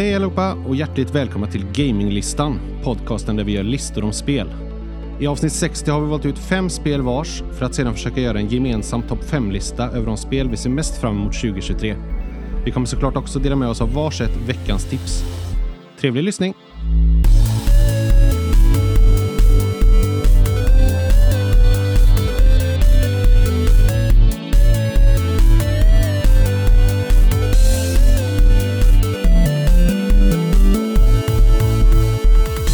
Hej 0.00 0.14
allihopa 0.14 0.54
och 0.54 0.76
hjärtligt 0.76 1.14
välkomna 1.14 1.46
till 1.46 1.66
Gaminglistan, 1.72 2.58
podcasten 2.84 3.36
där 3.36 3.44
vi 3.44 3.52
gör 3.52 3.62
listor 3.62 4.04
om 4.04 4.12
spel. 4.12 4.48
I 5.20 5.26
avsnitt 5.26 5.52
60 5.52 5.90
har 5.90 6.00
vi 6.00 6.06
valt 6.06 6.26
ut 6.26 6.38
fem 6.38 6.70
spel 6.70 7.02
vars 7.02 7.42
för 7.58 7.66
att 7.66 7.74
sedan 7.74 7.94
försöka 7.94 8.20
göra 8.20 8.38
en 8.38 8.48
gemensam 8.48 9.02
topp 9.02 9.18
5-lista 9.22 9.88
över 9.88 10.06
de 10.06 10.16
spel 10.16 10.50
vi 10.50 10.56
ser 10.56 10.70
mest 10.70 11.00
fram 11.00 11.16
emot 11.16 11.32
2023. 11.32 11.96
Vi 12.64 12.70
kommer 12.70 12.86
såklart 12.86 13.16
också 13.16 13.38
dela 13.38 13.56
med 13.56 13.68
oss 13.68 13.80
av 13.80 13.94
varsitt 13.94 14.36
veckans 14.46 14.90
tips. 14.90 15.24
Trevlig 16.00 16.22
lyssning! 16.22 16.54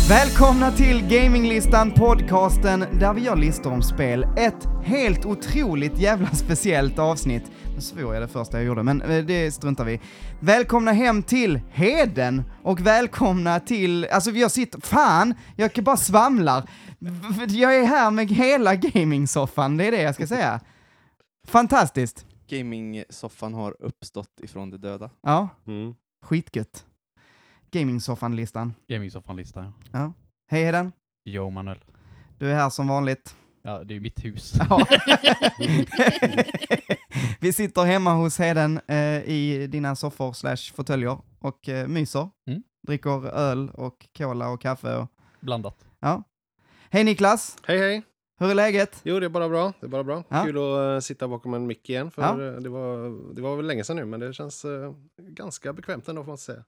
Välkomna 0.09 0.73
till 0.73 1.09
Gaminglistan, 1.09 1.91
podcasten 1.91 2.81
där 2.81 3.15
vi 3.15 3.21
gör 3.21 3.37
listor 3.37 3.73
om 3.73 3.83
spel. 3.83 4.27
Ett 4.37 4.67
helt 4.85 5.25
otroligt 5.27 5.99
jävla 5.99 6.31
speciellt 6.31 6.99
avsnitt. 6.99 7.43
Nu 7.75 7.81
svor 7.81 8.15
jag 8.15 8.23
det 8.23 8.29
första 8.29 8.57
jag 8.57 8.67
gjorde, 8.67 8.83
men 8.83 9.03
eh, 9.03 9.25
det 9.25 9.51
struntar 9.51 9.85
vi 9.85 10.01
Välkomna 10.41 10.93
hem 10.93 11.23
till 11.23 11.61
Heden 11.71 12.43
och 12.63 12.81
välkomna 12.81 13.61
till, 13.61 14.05
alltså 14.05 14.31
jag 14.31 14.51
sitter, 14.51 14.81
fan, 14.81 15.35
jag 15.57 15.73
kan 15.73 15.85
bara 15.85 15.97
svamlar. 15.97 16.71
Jag 17.49 17.77
är 17.77 17.85
här 17.87 18.11
med 18.11 18.29
hela 18.31 18.75
gamingsoffan, 18.75 19.77
det 19.77 19.85
är 19.87 19.93
det 19.93 20.03
jag 20.03 20.15
ska 20.15 20.27
säga. 20.27 20.61
Fantastiskt. 21.49 22.27
Gaming-soffan 22.49 23.55
har 23.55 23.77
uppstått 23.83 24.41
ifrån 24.43 24.71
de 24.71 24.77
döda. 24.77 25.11
Ja, 25.23 25.49
Mm. 25.67 25.95
skitgött. 26.25 26.86
Gamingsoffan-listan. 27.81 28.75
Gamingsoffan-lista. 28.89 29.73
Ja. 29.93 30.13
Hej 30.51 30.65
Heden, 30.65 30.93
Jo, 31.25 31.51
Manuel. 31.51 31.79
du 32.39 32.51
är 32.51 32.55
här 32.55 32.71
som 32.71 32.89
vanligt. 32.89 33.37
Ja, 33.63 33.85
det 33.85 33.97
är 33.97 34.01
mitt 34.01 34.25
hus. 34.25 34.53
Ja. 34.69 34.87
Vi 37.41 37.53
sitter 37.53 37.85
hemma 37.85 38.15
hos 38.15 38.39
Heden 38.39 38.81
eh, 38.89 38.97
i 39.29 39.67
dina 39.71 39.97
soffor 39.97 40.33
slash 40.33 40.57
fåtöljer 40.75 41.19
och 41.39 41.69
eh, 41.69 41.89
myser. 41.89 42.29
Mm. 42.47 42.63
Dricker 42.87 43.27
öl 43.27 43.71
och 43.75 44.07
cola 44.17 44.49
och 44.49 44.61
kaffe. 44.61 44.97
Och, 44.97 45.09
Blandat. 45.41 45.85
ja. 46.01 46.23
Hej 46.91 47.05
Niklas, 47.05 47.57
Hej 47.67 47.79
hej! 47.79 48.03
hur 48.41 48.51
är 48.51 48.55
läget? 48.55 49.01
Jo, 49.05 49.21
det 49.21 49.27
är 49.27 49.31
bara 49.31 49.49
bra. 49.49 49.73
Det 49.81 49.87
är 49.87 49.91
bara 49.91 50.05
bra. 50.05 50.25
Ja. 50.29 50.45
Kul 50.45 50.57
att 50.57 50.95
eh, 50.97 51.01
sitta 51.01 51.29
bakom 51.29 51.55
en 51.55 51.67
mick 51.67 51.91
igen, 51.91 52.11
för 52.11 52.23
Ja. 52.23 52.31
eh, 52.55 52.61
det, 52.61 52.69
var, 52.69 53.35
det 53.35 53.43
var 53.43 53.57
väl 53.57 53.67
länge 53.67 53.85
sedan 53.85 53.97
nu, 53.97 54.05
men 54.05 54.21
det 54.21 54.33
känns 54.33 54.65
eh, 54.65 54.93
ganska 55.19 55.73
bekvämt 55.73 56.09
ändå 56.09 56.23
får 56.25 56.29
man 56.31 56.39
säga. 56.39 56.65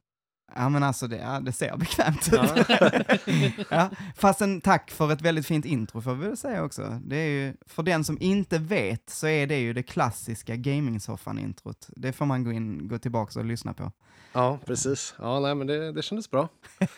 Ja 0.55 0.69
men 0.69 0.83
alltså 0.83 1.07
det, 1.07 1.17
ja, 1.17 1.41
det 1.41 1.53
ser 1.53 1.77
bekvämt 1.77 2.29
ut. 2.33 2.69
Ja. 2.69 3.65
ja, 3.71 3.91
fast 4.17 4.41
en 4.41 4.61
tack 4.61 4.91
för 4.91 5.13
ett 5.13 5.21
väldigt 5.23 5.47
fint 5.47 5.65
intro 5.65 6.01
får 6.01 6.15
vi 6.15 6.27
väl 6.27 6.37
säga 6.37 6.65
också. 6.65 7.01
Det 7.05 7.17
är 7.17 7.29
ju, 7.29 7.55
för 7.67 7.83
den 7.83 8.05
som 8.05 8.19
inte 8.21 8.59
vet 8.59 9.11
så 9.11 9.27
är 9.27 9.47
det 9.47 9.59
ju 9.59 9.73
det 9.73 9.83
klassiska 9.83 10.57
gamingsoffan-introt. 10.57 11.91
Det 11.97 12.13
får 12.13 12.27
man 12.27 12.45
gå 12.45 12.53
in, 12.53 12.89
gå 12.89 12.99
tillbaka 12.99 13.39
och 13.39 13.45
lyssna 13.45 13.75
på. 13.75 13.93
ja, 14.33 14.59
precis. 14.67 15.15
Ja, 15.19 15.41
nej, 15.41 15.55
men 15.55 15.67
det, 15.67 15.93
det 15.93 16.03
kändes 16.03 16.31
bra. 16.31 16.49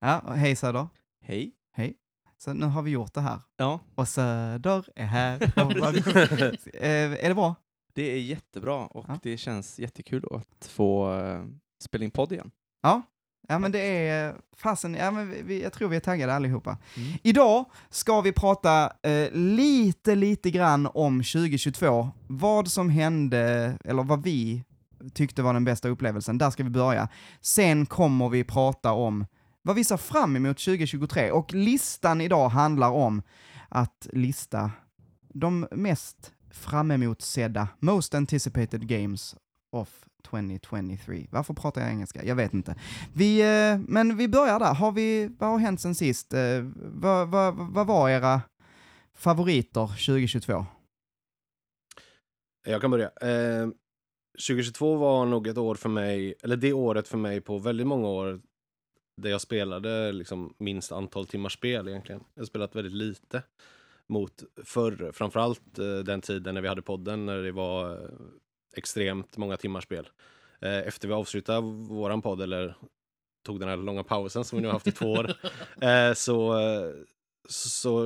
Ja, 0.00 0.22
hej 0.36 0.56
Söder. 0.56 0.88
Hej. 1.24 1.52
Så 2.40 2.52
nu 2.52 2.66
har 2.66 2.82
vi 2.82 2.90
gjort 2.90 3.14
det 3.14 3.20
här. 3.20 3.40
Ja, 3.56 3.80
Och 3.94 4.08
Söder 4.08 4.84
är 4.96 5.06
här. 5.06 5.38
Eh, 6.74 7.24
är 7.24 7.28
det 7.28 7.34
bra? 7.34 7.54
det 7.92 8.02
är 8.12 8.20
jättebra 8.20 8.86
och 8.86 9.04
Ja. 9.08 9.18
det 9.22 9.36
känns 9.36 9.78
jättekul 9.78 10.24
att 10.30 10.66
få 10.70 11.12
uh, 11.14 11.44
spela 11.82 12.04
in 12.04 12.10
podd 12.10 12.32
igen. 12.32 12.50
Ja. 12.82 13.02
Ja 13.48 13.58
men 13.58 13.72
det 13.72 13.78
är 14.08 14.36
fasen, 14.56 14.94
ja 14.94 15.10
men 15.10 15.46
vi- 15.46 15.62
jag 15.62 15.72
tror 15.72 15.88
vi 15.88 15.96
är 15.96 16.00
taggade 16.00 16.34
allihopa. 16.34 16.78
Mm. 16.96 17.12
Idag 17.22 17.64
ska 17.90 18.20
vi 18.20 18.32
prata 18.32 18.92
eh, 19.02 19.30
lite, 19.32 20.14
lite 20.14 20.50
grann 20.50 20.86
om 20.94 21.18
2022. 21.22 22.08
Vad 22.26 22.68
som 22.68 22.90
hände, 22.90 23.78
eller 23.84 24.02
vad 24.02 24.22
vi 24.22 24.64
tyckte 25.14 25.42
var 25.42 25.54
den 25.54 25.64
bästa 25.64 25.88
upplevelsen. 25.88 26.38
Där 26.38 26.50
ska 26.50 26.64
vi 26.64 26.70
börja. 26.70 27.08
Sen 27.40 27.86
kommer 27.86 28.28
vi 28.28 28.44
prata 28.44 28.92
om 28.92 29.26
vad 29.62 29.76
vi 29.76 29.84
ser 29.84 29.96
fram 29.96 30.36
emot 30.36 30.58
2023. 30.58 31.30
Och 31.30 31.52
listan 31.54 32.20
idag 32.20 32.48
handlar 32.48 32.90
om 32.90 33.22
att 33.68 34.06
lista 34.12 34.70
de 35.34 35.68
mest 35.72 36.32
fram 36.50 36.90
emotsedda, 36.90 37.68
most 37.78 38.14
anticipated 38.14 38.88
games 38.88 39.36
of 39.72 39.88
2023. 40.24 41.26
Varför 41.30 41.54
pratar 41.54 41.80
jag 41.80 41.90
engelska? 41.90 42.24
Jag 42.24 42.36
vet 42.36 42.54
inte. 42.54 42.74
Vi, 43.14 43.40
eh, 43.40 43.78
men 43.78 44.16
vi 44.16 44.28
börjar 44.28 44.58
där. 44.58 44.74
Har 44.74 44.92
vi, 44.92 45.36
vad 45.38 45.50
har 45.50 45.58
hänt 45.58 45.80
sen 45.80 45.94
sist? 45.94 46.34
Eh, 46.34 46.40
vad, 46.76 47.28
vad, 47.28 47.54
vad 47.54 47.86
var 47.86 48.10
era 48.10 48.40
favoriter 49.14 49.86
2022? 49.86 50.66
Jag 52.66 52.80
kan 52.80 52.90
börja. 52.90 53.10
Eh, 53.20 53.68
2022 54.48 54.96
var 54.96 55.26
nog 55.26 55.46
ett 55.46 55.58
år 55.58 55.74
för 55.74 55.88
mig, 55.88 56.34
eller 56.42 56.56
det 56.56 56.72
året 56.72 57.08
för 57.08 57.18
mig 57.18 57.40
på 57.40 57.58
väldigt 57.58 57.86
många 57.86 58.08
år 58.08 58.40
där 59.16 59.30
jag 59.30 59.40
spelade 59.40 60.12
liksom 60.12 60.54
minst 60.58 60.92
antal 60.92 61.26
timmar 61.26 61.48
spel 61.48 61.88
egentligen. 61.88 62.24
Jag 62.34 62.42
har 62.42 62.46
spelat 62.46 62.76
väldigt 62.76 62.92
lite 62.92 63.42
mot 64.06 64.42
förr, 64.64 65.10
framförallt 65.12 65.78
eh, 65.78 65.98
den 65.98 66.20
tiden 66.20 66.54
när 66.54 66.60
vi 66.60 66.68
hade 66.68 66.82
podden 66.82 67.26
när 67.26 67.38
det 67.38 67.52
var 67.52 68.10
extremt 68.76 69.36
många 69.36 69.56
timmar 69.56 69.80
spel. 69.80 70.08
Eh, 70.60 70.78
efter 70.78 71.08
vi 71.08 71.14
avslutade 71.14 71.60
våran 71.88 72.22
podd, 72.22 72.42
eller 72.42 72.76
tog 73.42 73.60
den 73.60 73.68
här 73.68 73.76
långa 73.76 74.04
pausen 74.04 74.44
som 74.44 74.56
vi 74.56 74.62
nu 74.62 74.68
har 74.68 74.72
haft 74.72 74.86
i 74.86 74.92
två 74.92 75.12
år, 75.12 75.34
eh, 75.80 76.12
så, 76.14 76.60
eh, 76.60 76.90
så 77.48 78.00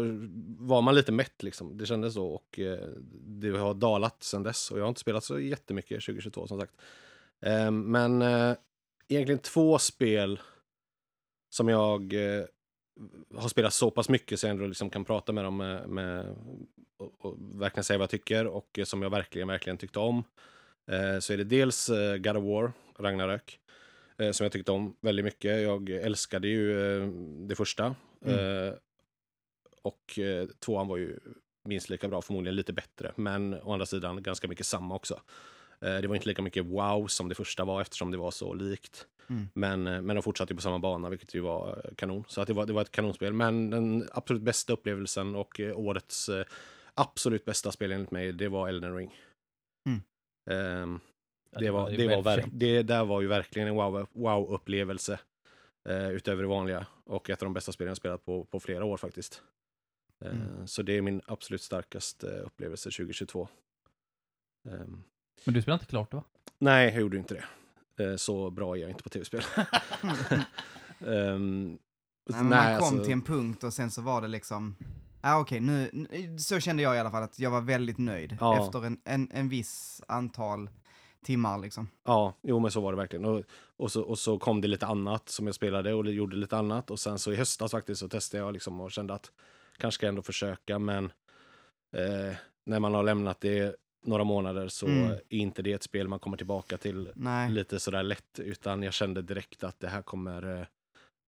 var 0.59 0.83
man 0.83 0.95
lite 0.95 1.13
mätt 1.13 1.43
liksom. 1.43 1.79
Det 1.79 1.87
kändes 1.87 2.15
så 2.15 2.27
och 2.27 2.59
det 3.13 3.51
har 3.51 3.75
dalat 3.75 4.23
sedan 4.23 4.43
dess 4.43 4.71
och 4.71 4.79
jag 4.79 4.85
har 4.85 4.89
inte 4.89 5.01
spelat 5.01 5.25
så 5.25 5.41
jättemycket 5.41 6.05
2022 6.05 6.47
som 6.47 6.61
sagt. 6.61 6.73
Men 7.73 8.23
egentligen 9.09 9.39
två 9.39 9.79
spel 9.79 10.41
som 11.51 11.69
jag 11.69 12.15
har 13.35 13.49
spelat 13.49 13.75
så 13.75 13.91
pass 13.91 14.09
mycket 14.09 14.41
så 14.41 14.47
jag 14.47 14.51
ändå 14.51 14.67
liksom 14.67 14.91
kan 14.91 15.05
prata 15.05 15.33
med 15.33 15.45
dem 15.45 15.57
med, 15.57 15.89
med 15.89 16.37
och, 16.97 17.13
och 17.19 17.37
verkligen 17.39 17.85
säga 17.85 17.99
vad 17.99 18.03
jag 18.03 18.11
tycker 18.11 18.47
och 18.47 18.79
eh, 18.79 18.85
som 18.85 19.03
jag 19.03 19.11
verkligen, 19.11 19.49
verkligen 19.49 19.77
tyckte 19.77 19.99
om. 19.99 20.25
Eh, 20.87 21.19
så 21.19 21.33
är 21.33 21.37
det 21.37 21.45
dels 21.45 21.89
eh, 21.89 22.17
God 22.17 22.37
of 22.37 22.45
War, 22.45 22.73
Ragnarök, 22.99 23.59
eh, 24.19 24.31
som 24.31 24.45
jag 24.45 24.53
tyckte 24.53 24.73
om 24.73 24.97
väldigt 25.01 25.25
mycket. 25.25 25.63
Jag 25.63 25.91
älskade 25.91 26.49
ju 26.49 26.97
eh, 27.03 27.09
det 27.49 27.55
första. 27.57 27.95
Eh, 28.25 28.75
och 29.83 30.19
eh, 30.19 30.47
tvåan 30.47 30.89
var 30.89 30.97
ju 30.97 31.19
minst 31.65 31.91
lika 31.91 32.09
bra, 32.09 32.23
förmodligen 32.23 32.57
lite 32.57 32.73
bättre, 32.73 33.13
men 33.17 33.55
å 33.55 33.73
andra 33.73 33.87
sidan 33.87 34.23
ganska 34.23 34.49
mycket 34.49 34.67
samma 34.67 34.95
också. 34.95 35.21
Eh, 35.81 35.97
det 35.97 36.07
var 36.07 36.15
inte 36.15 36.29
lika 36.29 36.43
mycket 36.43 36.67
wow 36.67 37.07
som 37.07 37.29
det 37.29 37.35
första 37.35 37.65
var 37.65 37.81
eftersom 37.81 38.11
det 38.11 38.17
var 38.17 38.31
så 38.31 38.55
likt. 38.55 39.07
Mm. 39.33 39.49
Men, 39.55 39.87
eh, 39.87 40.03
men 40.03 40.17
de 40.17 40.23
fortsatte 40.23 40.53
ju 40.53 40.57
på 40.57 40.63
samma 40.63 40.79
bana, 40.79 41.09
vilket 41.11 41.35
ju 41.35 41.41
var 41.41 41.83
eh, 41.85 41.95
kanon. 41.95 42.25
Så 42.29 42.41
att 42.41 42.47
det, 42.47 42.53
var, 42.53 42.67
det 42.67 42.73
var 42.73 42.83
ett 42.83 42.91
kanonspel. 42.91 43.33
Men 43.33 43.71
den 43.71 44.09
absolut 44.13 44.43
bästa 44.43 44.73
upplevelsen 44.73 45.35
och 45.35 45.61
eh, 45.61 45.79
årets 45.79 46.31
absolut 46.95 47.45
bästa 47.45 47.73
spel 47.73 47.93
enligt 47.93 48.11
mig, 48.11 48.33
det 48.33 48.49
var 48.49 48.69
Elden 48.69 48.97
Ring. 48.97 49.15
Mm. 49.89 50.01
Ehm, 50.51 51.01
Ja, 51.55 51.59
det, 51.61 51.71
var, 51.71 51.91
det, 51.91 52.09
var 52.09 52.23
verk, 52.23 52.45
det 52.53 52.83
där 52.83 53.05
var 53.05 53.21
ju 53.21 53.27
verkligen 53.27 53.69
en 53.69 53.75
wow- 53.75 54.07
wow-upplevelse 54.13 55.21
eh, 55.89 56.11
utöver 56.11 56.43
det 56.43 56.49
vanliga. 56.49 56.87
Och 57.05 57.31
ett 57.31 57.43
av 57.43 57.47
de 57.47 57.53
bästa 57.55 57.73
spelen 57.73 57.89
jag 57.89 57.97
spelat 57.97 58.25
på, 58.25 58.45
på 58.45 58.61
flera 58.61 58.85
år 58.85 58.97
faktiskt. 58.97 59.43
Eh, 60.25 60.31
Mm. 60.31 60.67
Så 60.67 60.83
det 60.83 60.93
är 60.93 61.03
min 61.03 61.21
absolut 61.27 61.63
starkaste 61.63 62.27
upplevelse 62.27 62.91
2022. 62.91 63.49
Ehm, 64.69 65.03
Men 65.45 65.55
du 65.55 65.63
spelar 65.63 65.75
inte 65.75 65.87
klart 65.87 66.11
det 66.11 66.17
va? 66.17 66.25
nej, 66.59 66.89
jag 66.93 67.01
gjorde 67.01 67.17
inte 67.17 67.35
det. 67.35 67.45
Eh, 67.99 68.17
så 68.17 68.51
bra 68.51 68.77
är 68.77 68.81
jag 68.81 68.91
inte 68.91 69.03
på 69.03 69.09
tv-spel. 69.09 69.43
Nej, 70.99 72.41
men 72.41 72.49
man 72.49 72.79
kom 72.79 72.89
alltså- 72.89 73.05
till 73.05 73.13
en 73.13 73.23
punkt 73.23 73.65
och 73.65 73.73
sen 73.73 73.91
så 73.91 74.03
var 74.03 74.23
det 74.23 74.29
liksom, 74.29 74.77
ah, 75.21 75.39
okej, 75.41 75.61
nu, 75.61 75.91
nu- 75.93 76.39
så 76.39 76.61
kände 76.61 76.83
jag 76.83 76.97
i 76.97 76.99
alla 76.99 77.11
fall 77.11 77.23
att 77.23 77.39
jag 77.39 77.51
var 77.51 77.61
väldigt 77.61 77.99
nöjd 77.99 78.37
Ja. 78.41 78.65
efter 78.67 78.87
en, 78.87 79.01
en, 79.05 79.29
en 79.33 79.49
viss 79.49 80.03
antal 80.09 80.71
timmar 81.25 81.59
liksom. 81.59 81.89
Ja, 82.05 82.35
jo 82.43 82.59
men 82.59 82.71
så 82.71 82.81
var 82.81 82.93
det 82.93 82.97
verkligen. 82.99 83.25
Och, 83.25 83.43
och, 83.77 83.93
så, 83.93 84.03
och 84.03 84.19
så 84.19 84.39
kom 84.39 84.61
det 84.61 84.69
lite 84.69 84.87
annat 84.87 85.29
som 85.29 85.47
jag 85.47 85.55
spelade 85.55 85.95
och 85.95 86.11
gjorde 86.11 86.37
lite 86.37 86.57
annat. 86.57 86.91
Och 86.91 87.01
sen 87.01 87.19
så 87.19 87.33
i 87.33 87.37
höstas 87.37 87.71
faktiskt 87.71 88.01
så 88.01 88.09
testade 88.09 88.43
jag 88.45 88.53
liksom 88.53 88.81
och 88.81 88.93
kände 88.93 89.15
att 89.15 89.31
kanske 89.79 89.95
ska 89.99 90.07
jag 90.07 90.09
ändå 90.13 90.23
försöka 90.23 90.79
men 90.79 91.05
eh, 91.95 92.37
när 92.67 92.81
man 92.81 92.95
har 92.95 93.03
lämnat 93.03 93.41
det 93.41 93.77
några 94.05 94.25
månader 94.25 94.69
så 94.69 94.87
Mm. 94.87 95.11
är 95.11 95.21
inte 95.29 95.63
det 95.63 95.73
ett 95.73 95.83
spel 95.83 96.09
man 96.09 96.19
kommer 96.19 96.37
tillbaka 96.37 96.77
till 96.77 97.13
Nej. 97.15 97.51
lite 97.51 97.81
sådär 97.81 98.03
lätt 98.03 98.39
utan 98.39 98.83
jag 98.83 98.93
kände 98.93 99.23
direkt 99.23 99.65
att 99.65 99.81
det 99.81 99.89
här 99.89 100.03
kommer 100.03 100.59
eh, 100.61 100.67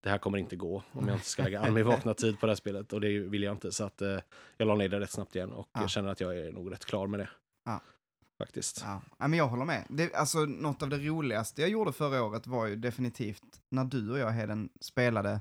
det 0.02 0.10
här 0.10 0.18
kommer 0.18 0.38
inte 0.38 0.56
gå 0.56 0.82
om 0.92 1.08
jag 1.08 1.16
inte 1.16 1.26
ska 1.26 1.42
lägga 1.42 1.60
all 1.60 1.72
min 1.72 1.86
vakna 1.86 2.14
tid 2.22 2.40
på 2.40 2.46
det 2.46 2.50
här 2.52 2.56
spelet 2.56 2.92
och 2.92 3.00
det 3.00 3.18
vill 3.18 3.42
jag 3.42 3.54
inte 3.54 3.72
så 3.72 3.84
att 3.84 4.02
eh, 4.02 4.18
jag 4.56 4.68
la 4.68 4.74
ner 4.74 4.88
det 4.88 5.00
rätt 5.00 5.10
snabbt 5.10 5.36
igen 5.36 5.52
och 5.52 5.68
Ja. 5.72 5.80
jag 5.80 5.90
känner 5.90 6.08
att 6.08 6.20
jag 6.20 6.38
är 6.38 6.52
nog 6.52 6.72
rätt 6.72 6.84
klar 6.84 7.06
med 7.06 7.20
det. 7.20 7.28
faktiskt. 8.38 8.80
Ja, 8.86 9.02
ja, 9.18 9.28
men 9.28 9.38
jag 9.38 9.48
håller 9.48 9.64
med. 9.64 9.84
Det, 9.88 10.14
alltså, 10.14 10.38
något 10.38 10.82
av 10.82 10.88
det 10.88 10.98
roligaste 10.98 11.60
jag 11.60 11.70
gjorde 11.70 11.92
förra 11.92 12.22
året 12.22 12.46
var 12.46 12.66
ju 12.66 12.76
definitivt 12.76 13.42
när 13.70 13.84
du 13.84 14.10
och 14.12 14.18
jag, 14.18 14.30
Heden, 14.30 14.68
spelade 14.80 15.40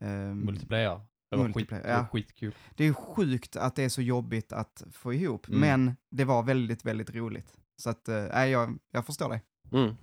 ehm, 0.00 0.40
Multiplayer. 0.40 1.00
Det 1.30 1.36
var, 1.36 1.44
skit, 1.46 1.54
Multiplayer, 1.54 1.82
det 1.84 1.88
var 1.92 1.98
ja. 1.98 2.06
skitkul. 2.06 2.54
Det 2.76 2.84
är 2.84 2.92
sjukt 2.92 3.56
att 3.56 3.76
det 3.76 3.82
är 3.84 3.88
så 3.88 4.02
jobbigt 4.02 4.52
att 4.52 4.82
få 4.92 5.14
ihop, 5.14 5.48
Mm. 5.48 5.60
men 5.60 5.96
det 6.10 6.24
var 6.24 6.42
väldigt, 6.42 6.84
väldigt 6.84 7.10
roligt. 7.14 7.56
Så 7.82 7.90
att, 7.90 8.08
eh, 8.08 8.24
nej, 8.32 8.50
jag, 8.50 8.78
jag 8.92 9.06
förstår 9.06 9.28
dig. 9.28 9.42
Mm. 9.72 9.96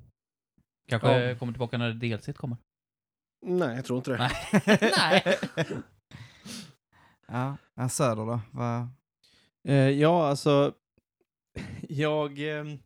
Kanske 0.87 1.19
Ja. 1.21 1.35
kommer 1.37 1.53
tillbaka 1.53 1.77
när 1.77 1.93
DLC 1.93 2.33
kommer. 2.37 2.57
Nej, 3.45 3.75
jag 3.75 3.85
tror 3.85 3.97
inte 3.97 4.11
det. 4.11 4.17
Nej. 4.97 5.37
Ja, 7.27 7.57
ja, 7.75 7.89
Söder 7.89 8.25
då? 8.25 8.39
Vad- 8.51 8.87
Eh, 9.67 9.75
ja, 9.89 10.27
alltså, 10.27 10.73
jag... 11.89 12.39
ehm, 12.59 12.79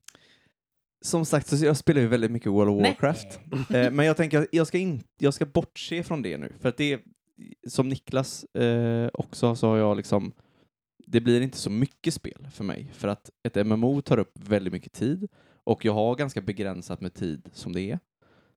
som 1.05 1.25
sagt, 1.25 1.47
så 1.47 1.65
jag 1.65 1.77
spelar 1.77 2.01
ju 2.01 2.07
väldigt 2.07 2.31
mycket 2.31 2.51
World 2.51 2.71
of 2.71 2.81
Warcraft. 2.87 3.39
Eh, 3.69 3.91
men 3.91 4.05
jag 4.05 4.17
tänker 4.17 4.39
att 4.41 4.47
jag 4.51 4.67
ska, 4.67 4.77
in, 4.77 5.03
jag 5.17 5.33
ska 5.33 5.45
bortse 5.45 6.03
från 6.03 6.21
det 6.21 6.37
nu, 6.37 6.53
för 6.59 6.69
att 6.69 6.77
det 6.77 6.93
är, 6.93 6.99
som 7.67 7.89
Niklas 7.89 8.43
eh, 8.43 9.09
också, 9.13 9.55
så 9.55 9.67
har 9.67 9.77
jag 9.77 9.97
liksom, 9.97 10.33
det 11.07 11.21
blir 11.21 11.41
inte 11.41 11.57
så 11.57 11.69
mycket 11.69 12.13
spel 12.13 12.47
för 12.51 12.63
mig, 12.63 12.91
för 12.93 13.07
att 13.07 13.29
ett 13.43 13.67
MMO 13.67 14.01
tar 14.01 14.19
upp 14.19 14.39
väldigt 14.39 14.73
mycket 14.73 14.93
tid, 14.93 15.27
och 15.63 15.85
jag 15.85 15.93
har 15.93 16.15
ganska 16.15 16.41
begränsat 16.41 17.01
med 17.01 17.13
tid 17.13 17.49
som 17.53 17.73
det 17.73 17.81
är. 17.81 17.99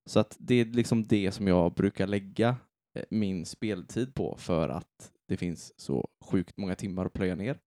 Så 0.06 0.20
att 0.20 0.36
det 0.38 0.54
är 0.54 0.64
liksom 0.64 1.06
det 1.06 1.32
som 1.32 1.46
jag 1.46 1.74
brukar 1.74 2.06
lägga 2.06 2.56
eh, 2.94 3.04
min 3.10 3.46
speltid 3.46 4.14
på, 4.14 4.36
för 4.38 4.68
att 4.68 5.12
det 5.28 5.36
finns 5.36 5.80
så 5.80 6.08
sjukt 6.24 6.56
många 6.56 6.74
timmar 6.74 7.06
att 7.06 7.12
plöja 7.12 7.34
ner. 7.34 7.58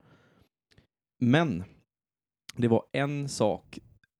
Men 1.19 1.63
det 2.55 2.67
var 2.67 2.85
en 2.91 3.29
sak 3.29 3.79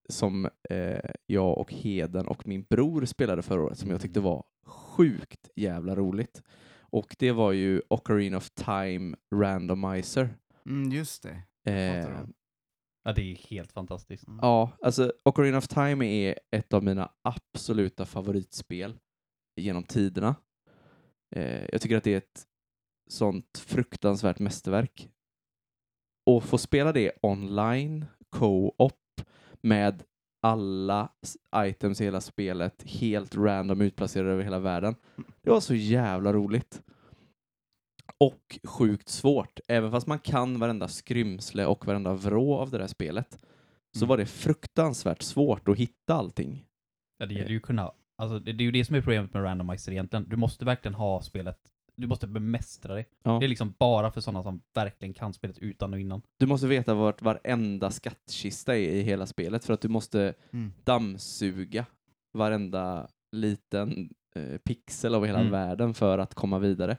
som 0.09 0.49
eh, 0.69 1.11
jag 1.25 1.57
och 1.57 1.73
Heden 1.73 2.27
och 2.27 2.47
min 2.47 2.63
bror 2.63 3.05
spelade 3.05 3.41
förra 3.41 3.61
året 3.63 3.77
som 3.77 3.89
jag 3.89 4.01
tyckte 4.01 4.19
var 4.19 4.43
sjukt 4.65 5.49
jävla 5.55 5.95
roligt. 5.95 6.43
Och 6.93 7.15
det 7.19 7.31
var 7.31 7.51
ju 7.51 7.81
Ocarina 7.89 8.37
of 8.37 8.49
Time 8.49 9.15
Randomizer. 9.35 10.37
Mm, 10.65 10.91
just 10.91 11.23
det. 11.23 11.43
Eh. 11.71 12.25
Ja, 13.03 13.13
det 13.13 13.31
är 13.31 13.35
helt 13.35 13.71
fantastiskt. 13.71 14.27
Mm. 14.27 14.39
ja, 14.41 14.71
alltså 14.81 15.13
Ocarina 15.25 15.57
of 15.57 15.67
Time 15.67 16.05
är 16.05 16.39
ett 16.51 16.73
av 16.73 16.83
mina 16.83 17.11
absoluta 17.21 18.05
favoritspel 18.05 18.99
genom 19.61 19.83
tiderna. 19.83 20.35
Eh, 21.35 21.65
jag 21.71 21.81
tycker 21.81 21.97
att 21.97 22.03
det 22.03 22.13
är 22.13 22.17
ett 22.17 22.47
sånt 23.09 23.57
fruktansvärt 23.57 24.39
mästerverk. 24.39 25.09
Och 26.25 26.43
få 26.43 26.57
spela 26.57 26.91
det 26.91 27.11
online, 27.21 28.05
co-op, 28.29 29.21
med 29.61 30.03
alla 30.43 31.09
items 31.55 32.01
i 32.01 32.03
hela 32.03 32.21
spelet 32.21 32.83
helt 32.87 33.35
random 33.35 33.81
utplacerade 33.81 34.31
över 34.31 34.43
hela 34.43 34.59
världen. 34.59 34.95
Det 35.41 35.49
var 35.49 35.59
så 35.59 35.75
jävla 35.75 36.33
roligt. 36.33 36.81
Och 38.17 38.59
sjukt 38.63 39.09
svårt. 39.09 39.59
Även 39.67 39.91
fast 39.91 40.07
man 40.07 40.19
kan 40.19 40.59
varenda 40.59 40.87
skrymsle 40.87 41.65
och 41.65 41.85
varenda 41.87 42.13
vrå 42.13 42.55
av 42.55 42.69
det 42.71 42.77
där 42.77 42.87
spelet 42.87 43.37
så 43.95 43.99
Mm. 44.05 44.09
var 44.09 44.17
det 44.17 44.25
fruktansvärt 44.25 45.21
svårt 45.21 45.67
att 45.67 45.77
hitta 45.77 46.13
allting. 46.13 46.65
Ja, 47.17 47.25
det 47.25 47.33
gäller 47.33 47.49
ju 47.49 47.57
att 47.57 47.63
kunna, 47.63 47.91
alltså 48.17 48.39
det, 48.39 48.53
det 48.53 48.63
är 48.63 48.65
ju 48.65 48.71
det 48.71 48.85
som 48.85 48.95
är 48.95 49.01
problemet 49.01 49.33
med 49.33 49.43
randomizer 49.43 49.91
egentligen. 49.91 50.29
Du 50.29 50.35
måste 50.35 50.65
verkligen 50.65 50.95
ha 50.95 51.21
spelet, 51.21 51.57
du 51.95 52.07
måste 52.07 52.27
bemästra 52.27 52.95
det. 52.95 53.05
Ja. 53.23 53.39
Det 53.39 53.45
är 53.45 53.47
liksom 53.49 53.73
bara 53.79 54.11
för 54.11 54.21
sådana 54.21 54.43
som 54.43 54.61
verkligen 54.73 55.13
kan 55.13 55.33
spelet 55.33 55.57
utan 55.59 55.93
och 55.93 55.99
innan. 55.99 56.21
Du 56.37 56.45
måste 56.45 56.67
veta 56.67 56.93
vart 56.93 57.21
varenda 57.21 57.91
skattkista 57.91 58.77
är 58.77 58.89
i 58.89 59.01
hela 59.01 59.25
spelet 59.25 59.65
för 59.65 59.73
att 59.73 59.81
du 59.81 59.87
måste 59.87 60.33
Mm. 60.51 60.71
dammsuga 60.83 61.85
varenda 62.33 63.07
liten 63.31 64.09
eh, 64.35 64.57
pixel 64.57 65.15
av 65.15 65.25
hela 65.25 65.39
Mm. 65.39 65.51
världen 65.51 65.93
för 65.93 66.17
att 66.17 66.33
komma 66.33 66.59
vidare. 66.59 66.97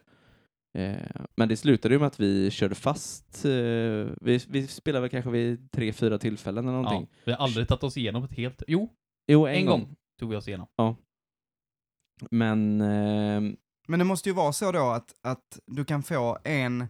Eh, 0.78 0.96
men 1.36 1.48
det 1.48 1.56
slutade 1.56 1.94
ju 1.94 1.98
med 1.98 2.06
att 2.06 2.20
vi 2.20 2.50
körde 2.50 2.74
fast. 2.74 3.44
Eh, 3.44 3.50
vi, 4.20 4.40
vi 4.48 4.66
spelade 4.66 5.00
väl 5.00 5.10
kanske 5.10 5.30
vid 5.30 5.70
tre, 5.70 5.92
fyra 5.92 6.18
tillfällen 6.18 6.64
eller 6.68 6.76
någonting. 6.82 7.08
Ja, 7.10 7.18
vi 7.24 7.32
har 7.32 7.38
aldrig 7.38 7.68
tagit 7.68 7.82
oss 7.82 7.96
igenom 7.96 8.24
ett 8.24 8.32
helt, 8.32 8.62
jo, 8.66 8.88
Jo, 9.26 9.46
en, 9.46 9.54
en 9.54 9.66
gång. 9.66 9.80
gång. 9.80 9.96
tog 10.18 10.30
vi 10.30 10.36
oss 10.36 10.48
igenom. 10.48 10.66
Men 12.30 12.80
ehm, 12.80 13.56
Men 13.86 13.98
det 13.98 14.04
måste 14.04 14.28
ju 14.28 14.34
vara 14.34 14.52
så 14.52 14.72
då 14.72 14.90
att, 14.90 15.14
att 15.22 15.58
du 15.66 15.84
kan 15.84 16.02
få 16.02 16.38
en 16.44 16.86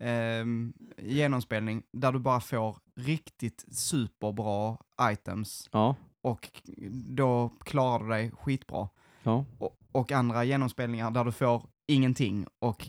ehm, 0.00 0.72
genomspelning 0.98 1.82
där 1.92 2.12
du 2.12 2.18
bara 2.18 2.40
får 2.40 2.76
riktigt 2.96 3.64
superbra 3.70 4.76
items 5.02 5.68
ja, 5.72 5.96
och 6.22 6.50
då 7.08 7.50
klarar 7.64 8.04
du 8.04 8.08
dig 8.10 8.30
skitbra. 8.30 8.88
ja. 9.22 9.44
Och, 9.58 9.76
och 9.92 10.12
andra 10.12 10.44
genomspelningar 10.44 11.10
där 11.10 11.24
du 11.24 11.32
får 11.32 11.62
ingenting 11.86 12.46
och 12.58 12.88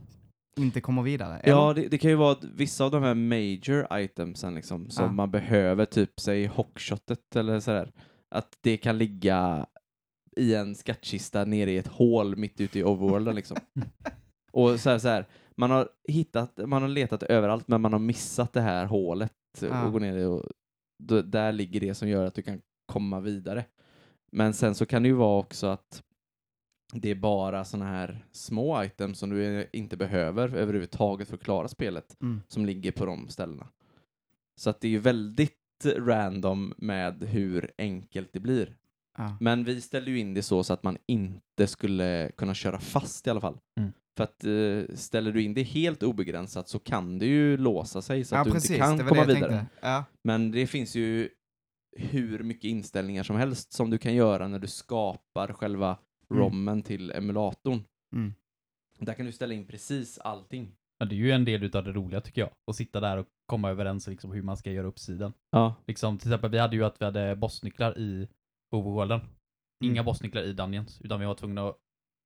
inte 0.58 0.82
kommer 0.82 1.02
vidare. 1.02 1.42
Ja, 1.46 1.72
eller? 1.72 1.82
det, 1.82 1.88
det 1.88 1.98
kan 1.98 2.12
ju 2.12 2.16
vara 2.18 2.32
att 2.32 2.44
vissa 2.44 2.86
av 2.86 2.92
de 2.92 3.04
här 3.04 3.16
major 3.16 4.00
itemsen 4.00 4.56
liksom, 4.56 4.90
som 4.90 5.06
Ja. 5.06 5.12
man 5.12 5.32
behöver, 5.32 5.86
typ 5.86 6.20
säg 6.20 6.46
hockshotet 6.48 7.36
eller 7.36 7.60
sådär, 7.60 7.92
att 8.30 8.58
det 8.62 8.78
kan 8.78 8.98
ligga 8.98 9.66
i 10.40 10.56
en 10.56 10.76
skattkista 10.76 11.46
nere 11.46 11.72
i 11.72 11.78
ett 11.78 11.88
hål 11.88 12.36
mitt 12.36 12.62
ute 12.62 12.80
i 12.80 12.84
overworlden 12.84 13.36
liksom. 13.36 13.58
Och 14.52 14.80
så 14.80 14.90
här, 14.90 15.00
så 15.00 15.08
här, 15.08 15.26
man 15.56 15.72
har 15.72 15.90
hittat, 16.08 16.58
man 16.68 16.82
har 16.82 16.90
letat 16.90 17.24
överallt 17.24 17.68
men 17.68 17.82
man 17.82 17.94
har 17.94 18.00
missat 18.00 18.54
det 18.54 18.62
här 18.62 18.86
hålet 18.86 19.34
Ja. 19.62 19.86
och 19.86 19.92
går 19.92 20.00
ner 20.00 20.28
och 20.28 20.46
då, 21.04 21.22
där 21.22 21.52
ligger 21.52 21.80
det 21.80 21.96
som 21.96 22.10
gör 22.10 22.26
att 22.26 22.34
du 22.36 22.42
kan 22.42 22.62
komma 22.86 23.20
vidare. 23.20 23.66
Men 24.32 24.54
sen 24.54 24.76
så 24.76 24.86
kan 24.86 25.04
det 25.04 25.10
ju 25.10 25.16
vara 25.16 25.40
också 25.40 25.68
att 25.68 26.04
det 26.94 27.10
är 27.10 27.16
bara 27.16 27.66
såna 27.66 27.86
här 27.86 28.26
små 28.32 28.84
items 28.84 29.20
som 29.20 29.30
du 29.30 29.70
inte 29.74 29.98
behöver 29.98 30.56
överhuvudtaget 30.56 31.28
för 31.28 31.36
att 31.36 31.44
klara 31.44 31.68
spelet 31.68 32.18
Mm. 32.22 32.42
som 32.48 32.66
ligger 32.66 32.92
på 32.92 33.06
de 33.06 33.28
ställena. 33.28 33.68
Så 34.62 34.70
att 34.70 34.82
det 34.82 34.88
är 34.88 34.92
ju 34.92 35.00
väldigt 35.00 35.56
random 35.98 36.74
med 36.78 37.24
hur 37.24 37.72
enkelt 37.78 38.34
det 38.34 38.40
blir. 38.40 38.78
Ja. 39.20 39.38
Men 39.40 39.64
vi 39.64 39.82
ställde 39.82 40.12
ju 40.12 40.20
in 40.20 40.34
det 40.34 40.44
så, 40.44 40.64
så 40.64 40.74
att 40.74 40.84
man 40.84 40.98
inte 41.08 41.68
skulle 41.68 42.32
kunna 42.38 42.54
köra 42.54 42.80
fast 42.80 43.28
i 43.28 43.30
alla 43.30 43.42
fall. 43.42 43.58
Mm. 43.80 43.92
För 44.18 44.24
att 44.24 44.44
eh, 44.44 44.96
ställer 44.96 45.32
du 45.32 45.42
in 45.44 45.54
det 45.54 45.64
helt 45.64 46.04
obegränsat 46.04 46.70
så 46.70 46.80
kan 46.80 47.20
det 47.20 47.26
ju 47.26 47.58
låsa 47.58 48.02
sig 48.02 48.26
så 48.26 48.36
att 48.36 48.40
ja, 48.40 48.44
du 48.44 48.52
precis. 48.52 48.72
inte 48.72 48.82
kan 48.82 49.08
komma 49.08 49.26
vidare. 49.26 49.66
Ja. 49.82 50.04
Men 50.24 50.52
det 50.52 50.68
finns 50.68 50.96
ju 50.96 51.30
hur 51.98 52.44
mycket 52.44 52.64
inställningar 52.64 53.24
som 53.24 53.36
helst 53.36 53.74
som 53.74 53.90
du 53.90 53.98
kan 53.98 54.16
göra 54.16 54.48
när 54.48 54.60
du 54.60 54.68
skapar 54.68 55.54
själva 55.54 55.98
Mm. 56.32 56.44
rommen 56.44 56.82
till 56.82 57.12
emulatorn. 57.12 57.84
Mm. 58.16 58.34
Där 59.00 59.14
kan 59.14 59.26
du 59.26 59.32
ställa 59.32 59.54
in 59.54 59.68
precis 59.68 60.20
allting. 60.20 60.72
Ja, 60.98 61.06
det 61.06 61.16
är 61.16 61.18
ju 61.18 61.32
en 61.32 61.46
del 61.46 61.64
utav 61.64 61.84
det 61.84 61.92
roliga 61.92 62.22
tycker 62.22 62.42
jag. 62.42 62.50
Att 62.68 62.76
sitta 62.76 63.00
där 63.00 63.18
och 63.18 63.28
komma 63.46 63.70
överens 63.70 64.08
liksom 64.08 64.32
hur 64.32 64.42
man 64.42 64.58
ska 64.58 64.72
göra 64.72 64.88
upp 64.88 65.00
sidan. 65.00 65.34
Ja, 65.52 65.76
Liksom, 65.88 66.18
till 66.18 66.28
exempel, 66.30 66.52
vi 66.52 66.58
hade 66.58 66.76
ju 66.76 66.84
att 66.86 67.02
vi 67.02 67.06
hade 67.06 67.36
bossnycklar 67.36 67.98
i 67.98 68.28
overworlden. 68.72 69.22
Inga 69.84 69.92
Mm. 69.94 70.06
bossnycklar 70.06 70.42
i 70.42 70.54
Dungeons, 70.54 71.02
utan 71.02 71.20
vi 71.20 71.26
var 71.26 71.36
tvungna 71.36 71.68
att 71.70 71.78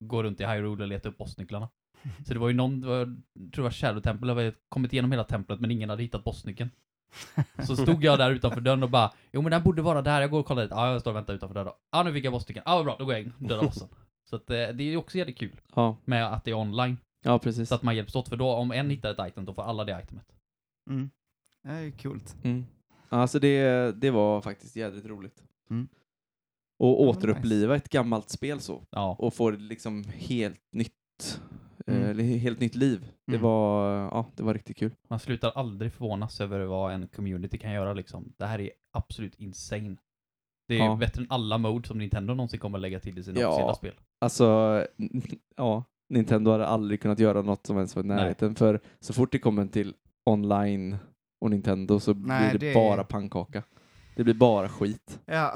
gå 0.05 0.23
runt 0.23 0.41
i 0.41 0.45
Hyrule 0.45 0.83
och 0.83 0.87
leta 0.89 1.09
upp 1.09 1.17
bossnycklarna. 1.17 1.69
Så 2.27 2.33
det 2.33 2.39
var 2.39 2.47
ju 2.47 2.53
någon, 2.53 2.81
det 2.81 2.87
var, 2.87 2.97
jag 2.99 3.53
tror 3.53 3.55
det 3.55 3.61
var 3.61 3.71
Shadow 3.71 4.01
Temple, 4.01 4.33
vi 4.33 4.45
hade 4.45 4.57
kommit 4.69 4.93
igenom 4.93 5.11
hela 5.11 5.23
templet 5.23 5.59
men 5.59 5.71
ingen 5.71 5.89
hade 5.89 6.03
hittat 6.03 6.23
bossnyckeln. 6.23 6.69
Så 7.67 7.75
stod 7.77 8.03
jag 8.03 8.19
där 8.19 8.31
utanför 8.31 8.61
dörren 8.61 8.83
och 8.83 8.89
bara, 8.89 9.13
jo 9.31 9.41
men 9.41 9.51
den 9.51 9.63
borde 9.63 9.81
vara 9.81 10.01
där, 10.01 10.21
jag 10.21 10.29
går 10.31 10.39
och 10.39 10.45
kollar 10.45 10.61
dit. 10.61 10.71
Ja, 10.71 10.91
jag 10.91 11.01
står 11.01 11.11
och 11.11 11.17
väntar 11.17 11.33
utanför 11.33 11.53
dörren. 11.55 11.73
Ja, 11.91 12.03
nu 12.03 12.13
fick 12.13 12.25
jag 12.25 12.33
bossnyckeln. 12.33 12.63
Ja, 12.65 12.75
vad 12.75 12.85
bra, 12.85 12.95
då 12.99 13.05
går 13.05 13.13
jag 13.13 13.23
in 13.23 13.33
och 13.39 13.47
dödar 13.47 13.63
bossen. 13.63 13.87
Så 14.29 14.35
att, 14.35 14.49
eh, 14.49 14.55
det 14.55 14.83
är 14.83 14.89
ju 14.91 14.97
också 14.97 15.17
jävligt 15.17 15.37
kul 15.37 15.61
ja, 15.75 15.97
med 16.05 16.33
att 16.33 16.43
det 16.45 16.51
är 16.51 16.55
online. 16.55 16.97
ja 17.23 17.39
precis. 17.39 17.69
Så 17.69 17.75
att 17.75 17.83
man 17.83 17.95
hjälps 17.95 18.15
åt, 18.15 18.29
för 18.29 18.35
då 18.37 18.51
om 18.53 18.71
en 18.71 18.89
hittar 18.89 19.11
ett 19.11 19.31
item, 19.31 19.45
då 19.45 19.53
får 19.53 19.63
alla 19.63 19.83
det 19.83 20.01
itemet. 20.03 20.25
Mm. 20.89 21.09
Det 21.63 21.69
är 21.69 21.79
ju 21.81 21.91
coolt. 21.91 22.35
Mm. 22.43 22.65
Alltså 23.09 23.39
det, 23.39 23.91
det 24.01 24.11
var 24.11 24.41
faktiskt 24.41 24.75
jädrigt 24.75 25.05
roligt. 25.07 25.43
Mm. 25.69 25.87
Och 26.83 26.99
men 27.05 27.09
återuppliva 27.09 27.75
ett 27.75 27.89
gammalt 27.89 28.29
spel 28.29 28.59
så. 28.59 28.83
Ja, 28.89 29.15
Och 29.19 29.33
få 29.33 29.51
det 29.51 29.57
liksom 29.57 30.03
helt 30.15 30.61
nytt, 30.71 31.41
Mm. 31.87 32.19
eh, 32.19 32.25
helt 32.25 32.59
nytt 32.59 32.75
liv. 32.75 33.07
Det 33.27 33.31
Mm. 33.35 33.41
var, 33.43 33.91
ja, 33.95 34.25
det 34.35 34.43
var 34.43 34.53
riktigt 34.53 34.77
kul. 34.77 34.91
man 35.09 35.19
slutar 35.19 35.51
aldrig 35.55 35.93
förvånas 35.93 36.41
över 36.41 36.59
vad 36.59 36.93
en 36.93 37.07
community 37.07 37.57
kan 37.57 37.71
göra 37.71 37.93
liksom. 37.93 38.33
Det 38.37 38.45
här 38.45 38.59
är 38.61 38.69
absolut 38.97 39.35
insane. 39.35 39.95
Det 40.67 40.75
är 40.75 40.79
Ja. 40.85 40.95
bättre 40.95 41.21
än 41.21 41.27
alla 41.29 41.57
mode 41.57 41.87
som 41.87 41.97
Nintendo 41.97 42.33
någonsin 42.33 42.59
kommer 42.59 42.79
lägga 42.79 42.99
till 42.99 43.17
i 43.19 43.23
sina 43.23 43.39
Ja. 43.41 43.47
officiella 43.49 43.75
spel. 43.75 43.93
Alltså, 44.21 44.45
ja, 45.57 45.83
Nintendo 46.09 46.51
hade 46.51 46.67
aldrig 46.67 47.01
kunnat 47.01 47.19
göra 47.19 47.41
något 47.41 47.65
som 47.67 47.75
ens 47.77 47.95
var 47.95 48.03
i 48.03 48.07
Nej. 48.07 48.15
närheten. 48.17 48.55
För 48.55 48.79
så 48.99 49.13
fort 49.13 49.31
det 49.31 49.39
kommer 49.39 49.65
till 49.67 49.93
online 50.29 50.97
och 51.41 51.49
Nintendo 51.51 51.99
så 51.99 52.13
Nej, 52.13 52.49
blir 52.49 52.59
det, 52.59 52.67
det- 52.67 52.73
bara 52.73 53.03
pannkaka. 53.03 53.63
Det 54.15 54.23
blir 54.23 54.33
bara 54.33 54.69
skit. 54.69 55.19
Ja. 55.25 55.53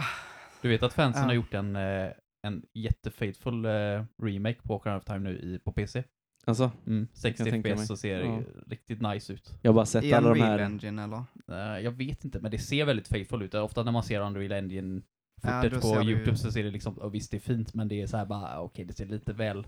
Du 0.62 0.70
vet 0.70 0.84
att 0.84 0.94
fansen 0.94 1.22
Ja. 1.22 1.28
har 1.28 1.34
gjort 1.34 1.54
en, 1.54 1.76
eh, 1.76 2.10
en 2.48 2.66
jättefaithful 2.74 3.66
eh, 3.66 4.04
remake 4.24 4.62
på 4.64 4.76
Ocarina 4.76 4.98
of 4.98 5.04
Time 5.04 5.20
nu 5.20 5.38
i, 5.40 5.60
på 5.66 5.72
PC? 5.72 6.04
Alltså, 6.46 6.72
Mm, 6.88 7.08
60 7.14 7.44
Jag 7.44 7.52
tänker 7.52 7.76
FPS 7.76 7.90
och 7.90 8.00
ser 8.00 8.20
Ja. 8.20 8.42
riktigt 8.68 9.02
nice 9.02 9.34
ut. 9.34 9.60
jag 9.62 9.72
har 9.72 9.76
bara 9.76 9.86
sett 9.86 10.04
I 10.04 10.14
alla 10.14 10.30
de 10.30 10.40
Unreal 10.42 10.60
här... 10.60 10.66
Engine 10.66 11.04
eller? 11.04 11.24
Eh, 11.52 11.84
jag 11.84 11.92
vet 11.92 12.26
inte, 12.26 12.40
men 12.40 12.52
det 12.52 12.58
ser 12.60 12.86
väldigt 12.86 13.08
faithful 13.08 13.42
ut. 13.44 13.54
Ofta 13.54 13.84
när 13.84 13.92
man 13.92 14.04
ser 14.04 14.22
Unreal 14.22 14.52
Engine 14.52 15.02
Ja, 15.42 15.50
footage 15.62 15.74
då 15.74 15.80
på 15.94 16.00
det 16.00 16.06
ju- 16.06 16.12
YouTube 16.16 16.38
så 16.38 16.52
ser 16.52 16.64
det 16.64 16.72
liksom, 16.72 16.98
och 16.98 17.14
visst 17.16 17.32
det 17.32 17.38
är 17.38 17.42
fint, 17.42 17.74
men 17.74 17.88
det 17.88 18.02
är 18.02 18.08
så 18.08 18.18
här 18.18 18.26
bara, 18.26 18.60
okej 18.60 18.86
det 18.86 18.94
ser 18.94 19.06
lite 19.06 19.34
väl 19.34 19.68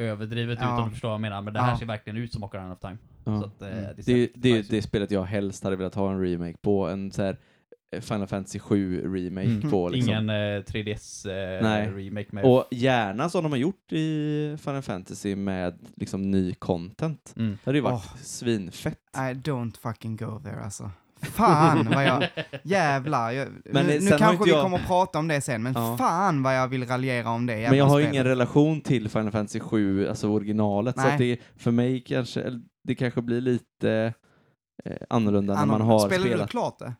överdrivet 0.00 0.58
ut 0.58 0.62
Ja. 0.62 0.78
om 0.78 0.84
du 0.84 0.90
förstår 0.90 1.08
vad 1.08 1.14
jag 1.14 1.20
menar. 1.20 1.42
Men 1.42 1.54
det 1.54 1.60
här 1.60 1.72
Ja. 1.72 1.78
ser 1.78 1.86
verkligen 1.86 2.16
ut 2.16 2.32
som 2.32 2.44
Ocarina 2.44 2.72
of 2.72 2.78
Time. 2.80 2.98
Ja. 3.24 3.40
Så 3.40 3.46
att, 3.46 3.62
Mm. 3.62 3.74
det 3.96 4.02
Det, 4.06 4.30
det 4.34 4.62
det 4.70 4.76
ut. 4.78 4.84
spelet 4.84 5.10
jag 5.10 5.24
helst 5.24 5.64
hade 5.64 5.76
velat 5.76 5.94
ha 5.94 6.12
en 6.12 6.22
remake 6.22 6.56
på, 6.62 6.88
en 6.88 7.10
så 7.12 7.22
här 7.22 7.36
Final 8.00 8.26
Fantasy 8.26 8.58
7 8.58 9.02
remake 9.14 9.46
Mm. 9.46 9.70
på 9.70 9.88
liksom. 9.88 10.10
Ingen 10.12 10.30
eh, 10.30 10.34
3DS 10.62 11.26
eh, 11.26 11.62
Nej. 11.62 11.88
remake 11.90 12.28
med... 12.30 12.44
Och 12.44 12.64
gärna 12.70 13.28
som 13.28 13.42
de 13.42 13.52
har 13.52 13.58
gjort 13.58 13.92
i 13.92 14.56
Final 14.64 14.82
Fantasy 14.82 15.36
med 15.36 15.78
liksom 15.96 16.30
ny 16.30 16.54
content. 16.54 17.34
Mm. 17.36 17.50
Det 17.52 17.58
hade 17.64 17.78
ju 17.78 17.82
varit 17.82 17.94
Åh. 17.94 18.16
svinfett. 18.22 18.98
I 19.16 19.18
don't 19.18 19.80
fucking 19.80 20.16
go 20.16 20.40
there 20.44 20.60
alltså. 20.64 20.90
Fan 21.22 21.88
vad 21.94 22.04
jag, 22.04 22.24
jävlar. 22.62 23.30
Jag, 23.30 23.48
Men, 23.64 23.86
nu 23.86 23.98
nu 24.00 24.10
kanske 24.18 24.44
vi 24.44 24.50
jag- 24.50 24.62
kommer 24.62 24.78
att 24.78 24.86
prata 24.86 25.18
om 25.18 25.28
det 25.28 25.40
sen, 25.40 25.62
men 25.62 25.72
Ja. 25.72 25.96
fan 25.98 26.42
vad 26.42 26.56
jag 26.56 26.68
vill 26.68 26.86
raljera 26.86 27.30
om 27.30 27.46
det 27.46 27.68
Men 27.68 27.78
jag 27.78 27.84
har 27.84 27.98
spelet. 27.98 28.12
ingen 28.12 28.24
relation 28.24 28.80
till 28.80 29.08
Final 29.08 29.30
Fantasy 29.30 29.60
7, 29.60 30.08
alltså 30.08 30.28
originalet, 30.28 30.94
så 30.94 31.02
Nej. 31.02 31.12
att 31.12 31.18
det 31.18 31.38
för 31.56 31.70
mig 31.70 32.00
kanske, 32.00 32.60
det 32.84 32.94
kanske 32.94 33.22
blir 33.22 33.40
lite 33.40 34.12
eh, 34.84 34.96
annorlunda 35.10 35.54
när 35.54 35.60
Annorlunda. 35.62 35.84
man 35.84 36.00
har 36.00 36.06
Spelar 36.08 36.24
spelat. 36.26 36.46
du 36.48 36.50
klart 36.50 36.78
det? 36.78 36.94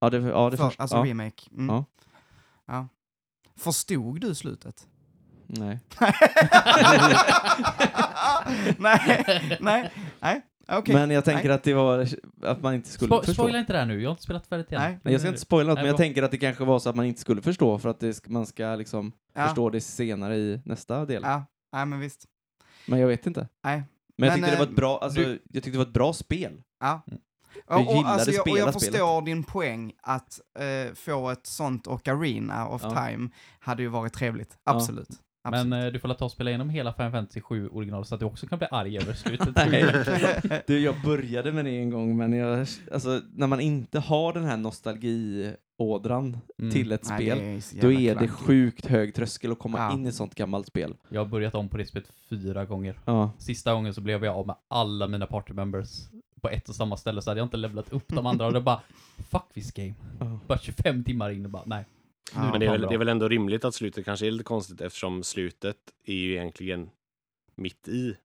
Ja, 0.00 0.10
det, 0.10 0.18
ja, 0.18 0.50
det 0.50 0.56
För, 0.56 0.64
först, 0.68 0.80
alltså 0.80 0.96
ja. 0.96 1.04
remake? 1.04 1.42
Mm. 1.52 1.66
Ja. 1.68 1.84
Ja. 2.66 2.88
Förstod 3.56 4.20
du 4.20 4.34
slutet? 4.34 4.86
Nej. 5.46 5.80
nej, 8.78 9.24
nej, 9.60 9.90
nej, 10.20 10.40
okej. 10.68 10.94
Men 10.94 11.10
jag 11.10 11.24
tänker 11.24 11.50
att 11.50 11.62
det 11.62 11.74
var, 11.74 12.06
att 12.42 12.62
man 12.62 12.74
inte 12.74 12.88
skulle 12.88 13.10
Spo- 13.14 13.18
förstå. 13.24 13.32
spoila 13.42 13.58
inte 13.58 13.72
det 13.72 13.78
här 13.78 13.86
nu, 13.86 14.00
jag 14.02 14.08
har 14.10 14.12
inte 14.12 14.22
spelat 14.22 14.46
färdigt 14.46 14.72
än. 14.72 14.80
Nej. 14.80 14.98
Nej, 15.02 15.12
jag 15.14 15.20
ska 15.20 15.28
inte 15.28 15.40
spoila 15.40 15.68
något, 15.68 15.74
Nej, 15.74 15.82
men 15.82 15.88
jag 15.88 15.96
tänker 15.96 16.22
att 16.22 16.30
det 16.30 16.38
kanske 16.38 16.64
var 16.64 16.78
så 16.78 16.90
att 16.90 16.96
man 16.96 17.04
inte 17.06 17.20
skulle 17.20 17.42
förstå 17.42 17.78
för 17.78 17.88
att 17.88 18.00
det, 18.00 18.26
man 18.28 18.46
ska 18.46 18.74
liksom 18.74 19.12
ja. 19.34 19.46
förstå 19.46 19.70
det 19.70 19.80
senare 19.80 20.36
i 20.36 20.60
nästa 20.64 21.04
del. 21.06 21.22
Ja, 21.24 21.44
nej 21.72 21.86
men 21.86 22.00
visst. 22.00 22.24
Men 22.86 22.98
jag 22.98 23.08
vet 23.08 23.26
inte. 23.26 23.48
Nej. 23.64 23.82
Men 24.16 24.28
jag 24.28 24.32
Men, 24.32 24.34
tyckte 24.34 24.50
det 24.50 24.58
var 24.58 24.64
eh, 24.66 24.70
ett 24.70 24.76
bra, 24.76 24.98
alltså, 24.98 25.20
du- 25.20 25.42
jag 25.52 25.62
tyckte 25.62 25.70
det 25.70 25.78
var 25.78 25.86
ett 25.86 25.92
bra 25.92 26.12
spel. 26.12 26.62
Ja. 26.80 27.00
Jag 27.68 27.80
Och, 27.80 27.86
och, 27.88 27.94
gillade 27.96 28.08
alltså, 28.14 28.30
jag, 28.30 28.40
och 28.42 28.48
jag 28.48 28.56
spela 28.56 28.72
förstår 28.72 29.20
spelet. 29.20 29.24
din 29.24 29.44
poäng 29.44 29.92
att 30.02 30.40
eh, 30.58 30.94
få 30.94 31.30
ett 31.30 31.46
sånt 31.46 31.86
Ocarina 31.86 32.68
of 32.68 32.82
Ja. 32.84 32.90
Time 33.08 33.28
hade 33.60 33.82
ju 33.82 33.88
varit 33.88 34.12
trevligt. 34.12 34.58
Ja. 34.64 34.72
Absolut. 34.76 35.08
Men 35.44 35.54
Absolut. 35.54 35.84
eh, 35.84 35.92
du 35.92 35.98
får 36.00 36.08
la 36.08 36.14
ta 36.14 36.24
och 36.24 36.30
spela 36.30 36.50
igenom 36.50 36.70
hela 36.70 36.92
Final 36.92 37.10
Fantasy 37.12 37.40
7 37.40 37.68
original 37.68 38.04
så 38.04 38.14
att 38.14 38.20
du 38.20 38.26
också 38.26 38.46
kan 38.46 38.58
bli 38.58 38.68
arg 38.70 38.98
över 38.98 39.12
slutet. 39.14 39.48
Nej. 39.56 40.60
Du, 40.66 40.78
jag 40.80 40.94
började 41.04 41.52
med 41.52 41.64
det 41.64 41.70
en 41.78 41.90
gång, 41.90 42.16
men 42.16 42.32
jag, 42.32 42.66
alltså, 42.92 43.20
när 43.34 43.46
man 43.46 43.60
inte 43.60 43.98
har 43.98 44.32
den 44.32 44.44
här 44.44 44.56
nostalgiådran 44.56 46.38
Mm. 46.58 46.72
till 46.72 46.92
ett 46.92 47.08
Nej, 47.08 47.60
spel, 47.60 47.78
är 47.78 47.82
då 47.82 47.92
är 47.92 48.08
det 48.08 48.14
klankigt. 48.14 48.30
sjukt 48.38 48.86
hög 48.86 49.14
tröskel 49.14 49.52
att 49.52 49.58
komma 49.58 49.78
Ja. 49.78 49.92
in 49.94 50.06
i 50.06 50.08
ett 50.08 50.14
sånt 50.14 50.34
gammalt 50.34 50.66
spel. 50.66 50.94
Jag 51.08 51.20
har 51.20 51.26
börjat 51.28 51.54
om 51.54 51.68
på 51.68 51.76
det 51.76 51.86
spelet 51.86 52.08
fyra 52.30 52.64
gånger. 52.64 52.98
Ja. 53.04 53.30
Sista 53.38 53.72
gången 53.74 53.94
så 53.94 54.00
blev 54.00 54.24
jag 54.24 54.36
av 54.36 54.46
med 54.46 54.56
alla 54.68 55.08
mina 55.08 55.26
party 55.26 55.52
members 55.52 55.88
på 56.42 56.48
ett 56.48 56.68
och 56.68 56.74
samma 56.74 56.96
ställe 56.96 57.22
så 57.22 57.30
hade 57.30 57.40
jag 57.40 57.46
inte 57.46 57.56
levlat 57.56 57.92
upp 57.92 58.04
de 58.08 58.26
andra 58.26 58.46
och 58.46 58.52
det 58.52 58.60
bara 58.70 58.80
Fuck 59.30 59.52
this 59.54 59.72
game. 59.72 59.94
Bara 60.46 60.58
25 60.58 61.04
timmar 61.04 61.30
in 61.30 61.44
och 61.44 61.50
bara 61.50 61.62
nej. 61.66 61.84
Ja. 62.34 62.50
Men 62.50 62.60
det 62.60 62.66
är, 62.66 62.70
väl, 62.70 62.80
det 62.80 62.94
är 62.94 62.98
väl 62.98 63.08
ändå 63.08 63.28
rimligt 63.28 63.64
att 63.64 63.74
slutet 63.74 64.04
kanske 64.04 64.26
är 64.26 64.30
lite 64.30 64.44
konstigt 64.44 64.80
eftersom 64.80 65.22
slutet 65.22 65.76
är 66.04 66.14
ju 66.14 66.32
egentligen 66.32 66.90
mitt 67.54 67.88
i 67.88 68.10
ett 68.10 68.16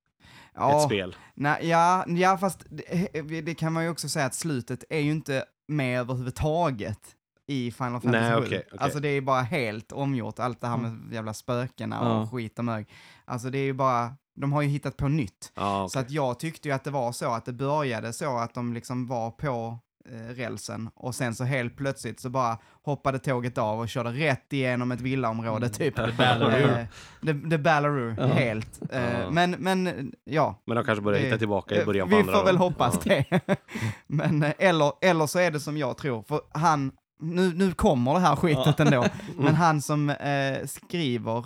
Ja, 0.54 0.80
spel. 0.86 1.16
nej, 1.34 1.68
ja, 1.68 2.06
ja, 2.08 2.38
fast 2.38 2.66
det, 2.70 3.42
det 3.42 3.56
kan 3.56 3.74
man 3.74 3.84
ju 3.84 3.90
också 3.90 4.10
säga 4.10 4.26
att 4.26 4.34
slutet 4.36 4.84
är 4.90 5.00
ju 5.00 5.12
inte 5.12 5.46
med 5.68 6.00
överhuvudtaget 6.00 7.00
i 7.48 7.72
Final 7.72 8.02
Fantasy 8.02 8.10
Nej, 8.30 8.32
7. 8.42 8.46
okej, 8.46 8.64
okej. 8.68 8.80
Alltså 8.80 9.00
det 9.00 9.08
är 9.08 9.22
bara 9.22 9.42
helt 9.42 9.92
omgjort, 9.92 10.40
allt 10.40 10.62
det 10.62 10.68
här 10.68 10.78
med 10.78 11.14
jävla 11.14 11.34
spökena 11.34 12.00
och 12.02 12.22
Ja. 12.22 12.30
skit 12.32 12.60
och 12.60 12.66
mög. 12.66 12.88
Alltså 13.26 13.50
det 13.50 13.58
är 13.58 13.64
ju 13.64 13.74
bara, 13.74 14.14
de 14.36 14.54
har 14.54 14.62
ju 14.62 14.68
hittat 14.68 14.98
på 14.98 15.08
nytt. 15.08 15.51
Ja, 15.56 15.88
Så 15.89 16.00
okej. 16.00 16.06
att 16.06 16.12
jag 16.12 16.39
tyckte 16.39 16.68
ju 16.68 16.75
att 16.75 16.84
det 16.84 16.92
var 16.92 17.12
så 17.12 17.32
att 17.34 17.46
det 17.46 17.54
började 17.54 18.13
så 18.13 18.38
att 18.38 18.54
de 18.54 18.74
liksom 18.74 19.08
var 19.08 19.32
på 19.32 19.80
eh, 20.10 20.34
rälsen 20.36 20.89
och 20.96 21.15
sen 21.15 21.36
så 21.36 21.44
helt 21.44 21.77
plötsligt 21.77 22.20
så 22.20 22.30
bara 22.30 22.58
hoppade 22.84 23.20
tåget 23.20 23.58
av 23.58 23.80
och 23.80 23.89
körde 23.89 24.10
rätt 24.12 24.54
igenom 24.54 24.92
ett 24.92 25.01
villaområde 25.01 25.70
typ. 25.70 25.96
The 25.96 26.12
Ballaroo. 26.18 26.68
Eh, 26.68 26.86
The, 27.25 27.50
the 27.50 27.58
Ballaroo, 27.58 28.15
Ja. 28.18 28.25
helt. 28.27 28.82
Eh, 28.92 29.20
Ja. 29.22 29.30
Men, 29.32 29.51
men 29.51 30.12
ja. 30.24 30.62
Men 30.65 30.75
de 30.77 30.86
kanske 30.86 31.01
börjar 31.04 31.20
hitta 31.20 31.32
det- 31.36 31.39
tillbaka 31.39 31.75
i 31.75 31.80
eh, 31.80 31.86
början 31.86 32.10
på 32.10 32.15
Vi 32.15 32.22
andra 32.22 32.34
får 32.34 32.46
väl 32.46 32.58
då. 32.58 32.63
hoppas 32.63 33.00
Ja. 33.06 33.24
det. 33.30 33.58
men 34.08 34.44
eh, 34.44 34.54
eller, 34.60 34.92
eller 35.01 35.27
så 35.27 35.39
är 35.39 35.51
det 35.51 35.60
som 35.60 35.77
jag 35.77 35.98
tror, 35.98 36.24
för 36.24 36.42
han, 36.51 36.92
nu, 37.20 37.54
nu 37.56 37.72
kommer 37.72 38.13
det 38.13 38.20
här 38.20 38.36
skitet 38.36 38.80
ändå, 38.80 39.06
men 39.38 39.56
han 39.56 39.82
som 39.82 40.10
eh, 40.10 40.65
skriver 40.65 41.38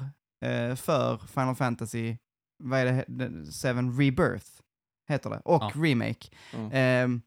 eh, 0.46 0.75
för 0.75 1.17
Final 1.34 1.55
Fantasy, 1.55 2.15
vad 2.60 2.80
är 2.80 2.86
det, 2.86 3.06
det- 3.08 3.51
Seven 3.51 3.98
Rebirth, 4.00 4.46
heter 5.08 5.30
det, 5.30 5.42
och 5.46 5.63
Ja. 5.63 5.72
Remake. 5.75 6.28
Ja. 6.54 6.70
Ehm, 6.72 7.22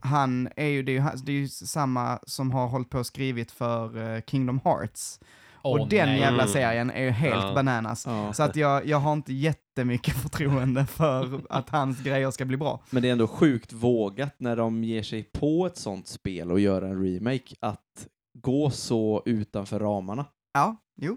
han 0.00 0.48
är 0.56 0.66
ju, 0.66 0.82
det 0.82 0.92
är 0.96 1.00
ju, 1.16 1.16
det 1.24 1.32
är 1.32 1.36
ju 1.36 1.48
samma 1.48 2.18
som 2.26 2.50
har 2.50 2.68
hållit 2.68 2.90
på 2.90 2.98
och 2.98 3.06
skrivit 3.06 3.50
för 3.50 4.14
eh, 4.14 4.20
Kingdom 4.26 4.60
Hearts. 4.64 5.20
Åh, 5.62 5.80
och 5.80 5.88
den 5.88 6.08
nej. 6.08 6.20
jävla 6.20 6.42
Mm. 6.42 6.52
serien 6.52 6.90
är 6.90 7.02
ju 7.02 7.10
helt 7.10 7.44
Ja. 7.44 7.54
bananas. 7.54 8.06
Ja. 8.06 8.32
Så 8.32 8.42
att 8.42 8.56
jag, 8.56 8.86
jag 8.86 8.98
har 8.98 9.12
inte 9.12 9.32
jättemycket 9.32 10.14
förtroende 10.22 10.86
för 10.86 11.40
att 11.50 11.68
hans 11.70 12.02
grejer 12.02 12.30
ska 12.30 12.44
bli 12.44 12.56
bra. 12.56 12.80
Men 12.90 13.02
det 13.02 13.08
är 13.08 13.12
ändå 13.12 13.26
sjukt 13.28 13.72
vågat 13.72 14.34
när 14.38 14.56
de 14.56 14.84
ger 14.84 15.02
sig 15.02 15.22
på 15.22 15.66
ett 15.66 15.76
sånt 15.76 16.06
spel 16.06 16.52
och 16.52 16.60
gör 16.60 16.82
en 16.82 17.04
remake 17.04 17.54
att 17.60 18.08
gå 18.38 18.70
så 18.70 19.22
utanför 19.26 19.80
ramarna. 19.80 20.24
Ja, 20.54 20.76
jo. 20.96 21.16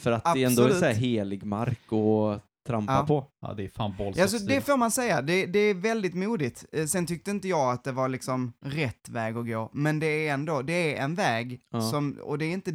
För 0.00 0.12
att 0.12 0.24
det 0.34 0.42
är 0.42 0.46
ändå 0.46 0.62
Absolut. 0.62 0.78
så 0.80 0.84
här 0.86 0.94
helig 0.94 1.44
mark 1.44 1.92
att 1.92 2.42
trampa 2.66 2.92
Ja. 2.92 3.06
på. 3.06 3.26
Ja, 3.40 3.54
det 3.54 3.64
är 3.64 3.68
fan 3.68 3.94
balls 3.98 4.16
Ja, 4.16 4.24
of 4.24 4.30
så 4.30 4.38
steel. 4.38 4.54
det 4.54 4.60
får 4.60 4.76
man 4.76 4.90
säga. 4.90 5.22
Det, 5.22 5.46
det 5.46 5.58
är 5.58 5.74
väldigt 5.74 6.14
modigt. 6.14 6.64
Eh, 6.72 6.86
Sen 6.86 7.06
tyckte 7.06 7.30
inte 7.30 7.48
jag 7.48 7.72
att 7.72 7.84
det 7.84 7.92
var 7.92 8.08
liksom 8.08 8.52
rätt 8.64 9.08
väg 9.08 9.36
att 9.36 9.46
gå, 9.46 9.70
men 9.72 9.98
det 10.00 10.28
är 10.28 10.34
ändå, 10.34 10.62
det 10.62 10.96
är 10.98 11.04
en 11.04 11.14
väg 11.14 11.60
Ja. 11.70 11.80
som, 11.80 12.18
och 12.22 12.38
det 12.38 12.44
är 12.44 12.52
inte, 12.52 12.70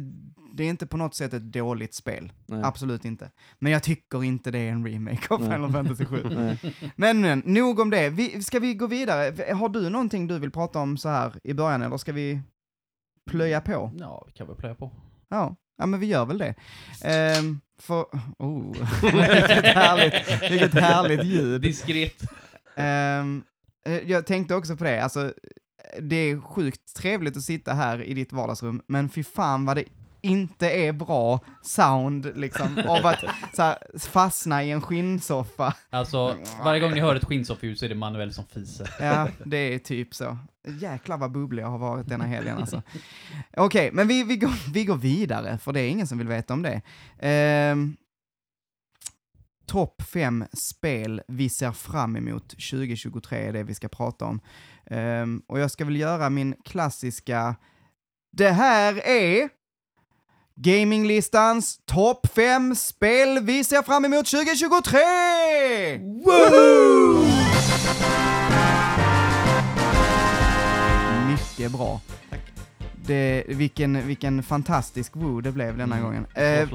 det 0.54 0.64
är 0.64 0.68
inte 0.68 0.86
på 0.86 0.96
något 0.96 1.14
sätt 1.14 1.32
ett 1.34 1.52
dåligt 1.52 1.94
spel. 1.94 2.32
Nej. 2.46 2.62
Absolut 2.64 3.04
inte. 3.04 3.30
Men 3.58 3.72
jag 3.72 3.82
tycker 3.82 4.24
inte 4.24 4.50
det 4.50 4.58
är 4.58 4.72
en 4.72 4.86
remake 4.86 5.34
av 5.34 5.40
Nej. 5.40 5.50
Final 5.52 5.72
Fantasy 5.72 6.04
7. 6.04 6.22
Nej. 6.30 6.58
Men, 6.96 7.20
men, 7.20 7.42
nog 7.46 7.78
om 7.78 7.90
det. 7.90 8.10
Vi, 8.10 8.42
ska 8.42 8.58
vi 8.58 8.74
gå 8.74 8.86
vidare? 8.86 9.52
Har 9.54 9.68
du 9.68 9.90
någonting 9.90 10.26
du 10.26 10.38
vill 10.38 10.50
prata 10.50 10.78
om 10.78 10.96
så 10.96 11.08
här 11.08 11.32
i 11.44 11.54
början, 11.54 11.82
eller 11.82 11.96
ska 11.96 12.12
vi 12.12 12.40
plöja 13.30 13.60
på? 13.60 13.92
Ja, 13.98 14.24
vi 14.26 14.32
kan 14.32 14.46
väl 14.46 14.56
plöja 14.56 14.74
på. 14.74 14.90
Ja, 15.28 15.56
ja 15.78 15.86
men 15.86 16.00
vi 16.00 16.06
gör 16.06 16.26
väl 16.26 16.38
det. 16.38 16.54
Ehm, 17.04 17.60
för, 17.80 18.06
oh, 18.38 18.72
vilket 19.02 19.64
härligt, 19.64 20.50
vilket 20.50 20.74
härligt 20.74 21.24
ljud. 21.24 21.60
Diskret. 21.60 22.22
Eh, 22.76 23.24
jag 24.06 24.26
tänkte 24.26 24.54
också 24.54 24.76
på 24.76 24.84
det, 24.84 25.02
alltså, 25.02 25.32
det 26.00 26.16
är 26.16 26.40
sjukt 26.40 26.94
trevligt 26.96 27.36
att 27.36 27.42
sitta 27.42 27.72
här 27.72 28.02
i 28.02 28.14
ditt 28.14 28.32
vardagsrum, 28.32 28.82
men 28.86 29.08
fy 29.08 29.24
fan 29.24 29.64
vad 29.64 29.76
det 29.76 29.84
inte 30.22 30.70
är 30.70 30.92
bra 30.92 31.40
sound, 31.62 32.32
liksom, 32.34 32.78
av 32.88 33.06
att 33.06 33.24
så 33.52 33.62
här, 33.62 33.78
fastna 33.98 34.64
i 34.64 34.70
en 34.70 34.80
skinnsoffa. 34.80 35.74
Alltså, 35.90 36.36
varje 36.64 36.80
gång 36.80 36.92
ni 36.92 37.00
hör 37.00 37.16
ett 37.16 37.24
skinnsoffljud 37.24 37.78
så 37.78 37.84
är 37.84 37.88
det 37.88 37.94
Manuel 37.94 38.32
som 38.32 38.44
fiser. 38.44 38.90
Ja, 39.00 39.28
det 39.44 39.56
är 39.56 39.78
typ 39.78 40.14
så. 40.14 40.38
Jäklar 40.68 41.18
vad 41.18 41.32
bubblig 41.32 41.62
jag 41.62 41.70
har 41.70 41.78
varit 41.78 42.08
denna 42.08 42.24
helgen 42.24 42.58
alltså. 42.58 42.82
Okej, 43.56 43.90
men 43.92 44.08
vi, 44.08 44.24
vi, 44.24 44.36
går, 44.36 44.72
vi 44.72 44.84
går 44.84 44.96
vidare, 44.96 45.58
för 45.58 45.72
det 45.72 45.80
är 45.80 45.88
ingen 45.88 46.06
som 46.06 46.18
vill 46.18 46.28
veta 46.28 46.54
om 46.54 46.62
det. 46.62 46.82
Ehm, 47.18 47.96
Topp 49.66 50.02
fem 50.02 50.44
spel 50.52 51.22
vi 51.28 51.48
ser 51.48 51.72
fram 51.72 52.16
emot 52.16 52.48
2023 52.48 53.38
är 53.38 53.52
det 53.52 53.62
vi 53.62 53.74
ska 53.74 53.88
prata 53.88 54.24
om. 54.24 54.40
Ehm, 54.86 55.42
och 55.46 55.58
jag 55.58 55.70
ska 55.70 55.84
väl 55.84 55.96
göra 55.96 56.30
min 56.30 56.54
klassiska, 56.64 57.56
det 58.32 58.50
här 58.50 59.06
är 59.06 59.48
Gaminglistans 60.62 61.78
topp 61.86 62.26
fem 62.34 62.74
spel 62.74 63.38
vi 63.42 63.64
ser 63.64 63.82
fram 63.82 64.04
emot 64.04 64.26
2023! 64.26 65.98
Woo! 66.24 67.24
Mycket 71.28 71.72
bra. 71.72 72.00
Det, 73.06 73.44
vilken, 73.48 74.06
vilken 74.06 74.42
fantastisk 74.42 75.16
woo 75.16 75.40
det 75.40 75.52
blev 75.52 75.76
denna 75.78 75.96
Mm. 75.96 76.06
gången. 76.06 76.26
Eh, 76.34 76.68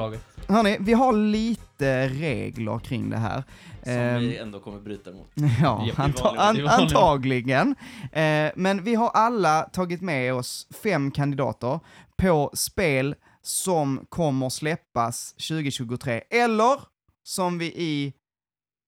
hörni, 0.55 0.77
vi 0.79 0.93
har 0.93 1.13
lite 1.13 2.07
regler 2.09 2.79
kring 2.79 3.09
det 3.09 3.17
här. 3.17 3.43
Som 3.83 3.93
Ehm, 3.93 4.19
vi 4.19 4.37
ändå 4.37 4.59
kommer 4.59 4.79
bryta 4.79 5.11
mot. 5.11 5.31
Ja, 5.61 5.85
anta- 5.95 6.37
an- 6.37 6.67
antagligen. 6.67 7.75
Eh, 8.11 8.51
men 8.55 8.83
vi 8.83 8.95
har 8.95 9.09
alla 9.13 9.61
tagit 9.61 10.01
med 10.01 10.33
oss 10.33 10.67
fem 10.83 11.11
kandidater 11.11 11.79
på 12.17 12.51
spel 12.53 13.15
som 13.45 14.05
kommer 14.09 14.49
släppas 14.49 15.33
2023, 15.33 16.21
eller 16.29 16.79
som 17.23 17.57
vi 17.57 17.65
i 17.65 18.13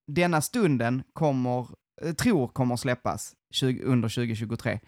denna 0.08 0.42
stunden 0.42 1.04
kommer, 1.14 1.68
eh, 2.02 2.14
tror 2.14 2.48
kommer 2.48 2.76
släppas 2.76 3.34
20, 3.52 3.84
under 3.84 4.10
2023. 4.10 4.80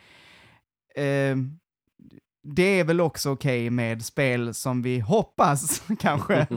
Eh, 0.95 1.37
det 2.43 2.79
är 2.79 2.83
väl 2.83 3.01
också 3.01 3.31
okej 3.31 3.69
med 3.69 4.05
spel 4.05 4.53
som 4.53 4.81
vi 4.81 4.99
hoppas 4.99 5.83
kanske 5.99 6.47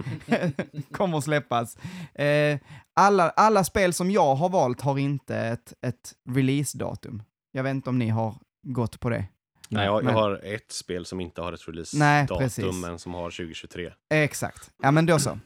kommer 0.93 1.21
släppas. 1.21 1.77
Eh, 2.15 2.59
alla, 2.95 3.31
alla 3.31 3.65
spel 3.65 3.93
som 3.93 4.11
jag 4.11 4.35
har 4.35 4.49
valt 4.49 4.81
har 4.81 4.99
inte 4.99 5.37
ett, 5.37 5.75
ett 5.87 6.15
release-datum. 6.29 7.23
Jag 7.53 7.63
vet 7.63 7.71
inte 7.71 7.91
om 7.91 7.99
ni 7.99 8.09
har 8.09 8.35
gått 8.63 9.01
på 9.01 9.11
det. 9.11 9.27
Nej, 9.73 9.85
jag, 9.87 10.05
Men- 10.05 10.15
jag 10.15 10.21
har 10.23 10.41
ett 10.45 10.73
spel 10.73 11.07
som 11.07 11.21
inte 11.21 11.41
har 11.41 11.53
ett 11.53 11.69
release-datum, 11.69 12.81
men 12.81 12.99
som 12.99 13.15
har 13.15 13.31
2023. 13.31 13.93
Exakt. 14.11 14.71
Ja, 14.83 14.91
men 14.91 15.07
då 15.07 15.19
så. 15.19 15.39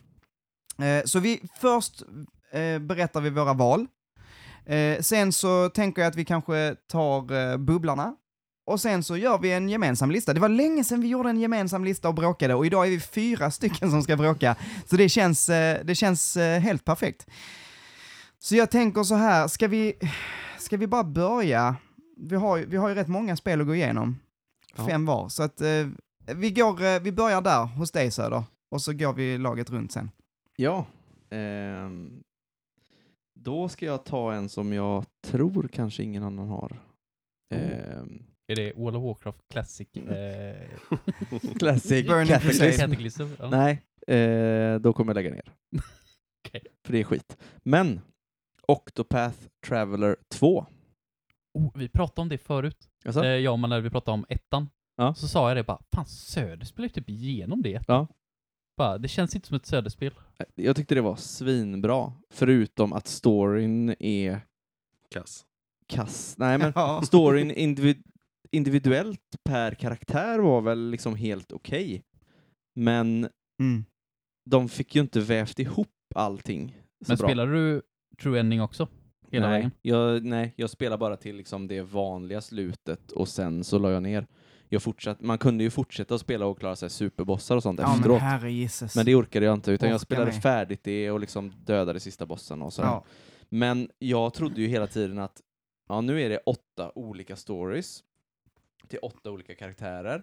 Eh, 0.82 1.04
så 1.04 1.18
vi, 1.20 1.40
först 1.60 2.02
eh, 2.52 2.78
berättar 2.78 3.20
vi 3.20 3.30
våra 3.30 3.52
val. 3.52 3.86
Eh, 4.66 5.00
sen 5.00 5.32
så 5.32 5.68
tänker 5.68 6.02
jag 6.02 6.08
att 6.08 6.16
vi 6.16 6.24
kanske 6.24 6.76
tar 6.88 7.56
bubblarna. 7.58 8.16
Och 8.66 8.80
sen 8.80 9.02
så 9.02 9.16
gör 9.16 9.38
vi 9.38 9.52
en 9.52 9.68
gemensam 9.68 10.10
lista. 10.10 10.34
Det 10.34 10.40
var 10.40 10.48
länge 10.48 10.84
sedan 10.84 11.00
vi 11.00 11.08
gjorde 11.08 11.30
en 11.30 11.40
gemensam 11.40 11.84
lista 11.84 12.08
och 12.08 12.14
bråkade 12.14 12.54
och 12.54 12.66
idag 12.66 12.86
är 12.86 12.90
vi 12.90 13.00
fyra 13.00 13.50
stycken 13.50 13.90
som 13.90 14.02
ska 14.02 14.16
bråka. 14.16 14.56
Så 14.90 14.96
det 14.96 15.08
känns, 15.08 15.46
det 15.84 15.96
känns 15.98 16.36
helt 16.36 16.84
perfekt. 16.84 17.26
Så 18.38 18.56
jag 18.56 18.70
tänker 18.70 19.02
så 19.02 19.14
här, 19.14 19.48
ska 19.48 19.68
vi, 19.68 19.92
ska 20.58 20.76
vi 20.76 20.86
bara 20.86 21.04
börja? 21.04 21.76
Vi 22.20 22.36
har, 22.36 22.56
ju- 22.56 22.66
vi 22.66 22.76
har 22.76 22.88
ju 22.88 22.94
rätt 22.94 23.08
många 23.08 23.36
spel 23.36 23.60
att 23.60 23.66
gå 23.66 23.74
igenom. 23.74 24.18
Ja. 24.76 24.86
Fem 24.86 25.06
var. 25.06 25.28
Så 25.28 25.42
att 25.42 25.60
eh, 25.60 25.86
vi, 26.36 26.50
går, 26.50 26.84
eh, 26.84 27.00
vi 27.00 27.12
börjar 27.12 27.40
där 27.42 27.64
hos 27.64 27.90
dig 27.90 28.10
Söder. 28.10 28.44
Och 28.70 28.82
så 28.82 28.92
går 28.92 29.12
vi 29.12 29.38
laget 29.38 29.70
runt 29.70 29.92
sen. 29.92 30.10
Ja. 30.56 30.86
ehm, 31.30 32.22
då 33.40 33.68
ska 33.68 33.86
jag 33.86 34.04
ta 34.04 34.32
en 34.32 34.48
som 34.48 34.72
jag 34.72 35.04
tror 35.26 35.68
kanske 35.72 36.02
ingen 36.02 36.22
annan 36.22 36.48
har. 36.48 36.78
Ehm, 37.54 38.22
Är 38.48 38.56
det 38.56 38.72
World 38.76 38.96
of 38.96 39.02
Warcraft 39.04 39.48
Classic? 39.50 39.88
Eh, 39.96 40.68
Classic 41.58 42.06
Cataclysm. 42.78 43.22
Ja. 43.38 43.50
Nej, 43.50 43.82
eh, 44.18 44.78
då 44.80 44.92
kommer 44.92 45.10
jag 45.10 45.14
lägga 45.14 45.30
ner. 45.30 45.52
Okej. 46.48 46.62
För 46.84 46.92
det 46.92 47.00
är 47.00 47.04
skit. 47.04 47.36
Men 47.62 48.00
Octopath 48.68 49.38
Traveler 49.66 50.16
2. 50.28 50.66
Oh, 51.56 51.70
vi 51.74 51.88
pratade 51.88 52.20
om 52.22 52.28
det 52.28 52.38
förut. 52.38 52.88
Alltså? 53.04 53.24
Eh, 53.24 53.30
jag 53.30 53.52
och 53.52 53.58
man 53.58 53.70
när 53.70 53.80
vi 53.80 53.90
pratade 53.90 54.14
om 54.14 54.26
ettan. 54.28 54.68
Ja. 54.96 55.14
Så 55.14 55.28
sa 55.28 55.48
jag 55.50 55.56
det 55.56 55.64
bara, 55.64 55.82
fan 55.94 56.06
Söder 56.06 56.64
spelar 56.66 56.84
ju 56.88 56.92
typ 56.92 57.10
igenom 57.10 57.62
det. 57.62 57.84
Ja. 57.88 58.06
Bara, 58.76 58.98
det 58.98 59.08
känns 59.08 59.34
inte 59.34 59.48
som 59.48 59.56
ett 59.56 59.66
Söderspel. 59.66 60.12
Jag 60.54 60.76
tyckte 60.76 60.94
det 60.94 61.00
var 61.00 61.16
svinbra. 61.16 62.12
Förutom 62.30 62.92
att 62.92 63.06
storyn 63.06 63.94
är 63.98 64.40
Kass. 65.10 65.44
kass. 65.86 66.34
Nej, 66.38 66.58
men 66.58 66.72
Ja. 66.74 67.02
storyn 67.04 67.50
individ 67.50 68.02
individuellt 68.50 69.36
per 69.44 69.74
karaktär 69.74 70.38
var 70.38 70.60
väl 70.60 70.90
liksom 70.90 71.14
helt 71.16 71.52
okej. 71.52 72.02
Men 72.74 73.28
Mm. 73.60 73.84
de 74.50 74.68
fick 74.68 74.94
ju 74.94 75.00
inte 75.00 75.20
vävt 75.20 75.58
ihop 75.58 75.88
allting 76.14 76.76
så 77.04 77.10
Men 77.12 77.16
bra. 77.16 77.28
spelar 77.28 77.46
du 77.46 77.82
True 78.22 78.40
Ending 78.40 78.62
också? 78.62 78.88
Hela 79.30 79.48
nej, 79.48 79.58
vägen? 79.58 79.70
jag, 79.82 80.24
nej, 80.24 80.54
jag 80.56 80.70
spelar 80.70 80.96
bara 80.96 81.16
till 81.16 81.36
liksom 81.36 81.68
det 81.68 81.82
vanliga 81.82 82.40
slutet 82.40 83.12
och 83.12 83.28
sen 83.28 83.64
så 83.64 83.78
la 83.78 83.90
jag 83.90 84.02
ner. 84.02 84.26
Jag 84.68 84.82
fortsatt, 84.82 85.20
man 85.20 85.38
kunde 85.38 85.64
ju 85.64 85.70
fortsätta 85.70 86.14
att 86.14 86.20
spela 86.20 86.46
och 86.46 86.58
klara 86.58 86.76
sig 86.76 86.90
superbossar 86.90 87.56
och 87.56 87.62
sånt 87.62 87.80
Ja 87.80 87.88
men 87.88 87.96
efteråt. 87.96 88.22
Men, 88.42 88.54
gisses. 88.54 88.94
det 88.94 89.14
orkade 89.14 89.46
jag 89.46 89.54
inte, 89.54 89.72
utan 89.72 89.88
jag 89.88 89.94
Orkar 89.96 90.04
spelade 90.04 90.30
med. 90.32 90.42
färdigt 90.42 90.84
det 90.84 91.10
och 91.10 91.20
liksom 91.20 91.52
dödade 91.64 92.00
sista 92.00 92.26
bossen 92.26 92.62
och 92.62 92.72
ja. 92.78 93.04
Men 93.48 93.90
jag 93.98 94.34
trodde 94.34 94.60
ju 94.60 94.66
hela 94.68 94.86
tiden 94.86 95.18
att 95.18 95.40
ja, 95.88 96.00
nu 96.00 96.22
är 96.22 96.28
det 96.28 96.38
åtta 96.38 96.92
olika 96.94 97.36
stories 97.36 98.04
till 98.88 98.98
åtta 99.02 99.30
olika 99.30 99.54
karaktärer 99.54 100.22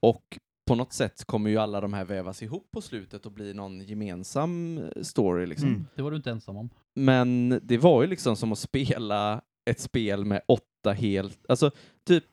och 0.00 0.38
på 0.70 0.74
något 0.74 0.92
sätt 0.92 1.24
kommer 1.24 1.50
ju 1.50 1.56
alla 1.58 1.80
de 1.80 1.92
här 1.92 2.04
vävas 2.04 2.42
ihop 2.42 2.70
på 2.70 2.80
slutet 2.80 3.26
och 3.26 3.32
bli 3.32 3.54
någon 3.54 3.80
gemensam 3.80 4.78
eh, 4.78 5.02
story 5.02 5.46
liksom. 5.46 5.68
Mm. 5.68 5.86
Det 5.94 6.02
var 6.02 6.10
du 6.10 6.16
inte 6.16 6.30
ensam 6.30 6.56
om. 6.56 6.70
Men 6.94 7.60
det 7.62 7.78
var 7.78 8.02
ju 8.02 8.08
liksom 8.08 8.36
som 8.36 8.52
att 8.52 8.58
spela 8.58 9.42
ett 9.70 9.80
spel 9.80 10.24
med 10.24 10.42
åtta 10.48 10.92
helt, 10.92 11.50
alltså 11.50 11.70
typ 12.06 12.24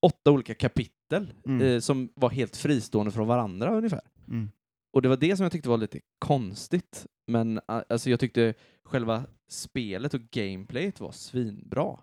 åtta 0.00 0.30
olika 0.30 0.54
kapitel 0.54 1.32
Mm. 1.46 1.66
eh, 1.66 1.80
som 1.80 2.08
var 2.14 2.30
helt 2.30 2.56
fristående 2.56 3.12
från 3.12 3.26
varandra 3.28 3.76
ungefär. 3.76 4.00
Mm. 4.28 4.50
Och 4.92 5.02
det 5.02 5.08
var 5.08 5.16
det 5.16 5.36
som 5.36 5.42
jag 5.44 5.52
tyckte 5.52 5.68
var 5.68 5.78
lite 5.78 6.00
konstigt. 6.18 7.06
Men 7.26 7.60
alltså 7.66 8.10
jag 8.10 8.20
tyckte 8.20 8.54
själva 8.84 9.24
spelet 9.48 10.14
och 10.14 10.20
gameplayet 10.20 11.00
var 11.00 11.12
svinbra. 11.12 11.98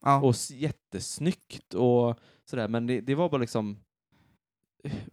Ja. 0.00 0.20
Och 0.22 0.34
jättesnyggt 0.50 1.74
och 1.74 2.18
sådär, 2.50 2.68
men 2.68 2.86
det, 2.86 3.00
det 3.00 3.14
var 3.14 3.28
bara 3.28 3.40
liksom... 3.40 3.78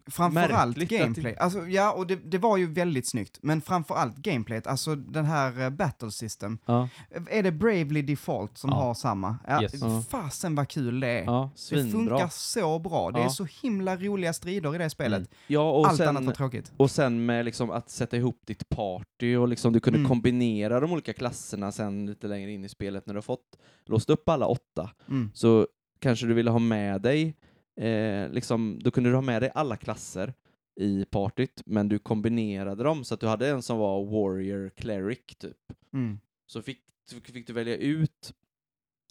Framförallt 0.07 0.77
gameplay. 0.77 1.35
Alltså, 1.39 1.67
ja, 1.67 1.91
och 1.91 2.07
det, 2.07 2.15
det 2.15 2.37
var 2.37 2.57
ju 2.57 2.71
väldigt 2.73 3.09
snyggt. 3.09 3.39
Men 3.41 3.61
framförallt 3.61 4.17
gameplayet, 4.17 4.67
alltså 4.67 4.95
den 4.95 5.25
här 5.25 5.61
uh, 5.61 5.69
battle 5.69 6.11
system. 6.11 6.57
Ja, 6.65 6.89
Är 7.29 7.43
det 7.43 7.51
Bravely 7.51 8.01
Default 8.01 8.57
som 8.57 8.69
Ja. 8.69 8.75
har 8.75 8.93
samma? 8.93 9.37
Ja, 9.47 9.61
Yes. 9.61 10.07
Fasen 10.09 10.55
vad 10.55 10.69
kul 10.69 10.99
det 10.99 11.07
är. 11.07 11.23
ja 11.23 11.49
det 11.69 11.91
funkar 11.91 12.27
så 12.29 12.79
bra. 12.79 13.11
Det 13.11 13.19
är 13.21 13.29
så 13.29 13.47
himla 13.61 13.97
roliga 13.97 14.33
strider 14.33 14.75
i 14.75 14.77
det 14.77 14.89
spelet. 14.89 15.17
Mm. 15.19 15.29
Ja, 15.47 15.71
och 15.71 15.87
Allt 15.87 15.97
sen, 15.97 16.07
annat 16.07 16.25
var 16.25 16.33
tråkigt. 16.33 16.71
Och 16.77 16.91
sen 16.91 17.25
med 17.25 17.45
liksom 17.45 17.71
att 17.71 17.89
sätta 17.89 18.17
ihop 18.17 18.41
ditt 18.45 18.69
party 18.69 19.35
och 19.35 19.47
liksom 19.47 19.73
du 19.73 19.79
kunde 19.79 19.99
Mm. 19.99 20.09
kombinera 20.09 20.79
de 20.79 20.91
olika 20.91 21.13
klasserna 21.13 21.71
sen 21.71 22.05
lite 22.05 22.27
längre 22.27 22.51
in 22.51 22.65
i 22.65 22.69
spelet 22.69 23.05
när 23.05 23.13
du 23.13 23.17
har 23.17 23.21
fått 23.21 23.57
låst 23.85 24.09
upp 24.09 24.29
alla 24.29 24.45
åtta. 24.47 24.89
Mm. 25.09 25.31
Så 25.33 25.67
kanske 25.99 26.25
du 26.25 26.33
ville 26.33 26.51
ha 26.51 26.59
med 26.59 27.01
dig, 27.01 27.35
eh, 27.75 28.29
liksom, 28.29 28.79
då 28.83 28.91
kunde 28.91 29.09
du 29.09 29.15
ha 29.15 29.21
med 29.21 29.41
dig 29.41 29.51
alla 29.55 29.77
klasser 29.77 30.33
i 30.79 31.05
partyt, 31.05 31.61
men 31.65 31.89
du 31.89 31.99
kombinerade 31.99 32.83
dem 32.83 33.03
så 33.03 33.13
att 33.13 33.19
du 33.19 33.27
hade 33.27 33.49
en 33.49 33.61
som 33.61 33.77
var 33.77 34.05
warrior 34.05 34.69
cleric 34.69 35.19
typ. 35.37 35.57
Mm. 35.93 36.19
Så 36.47 36.61
fick, 36.61 36.81
fick 37.23 37.47
du 37.47 37.53
välja 37.53 37.77
ut 37.77 38.33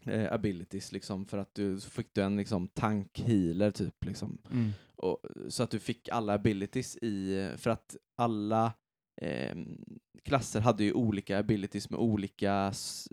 eh, 0.05 0.33
abilities 0.33 0.93
liksom 0.93 1.27
för 1.27 1.39
att 1.39 1.55
du 1.55 1.81
fick 1.81 2.15
du 2.15 2.23
en 2.23 2.37
liksom 2.37 2.69
tank 2.69 3.21
healer 3.21 3.71
typ 3.71 4.05
liksom. 4.05 4.39
Mm. 4.53 4.71
Och, 4.97 5.19
så 5.49 5.63
att 5.63 5.71
du 5.71 5.79
fick 5.79 6.09
alla 6.09 6.33
abilities 6.35 6.97
i, 6.97 7.51
för 7.57 7.71
att 7.71 7.97
alla 8.17 8.73
eh, 9.23 9.57
klasser 10.23 10.61
hade 10.61 10.85
ju 10.85 10.93
olika 10.93 11.39
abilities 11.39 11.91
med 11.91 12.01
olika 12.01 12.69
s- 12.69 13.09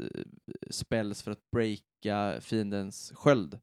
spells 0.69 1.21
för 1.21 1.31
att 1.31 1.51
breaka 1.51 2.41
fiendens 2.41 3.11
sköld. 3.15 3.59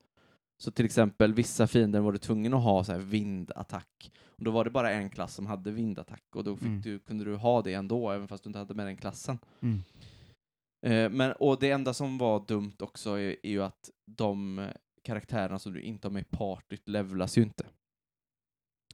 Så 0.62 0.70
till 0.70 0.84
exempel 0.84 1.34
vissa 1.34 1.66
fiender 1.66 2.00
var 2.00 2.12
du 2.12 2.18
tvungen 2.18 2.54
att 2.54 2.62
ha 2.62 2.84
så 2.84 2.92
här 2.92 2.98
vindattack. 2.98 4.12
Och 4.26 4.44
då 4.44 4.50
var 4.50 4.64
det 4.64 4.70
bara 4.70 4.90
en 4.90 5.10
klass 5.10 5.34
som 5.34 5.46
hade 5.46 5.70
vindattack 5.70 6.22
och 6.34 6.44
då 6.44 6.58
Mm. 6.60 6.80
du, 6.80 6.98
kunde 6.98 7.24
du 7.24 7.36
ha 7.36 7.62
det 7.62 7.74
ändå, 7.74 8.10
även 8.10 8.28
fast 8.28 8.44
du 8.44 8.48
inte 8.48 8.58
hade 8.58 8.74
med 8.74 8.86
den 8.86 8.96
klassen. 8.96 9.38
Mm. 9.60 9.78
Eh, 10.86 11.10
men, 11.10 11.32
och 11.32 11.58
det 11.60 11.70
enda 11.70 11.94
som 11.94 12.18
var 12.18 12.44
dumt 12.46 12.76
också 12.78 13.10
är, 13.10 13.36
är 13.42 13.50
ju 13.50 13.62
att 13.62 13.90
de 14.06 14.58
eh, 14.58 14.68
karaktärerna 15.02 15.58
som 15.58 15.72
du 15.72 15.80
inte 15.82 16.08
har 16.08 16.12
med 16.12 16.22
i 16.22 16.36
partyt 16.36 16.88
levlas 16.88 17.38
ju 17.38 17.42
inte. 17.42 17.64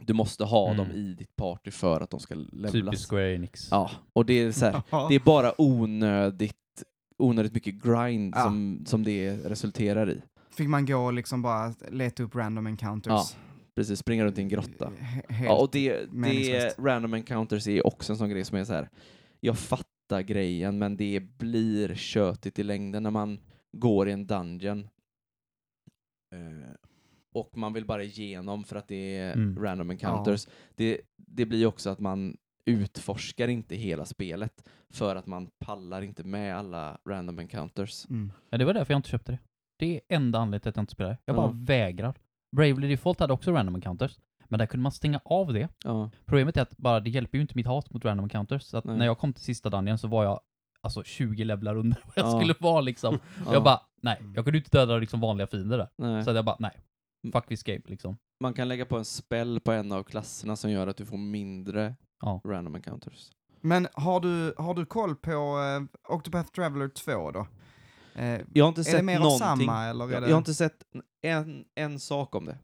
Du 0.01 0.13
måste 0.13 0.45
ha 0.45 0.67
Mm. 0.71 0.77
dem 0.77 0.97
i 0.97 1.15
ditt 1.15 1.37
party 1.37 1.71
för 1.71 2.01
att 2.01 2.11
de 2.11 2.21
ska 2.21 2.35
levlas. 2.35 2.73
Typiskt 2.73 3.09
Square 3.11 3.35
Enix. 3.35 3.69
Ja, 3.71 3.91
och 4.13 4.27
det 4.27 4.35
är 4.35 4.53
så 4.53 4.65
här, 4.65 4.83
det 5.09 5.15
är 5.15 5.25
bara 5.25 5.61
onödigt, 5.61 6.57
onödigt 7.19 7.55
mycket 7.55 7.75
grind 7.83 8.35
Ja. 8.37 8.43
som, 8.45 8.85
som 8.87 9.05
det 9.05 9.37
resulterar 9.37 10.11
i. 10.11 10.23
Fick 10.51 10.69
man 10.69 10.87
gå 10.87 10.97
och 10.97 11.13
liksom 11.13 11.43
bara 11.43 11.75
leta 11.91 12.23
upp 12.23 12.35
random 12.35 12.67
encounters. 12.67 13.11
Ja, 13.11 13.27
Precis, 13.75 13.99
springa 13.99 14.25
runt 14.25 14.39
i 14.39 14.41
en 14.41 14.49
grotta. 14.49 14.93
He- 14.99 15.33
Helt. 15.33 15.45
Ja, 15.51 15.61
och 15.61 15.69
det, 15.73 16.07
det 16.13 16.79
random 16.79 17.15
encounters 17.15 17.67
är 17.69 17.87
också 17.87 18.13
en 18.13 18.17
sån 18.17 18.29
grej 18.31 18.45
som 18.45 18.59
är 18.59 18.65
så 18.65 18.73
här. 18.73 18.89
jag 19.41 19.59
fattar 19.59 20.23
grejen, 20.23 20.79
men 20.79 20.97
det 20.97 21.21
blir 21.39 21.95
tjötigt 21.95 22.59
i 22.59 22.63
längden 22.63 23.03
när 23.03 23.11
man 23.11 23.41
går 23.73 24.09
i 24.09 24.13
en 24.13 24.27
dungeon 24.27 24.89
eh, 26.35 26.71
och 27.33 27.57
man 27.57 27.73
vill 27.73 27.85
bara 27.87 28.03
igenom 28.03 28.65
för 28.65 28.77
att 28.77 28.89
det 28.89 29.17
är 29.17 29.33
Mm. 29.33 29.63
random 29.63 29.91
encounters. 29.91 30.49
Det, 30.75 31.01
det 31.17 31.47
blir 31.47 31.67
också 31.67 31.91
att 31.91 32.01
man 32.01 32.37
utforskar 32.65 33.49
inte 33.49 33.77
hela 33.77 34.05
spelet 34.05 34.65
för 34.91 35.17
att 35.17 35.27
man 35.27 35.47
pallar 35.59 36.03
inte 36.03 36.25
med 36.25 36.57
alla 36.57 36.99
random 37.09 37.39
encounters. 37.39 38.07
Mm. 38.11 38.33
Ja, 38.51 38.59
det 38.59 38.65
var 38.65 38.75
därför 38.75 38.93
jag 38.95 38.99
inte 38.99 39.09
köpte 39.09 39.33
det. 39.33 39.39
Det 39.81 39.95
är 39.97 40.17
enda 40.17 40.39
anledningen 40.39 40.61
till 40.61 40.69
att 40.69 40.77
jag 40.77 40.83
inte 40.83 40.93
spelar. 40.93 41.17
Jag 41.25 41.37
bara 41.37 41.47
Ja. 41.47 41.53
vägrar. 41.57 42.15
Bravely 42.57 42.89
Default 42.89 43.21
hade 43.21 43.33
också 43.33 43.53
random 43.53 43.75
encounters, 43.75 44.19
men 44.49 44.59
där 44.59 44.67
kunde 44.67 44.83
man 44.83 44.93
stänga 44.93 45.21
av 45.25 45.53
det. 45.53 45.69
Ja, 45.85 46.11
Problemet 46.27 46.57
är 46.57 46.63
att 46.63 46.77
bara, 46.77 47.01
det 47.01 47.11
hjälper 47.11 47.39
ju 47.39 47.43
inte 47.43 47.57
mitt 47.57 47.67
hat 47.67 47.91
mot 47.91 48.05
random 48.05 48.25
encounters. 48.25 48.63
Så 48.63 48.77
att 48.77 48.85
Nej. 48.85 48.97
när 48.99 49.07
jag 49.07 49.19
kom 49.19 49.33
till 49.33 49.45
sista 49.45 49.71
dungeon 49.71 49.99
så 49.99 50.09
var 50.09 50.25
jag 50.25 50.41
alltså 50.81 51.03
20 51.03 51.45
levlar 51.45 51.77
under 51.77 51.99
vad 52.07 52.13
jag 52.27 52.27
Ja. 52.35 52.39
skulle 52.41 52.55
vara 52.61 52.81
liksom. 52.81 53.19
ja, 53.47 53.53
Jag 53.53 53.63
bara, 53.63 53.81
nej, 54.03 54.19
jag 54.35 54.45
kunde 54.45 54.59
inte 54.59 54.71
döda 54.79 54.97
liksom 54.97 55.21
vanliga 55.21 55.47
fiender 55.47 55.79
där. 55.79 55.89
nej. 55.99 56.25
Så 56.25 56.31
att 56.31 56.37
jag 56.37 56.45
bara, 56.45 56.57
nej. 56.59 56.73
Fuck 57.33 57.47
this 57.49 57.63
game 57.63 57.81
liksom. 57.87 58.17
Man 58.43 58.55
kan 58.55 58.69
lägga 58.69 58.85
på 58.87 58.99
en 58.99 59.05
spell 59.05 59.61
på 59.61 59.73
en 59.73 59.93
av 59.93 60.03
klasserna 60.03 60.57
som 60.57 60.71
gör 60.71 60.87
att 60.87 60.97
du 60.97 61.07
får 61.07 61.17
mindre 61.19 61.95
Ja. 62.21 62.41
random 62.45 62.75
encounters. 62.75 63.31
Men 63.61 63.89
har 63.93 64.21
du, 64.21 64.55
har 64.59 64.75
du 64.75 64.87
koll 64.87 65.17
på 65.17 65.31
uh, 65.31 66.15
Octopath 66.15 66.51
Traveler 66.53 66.89
2 66.89 67.31
då? 67.31 67.47
Eh, 68.15 68.41
Jag 68.55 68.65
har 68.65 68.69
inte 68.69 68.81
är 68.81 68.85
det 68.85 68.91
sett 68.91 69.05
någonting. 69.05 69.39
samma 69.39 69.85
eller 69.87 70.09
är 70.09 70.13
Jag, 70.13 70.23
det... 70.23 70.27
jag 70.29 70.35
har 70.35 70.39
inte 70.39 70.55
sett 70.55 70.83
en, 71.23 71.65
en 71.75 72.01
sak 72.01 72.35
om 72.35 72.45
det. 72.45 72.59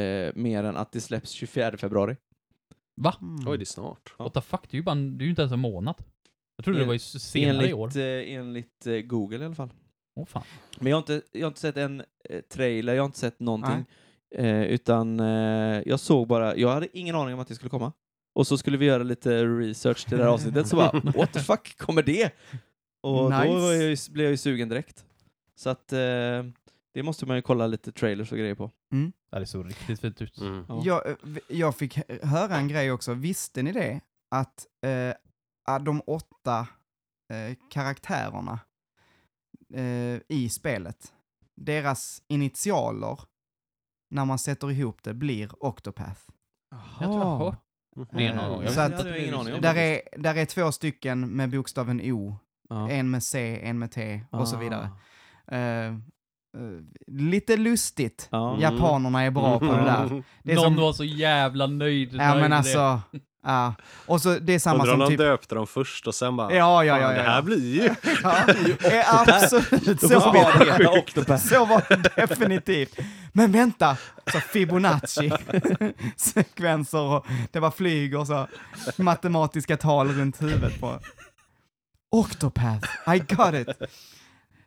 Eh, 0.00 0.32
mer 0.34 0.64
än 0.64 0.76
att 0.76 0.92
det 0.92 1.00
släpps 1.00 1.30
24 1.30 1.76
februari. 1.76 2.16
Va? 3.00 3.14
Mm. 3.20 3.48
Oj, 3.48 3.58
det 3.58 3.62
är 3.62 3.66
snart. 3.66 4.14
Ja. 4.18 4.24
What 4.24 4.34
the 4.34 4.40
fuck? 4.40 4.60
Det 4.70 4.74
är 4.74 4.78
ju, 4.78 4.82
bara, 4.84 4.92
en- 4.92 5.18
det 5.18 5.22
är 5.22 5.26
ju 5.26 5.30
inte 5.30 5.42
ens 5.42 5.52
en 5.52 5.58
månad. 5.60 5.94
Jag 6.56 6.64
trodde 6.64 6.78
det 6.80 6.84
var 6.86 6.92
ju 6.92 6.98
senare 6.98 7.68
i 7.68 7.72
år. 7.72 7.84
Enligt, 7.98 8.28
eh, 8.28 8.34
enligt 8.34 8.86
eh, 8.86 8.94
Google 8.94 9.38
i 9.42 9.44
alla 9.44 9.54
fall. 9.54 9.70
Åh 10.20 10.26
fan. 10.26 10.42
Men 10.80 10.90
jag 10.90 10.96
har 10.96 11.00
inte, 11.00 11.22
jag 11.32 11.40
har 11.42 11.48
inte 11.48 11.60
sett 11.60 11.76
en 11.76 12.02
eh, 12.30 12.40
trailer, 12.40 12.94
jag 12.94 13.02
har 13.02 13.06
inte 13.06 13.18
sett 13.18 13.40
någonting. 13.40 13.84
Eh, 14.36 14.62
utan 14.62 15.20
eh, 15.20 15.82
jag 15.86 16.00
såg 16.00 16.28
bara, 16.28 16.56
jag 16.56 16.68
hade 16.68 16.98
ingen 16.98 17.14
aning 17.16 17.34
om 17.34 17.40
att 17.40 17.48
det 17.48 17.54
skulle 17.54 17.70
komma. 17.70 17.92
Och 18.34 18.46
så 18.46 18.58
skulle 18.58 18.76
vi 18.76 18.86
göra 18.86 19.02
lite 19.02 19.44
research 19.44 20.06
till 20.08 20.18
det 20.18 20.24
här 20.24 20.30
avsnittet, 20.30 20.66
så 20.68 20.76
bara, 20.76 21.00
what 21.16 21.32
the 21.32 21.40
fuck, 21.40 21.76
kommer 21.78 22.02
det? 22.02 22.32
Och 23.00 23.30
Nice. 23.30 23.44
då 23.44 23.72
jag, 23.72 23.82
ju- 23.82 23.96
blev 24.10 24.24
jag 24.24 24.30
ju 24.30 24.36
sugen 24.36 24.68
direkt. 24.68 25.04
Så 25.54 25.70
att 25.70 25.92
eh, 25.92 25.98
det 26.94 27.02
måste 27.02 27.26
man 27.26 27.36
ju 27.36 27.42
kolla 27.42 27.66
lite 27.66 27.92
trailers 27.92 28.32
och 28.32 28.38
grejer 28.38 28.54
på. 28.54 28.70
Det 29.30 29.46
såg 29.46 29.68
riktigt 29.68 30.00
fint 30.00 30.22
ut. 30.22 30.38
Mm. 30.40 30.64
Ja. 30.68 30.82
Jag, 30.84 31.06
eh, 31.10 31.16
jag 31.48 31.76
fick 31.76 31.96
hö- 31.96 32.18
höra 32.22 32.56
en 32.56 32.68
grej 32.68 32.92
också, 32.92 33.14
visste 33.14 33.62
ni 33.62 33.72
det? 33.72 34.00
Att 34.30 34.66
eh, 34.84 35.78
de 35.84 36.02
åtta 36.06 36.68
eh, 37.32 37.56
karaktärerna 37.70 38.58
eh, 39.74 40.20
i 40.28 40.48
spelet, 40.48 41.12
deras 41.56 42.22
initialer, 42.28 43.20
när 44.10 44.24
man 44.24 44.38
sätter 44.38 44.70
ihop 44.70 45.02
det, 45.02 45.14
blir 45.14 45.64
Octopath. 45.64 46.20
Jag 46.70 46.98
tror 47.08 47.14
jag 47.18 47.24
har 47.24 47.38
hört 47.38 47.58
det 48.12 48.34
någon 48.34 48.48
gång. 48.64 48.68
Så 48.68 48.80
att-. 48.80 49.62
Där 49.62 49.76
är, 49.76 50.00
där 50.16 50.34
är 50.36 50.44
två 50.46 50.72
stycken 50.72 51.28
med 51.28 51.50
bokstaven 51.50 52.00
O, 52.12 52.36
Ja. 52.70 52.90
en 52.90 53.10
med 53.10 53.22
C, 53.22 53.60
en 53.62 53.78
med 53.78 53.90
T 53.92 54.20
och 54.30 54.48
så 54.48 54.56
Ah. 54.56 54.58
vidare. 54.58 54.88
Eh, 55.52 55.86
eh, 55.86 55.92
lite 57.06 57.56
lustigt. 57.56 58.28
Ja. 58.32 58.48
Mm. 58.50 58.60
Japanerna 58.60 59.22
är 59.22 59.30
bra 59.30 59.58
på 59.58 59.64
det 59.64 59.72
där. 59.84 60.22
Det 60.42 60.52
är 60.52 60.56
Någon 60.56 60.64
som- 60.64 60.76
var 60.76 60.92
så 60.92 61.04
jävla 61.04 61.66
nöjd. 61.66 62.14
Ja 62.14 62.34
men 62.34 62.52
alltså, 62.52 63.00
ja. 63.44 63.74
Och 64.06 64.20
så 64.20 64.38
det 64.38 64.54
är 64.54 64.58
samma 64.58 64.78
Undrar 64.78 64.92
om 64.94 65.00
som 65.00 65.08
de 65.08 65.12
typ... 65.12 65.18
döpte 65.18 65.54
dem 65.54 65.66
först 65.66 66.06
och 66.06 66.14
sen 66.14 66.36
bara, 66.36 66.54
Ja, 66.54 66.84
ja, 66.84 66.94
"Fan, 66.94 67.02
ja, 67.02 67.12
ja, 67.12 67.18
det 67.22 67.28
här 67.28 67.36
ja. 67.36 67.42
blir 67.42 67.74
ju... 67.82 67.94
Ja, 68.22 68.36
är 68.90 69.04
absolut 69.34 70.00
så 70.10 70.20
var 70.20 71.24
det. 71.26 71.38
Så 71.38 71.64
var 71.64 71.82
det 71.88 71.96
definitivt. 72.26 72.98
Men 73.32 73.52
vänta, 73.52 73.96
så 74.32 74.40
Fibonacci-sekvenser 74.40 77.02
och 77.16 77.26
det 77.52 77.60
var 77.60 77.70
flyg 77.70 78.16
och 78.18 78.26
så 78.26 78.46
matematiska 78.96 79.76
tal 79.76 80.08
runt 80.08 80.42
huvudet 80.42 80.80
på. 80.80 80.98
Octopath, 82.10 82.88
I 83.14 83.18
got 83.18 83.54
it. 83.54 83.68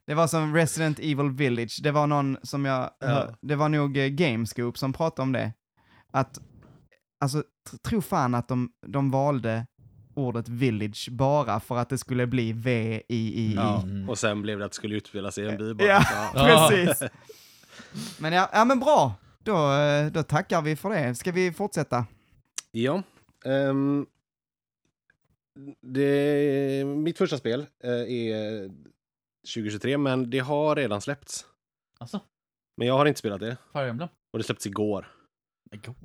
Det 0.08 0.14
var 0.14 0.28
som 0.28 0.56
Resident 0.56 1.00
Evil 1.00 1.32
Village, 1.32 1.80
det 1.84 1.92
var 1.92 2.08
någon 2.08 2.38
som 2.44 2.66
jag, 2.66 2.90
Ja. 3.00 3.36
det 3.42 3.56
var 3.56 3.70
nog 3.70 3.98
eh, 3.98 4.08
Gamescoop 4.08 4.78
som 4.78 4.94
pratade 4.94 5.22
om 5.24 5.32
det. 5.32 5.54
Att, 6.12 6.40
alltså, 7.20 7.38
tr- 7.70 7.78
tro 7.90 8.02
fan 8.02 8.36
att 8.36 8.48
de, 8.48 8.70
de 8.88 9.12
valde 9.12 9.66
ordet 10.16 10.50
village 10.50 11.10
bara 11.12 11.60
för 11.60 11.78
att 11.78 11.90
det 11.90 11.98
skulle 11.98 12.28
bli 12.28 12.54
V-I-I-I. 12.54 13.54
Ja. 13.56 13.82
Mm. 13.82 14.10
Och 14.10 14.18
sen 14.18 14.42
blev 14.42 14.60
det 14.60 14.66
att 14.66 14.72
det 14.72 14.76
skulle 14.76 14.96
utspelas 14.96 15.38
i 15.38 15.46
en 15.46 15.58
by 15.58 15.74
bara. 15.74 15.88
Ja, 15.88 16.04
Ja. 16.36 16.68
precis. 16.72 17.10
Men 18.20 18.34
ja, 18.34 18.50
ja 18.54 18.66
men 18.66 18.80
bra. 18.80 19.14
Då, 19.44 19.72
eh, 19.74 20.06
då 20.12 20.24
tackar 20.24 20.62
vi 20.62 20.76
för 20.76 20.90
det. 20.90 21.16
Ska 21.16 21.32
vi 21.32 21.52
fortsätta? 21.54 22.06
Ja. 22.72 23.04
ehm, 23.46 24.06
det, 25.82 26.84
mitt 26.86 27.18
första 27.18 27.38
spel 27.38 27.66
eh, 27.84 27.92
är 27.92 28.68
2023, 29.56 29.98
men 29.98 30.30
det 30.30 30.40
har 30.40 30.76
redan 30.76 31.02
släppts. 31.02 31.46
Alltså, 32.00 32.20
Men 32.78 32.88
jag 32.88 32.98
har 32.98 33.06
inte 33.06 33.20
spelat 33.20 33.40
det. 33.40 33.58
Fire 33.74 33.90
Emblem? 33.90 34.10
Och 34.34 34.40
det 34.40 34.44
släpptes 34.44 34.66
igår. 34.68 35.08
Igår. 35.72 35.96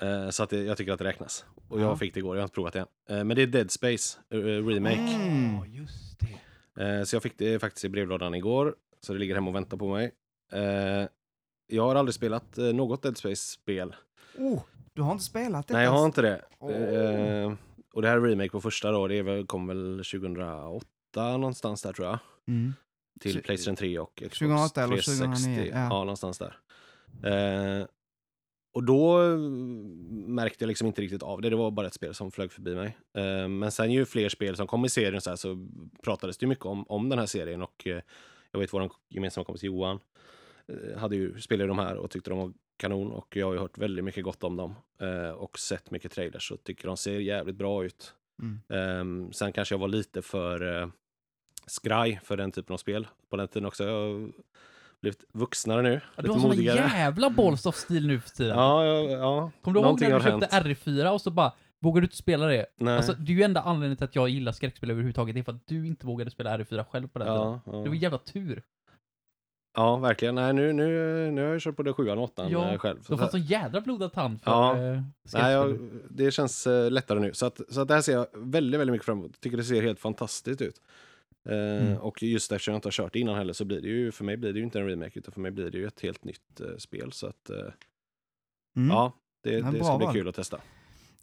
Eh, 0.00 0.30
så 0.30 0.42
att 0.42 0.50
det, 0.50 0.62
jag 0.62 0.76
tycker 0.76 0.92
att 0.92 0.98
det 0.98 1.04
räknas. 1.04 1.44
Och 1.68 1.80
Ja. 1.80 1.84
jag 1.84 1.98
fick 1.98 2.14
det 2.14 2.20
igår, 2.20 2.36
jag 2.36 2.40
har 2.42 2.44
inte 2.44 2.54
provat 2.54 2.72
det 2.72 2.80
än. 2.80 3.18
Eh, 3.18 3.24
men 3.24 3.36
det 3.36 3.42
är 3.42 3.46
Dead 3.46 3.70
Space 3.70 4.18
Remake. 4.30 4.96
Mm. 5.00 5.54
Ja, 5.54 5.66
just 5.66 6.20
det. 6.74 6.84
Eh, 6.84 7.02
så 7.04 7.16
jag 7.16 7.22
fick 7.22 7.38
det 7.38 7.58
faktiskt 7.58 7.84
i 7.84 7.88
brevlådan 7.88 8.34
igår. 8.34 8.74
Så 9.00 9.12
det 9.12 9.18
ligger 9.18 9.34
hemma 9.34 9.50
och 9.50 9.54
väntar 9.56 9.76
på 9.76 9.88
mig. 9.88 10.12
Eh, 10.52 11.08
jag 11.66 11.82
har 11.82 11.94
aldrig 11.94 12.14
spelat 12.14 12.58
eh, 12.58 12.64
något 12.64 13.02
Dead 13.02 13.16
Space-spel. 13.16 13.94
Oh, 14.38 14.62
du 14.92 15.02
har 15.02 15.12
inte 15.12 15.24
spelat 15.24 15.66
det? 15.68 15.74
Nej, 15.74 15.84
jag 15.84 15.90
har 15.90 16.04
inte 16.06 16.22
det. 16.22 16.44
Åh. 16.58 17.54
Och 17.94 18.02
det 18.02 18.08
här 18.08 18.16
är 18.16 18.20
remake 18.20 18.48
på 18.48 18.60
första 18.60 18.90
då. 18.90 19.08
Det 19.08 19.22
väl, 19.22 19.46
kom 19.46 19.66
väl 19.66 19.96
2008 19.96 20.86
någonstans 21.16 21.82
där 21.82 21.92
tror 21.92 22.08
jag. 22.08 22.18
Mm. 22.48 22.72
Till 23.20 23.42
Playstation 23.42 23.76
3 23.76 23.98
och 23.98 24.14
Xbox 24.16 24.38
2008 24.38 24.82
eller 24.82 24.96
360. 24.96 25.44
2009, 25.44 25.70
ja. 25.72 25.78
Ja, 25.78 25.88
någonstans 25.88 26.38
där. 26.38 26.58
Eh, 27.22 27.86
och 28.74 28.84
då 28.84 29.22
eh, 29.22 29.38
märkte 30.26 30.64
jag 30.64 30.68
liksom 30.68 30.86
inte 30.86 31.02
riktigt 31.02 31.22
av 31.22 31.40
det. 31.40 31.50
Det 31.50 31.56
var 31.56 31.70
bara 31.70 31.86
ett 31.86 31.94
spel 31.94 32.14
som 32.14 32.30
flög 32.30 32.52
förbi 32.52 32.74
mig. 32.74 32.96
Eh, 33.16 33.48
men 33.48 33.72
sen 33.72 33.92
ju 33.92 34.04
fler 34.04 34.28
spel 34.28 34.56
som 34.56 34.66
kom 34.66 34.84
i 34.84 34.88
serien 34.88 35.20
så, 35.20 35.30
här, 35.30 35.36
så 35.36 35.68
pratades 36.02 36.38
det 36.38 36.46
mycket 36.46 36.66
om, 36.66 36.84
om 36.88 37.08
den 37.08 37.18
här 37.18 37.26
serien. 37.26 37.62
Och 37.62 37.86
eh, 37.86 38.00
jag 38.50 38.60
vet 38.60 38.72
vår 38.72 38.90
gemensamma 39.08 39.44
kompis 39.44 39.62
Johan 39.62 39.98
eh, 40.66 40.98
hade 40.98 41.16
ju 41.16 41.40
spelat 41.40 41.68
de 41.68 41.78
här 41.78 41.96
och 41.96 42.10
tyckte 42.10 42.30
de 42.30 42.38
var 42.38 42.52
kanon. 42.76 43.12
Och 43.12 43.36
jag 43.36 43.46
har 43.46 43.52
ju 43.52 43.58
hört 43.58 43.78
väldigt 43.78 44.04
mycket 44.04 44.24
gott 44.24 44.44
om 44.44 44.56
dem. 44.56 44.74
Eh, 45.00 45.30
och 45.30 45.58
sett 45.58 45.90
mycket 45.90 46.12
trailers 46.12 46.50
och 46.50 46.64
tycker 46.64 46.86
de 46.86 46.96
ser 46.96 47.20
jävligt 47.20 47.56
bra 47.56 47.84
ut. 47.84 48.14
Mm. 48.42 48.60
Ehm, 48.68 49.32
sen 49.32 49.52
kanske 49.52 49.74
jag 49.74 49.80
var 49.80 49.88
lite 49.88 50.22
för 50.22 50.62
uh, 50.62 50.88
skraj 51.66 52.20
för 52.24 52.36
den 52.36 52.52
typen 52.52 52.74
av 52.74 52.78
spel 52.78 53.06
på 53.30 53.36
den 53.36 53.48
tiden 53.48 53.66
också. 53.66 53.84
Jag 53.84 53.92
har 53.92 54.32
blivit 55.00 55.24
vuxnare 55.32 55.82
nu, 55.82 56.00
Ja, 56.16 56.22
du 56.22 56.30
har 56.30 56.38
sån 56.38 56.62
jävla 56.62 57.30
balls 57.30 57.66
of 57.66 57.76
stil 57.76 58.06
nu 58.06 58.20
för 58.20 58.30
tiden. 58.30 58.58
Ja, 58.58 58.84
ja, 58.84 59.10
ja. 59.10 59.50
Kommer 59.62 59.80
du 59.80 59.86
ihåg 59.86 60.00
när 60.00 60.18
du 60.18 60.24
köpte 60.24 60.56
hänt. 60.56 60.66
R4 60.66 61.08
och 61.08 61.20
så 61.20 61.30
bara, 61.30 61.52
vågar 61.80 62.00
du 62.00 62.04
inte 62.04 62.16
spela 62.16 62.46
det? 62.46 62.66
Nej. 62.76 62.96
Alltså, 62.96 63.12
det 63.12 63.32
är 63.32 63.36
ju 63.36 63.42
enda 63.42 63.60
anledningen 63.60 63.96
till 63.96 64.04
att 64.04 64.14
jag 64.14 64.28
gillar 64.28 64.52
skräckspel 64.52 64.90
överhuvudtaget, 64.90 65.34
det 65.34 65.40
är 65.40 65.44
för 65.44 65.52
att 65.52 65.66
du 65.66 65.86
inte 65.86 66.06
vågade 66.06 66.30
spela 66.30 66.58
R4 66.58 66.84
själv 66.84 67.08
på 67.08 67.18
den 67.18 67.28
tiden. 67.28 67.60
ja, 67.66 67.72
Det 67.72 67.78
var 67.78 67.86
ja. 67.86 67.94
jävla 67.94 68.18
tur. 68.18 68.62
Ja, 69.74 69.96
verkligen. 69.96 70.34
Nej, 70.34 70.52
nu, 70.52 70.72
nu, 70.72 71.30
nu 71.30 71.42
har 71.44 71.48
jag 71.52 71.60
kört 71.62 71.76
på 71.76 71.82
det 71.82 71.92
sjuan 71.92 72.18
och 72.18 72.24
åttan 72.24 72.50
Ja, 72.50 72.72
eh, 72.72 72.78
själv. 72.78 72.98
Du 73.08 73.12
har 73.14 73.18
fått 73.22 73.30
sån 73.30 73.40
jädra 73.42 73.80
blodad 73.80 74.12
tand 74.12 74.42
för 74.42 74.50
Ja. 74.50 74.78
eh, 74.78 75.02
Nej, 75.32 75.52
jag, 75.52 75.78
det 76.10 76.30
känns 76.30 76.66
eh, 76.66 76.90
lättare 76.90 77.20
nu. 77.20 77.34
Så, 77.34 77.46
att, 77.46 77.60
så 77.68 77.80
att 77.80 77.88
det 77.88 77.94
här 77.94 78.00
ser 78.02 78.12
jag 78.12 78.26
väldigt, 78.34 78.80
väldigt 78.80 78.92
mycket 78.92 79.06
fram 79.06 79.18
emot. 79.18 79.40
Tycker 79.40 79.56
det 79.56 79.64
ser 79.64 79.82
helt 79.82 80.00
fantastiskt 80.00 80.60
ut. 80.60 80.80
Mm. 81.48 81.96
Och 81.96 82.22
just 82.22 82.52
eftersom 82.52 82.72
jag 82.72 82.78
inte 82.78 82.86
har 82.88 82.92
kört 82.92 83.12
det 83.12 83.18
innan 83.18 83.34
heller 83.36 83.52
så 83.52 83.64
blir 83.64 83.80
det 83.80 83.88
ju, 83.88 84.12
för 84.12 84.24
mig 84.24 84.36
blir 84.36 84.52
det 84.52 84.58
ju 84.58 84.64
inte 84.64 84.80
en 84.80 84.86
remake 84.86 85.18
utan 85.18 85.32
för 85.32 85.40
mig 85.40 85.50
blir 85.50 85.70
det 85.70 85.78
ju 85.78 85.86
ett 85.86 86.00
helt 86.00 86.24
nytt 86.24 86.60
eh, 86.60 86.76
spel. 86.78 87.12
Så 87.12 87.26
att, 87.26 87.50
eh, 87.50 87.56
Mm. 88.76 88.88
ja, 88.90 89.12
det, 89.42 89.60
det 89.60 89.84
ska 89.84 89.98
bli 89.98 90.06
kul 90.12 90.28
att 90.28 90.34
testa. 90.34 90.60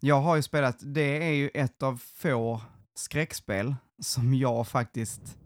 Jag 0.00 0.20
har 0.20 0.36
ju 0.36 0.42
spelat, 0.42 0.76
det 0.80 1.24
är 1.28 1.32
ju 1.32 1.50
ett 1.54 1.82
av 1.82 1.96
få 2.14 2.60
skräckspel 2.94 3.74
som 4.02 4.34
jag 4.34 4.68
faktiskt 4.68 5.38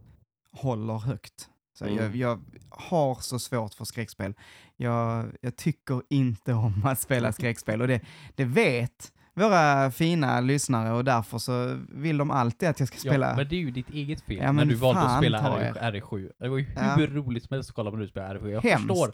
håller 0.52 0.98
högt. 0.98 1.48
Så 1.78 1.84
Mm. 1.84 1.96
jag, 1.98 2.16
jag 2.16 2.40
har 2.70 3.14
så 3.20 3.38
svårt 3.38 3.74
för 3.74 3.84
skräckspel. 3.84 4.34
Jag, 4.76 5.26
jag 5.40 5.56
tycker 5.56 6.02
inte 6.10 6.52
om 6.52 6.82
att 6.86 7.00
spela 7.00 7.32
skräckspel 7.32 7.80
och 7.82 7.88
det, 7.88 8.00
det 8.34 8.44
vet 8.44 9.12
våra 9.34 9.90
fina 9.90 10.40
lyssnare 10.40 10.92
och 10.92 11.04
därför 11.04 11.38
så 11.38 11.78
vill 11.88 12.18
de 12.18 12.30
alltid 12.30 12.68
att 12.68 12.80
jag 12.80 12.88
ska 12.88 12.98
spela. 12.98 13.30
Ja, 13.30 13.36
men 13.36 13.48
det 13.48 13.56
är 13.56 13.60
ju 13.60 13.70
ditt 13.70 13.90
eget 13.90 14.20
fel. 14.20 14.36
Ja, 14.42 14.52
när 14.52 14.64
du 14.64 14.74
valde 14.74 15.00
att 15.00 15.18
spela 15.18 15.38
ta 15.40 15.58
R- 15.58 15.78
R7. 15.92 16.30
Det 16.38 16.48
var 16.48 16.58
ju 16.58 16.66
Ja. 16.76 16.82
hur 16.96 17.06
roligt 17.06 17.44
som 17.44 17.54
helst 17.54 17.70
att 17.70 17.76
kolla 17.76 17.90
på 17.90 17.96
när 17.96 18.02
du 18.04 18.08
spelar 18.10 18.34
R7. 18.38 18.48
Jag 18.50 18.60
Hemskt. 18.62 18.86
förstår. 18.88 19.10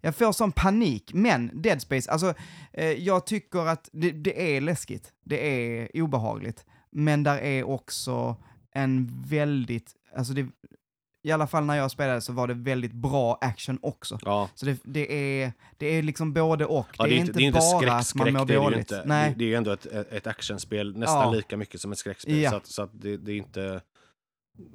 Jag 0.00 0.16
får 0.16 0.32
sån 0.32 0.52
panik, 0.52 1.10
men 1.14 1.62
Dead 1.62 1.80
Space, 1.82 2.10
alltså 2.10 2.34
eh, 2.72 2.86
jag 2.86 3.26
tycker 3.26 3.66
att 3.68 3.88
det, 3.92 4.10
det 4.10 4.56
är 4.56 4.60
läskigt, 4.60 5.12
det 5.24 5.48
är 5.48 6.02
obehagligt, 6.02 6.64
men 6.90 7.22
där 7.22 7.38
är 7.38 7.64
också 7.64 8.36
en 8.72 9.22
väldigt, 9.28 9.92
alltså 10.16 10.32
det, 10.32 10.46
i 11.22 11.32
alla 11.32 11.46
fall 11.46 11.64
när 11.64 11.76
jag 11.76 11.90
spelade 11.90 12.20
så 12.20 12.32
var 12.32 12.46
det 12.48 12.54
väldigt 12.54 12.92
bra 12.92 13.38
action 13.40 13.78
också. 13.82 14.18
Ja, 14.22 14.48
Så 14.54 14.66
det, 14.66 14.80
det, 14.84 15.42
är, 15.42 15.52
det 15.78 15.86
är 15.86 16.02
liksom 16.02 16.32
både 16.32 16.66
och. 16.66 16.86
ja 16.98 17.04
det, 17.04 17.10
är 17.14 17.18
inte 17.18 17.32
bara 17.52 17.58
att 17.58 17.86
man 17.86 18.04
skräck, 18.04 18.32
mår 18.34 18.34
det 18.34 18.42
är 18.42 18.46
det 18.46 18.52
ju 18.52 18.58
dåligt. 18.60 18.78
inte. 18.78 19.02
Nej, 19.06 19.30
Det, 19.30 19.38
det 19.38 19.44
är 19.44 19.48
ju 19.48 19.54
ändå 19.54 19.70
ett, 19.70 19.86
ett 19.86 20.26
actionspel 20.26 20.96
nästan 20.96 21.20
Ja. 21.22 21.30
lika 21.32 21.56
mycket 21.56 21.80
som 21.80 21.92
ett 21.92 21.98
skräckspel. 21.98 22.38
Ja. 22.40 22.50
Så, 22.50 22.56
att, 22.56 22.66
så 22.66 22.82
att 22.82 22.90
det, 22.92 23.16
det 23.16 23.32
är 23.32 23.36
inte 23.36 23.80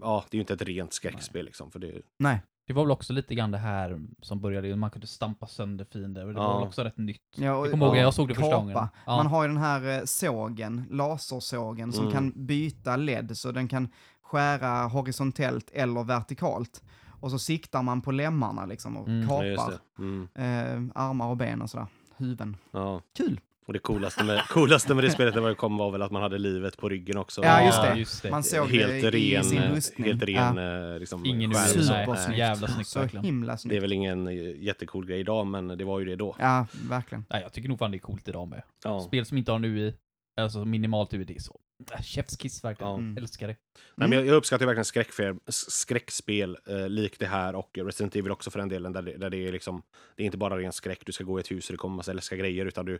Ja, 0.01 0.25
det 0.29 0.35
är 0.35 0.37
ju 0.37 0.41
inte 0.41 0.53
ett 0.53 0.61
rent 0.61 0.93
skräckspel 0.93 1.45
liksom. 1.45 1.71
För 1.71 1.79
det, 1.79 2.01
nej. 2.19 2.41
Det 2.67 2.73
var 2.73 2.83
väl 2.83 2.91
också 2.91 3.13
lite 3.13 3.35
grann 3.35 3.51
det 3.51 3.57
här 3.57 3.99
som 4.21 4.41
började, 4.41 4.75
man 4.75 4.89
kunde 4.91 5.07
stampa 5.07 5.47
sönder 5.47 5.85
fiender. 5.91 6.27
och 6.27 6.33
Det 6.33 6.39
Ja. 6.39 6.47
var 6.47 6.59
väl 6.59 6.67
också 6.67 6.83
rätt 6.83 6.97
nytt. 6.97 7.21
Ja, 7.37 7.55
och- 7.55 7.65
Jag 7.65 7.71
kommer 7.71 7.85
ihåg, 7.85 7.95
ja, 7.97 8.01
jag 8.01 8.13
såg 8.13 8.27
det 8.27 8.35
första 8.35 8.55
gången. 8.55 8.73
Ja. 8.75 8.89
Man 9.05 9.27
har 9.27 9.41
ju 9.43 9.47
den 9.47 9.57
här 9.57 9.97
eh, 9.99 10.03
sågen, 10.05 10.85
lasersågen, 10.91 11.93
som 11.93 12.07
Mm. 12.07 12.13
kan 12.13 12.45
byta 12.45 12.95
led, 12.95 13.37
så 13.37 13.51
den 13.51 13.67
kan 13.67 13.89
skära 14.25 14.87
horisontellt 14.87 15.69
eller 15.73 16.03
vertikalt. 16.03 16.83
Och 17.19 17.31
så 17.31 17.39
siktar 17.39 17.83
man 17.83 18.01
på 18.01 18.11
lemmarna 18.11 18.65
liksom 18.65 18.97
och 18.97 19.07
Mm, 19.07 19.27
ja, 19.29 19.55
kapar. 19.57 19.73
Mm, 19.99 20.27
eh, 20.35 21.01
armar 21.03 21.27
och 21.27 21.37
ben 21.37 21.61
och 21.61 21.69
sådär. 21.69 21.87
Huven. 22.17 22.57
ja. 22.71 23.01
Kul! 23.17 23.39
Och 23.67 23.73
det 23.73 23.79
coolaste 23.79 24.23
med, 24.23 24.41
coolaste 24.49 24.93
med 24.95 25.03
det 25.03 25.09
spelet 25.11 25.35
när 25.35 25.41
det 25.41 25.55
kom 25.55 25.77
var 25.77 25.91
väl 25.91 26.01
att 26.01 26.11
man 26.11 26.21
hade 26.21 26.37
livet 26.37 26.77
på 26.77 26.89
ryggen 26.89 27.17
också. 27.17 27.43
Ja, 27.43 27.65
just 27.65 27.81
det. 27.81 27.95
Just 27.95 28.23
det. 28.23 28.31
Man 28.31 28.43
såg 28.43 28.67
helt 28.69 29.11
det 29.11 29.17
i 29.19 29.35
ren, 29.35 29.43
sin 29.43 29.61
rustning. 29.61 30.07
helt 30.07 30.23
ren 30.23 30.57
eh, 30.93 30.99
liksom, 30.99 31.25
Ingen 31.25 31.53
Supersnyggt. 31.53 32.37
jävla 32.39 32.67
snyggt 32.67 32.89
Så 32.89 32.99
verkligen. 32.99 33.25
himla 33.25 33.47
Det 33.51 33.53
är 33.53 33.57
snyggt. 33.57 33.83
väl 33.83 33.91
ingen 33.93 34.27
eh, 34.27 34.33
jättecool 34.63 35.05
grej 35.05 35.19
idag, 35.19 35.47
men 35.47 35.67
det 35.67 35.83
var 35.83 35.99
ju 35.99 36.05
det 36.05 36.15
då. 36.15 36.35
Ja, 36.39 36.67
verkligen. 36.89 37.25
Nej, 37.29 37.41
jag 37.41 37.53
tycker 37.53 37.69
nog 37.69 37.79
fan 37.79 37.91
det 37.91 37.97
är 37.97 37.99
coolt 37.99 38.27
idag 38.27 38.47
med. 38.47 38.61
Ja. 38.83 38.99
Spel 38.99 39.25
som 39.25 39.37
inte 39.37 39.51
har 39.51 39.59
en 39.59 39.65
UI, 39.65 39.93
alltså 40.41 40.65
minimalt 40.65 41.13
är 41.13 41.39
så. 41.39 41.59
Äh, 41.91 42.01
Chefskiss 42.01 42.63
verkligen. 42.63 42.91
Ja. 42.91 42.97
Mm. 42.97 43.17
Älskar 43.17 43.47
det. 43.47 43.55
Nej, 43.95 44.09
men 44.09 44.11
jag, 44.11 44.27
jag 44.27 44.35
uppskattar 44.35 44.65
verkligen 44.65 44.85
skräckfilm, 44.85 45.39
skräckspel 45.47 46.57
eh, 46.65 46.89
likt 46.89 47.19
det 47.19 47.25
här 47.25 47.55
och 47.55 47.77
Resident 47.77 48.15
Evil 48.15 48.31
också 48.31 48.51
för 48.51 48.59
den 48.59 48.69
delen, 48.69 48.93
där 48.93 49.01
det, 49.01 49.17
där 49.17 49.29
det 49.29 49.37
är 49.37 49.51
liksom, 49.51 49.81
det 50.15 50.23
är 50.23 50.25
inte 50.25 50.37
bara 50.37 50.57
ren 50.57 50.71
skräck, 50.71 51.05
du 51.05 51.11
ska 51.11 51.23
gå 51.23 51.39
i 51.39 51.41
ett 51.41 51.51
hus 51.51 51.69
och 51.69 51.73
det 51.73 51.77
kommer 51.77 51.95
massa 51.95 52.13
läskiga 52.13 52.39
grejer, 52.39 52.65
utan 52.65 52.85
du, 52.85 52.99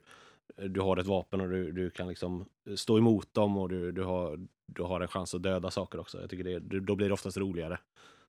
du 0.56 0.82
har 0.82 0.98
ett 0.98 1.06
vapen 1.06 1.42
och 1.42 1.50
du, 1.50 1.72
du 1.72 1.90
kan 1.90 2.08
liksom 2.08 2.46
stå 2.76 2.98
emot 2.98 3.34
dem 3.34 3.58
och 3.58 3.70
du, 3.70 3.92
du, 3.92 4.04
har, 4.04 4.48
du 4.66 4.84
har 4.84 5.02
en 5.02 5.08
chans 5.08 5.36
att 5.36 5.44
döda 5.44 5.72
saker 5.72 6.00
också. 6.00 6.22
Jag 6.22 6.30
tycker 6.30 6.44
det, 6.44 6.80
då 6.80 6.96
blir 6.96 7.08
det 7.08 7.14
oftast 7.14 7.38
roligare 7.38 7.80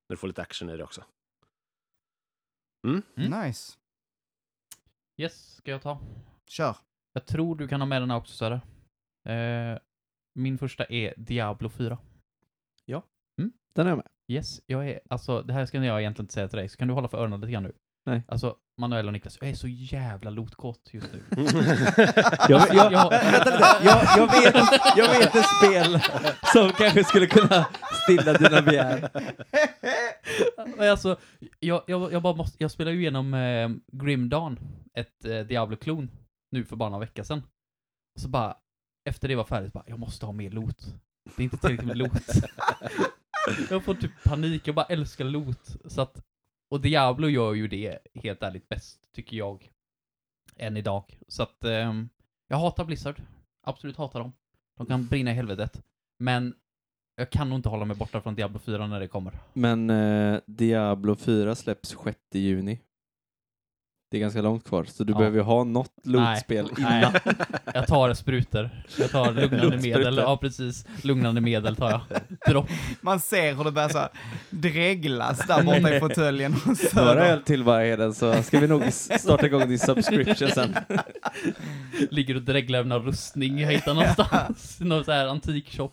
när 0.08 0.14
du 0.14 0.16
får 0.16 0.28
lite 0.28 0.42
action 0.42 0.70
i 0.70 0.76
det 0.76 0.84
också. 0.84 1.04
Mm. 2.86 3.02
Nice. 3.14 3.72
Yes, 5.20 5.56
ska 5.56 5.70
jag 5.70 5.82
ta? 5.82 5.98
Kör. 6.46 6.76
Jag 7.12 7.26
tror 7.26 7.56
du 7.56 7.68
kan 7.68 7.80
ha 7.80 7.86
med 7.86 8.02
den 8.02 8.10
här 8.10 8.18
också. 8.18 8.44
Eh, 8.44 9.78
min 10.36 10.58
första 10.58 10.84
är 10.84 11.14
Diablo 11.16 11.68
4. 11.68 11.98
Den 13.74 13.86
är 13.86 13.90
jag 13.90 13.96
med. 13.96 14.06
Yes, 14.32 14.60
jag 14.66 14.88
är, 14.88 15.00
alltså 15.10 15.42
det 15.42 15.52
här 15.52 15.66
ska 15.66 15.78
jag 15.84 16.00
egentligen 16.00 16.24
inte 16.24 16.34
säga 16.34 16.48
till 16.48 16.58
dig, 16.58 16.68
så 16.68 16.76
kan 16.76 16.88
du 16.88 16.94
hålla 16.94 17.08
för 17.08 17.18
öronen 17.18 17.40
lite 17.40 17.52
grann 17.52 17.62
nu? 17.62 17.72
Nej. 18.06 18.22
Alltså, 18.28 18.56
Manuel 18.80 19.06
och 19.06 19.12
Niklas, 19.12 19.38
jag 19.40 19.50
är 19.50 19.54
så 19.54 19.68
jävla 19.68 20.30
lotkåt 20.30 20.90
just 20.92 21.12
nu. 21.12 21.20
Jag, 22.48 22.74
jag, 22.74 22.92
Jag- 22.92 23.12
jag, 23.84 24.02
jag, 24.16 24.26
vet, 24.26 24.54
jag 24.96 25.08
vet 25.18 25.34
ett 25.36 25.46
spel 25.58 26.00
som 26.52 26.70
kanske 26.72 27.04
skulle 27.04 27.26
kunna 27.26 27.66
stilla 28.04 28.32
dina 28.32 28.62
begär. 28.62 29.10
Alltså, 30.90 31.16
jag, 31.60 31.82
jag, 31.86 32.12
jag 32.12 32.22
bara 32.22 32.34
måste, 32.36 32.62
jag 32.62 32.70
spelade 32.70 32.96
ju 32.96 33.00
igenom 33.02 33.34
eh, 33.34 33.70
Grim 33.92 34.28
Dawn, 34.28 34.58
ett 34.94 35.24
eh, 35.24 35.38
Diablo-klon, 35.40 36.10
nu 36.50 36.64
för 36.64 36.76
bara 36.76 36.88
några 36.88 37.00
veckor 37.06 37.22
sedan. 37.22 37.42
Och 38.14 38.20
så 38.20 38.28
bara, 38.28 38.56
efter 39.06 39.28
det 39.28 39.36
var 39.36 39.44
färdigt, 39.44 39.72
bara, 39.72 39.84
jag 39.86 39.98
måste 39.98 40.26
ha 40.26 40.32
mer 40.32 40.50
loot. 40.50 40.94
Det 41.36 41.42
är 41.42 41.44
inte 41.44 41.56
tillräckligt 41.56 41.86
med 41.86 41.96
loot. 41.96 42.12
jag 43.70 43.84
får 43.84 43.94
typ 43.94 44.24
panik, 44.24 44.66
jag 44.66 44.74
bara 44.74 44.86
älskar 44.86 45.24
loot. 45.24 45.76
Så 45.84 46.00
att, 46.00 46.24
och 46.70 46.80
Diablo 46.80 47.28
gör 47.28 47.54
ju 47.54 47.68
det 47.68 47.98
helt 48.14 48.42
ärligt 48.42 48.68
bäst, 48.68 49.00
tycker 49.14 49.36
jag. 49.36 49.70
Än 50.56 50.76
idag. 50.76 51.18
Så 51.28 51.42
att, 51.42 51.64
ehm, 51.64 52.08
jag 52.48 52.56
hatar 52.56 52.84
Blizzard. 52.84 53.22
Absolut 53.62 53.96
hatar 53.96 54.20
dem. 54.20 54.32
De 54.76 54.86
kan 54.86 55.06
brinna 55.06 55.30
i 55.30 55.34
helvetet. 55.34 55.82
Men 56.18 56.54
jag 57.16 57.30
kan 57.30 57.48
nog 57.48 57.58
inte 57.58 57.68
hålla 57.68 57.84
mig 57.84 57.96
borta 57.96 58.20
från 58.20 58.34
Diablo 58.34 58.58
4 58.58 58.86
när 58.86 59.00
det 59.00 59.08
kommer. 59.08 59.32
Men 59.52 59.90
eh, 59.90 60.40
Diablo 60.46 61.16
4 61.16 61.54
släpps 61.54 61.96
6 62.04 62.18
juni. 62.32 62.80
Det 64.10 64.16
är 64.16 64.20
ganska 64.20 64.42
långt 64.42 64.64
kvar, 64.68 64.84
så 64.84 65.04
du 65.04 65.12
Ja. 65.12 65.18
behöver 65.18 65.36
ju 65.38 65.42
ha 65.42 65.64
något 65.64 65.92
lootspel 66.04 66.68
Nej. 66.78 66.98
innan. 66.98 67.12
Jag 67.74 67.86
tar 67.86 68.14
sprutor. 68.14 68.70
Jag 68.98 69.10
tar 69.10 69.32
lugnande 69.40 69.76
medel. 69.76 70.16
Ja, 70.16 70.36
precis. 70.36 70.84
Lugnande 71.02 71.40
medel 71.40 71.76
tar 71.76 71.90
jag. 71.90 72.00
Dropp. 72.52 72.68
Man 73.00 73.20
ser 73.20 73.54
hur 73.54 73.64
det 73.64 73.72
börjar 73.72 73.88
så 73.88 74.08
dreglas 74.50 75.46
där 75.46 75.62
borta 75.62 75.96
i 75.96 76.00
fåtöljen. 76.00 76.54
och 76.70 76.76
så- 76.76 77.04
Några 77.04 77.26
öl 77.26 77.42
till 77.42 77.64
bara 77.64 77.80
Heden, 77.84 78.14
så 78.14 78.42
ska 78.42 78.60
vi 78.60 78.66
nog 78.68 78.92
starta 78.92 79.46
igång 79.46 79.68
din 79.68 79.78
subscription 79.78 80.48
sen. 80.48 80.76
Ligger 82.10 82.34
och 82.36 82.42
dreglar 82.42 82.78
med 82.78 82.88
någon 82.88 83.02
rustning 83.06 83.58
jag 83.60 83.72
hittar 83.72 83.94
någonstans. 83.94 84.76
Någon 84.80 85.04
så 85.04 85.12
här 85.12 85.26
antik 85.26 85.76
shop. 85.76 85.90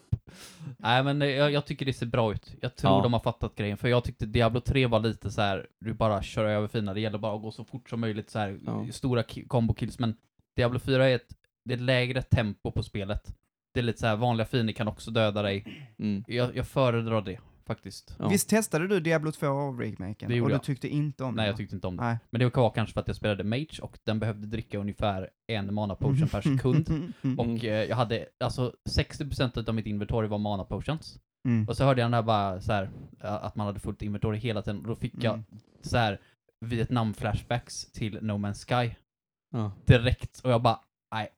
Nej, 0.78 1.04
men 1.04 1.22
jag, 1.22 1.52
jag 1.52 1.66
tycker 1.66 1.86
det 1.86 1.94
ser 1.94 2.06
bra 2.06 2.32
ut. 2.34 2.56
Jag 2.62 2.76
tror 2.76 2.92
Ja. 2.98 3.02
de 3.04 3.14
har 3.14 3.20
fattat 3.20 3.56
grejen. 3.56 3.78
För 3.78 3.88
jag 3.88 4.04
tyckte 4.04 4.26
Diablo 4.26 4.60
3 4.60 4.86
var 4.88 5.00
lite 5.00 5.32
så 5.32 5.42
här, 5.42 5.68
du 5.80 5.94
bara 5.94 6.22
kör 6.24 6.46
över 6.46 6.68
fina. 6.68 6.94
Det 6.94 7.00
gäller 7.00 7.18
bara 7.18 7.36
att 7.36 7.42
gå 7.42 7.52
så 7.52 7.64
fort 7.66 7.90
som 7.90 8.00
möjligt, 8.00 8.30
så 8.30 8.40
här 8.40 8.60
Ja. 8.66 8.86
stora 8.92 9.24
combo 9.48 9.74
kills. 9.74 10.00
Men 10.00 10.16
Diablo 10.56 10.80
4 10.80 11.10
är 11.10 11.16
ett, 11.16 11.36
det 11.66 11.74
är 11.74 11.78
ett 11.78 11.84
lägre 11.84 12.22
tempo 12.22 12.72
på 12.72 12.84
spelet. 12.84 13.36
Det 13.74 13.80
är 13.80 13.84
lite 13.84 14.00
så 14.00 14.08
här, 14.08 14.16
vanliga 14.16 14.46
fiender 14.46 14.74
kan 14.74 14.88
också 14.88 15.12
döda 15.12 15.42
dig. 15.42 15.86
Mm. 16.00 16.24
Jag, 16.28 16.56
jag 16.56 16.68
föredrar 16.68 17.22
det, 17.22 17.40
faktiskt. 17.68 18.16
Ja. 18.20 18.28
Visst 18.28 18.50
testade 18.50 18.88
du 18.88 19.00
Diablo 19.00 19.32
2-remaken? 19.32 20.28
Det 20.28 20.36
gjorde 20.36 20.42
Och 20.44 20.50
du 20.50 20.56
jag. 20.56 20.64
tyckte 20.64 20.88
inte 20.88 21.24
om 21.24 21.36
Nej, 21.36 21.44
det? 21.46 21.50
jag 21.50 21.58
tyckte 21.58 21.76
inte 21.76 21.88
om 21.88 21.98
det. 21.98 22.04
Nej. 22.04 22.18
Men 22.30 22.40
det 22.40 22.56
var 22.58 22.70
kanske 22.72 22.94
för 22.94 23.02
att 23.02 23.08
jag 23.08 23.16
spelade 23.16 23.44
Mage 23.44 23.80
och 23.82 24.00
den 24.04 24.20
behövde 24.20 24.48
dricka 24.48 24.78
ungefär 24.78 25.30
en 25.48 25.74
mana 25.74 25.96
potion 25.96 26.28
per 26.28 26.42
sekund. 26.58 27.14
Mm. 27.24 27.40
Och 27.40 27.64
eh, 27.66 27.84
jag 27.90 27.96
hade, 27.96 28.26
alltså 28.40 28.76
60% 28.98 29.70
av 29.70 29.76
mitt 29.76 29.86
inventory 29.86 30.28
var 30.28 30.38
mana 30.38 30.64
potions. 30.64 31.20
Mm. 31.48 31.68
Och 31.70 31.78
så 31.78 31.84
hörde 31.84 32.02
jag 32.02 32.06
den 32.06 32.14
här 32.14 32.22
bara 32.24 32.62
så 32.62 32.72
här, 32.74 32.90
att 33.20 33.56
man 33.56 33.68
hade 33.68 33.80
fullt 33.80 34.02
inventory 34.02 34.38
hela 34.38 34.62
tiden. 34.62 34.82
Och 34.82 34.88
då 34.88 34.96
fick 34.96 35.14
jag 35.24 35.34
Mm. 35.34 35.46
så 35.82 35.98
här 35.98 36.20
Vietnam-flashbacks 36.66 37.92
till 37.94 38.20
No 38.22 38.32
Man's 38.32 38.66
Sky 38.88 38.96
Ja. 39.52 39.72
direkt. 39.86 40.40
Och 40.40 40.52
jag 40.52 40.62
bara, 40.62 40.80
nej, 41.16 41.30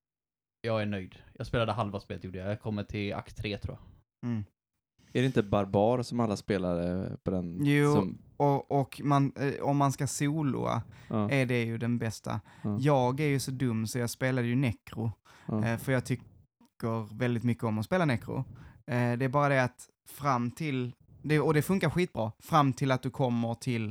jag 0.61 0.81
är 0.81 0.85
nöjd. 0.85 1.15
Jag 1.33 1.47
spelade 1.47 1.71
halva 1.71 1.99
spelet 1.99 2.23
gjorde 2.23 2.37
jag. 2.37 2.49
Jag 2.49 2.61
kommer 2.61 2.83
till 2.83 3.13
akt 3.13 3.37
3 3.37 3.57
tror 3.57 3.77
jag. 4.21 4.29
Mm. 4.29 4.43
Är 5.15 5.21
det 5.21 5.25
inte 5.25 5.43
Barbar 5.43 6.03
som 6.03 6.19
alla 6.19 6.37
spelade 6.37 7.17
på 7.23 7.31
den? 7.31 7.65
Jo. 7.65 7.93
Som, 7.93 8.17
Och, 8.37 8.71
och 8.71 9.01
man, 9.03 9.33
eh, 9.35 9.63
om 9.63 9.77
man 9.77 9.91
ska 9.91 10.07
soloa 10.07 10.81
ja, 11.09 11.29
är 11.29 11.45
det 11.45 11.63
ju 11.63 11.77
den 11.77 11.97
bästa. 11.97 12.41
ja, 12.63 12.77
Jag 12.79 13.19
är 13.19 13.27
ju 13.27 13.39
så 13.39 13.51
dum 13.51 13.87
så 13.87 13.99
jag 13.99 14.09
spelade 14.09 14.47
ju 14.47 14.55
Necro. 14.55 15.11
ja. 15.45 15.65
Eh, 15.65 15.77
för 15.77 15.91
jag 15.91 16.05
tycker 16.05 17.17
väldigt 17.17 17.43
mycket 17.43 17.63
om 17.63 17.77
att 17.79 17.85
spela 17.85 18.05
Necro. 18.05 18.37
Eh, 18.87 19.17
det 19.17 19.25
är 19.25 19.29
bara 19.29 19.49
det 19.49 19.63
att 19.63 19.89
fram 20.07 20.51
till, 20.51 20.95
och 21.43 21.53
det 21.53 21.61
funkar 21.61 21.89
skitbra, 21.89 22.31
fram 22.39 22.73
till 22.73 22.91
att 22.91 23.01
du 23.01 23.09
kommer 23.09 23.53
till 23.55 23.89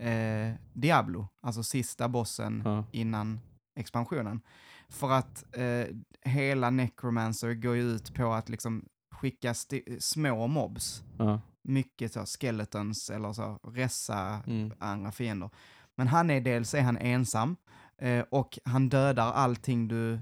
eh, 0.00 0.54
Diablo, 0.72 1.28
alltså 1.40 1.62
sista 1.62 2.08
bossen 2.08 2.64
innan 2.92 3.40
expansionen. 3.76 4.40
För 4.88 5.10
att 5.10 5.56
eh, 5.56 5.96
hela 6.30 6.70
Necromancer 6.70 7.54
går 7.54 7.76
ju 7.76 7.82
ut 7.82 8.14
på 8.14 8.32
att 8.32 8.48
liksom 8.48 8.84
skicka 9.20 9.52
sti- 9.52 10.00
små 10.00 10.46
mobs, 10.46 11.02
ja. 11.18 11.40
mycket 11.62 12.12
så 12.12 12.26
skeletons 12.26 13.10
eller 13.10 13.32
så, 13.32 13.58
ressa 13.68 14.42
Mm. 14.46 14.72
andra 14.78 15.12
fiender. 15.12 15.50
Men 15.96 16.06
han 16.08 16.30
är 16.30 16.40
dels 16.40 16.74
är 16.74 16.82
han 16.82 16.96
ensam 16.98 17.56
eh, 17.98 18.24
och 18.30 18.58
han 18.64 18.88
dödar 18.88 19.32
allting 19.32 19.88
du 19.88 20.18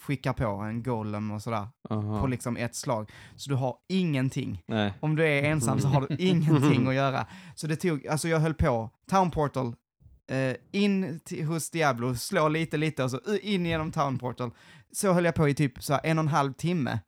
skickar 0.00 0.32
på, 0.32 0.44
en 0.46 0.82
golem 0.82 1.30
och 1.30 1.42
sådär, 1.42 1.68
Aha. 1.90 2.20
på 2.20 2.26
liksom 2.26 2.56
ett 2.56 2.74
slag. 2.74 3.10
Så 3.36 3.50
du 3.50 3.56
har 3.56 3.76
ingenting. 3.88 4.62
Nej. 4.66 4.92
Om 5.00 5.16
du 5.16 5.26
är 5.26 5.42
ensam 5.42 5.80
så 5.80 5.88
har 5.88 6.06
du 6.08 6.16
ingenting 6.18 6.86
att 6.88 6.94
göra. 6.94 7.26
Så 7.54 7.66
det 7.66 7.76
tog, 7.76 8.06
alltså 8.06 8.28
jag 8.28 8.40
höll 8.40 8.54
på, 8.54 8.90
Town 9.10 9.30
Portal, 9.30 9.74
eh, 10.30 10.56
in 10.72 11.20
hos 11.48 11.70
Diablo, 11.70 12.14
slå 12.14 12.48
lite, 12.48 12.76
lite 12.76 13.04
och 13.04 13.10
så 13.10 13.16
uh, 13.16 13.38
in 13.42 13.66
genom 13.66 13.92
Town 13.92 14.18
Portal. 14.18 14.50
Så 14.92 15.12
höll 15.12 15.24
jag 15.24 15.34
på 15.34 15.48
i 15.48 15.54
typ 15.54 15.82
så 15.82 15.98
en 16.02 16.18
och 16.18 16.22
en 16.24 16.28
halv 16.28 16.52
timme. 16.52 17.00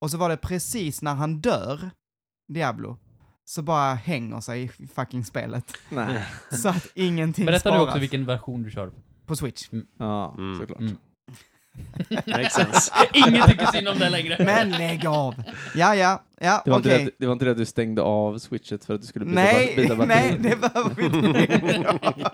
Och 0.00 0.10
så 0.10 0.16
var 0.16 0.28
det 0.28 0.36
precis 0.36 1.02
när 1.02 1.14
han 1.14 1.40
dör, 1.40 1.90
Diablo, 2.52 2.96
så 3.44 3.62
bara 3.62 3.94
hänger 3.94 4.40
sig 4.40 4.62
i 4.78 4.86
fucking 4.86 5.24
spelet. 5.24 5.72
Nej. 5.88 6.24
Så 6.50 6.68
att 6.68 6.86
ingenting 6.94 7.46
Berätta 7.46 7.70
nu 7.70 7.74
sparas. 7.76 7.88
också 7.88 7.98
vilken 7.98 8.24
version 8.26 8.62
du 8.62 8.70
kör. 8.70 8.90
På 9.26 9.36
Switch. 9.36 9.68
Ja, 9.98 10.34
Mm. 10.38 10.58
såklart. 10.60 10.80
Mm. 10.80 10.96
Makes 12.26 12.52
sense. 12.54 12.92
Ingen 13.12 13.42
tycker 13.46 13.66
synd 13.66 13.88
om 13.88 13.98
det 13.98 14.10
längre. 14.10 14.36
Men 14.44 14.70
lägg 14.70 15.06
av! 15.06 15.42
Ja, 15.74 15.94
ja, 15.94 16.22
ja, 16.40 16.62
Det 16.64 16.70
var, 16.70 16.76
inte 16.76 16.88
det, 16.98 17.04
att- 17.06 17.10
det 17.18 17.26
var 17.26 17.32
inte 17.32 17.44
det 17.44 17.50
att 17.50 17.56
du 17.56 17.64
stängde 17.64 18.02
av 18.02 18.38
switchet 18.38 18.84
för 18.84 18.94
att 18.94 19.00
du 19.00 19.06
skulle 19.06 19.24
byta, 19.24 19.40
Nej, 19.42 19.76
byta 19.76 19.94
nej, 19.94 20.36
det 20.40 20.60
behöver 20.60 20.94
vi 20.94 21.04
inte. 21.04 22.32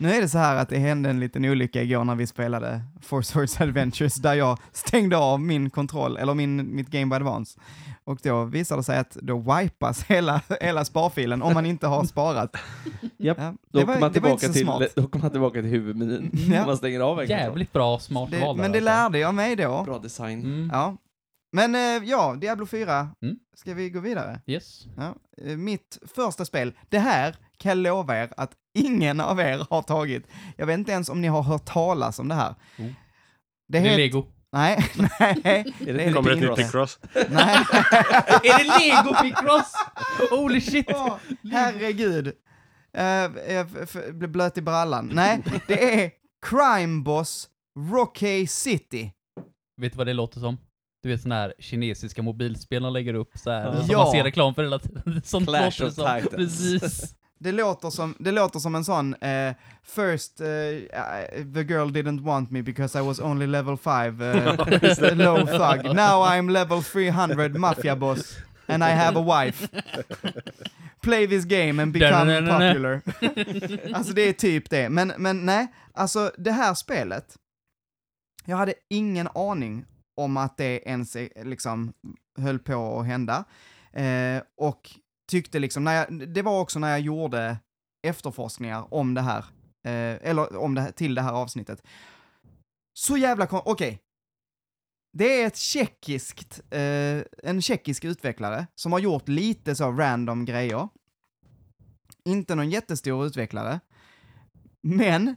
Nu 0.00 0.10
är 0.12 0.20
det 0.20 0.28
så 0.28 0.38
här 0.38 0.56
att 0.56 0.68
det 0.68 0.78
hände 0.78 1.10
en 1.10 1.20
liten 1.20 1.44
olycka 1.44 1.82
igår 1.82 2.04
när 2.04 2.14
vi 2.14 2.26
spelade 2.26 2.80
Four 3.02 3.22
Swords 3.22 3.60
Adventures 3.60 4.14
där 4.14 4.34
jag 4.34 4.58
stängde 4.72 5.16
av 5.16 5.40
min 5.40 5.70
kontroll, 5.70 6.16
eller 6.16 6.34
min, 6.34 6.74
mitt 6.76 6.88
Game 6.90 7.06
Boy 7.06 7.16
Advance. 7.16 7.60
Och 8.04 8.18
då 8.22 8.44
visade 8.44 8.78
det 8.80 8.84
sig 8.84 8.98
att 8.98 9.10
då 9.10 9.38
wipas 9.38 10.04
hela, 10.04 10.40
hela 10.60 10.84
sparfilen 10.84 11.42
om 11.42 11.54
man 11.54 11.66
inte 11.66 11.86
har 11.86 12.04
sparat. 12.04 12.56
Japp. 13.18 13.38
Ja, 13.40 13.54
Då 13.72 13.78
det 13.78 13.84
kommer 13.84 13.94
var, 13.94 14.00
man 14.00 14.12
det 14.12 14.20
var 14.20 14.30
inte 14.30 14.40
tillbaka 14.42 14.46
så 14.46 14.52
till, 14.52 14.62
smart. 14.62 14.82
då 14.96 15.08
kommer 15.08 15.22
man 15.24 15.30
tillbaka 15.30 15.60
till 15.60 15.70
huvudmenyn. 15.70 16.30
Ja. 16.52 16.66
Man 16.66 16.76
stänger 16.76 17.00
av 17.00 17.20
en. 17.20 17.26
Jävligt 17.26 17.72
bra, 17.72 17.98
smart 17.98 18.30
Det, 18.30 18.40
val 18.40 18.56
men 18.56 18.72
det 18.72 18.78
alltså. 18.78 18.84
lärde 18.84 19.18
jag 19.18 19.34
mig 19.34 19.56
då. 19.56 19.82
Bra 19.84 19.98
design. 19.98 20.44
Mm. 20.44 20.70
Ja. 20.72 20.96
Men 21.52 21.74
eh, 21.74 22.08
ja, 22.10 22.36
Diablo 22.40 22.66
4. 22.66 23.08
Mm. 23.22 23.36
Ska 23.56 23.74
vi 23.74 23.90
gå 23.90 24.00
vidare? 24.00 24.40
Yes. 24.46 24.86
Ja. 24.96 25.14
eh, 25.46 25.56
Mitt 25.56 25.98
första 26.14 26.44
spel, 26.44 26.72
det 26.88 26.98
här 26.98 27.36
kan 27.60 27.68
jag 27.70 27.78
lova 27.78 28.16
er 28.22 28.32
att 28.36 28.52
ingen 28.78 29.20
av 29.20 29.40
er 29.40 29.66
har 29.70 29.82
tagit. 29.82 30.26
Jag 30.56 30.66
vet 30.66 30.78
inte 30.78 30.92
ens 30.92 31.08
om 31.08 31.20
ni 31.20 31.28
har 31.28 31.42
hört 31.42 31.64
talas 31.64 32.18
om 32.18 32.28
det 32.28 32.34
här. 32.34 32.50
Oh. 32.78 32.86
Det 33.68 33.80
Det 33.80 33.88
är. 33.88 33.96
Lego. 33.96 34.26
Nej, 34.52 34.84
nej, 35.20 35.40
Är 35.44 35.64
Det 35.86 35.92
det 35.92 36.04
är 36.04 36.12
Kommer 36.12 36.30
ett 36.30 36.40
nytt 36.40 36.56
Picross? 36.56 36.98
nej. 37.14 37.56
är 38.44 38.58
det 38.58 38.78
Lego 38.78 39.14
Picross? 39.22 39.72
Holy 40.30 40.60
shit! 40.60 40.86
Åh, 40.94 41.16
herregud. 41.52 42.26
Uh, 42.26 43.02
jag 43.02 43.66
f- 43.74 43.76
f- 43.94 44.12
blev 44.14 44.30
blöt 44.30 44.58
i 44.58 44.62
brallan. 44.62 45.10
Nej, 45.14 45.42
det 45.66 46.04
är 46.04 46.10
Crime 46.46 47.02
Boss 47.02 47.48
Rocky 47.92 48.46
City. 48.46 49.12
Vet 49.80 49.92
du 49.92 49.98
vad 49.98 50.06
det 50.06 50.12
låter 50.12 50.40
som? 50.40 50.58
Du 51.02 51.08
vet 51.08 51.20
sådana 51.22 51.40
här 51.40 51.54
kinesiska 51.58 52.22
mobilspel 52.22 52.82
de 52.82 52.92
lägger 52.92 53.14
upp 53.14 53.30
så 53.38 53.50
här, 53.50 53.64
Ja. 53.66 53.76
som 53.80 53.86
Ja. 53.90 53.98
man 53.98 54.10
ser 54.12 54.24
reklam 54.24 54.54
för 54.54 54.62
hela 54.62 54.78
tiden. 54.78 55.20
Sånt 55.24 55.46
Clash 55.48 55.66
of 55.66 55.74
som. 55.74 55.90
Titans. 55.92 56.28
Precis. 56.30 57.14
Det 57.42 57.52
låter 57.52 57.90
som, 57.90 58.14
det 58.18 58.32
låter 58.32 58.58
som 58.58 58.74
en 58.74 58.84
sån, 58.84 59.14
eh, 59.14 59.54
first, 59.82 60.40
eh, 60.40 60.46
uh, 60.46 61.52
the 61.54 61.62
girl 61.62 61.90
didn't 61.90 62.22
want 62.22 62.50
me 62.50 62.62
because 62.62 62.98
I 62.98 63.02
was 63.02 63.20
only 63.20 63.46
level 63.46 63.76
5, 63.76 64.22
uh, 64.22 64.34
low 65.14 65.46
thug. 65.46 65.94
Now 65.94 66.22
I'm 66.24 66.52
level 66.52 66.82
300 66.82 67.48
mafia 67.48 67.96
boss 67.96 68.36
and 68.66 68.84
I 68.84 68.90
have 68.90 69.18
a 69.18 69.22
wife. 69.22 69.68
Play 71.02 71.26
this 71.26 71.44
game 71.44 71.82
and 71.82 71.92
become 71.92 72.46
popular. 72.46 73.02
alltså 73.94 74.12
det 74.12 74.22
är 74.22 74.32
typ 74.32 74.70
det. 74.70 74.88
Men, 74.88 75.12
men 75.18 75.46
nej, 75.46 75.66
alltså 75.94 76.32
det 76.38 76.52
här 76.52 76.74
spelet, 76.74 77.36
jag 78.44 78.56
hade 78.56 78.74
ingen 78.88 79.28
aning 79.34 79.84
om 80.16 80.36
att 80.36 80.56
det 80.56 80.88
ens 80.88 81.16
liksom 81.42 81.92
höll 82.38 82.58
på 82.58 83.00
att 83.00 83.06
hända. 83.06 83.44
Eh, 83.92 84.42
och 84.56 84.90
tyckte 85.30 85.58
liksom, 85.58 85.84
när 85.84 85.94
jag, 85.94 86.28
det 86.28 86.42
var 86.42 86.60
också 86.60 86.78
när 86.78 86.90
jag 86.90 87.00
gjorde 87.00 87.58
efterforskningar 88.06 88.94
om 88.94 89.14
det 89.14 89.20
här, 89.20 89.44
eh, 89.84 90.28
eller 90.30 90.56
om 90.56 90.74
det 90.74 90.92
till 90.92 91.14
det 91.14 91.22
här 91.22 91.32
avsnittet. 91.32 91.82
Så 92.98 93.16
jävla 93.16 93.46
kon- 93.46 93.62
okej. 93.64 94.00
Det 95.18 95.42
är 95.42 95.46
ett 95.46 95.56
tjeckiskt, 95.56 96.60
eh, 96.70 97.22
en 97.42 97.62
tjeckisk 97.62 98.04
utvecklare 98.04 98.66
som 98.74 98.92
har 98.92 98.98
gjort 98.98 99.28
lite 99.28 99.74
så 99.74 99.92
random 99.92 100.44
grejer. 100.44 100.88
Inte 102.24 102.54
någon 102.54 102.70
jättestor 102.70 103.26
utvecklare. 103.26 103.80
Men, 104.82 105.36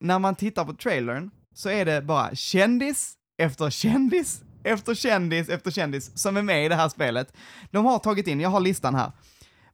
när 0.00 0.18
man 0.18 0.34
tittar 0.34 0.64
på 0.64 0.74
trailern 0.74 1.30
så 1.54 1.68
är 1.68 1.84
det 1.84 2.02
bara 2.02 2.34
kändis 2.34 3.14
efter 3.42 3.70
kändis 3.70 4.42
efter 4.66 4.94
kändis 4.94 5.48
efter 5.48 5.70
kändis 5.70 6.18
som 6.18 6.36
är 6.36 6.42
med 6.42 6.66
i 6.66 6.68
det 6.68 6.74
här 6.74 6.88
spelet. 6.88 7.32
De 7.70 7.84
har 7.84 7.98
tagit 7.98 8.26
in, 8.26 8.40
jag 8.40 8.50
har 8.50 8.60
listan 8.60 8.94
här. 8.94 9.12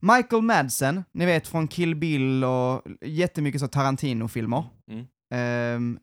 Michael 0.00 0.42
Madsen, 0.42 1.04
ni 1.12 1.26
vet 1.26 1.48
från 1.48 1.68
Kill 1.68 1.94
Bill 1.94 2.44
och 2.44 2.82
jättemycket 3.00 3.60
så 3.60 3.68
Tarantino-filmer. 3.68 4.64
Mm. 4.90 5.06
Ehm, 5.34 5.98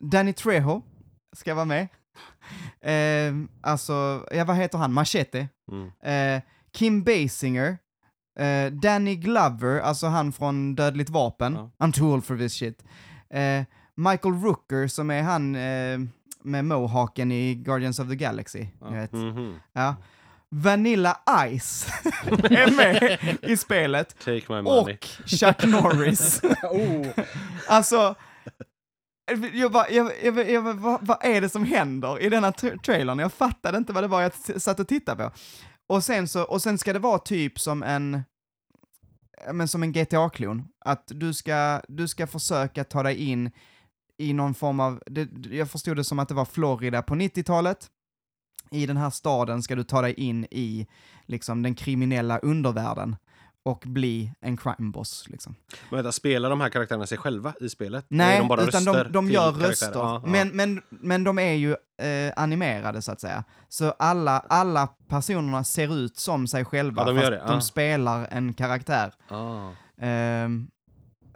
Danny 0.00 0.32
Trejo 0.32 0.82
ska 1.36 1.54
vara 1.54 1.64
med. 1.64 1.88
Ehm, 2.82 3.48
alltså, 3.60 4.26
ja 4.30 4.44
vad 4.44 4.56
heter 4.56 4.78
han? 4.78 4.92
Machete. 4.92 5.48
Mm. 5.72 5.90
Eh, 6.02 6.42
Kim 6.72 7.02
Basinger. 7.02 7.78
Eh, 8.38 8.72
Danny 8.72 9.16
Glover, 9.16 9.80
alltså 9.80 10.06
han 10.06 10.32
från 10.32 10.74
Dödligt 10.74 11.10
Vapen. 11.10 11.54
Ja. 11.54 11.70
I'm 11.86 11.92
too 11.92 12.12
old 12.14 12.24
for 12.24 12.36
this 12.38 12.54
shit. 12.54 12.84
Eh, 13.30 13.64
Michael 13.96 14.34
Rooker 14.34 14.88
som 14.88 15.10
är 15.10 15.22
han 15.22 15.56
med 16.44 16.64
mohaken 16.64 17.32
i 17.32 17.54
Guardians 17.54 17.98
of 17.98 18.08
the 18.08 18.16
Galaxy. 18.16 18.66
Ja. 18.80 18.90
vet. 18.90 19.12
Mhm. 19.12 19.58
Ja. 19.72 19.96
Vanilla 20.52 21.18
Ice 21.58 21.86
är 22.50 22.76
med 22.76 23.18
i 23.42 23.56
spelet. 23.56 24.18
Take 24.18 24.42
my 24.48 24.62
money. 24.62 24.94
Och 24.94 25.04
Chuck 25.26 25.64
Norris. 25.64 26.42
oh. 26.62 27.06
Alltså, 27.68 28.14
jag 29.52 29.72
bara, 29.72 29.90
jag, 29.90 30.12
jag, 30.22 30.50
jag, 30.50 30.62
vad, 30.74 31.06
vad 31.06 31.24
är 31.24 31.40
det 31.40 31.48
som 31.48 31.64
händer 31.64 32.22
i 32.22 32.28
denna 32.28 32.50
tra- 32.50 32.78
trailern? 32.78 33.18
Jag 33.18 33.32
fattade 33.32 33.78
inte 33.78 33.92
vad 33.92 34.04
det 34.04 34.08
var 34.08 34.22
jag 34.22 34.32
satt 34.62 34.80
och 34.80 34.88
tittade 34.88 35.24
på. 35.24 35.30
Och 35.88 36.04
sen, 36.04 36.28
så, 36.28 36.42
och 36.42 36.62
sen 36.62 36.78
ska 36.78 36.92
det 36.92 36.98
vara 36.98 37.18
typ 37.18 37.60
som 37.60 37.82
en, 37.82 38.22
men 39.52 39.68
som 39.68 39.82
en 39.82 39.92
GTA-klon. 39.92 40.64
Att 40.84 41.04
du 41.06 41.34
ska, 41.34 41.80
du 41.88 42.08
ska 42.08 42.26
försöka 42.26 42.84
ta 42.84 43.02
dig 43.02 43.16
in 43.16 43.50
i 44.20 44.32
någon 44.32 44.54
form 44.54 44.80
av, 44.80 45.02
det, 45.06 45.28
jag 45.50 45.70
förstod 45.70 45.96
det 45.96 46.04
som 46.04 46.18
att 46.18 46.28
det 46.28 46.34
var 46.34 46.44
Florida 46.44 47.02
på 47.02 47.14
90-talet. 47.14 47.88
I 48.70 48.86
den 48.86 48.96
här 48.96 49.10
staden 49.10 49.62
ska 49.62 49.74
du 49.74 49.84
ta 49.84 50.02
dig 50.02 50.14
in 50.14 50.44
i 50.50 50.86
liksom 51.26 51.62
den 51.62 51.74
kriminella 51.74 52.38
undervärlden 52.38 53.16
och 53.62 53.82
bli 53.86 54.32
en 54.40 54.56
crime 54.56 54.90
boss 54.92 55.24
liksom. 55.28 55.54
Men 55.90 55.96
vänta, 55.96 56.12
spelar 56.12 56.50
de 56.50 56.60
här 56.60 56.68
karaktärerna 56.68 57.06
sig 57.06 57.18
själva 57.18 57.54
i 57.60 57.68
spelet? 57.68 58.06
Nej, 58.08 58.38
de 58.38 58.48
bara 58.48 58.62
utan 58.62 58.84
de, 58.84 59.12
de 59.12 59.30
gör 59.30 59.52
röster. 59.52 59.90
Ja, 59.94 60.22
ja. 60.24 60.30
Men, 60.30 60.48
men, 60.48 60.82
men 60.88 61.24
de 61.24 61.38
är 61.38 61.52
ju 61.52 61.76
eh, 62.02 62.32
animerade 62.36 63.02
så 63.02 63.12
att 63.12 63.20
säga. 63.20 63.44
Så 63.68 63.90
alla, 63.90 64.38
alla 64.48 64.86
personerna 64.86 65.64
ser 65.64 65.94
ut 65.94 66.16
som 66.16 66.46
sig 66.46 66.64
själva, 66.64 67.02
Ja, 67.02 67.06
de 67.06 67.14
fast 67.14 67.24
gör 67.24 67.30
det, 67.30 67.44
de 67.46 67.62
spelar 67.62 68.28
en 68.30 68.54
karaktär. 68.54 69.14
Ah. 69.28 69.70
Ehm, 70.00 70.70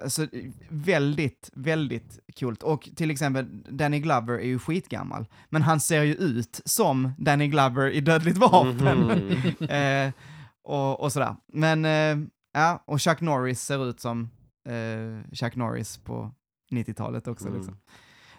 så 0.06 0.26
väldigt, 0.68 1.50
väldigt 1.52 2.18
coolt. 2.38 2.62
Och 2.62 2.88
till 2.96 3.10
exempel, 3.10 3.62
Danny 3.68 3.98
Glover 3.98 4.34
är 4.34 4.46
ju 4.46 4.58
skitgammal, 4.58 5.26
men 5.48 5.62
han 5.62 5.80
ser 5.80 6.02
ju 6.02 6.14
ut 6.14 6.60
som 6.64 7.12
Danny 7.18 7.48
Glover 7.48 7.90
i 7.90 8.00
Dödligt 8.00 8.38
Vapen. 8.38 8.98
Mhm. 8.98 9.68
eh, 9.70 10.12
och, 10.64 11.00
och 11.00 11.12
sådär. 11.12 11.36
Men, 11.52 11.84
eh, 11.84 12.26
ja, 12.52 12.82
och 12.86 13.02
Chuck 13.02 13.20
Norris 13.20 13.62
ser 13.62 13.88
ut 13.90 14.00
som 14.00 14.30
eh, 14.68 15.32
Chuck 15.32 15.56
Norris 15.56 15.98
på 15.98 16.34
90-talet 16.72 17.28
också. 17.28 17.46
Mm. 17.46 17.58
Liksom. 17.58 17.76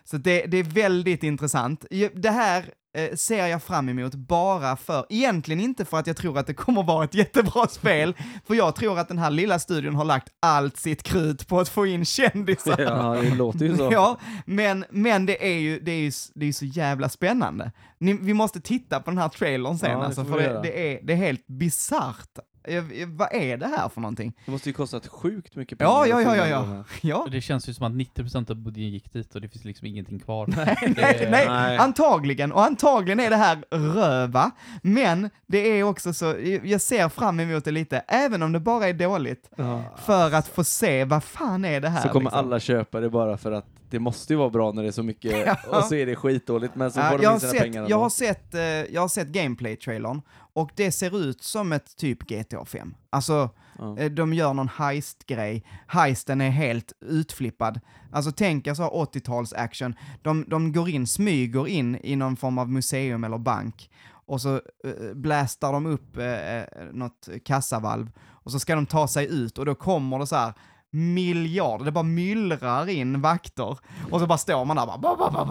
Så 0.06 0.18
det, 0.18 0.46
det 0.46 0.58
är 0.58 0.64
väldigt 0.64 1.24
intressant. 1.24 1.86
Det 2.14 2.30
här 2.30 2.66
eh, 2.98 3.16
ser 3.16 3.48
jag 3.48 3.64
fram 3.64 3.90
emot 3.90 4.16
bara 4.16 4.76
för, 4.78 5.06
egentligen 5.10 5.60
inte 5.62 5.86
för 5.86 5.98
att 5.98 6.08
jag 6.08 6.18
tror 6.18 6.38
att 6.38 6.48
det 6.48 6.54
kommer 6.54 6.84
vara 6.84 7.04
ett 7.04 7.14
jättebra 7.16 7.68
spel, 7.68 8.16
för 8.48 8.56
jag 8.56 8.76
tror 8.76 9.00
att 9.00 9.08
den 9.08 9.18
här 9.18 9.32
lilla 9.32 9.60
studion 9.60 9.96
har 9.96 10.06
lagt 10.06 10.28
allt 10.40 10.78
sitt 10.78 11.04
krut 11.04 11.48
på 11.48 11.60
att 11.60 11.70
få 11.70 11.86
in 11.86 12.06
kändisar. 12.06 12.82
Ja, 12.82 13.22
det 13.22 13.36
låter 13.36 13.66
ju 13.66 13.78
så. 13.78 13.90
Ja, 13.96 14.20
men, 14.46 14.86
men 14.90 15.26
det 15.26 15.46
är 15.54 15.60
ju, 15.60 15.80
det 15.80 15.92
är 15.92 16.00
ju 16.00 16.12
det 16.36 16.46
är 16.46 16.54
så 16.54 16.66
jävla 16.66 17.10
spännande. 17.10 17.72
Ni, 18.00 18.14
vi 18.14 18.34
måste 18.34 18.62
titta 18.62 19.00
på 19.00 19.12
den 19.12 19.18
här 19.18 19.30
trailern 19.30 19.78
sen 19.78 19.92
Ja, 19.92 20.06
alltså, 20.06 20.26
för 20.26 20.38
det, 20.40 20.60
det, 20.64 20.94
är, 20.94 21.00
det 21.04 21.14
är 21.14 21.18
helt 21.18 21.48
bisarrt. 21.48 22.40
Jag- 22.68 23.08
Vad 23.08 23.34
är 23.34 23.58
det 23.58 23.68
här 23.68 23.90
för 23.90 24.02
någonting? 24.02 24.34
Det 24.46 24.52
måste 24.52 24.70
ju 24.70 24.74
kostat 24.74 25.08
sjukt 25.08 25.56
mycket 25.56 25.78
pengar. 25.80 25.92
Ja, 25.92 26.22
ja, 26.22 26.36
ja, 26.36 26.48
ja. 26.48 26.84
Ja. 27.02 27.28
Det 27.32 27.42
känns 27.42 27.70
ju 27.70 27.74
som 27.74 27.86
att 27.86 27.94
90% 27.94 28.50
av 28.52 28.56
budgeten 28.56 28.90
gick 28.90 29.14
dit 29.14 29.36
och 29.36 29.42
det 29.42 29.48
finns 29.50 29.66
liksom 29.66 29.88
ingenting 29.88 30.20
kvar. 30.20 30.48
Nej, 30.48 30.78
Det- 30.82 31.02
nej, 31.02 31.28
nej, 31.32 31.46
Nej. 31.50 31.78
antagligen. 31.78 32.52
Och 32.52 32.64
antagligen 32.66 33.20
är 33.20 33.30
det 33.30 33.36
här 33.36 33.58
röva, 33.72 34.52
men 34.82 35.30
det 35.48 35.58
är 35.80 35.84
också 35.84 36.14
så, 36.14 36.36
jag 36.64 36.82
ser 36.82 37.10
fram 37.10 37.40
emot 37.40 37.66
det 37.66 37.72
lite, 37.72 37.98
även 38.08 38.44
om 38.44 38.52
det 38.52 38.60
bara 38.60 38.88
är 38.88 38.94
dåligt, 38.94 39.50
Ja. 39.58 39.84
för 40.06 40.32
att 40.34 40.48
få 40.48 40.64
se 40.64 41.06
vad 41.06 41.24
fan 41.24 41.66
är 41.66 41.82
det 41.82 41.90
här. 41.90 42.02
Så 42.02 42.10
kommer 42.10 42.26
liksom. 42.26 42.40
alla 42.40 42.60
köpa 42.60 43.00
det 43.00 43.10
bara 43.10 43.38
för 43.38 43.52
att 43.52 43.66
det 43.96 44.00
måste 44.00 44.34
ju 44.34 44.38
vara 44.38 44.50
bra 44.50 44.72
när 44.72 44.82
det 44.84 44.88
är 44.90 44.92
så 44.92 45.04
mycket 45.04 45.32
Ja. 45.46 45.78
och 45.78 45.84
så 45.84 45.96
är 45.96 46.06
det 46.06 46.16
skitdåligt 46.16 46.76
men 46.76 46.92
så 46.92 47.00
Ja, 47.00 47.10
får 47.10 47.18
de 47.18 47.24
jag, 47.24 47.30
har 47.30 47.36
in 47.36 47.40
sina 47.40 47.52
sett, 47.52 47.62
pengar 47.62 47.86
jag, 47.90 48.00
har 48.00 48.10
sett, 48.10 48.54
eh, 48.54 48.62
jag 48.62 49.02
har 49.02 49.08
sett 49.08 49.28
gameplay-trailern 49.28 50.22
och 50.54 50.72
det 50.76 50.92
ser 50.92 51.20
ut 51.30 51.44
som 51.44 51.72
ett 51.72 51.98
typ 51.98 52.20
GTA 52.24 52.66
5. 52.66 52.94
Alltså, 53.10 53.50
Ja. 53.80 53.98
eh, 53.98 54.12
de 54.12 54.34
gör 54.34 54.54
någon 54.54 54.70
heist-grej. 54.70 55.64
Heisten 55.88 56.42
är 56.42 56.50
helt 56.50 56.94
utflippad. 57.06 57.80
Alltså 58.12 58.32
tänk 58.32 58.68
er 58.68 58.74
så 58.74 58.84
här 58.84 58.90
80-tals 58.90 59.54
action. 59.54 59.96
De, 60.22 60.46
de 60.48 60.72
går 60.74 60.90
in, 60.90 61.08
smyger 61.08 61.68
in 61.68 62.00
i 62.04 62.16
någon 62.16 62.36
form 62.36 62.58
av 62.58 62.70
museum 62.72 63.24
eller 63.24 63.38
bank 63.38 63.90
och 64.28 64.42
så 64.42 64.56
eh, 64.56 65.14
blastar 65.14 65.74
de 65.74 65.86
upp 65.86 66.18
eh, 66.18 66.58
eh, 66.58 66.64
något 66.94 67.30
kassavalv 67.46 68.12
och 68.28 68.52
så 68.52 68.60
ska 68.60 68.76
de 68.76 68.86
ta 68.86 69.08
sig 69.08 69.28
ut 69.44 69.58
och 69.58 69.66
då 69.66 69.76
kommer 69.76 70.20
det 70.20 70.28
så 70.28 70.36
här 70.36 70.54
miljarder. 70.96 71.86
Det 71.86 71.92
bara 71.92 72.04
myllrar 72.04 72.90
in 72.90 73.22
vakter 73.22 73.78
och 74.12 74.20
så 74.20 74.28
bara 74.28 74.38
står 74.38 74.66
man 74.66 74.76
där 74.76 74.86
bara, 74.86 74.98
ba, 74.98 75.16
ba, 75.18 75.46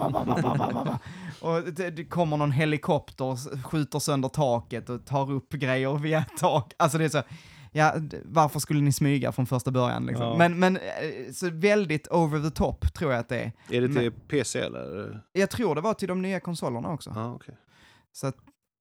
ba, 0.73 0.99
och 1.41 1.63
det, 1.73 1.89
det, 1.89 2.05
kommer 2.05 2.37
någon 2.37 2.51
helikopter, 2.51 3.63
skjuter 3.63 3.99
sönder 3.99 4.29
taket 4.29 4.89
och 4.89 5.05
tar 5.05 5.31
upp 5.31 5.53
grejer 5.53 5.97
via 5.97 6.25
tak. 6.39 6.73
Alltså 6.77 6.97
det 6.97 7.05
är 7.05 7.09
så, 7.09 7.21
ja, 7.71 7.93
varför 8.23 8.59
skulle 8.59 8.81
ni 8.81 8.91
smyga 8.91 9.31
från 9.31 9.45
första 9.45 9.71
början 9.71 10.05
liksom? 10.05 10.25
Ja. 10.25 10.37
Men, 10.37 10.59
men 10.59 10.77
eh, 10.77 11.31
så 11.33 11.49
väldigt 11.49 12.07
over 12.07 12.49
the 12.49 12.51
top 12.51 12.93
tror 12.93 13.11
jag 13.11 13.19
att 13.19 13.29
det 13.29 13.39
är. 13.39 13.51
Är 13.69 13.81
det 13.81 13.87
till 13.87 14.11
men, 14.11 14.11
PC 14.27 14.59
eller? 14.59 15.21
Jag 15.33 15.49
tror 15.49 15.75
det 15.75 15.81
var 15.81 15.93
till 15.93 16.07
de 16.07 16.21
nya 16.21 16.39
konsolerna 16.39 16.89
också. 16.93 17.13
Ah, 17.15 17.33
okay. 17.33 17.55
Så 18.13 18.27
att 18.27 18.37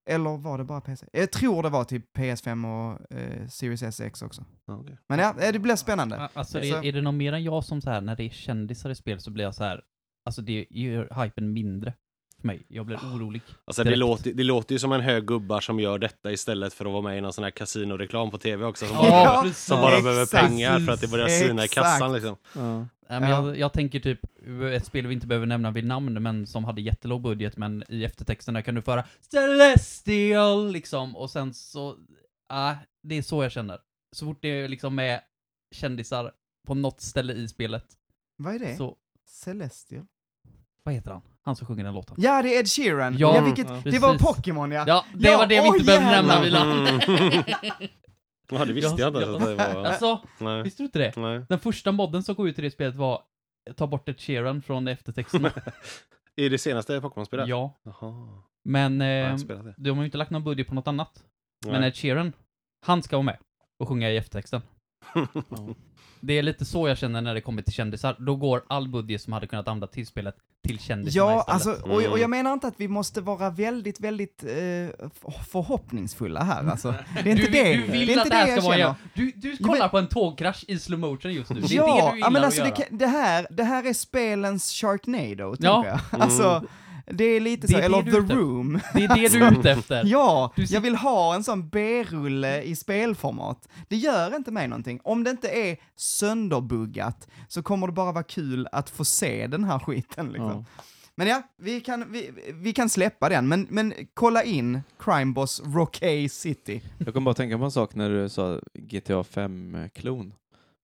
eller 0.06 0.36
var 0.36 0.58
det 0.58 0.64
bara 0.64 0.80
PC? 0.80 1.06
Jag 1.12 1.32
tror 1.32 1.62
det 1.62 1.68
var 1.68 1.84
till 1.84 2.02
PS5 2.18 2.64
och 2.92 3.16
eh, 3.18 3.48
Series 3.48 3.82
SX 3.82 4.22
också. 4.22 4.44
Okej. 4.66 4.98
Men 5.08 5.18
ja, 5.18 5.34
eh, 5.40 5.52
det 5.52 5.58
blir 5.58 5.76
spännande. 5.76 6.28
Alltså, 6.34 6.52
Så- 6.60 6.64
är, 6.64 6.84
är 6.84 6.92
det 6.92 7.00
någon 7.02 7.16
mer 7.16 7.32
än 7.32 7.44
jag 7.44 7.64
som 7.64 7.80
så 7.80 7.90
här 7.90 8.00
när 8.00 8.16
det 8.16 8.22
är 8.24 8.30
kändisar 8.30 8.90
i 8.90 8.94
spel 8.94 9.20
så 9.20 9.30
blir 9.30 9.44
jag 9.44 9.54
så 9.54 9.64
här, 9.64 9.80
alltså 10.26 10.42
det 10.42 10.66
gör 10.70 11.22
hypen 11.24 11.52
mindre 11.52 11.92
för 12.40 12.46
mig. 12.46 12.66
Jag 12.68 12.86
blir 12.86 12.96
orolig. 12.96 13.42
Alltså 13.64 13.84
det 13.84 13.96
låter, 13.96 14.32
det 14.32 14.44
låter 14.44 14.72
ju 14.74 14.78
som 14.78 14.92
en 14.92 15.00
hög 15.00 15.26
gubbar 15.26 15.60
som 15.60 15.80
gör 15.80 15.98
detta 15.98 16.32
istället 16.32 16.74
för 16.74 16.84
att 16.86 16.92
vara 16.92 17.02
med 17.02 17.18
i 17.18 17.20
någon 17.20 17.32
sån 17.32 17.44
här 17.44 17.50
kasinoreklam 17.50 18.30
på 18.30 18.38
tv 18.38 18.64
också. 18.64 18.86
Som 18.86 18.96
Ja, 18.96 19.40
bara, 19.42 19.52
som 19.52 19.80
bara 19.80 20.00
behöver 20.02 20.26
pengar 20.40 20.80
för 20.80 20.92
att 20.92 21.00
det 21.00 21.08
börjar 21.10 21.28
sina 21.28 21.64
i 21.64 21.68
kassan 21.68 22.12
liksom. 22.12 22.36
Ja. 22.54 22.86
Nej, 23.08 23.20
men 23.20 23.30
Ja. 23.30 23.46
jag, 23.46 23.58
jag 23.58 23.72
tänker 23.72 24.00
typ 24.00 24.20
ett 24.72 24.86
spel 24.86 25.06
vi 25.06 25.14
inte 25.14 25.26
behöver 25.26 25.46
nämna 25.46 25.70
vid 25.70 25.84
namn, 25.86 26.22
men 26.22 26.46
som 26.46 26.64
hade 26.64 26.80
jättelåg 26.80 27.22
budget, 27.22 27.56
men 27.56 27.84
i 27.88 28.04
eftertexterna 28.04 28.62
kan 28.62 28.74
du 28.74 28.82
föra 28.82 29.04
Celestial 29.30 30.70
liksom, 30.72 31.16
och 31.16 31.30
sen 31.30 31.54
så, 31.54 31.96
ah, 32.48 32.74
det 33.02 33.14
är 33.14 33.22
så 33.22 33.42
jag 33.42 33.52
känner. 33.52 33.78
Så 34.12 34.26
fort 34.26 34.38
det 34.42 34.48
är 34.48 34.68
liksom 34.68 34.94
med 34.94 35.20
kändisar 35.70 36.32
på 36.66 36.74
något 36.74 37.00
ställe 37.00 37.32
i 37.32 37.48
spelet, 37.48 37.84
Vad 38.36 38.54
är 38.54 38.58
det? 38.58 38.76
så, 38.76 38.96
Celestial? 39.28 40.06
vad 40.82 40.94
heter 40.94 41.10
han? 41.10 41.22
Han 41.42 41.56
som 41.56 41.66
sjunger 41.66 41.84
den 41.84 41.94
låten. 41.94 42.16
Ja, 42.18 42.42
det 42.42 42.56
är 42.56 42.60
Ed 42.60 42.68
Sheeran. 42.68 43.18
Ja, 43.18 43.34
Ja, 43.36 43.44
vilket, 43.44 43.68
ja, 43.68 43.80
det 43.84 43.98
var. 43.98 44.14
Pokémon 44.18 44.72
ja. 44.72 44.84
Ja, 44.86 45.04
det 45.14 45.28
Ja, 45.30 45.38
var 45.38 45.46
det 45.46 45.60
vi 45.60 45.66
inte 45.66 45.84
behövde 45.84 46.10
nämna 46.10 46.40
Wieland. 46.42 46.88
Ja, 48.50 48.64
det 48.64 48.72
visste 48.72 49.02
jag 49.02 49.08
inte. 49.08 49.18
att 49.18 49.40
det 49.40 49.54
var... 49.54 49.84
Alltså, 49.86 50.20
Nej. 50.38 50.62
visste 50.62 50.82
du 50.82 50.84
inte 50.84 50.98
det? 50.98 51.16
Nej. 51.16 51.42
Den 51.48 51.58
första 51.58 51.92
modden 51.92 52.22
som 52.22 52.34
kom 52.34 52.46
ut 52.46 52.58
i 52.58 52.62
det 52.62 52.70
spelet 52.70 52.94
var 52.94 53.22
ta 53.76 53.86
bort 53.86 54.08
ett 54.08 54.20
Sheeran 54.20 54.62
från 54.62 54.88
eftertexterna. 54.88 55.50
I 56.36 56.48
det 56.48 56.58
senaste 56.58 57.00
Pokémon-spelet? 57.00 57.48
ja, 57.48 57.80
Jaha. 57.82 58.28
men 58.64 59.00
eh, 59.00 59.36
de 59.76 59.90
har 59.90 60.02
ju 60.02 60.04
inte 60.04 60.18
lagt 60.18 60.30
någon 60.30 60.44
budget 60.44 60.68
på 60.68 60.74
något 60.74 60.88
annat. 60.88 61.24
Men 61.66 61.80
Nej. 61.80 61.88
Ed 61.88 61.96
Sheeran, 61.96 62.32
han 62.86 63.02
ska 63.02 63.16
vara 63.16 63.24
med 63.24 63.38
och 63.78 63.88
sjunga 63.88 64.10
i 64.10 64.16
eftertexten. 64.16 64.62
Det 66.26 66.38
är 66.38 66.42
lite 66.42 66.64
så 66.64 66.88
jag 66.88 66.98
känner 66.98 67.20
när 67.20 67.34
det 67.34 67.40
kommer 67.40 67.62
till 67.62 67.72
kändisar. 67.72 68.16
Då 68.18 68.36
går 68.36 68.62
all 68.68 68.88
budget 68.88 69.22
som 69.22 69.32
hade 69.32 69.46
kunnat 69.46 69.68
användas 69.68 69.90
till 69.90 70.06
spelet 70.06 70.34
till 70.66 70.78
kändisarna 70.78 71.32
Ja, 71.32 71.40
istället. 71.40 71.54
alltså, 71.54 71.88
och, 71.90 71.94
och 71.96 72.02
Mm. 72.02 72.20
jag 72.20 72.30
menar 72.30 72.52
inte 72.52 72.66
att 72.66 72.74
vi 72.76 72.88
måste 72.88 73.20
vara 73.20 73.50
väldigt, 73.50 74.00
väldigt 74.00 74.44
eh, 74.44 75.08
förhoppningsfulla 75.50 76.42
här 76.42 76.70
alltså. 76.70 76.94
Det 77.24 77.30
är 77.30 77.36
inte 77.36 77.42
du, 77.46 77.50
det. 77.52 77.72
du 77.74 77.82
vill 77.82 78.06
det 78.06 78.12
är 78.14 78.18
att 78.20 78.26
inte 78.26 78.28
det 78.36 78.36
här 78.36 78.46
det 78.46 78.52
jag 78.52 78.58
ska 78.62 78.68
vara... 78.68 78.78
känner. 78.78 78.88
Ja, 78.88 78.96
du, 79.14 79.32
du 79.36 79.50
Ja, 79.60 79.66
kollar 79.66 79.78
men- 79.80 79.90
på 79.90 79.98
en 79.98 80.06
tågkrasch 80.06 80.64
i 80.68 80.78
slow 80.78 80.98
motion 81.00 81.32
just 81.32 81.50
nu. 81.50 81.60
Det 81.60 81.74
är 81.74 81.76
ja, 81.76 81.86
det 81.86 82.12
du 82.12 82.18
ja, 82.20 82.30
men 82.30 82.32
gillar 82.32 82.46
alltså 82.46 82.62
att 82.62 82.76
det, 82.76 82.80
göra. 82.82 82.88
kan- 82.88 82.98
det, 82.98 83.06
här, 83.06 83.46
det 83.50 83.64
här 83.64 83.86
är 83.88 83.92
spelens 83.92 84.70
Sharknado, 84.72 85.56
Ja. 85.58 85.84
jag. 85.86 86.00
Alltså, 86.20 86.62
det 87.06 87.24
är 87.24 87.40
lite 87.40 87.66
Det 87.66 87.72
så, 87.72 87.78
är 87.78 87.82
eller 87.82 88.02
du 88.02 88.10
The 88.10 88.16
ute- 88.18 88.34
Room. 88.34 88.80
Det 88.94 89.04
är 89.04 89.08
det 89.16 89.28
du 89.38 89.44
är 89.44 89.52
ute 89.58 89.70
efter. 89.70 90.02
Ja, 90.06 90.52
jag 90.56 90.80
vill 90.80 90.96
ha 90.96 91.34
en 91.34 91.44
sån 91.44 91.68
B-rulle 91.68 92.62
i 92.62 92.76
spelformat. 92.76 93.68
Det 93.88 93.96
gör 93.96 94.36
inte 94.36 94.50
mig 94.50 94.68
någonting. 94.68 95.00
Om 95.04 95.24
det 95.24 95.30
inte 95.30 95.48
är 95.48 95.76
sönderbuggat 95.96 97.28
så 97.48 97.62
kommer 97.62 97.86
det 97.86 97.92
bara 97.92 98.12
vara 98.12 98.24
kul 98.24 98.68
att 98.72 98.90
få 98.90 99.04
se 99.04 99.46
den 99.46 99.64
här 99.64 99.78
skiten 99.78 100.26
liksom. 100.28 100.50
Ja. 100.76 100.82
Men 101.16 101.26
ja, 101.26 101.42
vi 101.58 101.80
kan, 101.80 102.12
vi, 102.12 102.30
vi 102.54 102.72
kan 102.72 102.88
släppa 102.88 103.28
den, 103.28 103.48
men, 103.48 103.66
men 103.70 103.94
kolla 104.14 104.42
in 104.44 104.80
Crime 104.98 105.32
Boss 105.32 105.62
Rockay 105.64 106.28
City. 106.28 106.82
Jag 106.98 107.14
kom 107.14 107.24
bara 107.24 107.34
tänka 107.34 107.58
på 107.58 107.64
en 107.64 107.70
sak 107.70 107.94
när 107.94 108.10
du 108.10 108.28
sa 108.28 108.60
GTA 108.78 109.22
5-klon. 109.22 110.34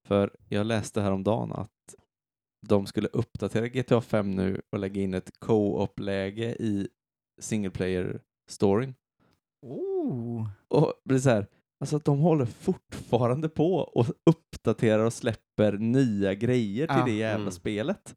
För 0.08 0.30
jag 0.48 0.66
läste 0.66 1.00
häromdagen 1.00 1.52
att 1.52 1.70
de 2.68 2.86
skulle 2.86 3.08
uppdatera 3.12 3.68
GTA 3.68 4.00
5 4.00 4.30
nu 4.30 4.60
och 4.72 4.78
lägga 4.78 5.02
in 5.02 5.14
ett 5.14 5.30
co-op-läge 5.38 6.44
i 6.58 6.88
single 7.40 7.70
player-storyn. 7.70 8.94
Oh. 9.66 10.46
Och 10.68 10.92
är 11.10 11.18
så 11.18 11.30
här, 11.30 11.46
alltså 11.80 11.96
att 11.96 12.04
de 12.04 12.18
håller 12.18 12.44
fortfarande 12.46 13.48
på 13.48 13.74
och 13.74 14.06
uppdaterar 14.30 15.04
och 15.04 15.12
släpper 15.12 15.72
nya 15.72 16.34
grejer 16.34 16.86
till 16.86 16.96
Ja. 16.98 17.04
det 17.04 17.12
jävla 17.12 17.40
Mm. 17.42 17.52
spelet. 17.52 18.16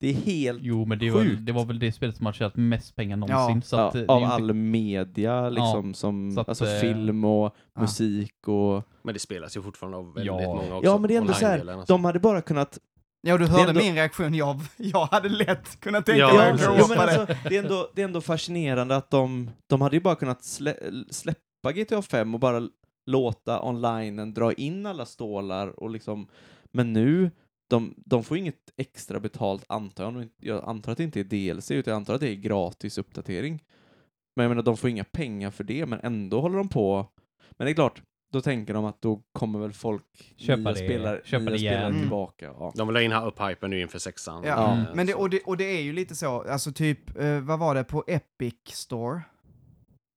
Det 0.00 0.08
är 0.08 0.14
helt 0.14 0.58
Jo, 0.62 0.84
men 0.84 0.98
det 0.98 1.10
var, 1.10 1.20
Sjukt. 1.20 1.46
det 1.46 1.52
var 1.52 1.64
väl 1.64 1.78
det 1.78 1.92
spelet 1.92 2.16
som 2.16 2.26
har 2.26 2.32
tjänat 2.32 2.56
mest 2.56 2.96
pengar 2.96 3.16
någonsin. 3.16 3.56
Ja. 3.56 3.62
så 3.62 3.76
att, 3.76 3.94
ja, 3.94 4.00
eh, 4.00 4.06
av 4.08 4.22
inte- 4.22 4.34
all 4.34 4.52
media 4.54 5.48
liksom 5.48 5.94
som, 5.94 6.32
så 6.32 6.40
att, 6.40 6.48
alltså 6.48 6.66
eh, 6.66 6.80
film 6.80 7.24
och 7.24 7.56
ja. 7.74 7.80
musik 7.80 8.48
och 8.48 8.82
Men 9.02 9.14
det 9.14 9.20
spelas 9.20 9.56
ju 9.56 9.62
fortfarande 9.62 9.98
av 9.98 10.04
väldigt 10.14 10.26
Ja. 10.26 10.54
många 10.54 10.76
också. 10.76 10.90
Ja 10.90 10.98
men 10.98 11.08
det 11.08 11.14
är 11.14 11.20
ändå 11.20 11.32
så 11.32 11.46
här, 11.46 11.68
alltså. 11.68 11.92
de 11.92 12.04
hade 12.04 12.18
bara 12.20 12.40
kunnat 12.42 12.78
Ja, 13.26 13.38
du 13.38 13.46
hörde 13.46 13.68
ändå- 13.68 13.80
min 13.80 13.94
reaktion. 13.94 14.34
Jag, 14.34 14.60
jag 14.76 15.06
hade 15.06 15.28
lätt 15.28 15.80
kunnat 15.80 16.06
tänka 16.06 16.18
Ja, 16.18 16.26
mig 16.34 16.36
Ja, 16.62 16.70
att 16.72 16.78
jo, 16.78 16.86
men 16.88 16.98
alltså, 16.98 17.26
det, 17.48 17.56
är 17.56 17.62
ändå, 17.62 17.90
det 17.94 18.00
är 18.02 18.04
ändå 18.04 18.20
fascinerande 18.20 18.96
att 18.96 19.10
de, 19.10 19.50
de 19.66 19.80
hade 19.80 19.96
ju 19.96 20.02
bara 20.02 20.14
kunnat 20.14 20.44
slä, 20.44 20.76
släppa 21.10 21.72
GTA 21.74 22.02
5 22.02 22.34
och 22.34 22.40
bara 22.40 22.68
låta 23.10 23.62
onlinen 23.62 24.34
dra 24.34 24.52
in 24.52 24.86
alla 24.86 25.06
stålar 25.06 25.80
och 25.80 25.90
liksom, 25.90 26.26
men 26.72 26.92
nu, 26.92 27.30
de, 27.70 27.94
de 27.96 28.24
får 28.24 28.36
inget 28.36 28.70
extra 28.76 29.20
betalt 29.20 29.64
antar 29.68 30.04
jag. 30.04 30.28
Jag 30.40 30.64
antar 30.68 30.92
att 30.92 30.98
det 30.98 31.04
inte 31.04 31.20
är 31.20 31.24
DLC, 31.54 31.70
utan 31.70 31.90
jag 31.90 31.96
antar 31.96 32.14
att 32.14 32.20
det 32.20 32.28
är 32.28 32.34
gratis 32.34 32.98
uppdatering. 32.98 33.62
Men 34.36 34.44
jag 34.44 34.48
menar, 34.48 34.62
de 34.62 34.76
får 34.76 34.90
inga 34.90 35.04
pengar 35.04 35.50
för 35.50 35.64
det, 35.64 35.86
men 35.86 36.00
ändå 36.02 36.40
håller 36.40 36.56
de 36.58 36.68
på. 36.68 37.06
Men 37.58 37.64
det 37.64 37.72
är 37.72 37.74
klart, 37.74 38.02
då 38.34 38.40
tänker 38.40 38.74
de 38.74 38.84
att 38.84 39.02
då 39.02 39.22
kommer 39.32 39.58
väl 39.58 39.72
folk, 39.72 40.34
Köpa 40.36 40.60
nya 40.60 40.70
det- 40.72 40.76
spelare, 40.78 41.20
köpa 41.24 41.42
nya 41.44 41.50
det 41.50 41.56
igen. 41.56 41.72
spelare 41.72 41.88
Mm. 41.90 42.00
tillbaka. 42.00 42.44
Ja. 42.58 42.72
De 42.76 42.86
vill 42.88 42.96
ha 42.96 43.02
in 43.02 43.12
upp 43.12 43.40
hypen 43.40 43.70
nu 43.70 43.80
inför 43.80 43.98
sexan. 43.98 44.42
Ja, 44.46 44.72
Mm. 44.72 44.86
Eh, 44.86 44.94
men 44.94 45.06
det, 45.06 45.14
och, 45.14 45.30
det, 45.30 45.40
och 45.40 45.56
det 45.56 45.64
är 45.64 45.82
ju 45.82 45.92
lite 45.92 46.14
så, 46.14 46.42
alltså 46.42 46.72
typ, 46.72 47.18
eh, 47.20 47.40
vad 47.40 47.58
var 47.58 47.74
det, 47.74 47.84
på 47.84 48.04
Epic 48.06 48.54
Store, 48.68 49.22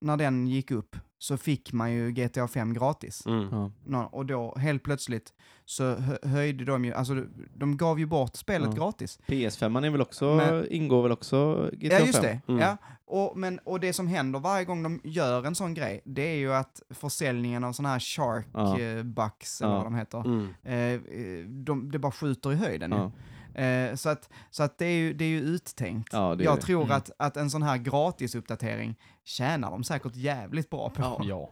när 0.00 0.16
den 0.16 0.46
gick 0.46 0.70
upp, 0.70 0.96
så 1.18 1.36
fick 1.36 1.72
man 1.72 1.92
ju 1.92 2.10
GTA 2.12 2.48
5 2.48 2.74
gratis. 2.74 3.26
Mm. 3.26 3.70
Ja. 3.90 4.06
Och 4.06 4.26
då 4.26 4.54
helt 4.58 4.82
plötsligt 4.82 5.32
så 5.64 5.94
hö- 5.94 6.18
höjde 6.28 6.64
de 6.64 6.84
ju, 6.84 6.92
alltså 6.94 7.24
de 7.54 7.76
gav 7.76 7.98
ju 7.98 8.06
bort 8.06 8.36
spelet 8.36 8.68
Ja. 8.76 8.84
gratis. 8.84 9.18
PS5 9.26 9.86
är 9.86 9.90
väl 9.90 10.00
också, 10.00 10.34
Men- 10.34 10.72
ingår 10.72 11.02
väl 11.02 11.12
också 11.12 11.70
GTA 11.72 11.98
Ja, 11.98 12.06
just 12.06 12.18
5? 12.18 12.22
det. 12.46 12.52
Mm. 12.52 12.60
Ja. 12.60 12.76
Och, 13.06 13.38
men, 13.38 13.58
och 13.58 13.80
det 13.80 13.92
som 13.92 14.06
händer 14.08 14.40
varje 14.40 14.64
gång 14.64 14.82
de 14.82 15.00
gör 15.04 15.44
en 15.46 15.54
sån 15.54 15.74
grej, 15.74 16.00
det 16.04 16.22
är 16.22 16.36
ju 16.36 16.54
att 16.54 16.82
försäljningen 16.90 17.64
av 17.64 17.72
såna 17.72 17.88
här 17.88 17.98
Shark 18.00 18.46
Ja. 18.54 18.80
eh, 18.80 19.02
Bucks, 19.02 19.60
eller 19.62 19.72
Ja. 19.72 19.76
vad 19.76 19.86
de 19.86 19.94
heter, 19.94 20.18
Mm. 20.26 20.48
eh, 20.62 20.74
eh, 20.76 21.46
de, 21.48 21.90
det 21.90 21.98
bara 21.98 22.12
skjuter 22.12 22.52
i 22.52 22.56
höjden 22.56 22.90
ju. 22.92 22.96
Ja. 22.98 23.12
Eh, 23.58 23.94
så 23.94 24.08
att, 24.08 24.28
så 24.50 24.62
att 24.62 24.78
det, 24.78 24.86
är 24.86 24.98
ju, 24.98 25.12
det 25.12 25.24
är 25.24 25.28
ju 25.28 25.40
uttänkt. 25.40 26.12
Ja, 26.12 26.34
det 26.34 26.42
är 26.42 26.44
jag 26.44 26.56
det. 26.58 26.62
tror 26.62 26.82
Mm. 26.84 26.96
att, 26.96 27.10
att 27.18 27.36
en 27.36 27.50
sån 27.50 27.62
här 27.62 27.76
gratisuppdatering 27.78 28.94
tjänar 29.24 29.70
de 29.70 29.84
säkert 29.84 30.16
jävligt 30.16 30.70
bra 30.70 30.90
på. 30.90 31.20
Ja. 31.24 31.50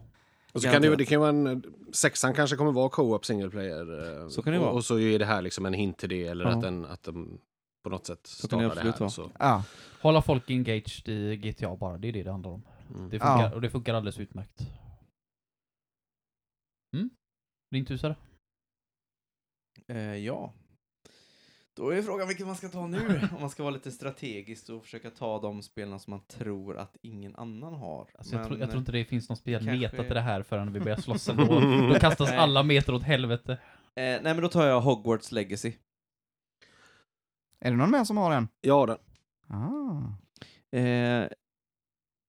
Och 0.52 0.62
så 0.62 0.68
kan 0.70 0.82
det, 0.82 0.96
det 0.96 1.04
kan 1.04 1.20
vara 1.20 1.30
en, 1.30 1.62
sexan 1.92 2.34
kanske 2.34 2.56
kommer 2.56 2.72
vara 2.72 2.88
co-op 2.88 3.24
single 3.26 3.50
player. 3.50 4.22
eh, 4.22 4.28
Så 4.28 4.42
kan 4.42 4.52
det 4.52 4.58
och, 4.58 4.64
vara. 4.64 4.74
Och 4.74 4.84
så 4.84 4.98
är 4.98 5.18
det 5.18 5.24
här 5.24 5.42
liksom 5.42 5.66
en 5.66 5.72
hint 5.74 5.98
till 5.98 6.08
det, 6.08 6.26
eller 6.26 6.44
Ja. 6.44 6.50
att, 6.50 6.62
den, 6.62 6.84
att 6.84 7.02
de 7.02 7.38
på 7.82 7.90
något 7.90 8.06
sätt 8.06 8.26
Så 8.26 8.48
kan 8.48 8.58
det 8.58 8.64
startar 8.70 8.84
det, 8.84 8.90
absolut 8.90 9.00
här. 9.16 9.24
Så, 9.24 9.30
Ja. 9.38 9.64
Hålla 10.02 10.22
folk 10.22 10.50
engaged 10.50 11.08
i 11.08 11.36
GTA 11.36 11.76
bara, 11.76 11.98
det 11.98 12.08
är 12.08 12.12
det 12.12 12.22
det 12.22 12.30
handlar 12.30 12.50
om. 12.50 12.62
mm. 12.94 13.04
Det 13.10 13.18
funkar, 13.18 13.40
Ja. 13.50 13.54
Och 13.54 13.60
det 13.60 13.70
funkar 13.70 13.94
alldeles 13.94 14.18
utmärkt. 14.18 14.60
Mm? 16.96 17.10
Din 17.70 17.84
tur 17.86 17.96
Sara? 17.96 18.16
Eh, 19.88 19.98
ja. 20.16 20.52
Då 21.76 21.90
är 21.90 22.02
frågan 22.02 22.28
vilken 22.28 22.46
man 22.46 22.56
ska 22.56 22.68
ta 22.68 22.86
nu. 22.86 23.20
Om 23.34 23.40
man 23.40 23.50
ska 23.50 23.62
vara 23.62 23.74
lite 23.74 23.90
strategisk 23.92 24.68
och 24.68 24.82
försöka 24.84 25.10
ta 25.10 25.40
de 25.40 25.62
spelarna 25.62 25.98
som 25.98 26.10
man 26.10 26.20
tror 26.20 26.76
att 26.76 26.96
ingen 27.02 27.36
annan 27.36 27.74
har. 27.74 28.08
Alltså, 28.18 28.34
jag, 28.34 28.38
Men, 28.40 28.48
tror, 28.48 28.60
jag 28.60 28.68
tror 28.70 28.78
inte 28.80 28.92
det 28.92 29.04
finns 29.04 29.28
någon 29.28 29.38
kanske- 29.44 29.72
meta 29.76 30.04
till 30.04 30.14
det 30.14 30.20
här 30.20 30.42
förrän 30.42 30.72
vi 30.72 30.80
börjar 30.80 30.96
slåss 30.96 31.28
ändå. 31.38 31.60
Då 31.92 31.94
kastas 32.00 32.28
Nej. 32.30 32.38
alla 32.38 32.62
meter 32.62 32.94
åt 32.94 33.02
helvete. 33.02 33.52
eh, 33.52 33.58
nej, 33.94 34.20
men 34.22 34.40
då 34.42 34.48
tar 34.48 34.66
jag 34.66 34.80
Hogwarts 34.80 35.32
Legacy. 35.32 35.72
Är 37.60 37.70
det 37.70 37.76
någon 37.76 37.90
mer 37.90 38.04
som 38.04 38.16
har 38.16 38.30
den? 38.30 38.48
Ja, 38.60 38.86
den. 38.86 38.98
Ah. 39.48 40.02
Eh, 40.78 41.28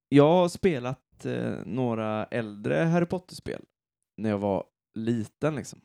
jag 0.09 0.27
har 0.29 0.47
spelat 0.49 1.25
eh, 1.25 1.53
några 1.65 2.25
äldre 2.25 2.75
Harry 2.75 3.05
Potter-spel 3.05 3.61
när 4.17 4.29
jag 4.29 4.37
var 4.37 4.63
liten 4.95 5.55
liksom. 5.55 5.81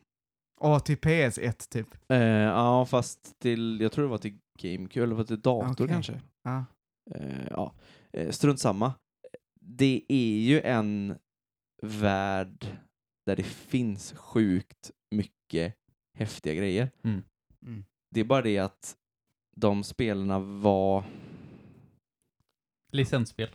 Till 0.85 0.97
PS1 0.97 1.71
typ. 1.71 1.89
Eh, 2.09 2.19
ja, 2.19 2.87
fast 2.87 3.39
till, 3.39 3.81
jag 3.81 3.93
tror 3.93 4.05
det 4.05 4.11
var 4.11 4.19
till 4.19 4.39
GameCube, 4.59 5.05
eller 5.05 5.15
var 5.15 5.23
det 5.23 5.27
till 5.27 5.41
dator 5.41 5.85
Okej. 5.85 5.89
kanske. 5.89 6.21
Ja. 6.43 6.65
Eh, 7.15 7.47
ja, 7.51 7.75
eh, 8.13 8.31
strunt 8.31 8.61
samma. 8.61 8.93
Det 9.61 10.05
är 10.09 10.39
ju 10.39 10.61
en 10.61 11.19
värld 11.83 12.67
där 13.27 13.37
det 13.37 13.43
finns 13.43 14.13
sjukt 14.13 14.91
mycket 15.15 15.75
häftiga 16.19 16.55
grejer. 16.55 16.91
Mm. 17.05 17.23
Mm. 17.67 17.85
Det 18.11 18.21
är 18.21 18.25
bara 18.25 18.43
det 18.43 18.59
att 18.59 18.97
de 19.57 19.85
spelarna 19.85 20.39
var... 20.39 21.05
Licensspel. 22.93 23.49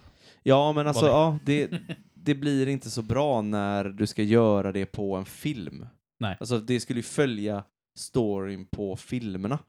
Ja, 0.43 0.73
men 0.73 0.87
alltså, 0.87 1.05
det? 1.05 1.11
ja, 1.11 1.39
det, 1.45 1.81
det 2.13 2.35
blir 2.35 2.67
inte 2.67 2.89
så 2.89 3.01
bra 3.01 3.41
när 3.41 3.83
du 3.83 4.07
ska 4.07 4.23
göra 4.23 4.71
det 4.71 4.85
på 4.85 5.15
en 5.15 5.25
film. 5.25 5.85
Nej. 6.19 6.37
Alltså, 6.39 6.59
det 6.59 6.79
skulle 6.79 6.99
ju 6.99 7.03
följa 7.03 7.63
storyn 7.97 8.65
på 8.65 8.95
filmerna. 8.95 9.59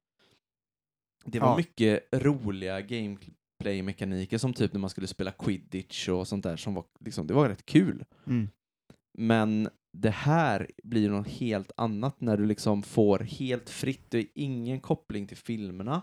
Det 1.25 1.41
var 1.41 1.49
Ja. 1.49 1.57
mycket 1.57 2.09
roliga 2.13 2.81
gameplay-mekaniker 2.81 4.39
som 4.39 4.53
typ 4.55 4.73
när 4.73 4.81
man 4.81 4.91
skulle 4.91 5.07
spela 5.07 5.31
quidditch 5.33 6.09
och 6.09 6.29
sånt 6.29 6.43
där 6.45 6.57
som 6.57 6.75
var, 6.75 6.85
liksom, 7.01 7.27
det 7.27 7.35
var 7.35 7.49
rätt 7.49 7.67
kul. 7.67 8.05
Mm. 8.27 8.49
Men 9.19 9.69
det 9.93 10.11
här 10.11 10.71
blir 10.83 11.01
ju 11.03 11.09
något 11.11 11.29
helt 11.29 11.73
annat 11.77 12.21
när 12.21 12.37
du 12.37 12.47
liksom 12.47 12.83
får 12.83 13.19
helt 13.19 13.71
fritt, 13.71 14.11
det 14.11 14.19
är 14.19 14.27
ingen 14.35 14.81
koppling 14.81 15.27
till 15.27 15.37
filmerna 15.37 16.03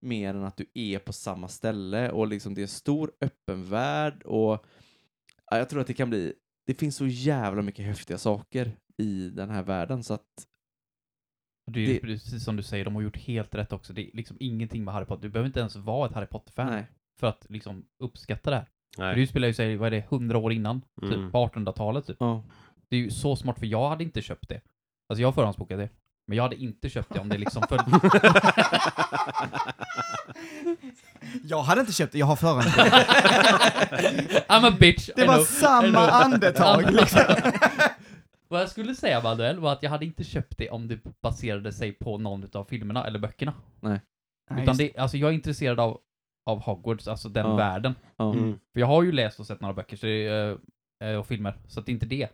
mer 0.00 0.34
än 0.34 0.44
att 0.44 0.56
du 0.56 0.66
är 0.74 0.98
på 0.98 1.12
samma 1.12 1.48
ställe 1.48 2.10
och 2.10 2.26
liksom 2.26 2.54
det 2.54 2.60
är 2.60 2.62
en 2.62 2.68
stor 2.68 3.12
öppen 3.20 3.64
värld 3.64 4.22
och 4.22 4.66
ja, 5.50 5.58
jag 5.58 5.68
tror 5.68 5.80
att 5.80 5.86
det 5.86 5.94
kan 5.94 6.10
bli, 6.10 6.32
det 6.66 6.74
finns 6.74 6.96
så 6.96 7.06
jävla 7.06 7.62
mycket 7.62 7.84
häftiga 7.86 8.18
saker 8.18 8.72
i 8.98 9.28
den 9.30 9.50
här 9.50 9.62
världen 9.62 10.02
så 10.02 10.14
att 10.14 10.46
Det 11.72 11.80
är 11.80 11.86
Det- 11.86 12.00
precis 12.00 12.44
som 12.44 12.56
du 12.56 12.62
säger, 12.62 12.84
de 12.84 12.94
har 12.94 13.02
gjort 13.02 13.16
helt 13.16 13.54
rätt 13.54 13.72
också. 13.72 13.92
Det 13.92 14.02
är 14.02 14.10
liksom 14.16 14.36
ingenting 14.40 14.84
med 14.84 14.94
Harry 14.94 15.04
Potter. 15.06 15.22
Du 15.22 15.28
behöver 15.28 15.46
inte 15.46 15.60
ens 15.60 15.76
vara 15.76 16.08
ett 16.08 16.14
Harry 16.14 16.26
Potter-fan 16.26 16.66
nej. 16.70 16.86
för 17.20 17.26
att 17.26 17.46
liksom 17.48 17.84
uppskatta 17.98 18.50
det 18.50 18.56
här. 18.56 18.66
För 18.96 19.02
Nej. 19.02 19.16
du 19.16 19.26
spelar 19.26 19.48
ju 19.48 19.54
sig, 19.54 19.76
vad 19.76 19.86
är 19.86 19.90
det, 19.90 19.98
100 20.08 20.38
år 20.38 20.52
innan? 20.52 20.82
Mm. 21.02 21.10
Typ 21.14 21.32
på 21.32 21.38
1800-talet 21.48 22.06
typ. 22.06 22.16
Ja. 22.20 22.44
Det 22.88 22.96
är 22.96 23.00
ju 23.00 23.10
så 23.10 23.36
smart 23.36 23.58
för 23.58 23.66
jag 23.66 23.88
hade 23.88 24.04
inte 24.04 24.22
köpt 24.22 24.48
det. 24.48 24.60
Alltså 25.08 25.20
jag 25.22 25.28
har 25.28 25.32
förhandsbokat 25.32 25.78
det. 25.78 25.88
Men 26.26 26.36
jag 26.36 26.42
hade 26.42 26.56
inte 26.56 26.88
köpt 26.88 27.14
det 27.14 27.20
om 27.20 27.28
det 27.28 27.38
liksom 27.38 27.62
föll... 27.68 27.78
Jag 31.44 31.62
hade 31.62 31.80
inte 31.80 31.92
köpt 31.92 32.12
det, 32.12 32.18
jag 32.18 32.26
har 32.26 32.36
förrän. 32.36 32.62
I'm 34.48 34.68
a 34.68 34.76
bitch. 34.80 35.10
Det 35.16 35.22
I 35.22 35.26
var 35.26 35.34
know. 35.34 35.44
Samma 35.44 35.98
andetag 36.10 36.92
liksom. 36.92 37.20
Vad 38.52 38.60
jag 38.60 38.70
skulle 38.70 38.94
säga 38.94 39.22
Manuel 39.22 39.58
var 39.58 39.72
att 39.72 39.82
jag 39.82 39.90
hade 39.90 40.04
inte 40.04 40.24
köpt 40.24 40.58
det 40.58 40.70
om 40.70 40.88
det 40.88 41.20
baserade 41.22 41.72
sig 41.72 41.92
på 41.92 42.18
någon 42.18 42.48
av 42.52 42.64
filmerna 42.64 43.06
eller 43.06 43.18
böckerna. 43.18 43.54
Nej, 43.80 44.00
Utan 44.50 44.64
just 44.66 44.78
det, 44.78 44.96
alltså 44.98 45.16
jag 45.16 45.30
är 45.30 45.34
intresserad 45.34 45.80
av, 45.80 46.00
av 46.50 46.62
Hogwarts, 46.62 47.08
alltså 47.08 47.28
den 47.28 47.46
Ja. 47.46 47.56
världen. 47.56 47.94
Ja. 48.16 48.32
Mm. 48.34 48.52
För 48.72 48.80
jag 48.80 48.86
har 48.86 49.02
ju 49.02 49.12
läst 49.12 49.40
och 49.40 49.46
sett 49.46 49.60
några 49.60 49.74
böcker 49.74 49.96
så 49.96 50.06
det 50.06 50.26
är, 50.26 50.58
eh, 51.04 51.16
och 51.18 51.26
filmer, 51.26 51.54
så 51.66 51.80
att 51.80 51.86
det 51.86 51.92
är 51.92 51.94
inte 51.94 52.06
det. 52.06 52.28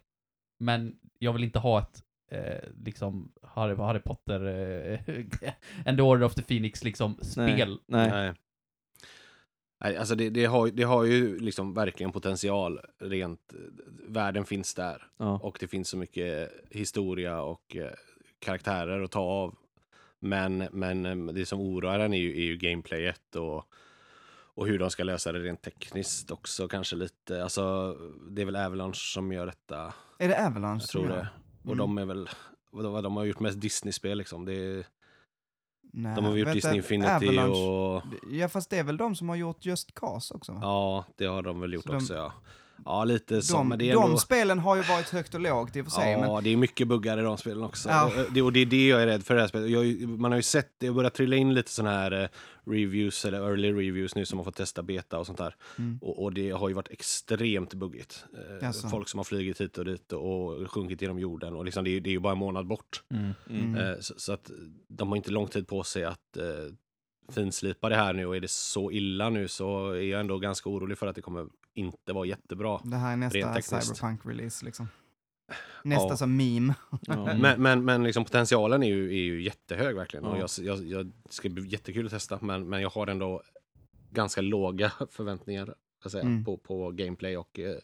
Men 0.61 0.99
jag 1.19 1.33
vill 1.33 1.45
inte 1.45 1.59
ha 1.59 1.79
ett, 1.81 2.03
eh, 2.31 2.69
liksom, 2.85 3.33
Harry, 3.43 3.77
Harry 3.77 4.01
Potter, 4.01 4.45
eh, 4.47 5.01
and 5.87 5.99
the 5.99 6.03
Order 6.03 6.25
of 6.27 6.35
the 6.35 6.43
Phoenix, 6.43 6.85
liksom, 6.85 7.19
spel. 7.23 7.79
Nej. 7.87 8.11
Nej. 8.11 8.35
Nej, 9.81 9.97
alltså 9.97 10.15
det, 10.15 10.31
det, 10.31 10.45
har, 10.45 10.69
det 10.69 10.83
har 10.83 11.05
ju 11.05 11.39
liksom 11.39 11.75
verkligen 11.75 12.13
potential 12.13 12.81
rent, 12.99 13.53
världen 14.09 14.45
finns 14.45 14.75
där 14.75 15.07
Ja. 15.17 15.39
och 15.43 15.57
det 15.61 15.69
finns 15.69 15.89
så 15.89 15.97
mycket 15.97 16.51
historia 16.71 17.41
och 17.43 17.77
eh, 17.77 17.91
karaktärer 18.39 19.03
att 19.03 19.11
ta 19.11 19.21
av. 19.21 19.55
Men, 20.21 20.69
men 20.73 21.07
eh, 21.07 21.35
det 21.35 21.47
som 21.47 21.61
oroar 21.61 21.99
en 21.99 22.15
är 22.15 22.19
ju, 22.19 22.31
är 22.37 22.43
ju 22.45 22.57
gameplayet 22.57 23.37
och, 23.37 23.65
och 24.55 24.67
hur 24.67 24.79
de 24.79 24.91
ska 24.91 25.05
lösa 25.05 25.33
det 25.33 25.39
rent 25.39 25.63
tekniskt 25.63 26.31
också 26.31 26.69
kanske 26.69 26.97
lite. 26.97 27.43
Alltså 27.43 27.93
det 28.31 28.43
är 28.43 28.47
väl 28.47 28.57
Avalanche 28.57 28.95
som 29.15 29.33
gör 29.33 29.47
detta, 29.47 29.95
Är 30.19 30.29
det 30.29 30.47
Avalanche? 30.47 30.83
jag 30.83 30.89
tror 30.89 31.09
det. 31.09 31.15
gör? 31.15 31.29
Och 31.63 31.73
Mm. 31.73 31.79
de 31.79 31.99
är 31.99 32.05
väl, 32.05 32.29
vad 32.71 32.85
de, 32.85 33.03
de 33.03 33.17
har 33.17 33.25
gjort 33.25 33.41
mest 33.41 33.61
Disney-spel 33.61 34.19
liksom. 34.19 34.45
Det 34.45 34.53
är, 34.55 34.87
Nej, 35.93 36.15
de 36.17 36.25
har 36.25 36.37
gjort 36.37 36.53
Disney 36.53 36.77
Infinity 36.77 37.09
Avalanche- 37.11 37.97
och 37.97 38.03
Ja, 38.31 38.49
fast 38.49 38.71
det 38.71 38.79
är 38.79 38.85
väl 38.85 38.97
de 38.97 39.17
som 39.17 39.29
har 39.29 39.37
gjort 39.37 39.65
Just 39.67 39.95
Cause 39.95 40.35
också? 40.35 40.53
va? 40.53 40.59
Ja, 40.63 41.05
det 41.17 41.25
har 41.27 41.43
de 41.43 41.61
väl 41.61 41.73
gjort 41.73 41.87
de- 41.87 41.97
också 41.97 42.15
ja. 42.15 42.33
Ja, 42.85 43.05
lite 43.05 43.43
så, 43.43 43.57
de, 43.57 43.69
men 43.69 43.79
det 43.79 43.91
är 43.91 43.95
de 43.95 44.05
ändå... 44.05 44.17
spelen 44.19 44.59
har 44.59 44.77
ju 44.77 44.83
varit 44.83 45.09
högt 45.09 45.35
och 45.35 45.41
lågt 45.41 45.77
i 45.77 45.81
och 45.81 45.85
för 45.85 45.91
sig, 45.91 46.13
Ja, 46.13 46.21
men 46.35 46.45
det 46.45 46.51
är 46.53 46.57
mycket 46.57 46.89
buggar 46.89 47.19
i 47.19 47.23
de 47.23 47.37
spelen 47.39 47.63
också. 47.63 47.89
Ja. 47.89 48.05
Och 48.07 48.33
Det, 48.33 48.43
och 48.43 48.53
det 48.53 48.61
är 48.61 48.67
det 48.67 48.87
jag 48.89 49.03
är 49.03 49.07
rädd 49.07 49.25
för 49.27 49.35
det 49.35 49.41
här 49.41 49.49
spelet. 49.49 49.71
Jag, 49.71 49.79
har 49.81 50.07
man 50.07 50.31
har 50.33 50.37
ju 50.39 50.43
sett, 50.43 50.73
det 50.79 50.91
börjar 50.91 51.11
trilla 51.11 51.37
in 51.37 51.55
lite 51.55 51.71
sådana 51.71 51.97
här 51.97 52.23
eh, 52.23 52.29
reviews, 52.69 53.25
eller 53.25 53.39
early 53.39 53.73
reviews 53.73 54.15
nu 54.15 54.27
som 54.27 54.39
har 54.39 54.45
fått 54.45 54.57
testa 54.57 54.83
beta 54.83 55.19
och 55.19 55.27
sånt 55.27 55.39
där. 55.39 55.55
Mm. 55.79 55.99
Och, 56.03 56.23
och 56.23 56.33
det 56.33 56.51
har 56.51 56.69
ju 56.69 56.75
varit 56.75 56.91
extremt 56.91 57.75
buggigt. 57.75 58.25
Eh. 58.61 58.73
Folk 58.91 59.09
som 59.09 59.19
har 59.19 59.25
flugit 59.25 59.61
hit 59.61 59.79
och 59.79 59.85
dit 59.85 60.13
och 60.13 60.71
sjunkit 60.71 61.03
genom 61.03 61.19
jorden. 61.19 61.55
Och 61.55 61.65
liksom 61.65 61.85
det, 61.85 61.91
är, 61.91 62.01
det 62.01 62.11
är 62.11 62.13
ju 62.13 62.21
bara 62.21 62.33
en 62.33 62.39
månad 62.39 62.67
bort. 62.67 63.03
Mm. 63.11 63.33
Mm. 63.51 63.75
Eh, 63.77 63.99
så, 64.01 64.15
så 64.17 64.33
att 64.33 64.51
de 64.89 65.09
har 65.09 65.17
inte 65.17 65.31
lång 65.31 65.47
tid 65.47 65.69
på 65.69 65.83
sig 65.83 66.05
att 66.05 66.37
eh, 66.37 66.45
finslipa 67.33 67.89
det 67.89 67.97
här 67.97 68.13
nu. 68.13 68.27
Och 68.27 68.37
är 68.37 68.41
det 68.41 68.51
så 68.51 68.91
illa 68.91 69.31
nu 69.31 69.49
så 69.49 69.91
är 69.91 70.03
jag 70.03 70.21
ändå 70.21 70.39
ganska 70.39 70.71
orolig 70.71 70.99
för 70.99 71.07
att 71.07 71.17
det 71.17 71.23
kommer 71.23 71.47
inte 71.75 72.13
vara 72.13 72.27
jättebra. 72.27 72.81
det 72.85 72.97
här 72.97 73.13
är 73.13 73.17
nästa. 73.17 73.61
Cyberpunk-release 73.61 74.65
liksom. 74.65 74.89
Nästa 75.85 76.09
Ja. 76.09 76.17
som 76.17 76.37
meme. 76.37 76.75
Ja. 77.07 77.35
Men, 77.39 77.63
men, 77.63 77.85
men 77.85 78.05
liksom 78.05 78.25
potentialen 78.25 78.83
är 78.83 78.87
ju, 78.89 79.09
är 79.09 79.23
ju 79.23 79.43
jättehög 79.43 79.97
verkligen. 79.97 80.25
Och 80.25 80.39
Ja. 80.39 80.47
jag, 80.59 80.77
jag, 80.79 80.87
jag 80.87 81.07
det 81.07 81.13
ska 81.33 81.49
bli 81.49 81.67
jättekul 81.67 82.07
att 82.07 82.13
testa, 82.13 82.39
men, 82.43 82.69
men 82.69 82.83
jag 82.83 82.91
har 82.91 83.07
ändå 83.07 83.43
ganska 84.11 84.41
låga 84.41 84.93
förväntningar 85.11 85.75
säga, 86.07 86.23
Mm. 86.23 86.45
på, 86.45 86.57
på 86.57 86.91
gameplay 86.91 87.37
och, 87.37 87.59
eh, 87.59 87.77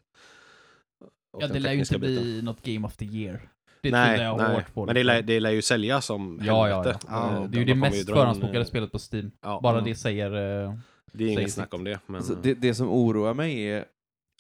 och 1.32 1.42
Ja, 1.42 1.48
det 1.48 1.58
lär 1.60 1.72
ju 1.72 1.78
inte 1.78 1.98
biten. 1.98 2.22
bli 2.24 2.42
något 2.42 2.62
Game 2.62 2.86
of 2.86 2.96
the 2.96 3.04
Year. 3.04 3.48
Det 3.82 3.90
Nej, 3.90 4.20
jag 4.20 4.36
nej. 4.38 4.54
hårt 4.54 4.74
på. 4.74 4.86
men 4.86 4.94
det 4.94 5.02
lär, 5.04 5.22
det 5.22 5.40
lär 5.40 5.50
ju 5.50 5.62
sälja 5.62 6.00
som 6.00 6.40
Ja, 6.42 6.68
ja, 6.68 6.76
helvete. 6.82 6.98
ja. 7.08 7.30
Eh, 7.30 7.42
Ja, 7.42 7.46
det 7.48 7.56
är 7.56 7.58
ju 7.58 7.64
de 7.64 7.72
det 7.72 7.74
mest 7.80 8.08
förhandsbokade 8.10 8.58
eh, 8.60 8.64
spelet 8.64 8.92
på 8.92 8.98
Steam. 9.12 9.30
Ja, 9.42 9.60
Bara 9.62 9.72
mm. 9.78 9.84
det 9.90 9.94
säger... 9.94 10.32
eh, 10.66 10.74
Det 11.12 11.24
är 11.24 11.28
inget 11.28 11.38
säger 11.38 11.48
snack 11.48 11.74
om 11.74 11.84
det. 11.84 12.00
Men, 12.06 12.16
Alltså, 12.16 12.34
det, 12.42 12.54
det 12.54 12.74
som 12.74 12.88
oroar 12.88 13.34
mig 13.34 13.68
är 13.70 13.84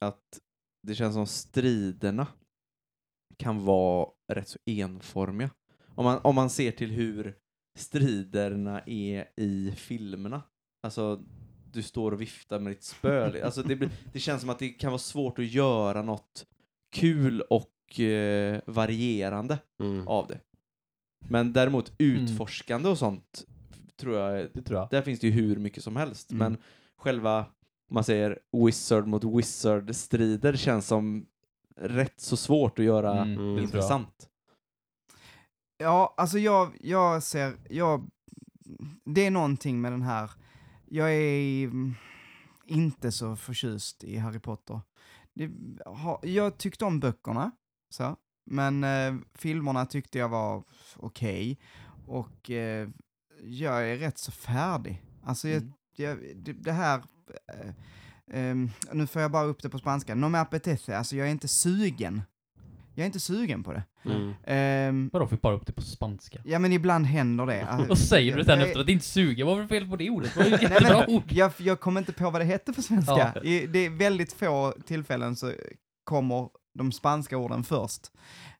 att 0.00 0.20
det 0.86 0.94
känns 0.94 1.14
som 1.14 1.26
striderna 1.26 2.26
kan 3.38 3.64
vara 3.64 4.08
rätt 4.32 4.48
så 4.48 4.58
enformiga. 4.66 5.50
Om 5.94 6.04
man, 6.04 6.20
om 6.22 6.34
man 6.34 6.50
ser 6.50 6.70
till 6.70 6.90
hur 6.90 7.34
striderna 7.78 8.80
är 8.86 9.24
i 9.36 9.72
filmerna. 9.76 10.42
Alltså, 10.82 11.20
du 11.72 11.82
står 11.82 12.12
och 12.12 12.20
viftar 12.20 12.58
med 12.58 12.72
ditt 12.72 12.82
spö. 12.82 13.40
Alltså, 13.44 13.62
det, 13.62 13.76
blir, 13.76 13.90
det 14.12 14.20
känns 14.20 14.40
som 14.40 14.50
att 14.50 14.58
det 14.58 14.68
kan 14.68 14.90
vara 14.90 14.98
svårt 14.98 15.38
att 15.38 15.52
göra 15.52 16.02
något 16.02 16.46
kul 16.92 17.40
och 17.40 18.00
eh, 18.00 18.60
varierande 18.66 19.58
mm. 19.80 20.08
av 20.08 20.26
det. 20.26 20.40
Men 21.28 21.52
däremot 21.52 21.92
utforskande 21.98 22.88
och 22.88 22.98
sånt 22.98 23.44
tror 23.96 24.16
jag, 24.16 24.48
det 24.54 24.62
tror 24.62 24.78
jag. 24.78 24.88
där 24.90 25.02
finns 25.02 25.20
det 25.20 25.26
ju 25.26 25.32
hur 25.32 25.56
mycket 25.56 25.84
som 25.84 25.96
helst. 25.96 26.30
Mm. 26.30 26.38
Men 26.38 26.62
själva, 26.96 27.38
om 27.88 27.94
man 27.94 28.04
säger 28.04 28.38
wizard 28.64 29.06
mot 29.06 29.24
wizard-strider 29.24 30.56
känns 30.56 30.86
som 30.86 31.26
rätt 31.76 32.20
så 32.20 32.36
svårt 32.36 32.78
att 32.78 32.84
göra 32.84 33.22
Mm, 33.22 33.58
intressant. 33.58 34.28
Ja, 35.78 36.14
alltså 36.16 36.38
jag, 36.38 36.76
jag 36.80 37.22
ser, 37.22 37.56
jag, 37.70 38.10
det 39.04 39.26
är 39.26 39.30
någonting 39.30 39.80
med 39.80 39.92
den 39.92 40.02
här, 40.02 40.30
jag 40.84 41.14
är 41.14 41.70
inte 42.66 43.12
så 43.12 43.36
förtjust 43.36 44.04
i 44.04 44.16
Harry 44.18 44.38
Potter. 44.38 44.80
Det, 45.34 45.50
ha, 45.86 46.20
jag 46.22 46.58
tyckte 46.58 46.84
om 46.84 47.00
böckerna, 47.00 47.50
så, 47.90 48.16
men 48.50 48.84
eh, 48.84 49.14
filmerna 49.34 49.86
tyckte 49.86 50.18
jag 50.18 50.28
var 50.28 50.64
okej. 50.96 51.58
Och 52.06 52.50
eh, 52.50 52.88
jag 53.42 53.90
är 53.90 53.96
rätt 53.96 54.18
så 54.18 54.32
färdig. 54.32 55.02
Alltså, 55.22 55.48
jag, 55.48 55.62
Mm. 55.62 55.72
jag, 55.96 56.18
det, 56.36 56.52
det 56.52 56.72
här, 56.72 57.02
eh, 57.54 57.74
ehm, 58.32 58.70
nu 58.92 59.06
får 59.06 59.22
jag 59.22 59.30
bara 59.30 59.44
upp 59.44 59.62
det 59.62 59.68
på 59.68 59.78
spanska, 59.78 60.14
no 60.14 60.26
me 60.28 60.38
apetece, 60.38 60.96
alltså 60.98 61.16
jag 61.16 61.26
är 61.26 61.30
inte 61.30 61.48
sugen. 61.48 62.22
Jag 62.96 63.02
är 63.02 63.06
inte 63.06 63.20
sugen 63.20 63.62
på 63.62 63.72
det. 63.72 63.82
Mm. 64.04 64.32
Ehm, 64.46 65.10
Vadå, 65.12 65.26
fick 65.26 65.40
bara 65.40 65.54
upp 65.54 65.66
det 65.66 65.72
på 65.72 65.82
spanska? 65.82 66.38
Ja 66.44 66.58
men 66.58 66.72
ibland 66.72 67.06
händer 67.06 67.46
det. 67.46 67.66
Alltså, 67.66 67.88
Vad 67.88 67.98
säger 67.98 68.36
du 68.36 68.44
sen 68.44 68.58
jag- 68.58 68.68
efter 68.68 68.80
att 68.80 68.86
det 68.86 68.92
inte 68.92 69.04
suger? 69.04 69.44
Vad 69.44 69.54
var 69.56 69.62
det 69.62 69.68
fel 69.68 69.88
på 69.88 69.96
det 69.96 70.10
ordet? 70.10 70.34
Det 70.34 70.40
var 70.40 70.46
ju 70.46 70.54
ett 70.54 70.62
Nej, 70.82 70.92
men, 71.06 71.14
ord. 71.16 71.22
jag, 71.32 71.52
jag 71.56 71.80
kommer 71.80 72.00
inte 72.00 72.12
på 72.12 72.30
vad 72.30 72.40
det 72.40 72.44
hette 72.44 72.72
på 72.72 72.82
svenska. 72.82 73.32
Ja. 73.34 73.40
I, 73.42 73.66
det 73.66 73.78
är 73.78 73.90
väldigt 73.90 74.32
få 74.32 74.74
tillfällen 74.86 75.36
så 75.36 75.52
kommer 76.04 76.48
de 76.78 76.92
spanska 76.92 77.36
orden 77.36 77.64
först. 77.64 78.10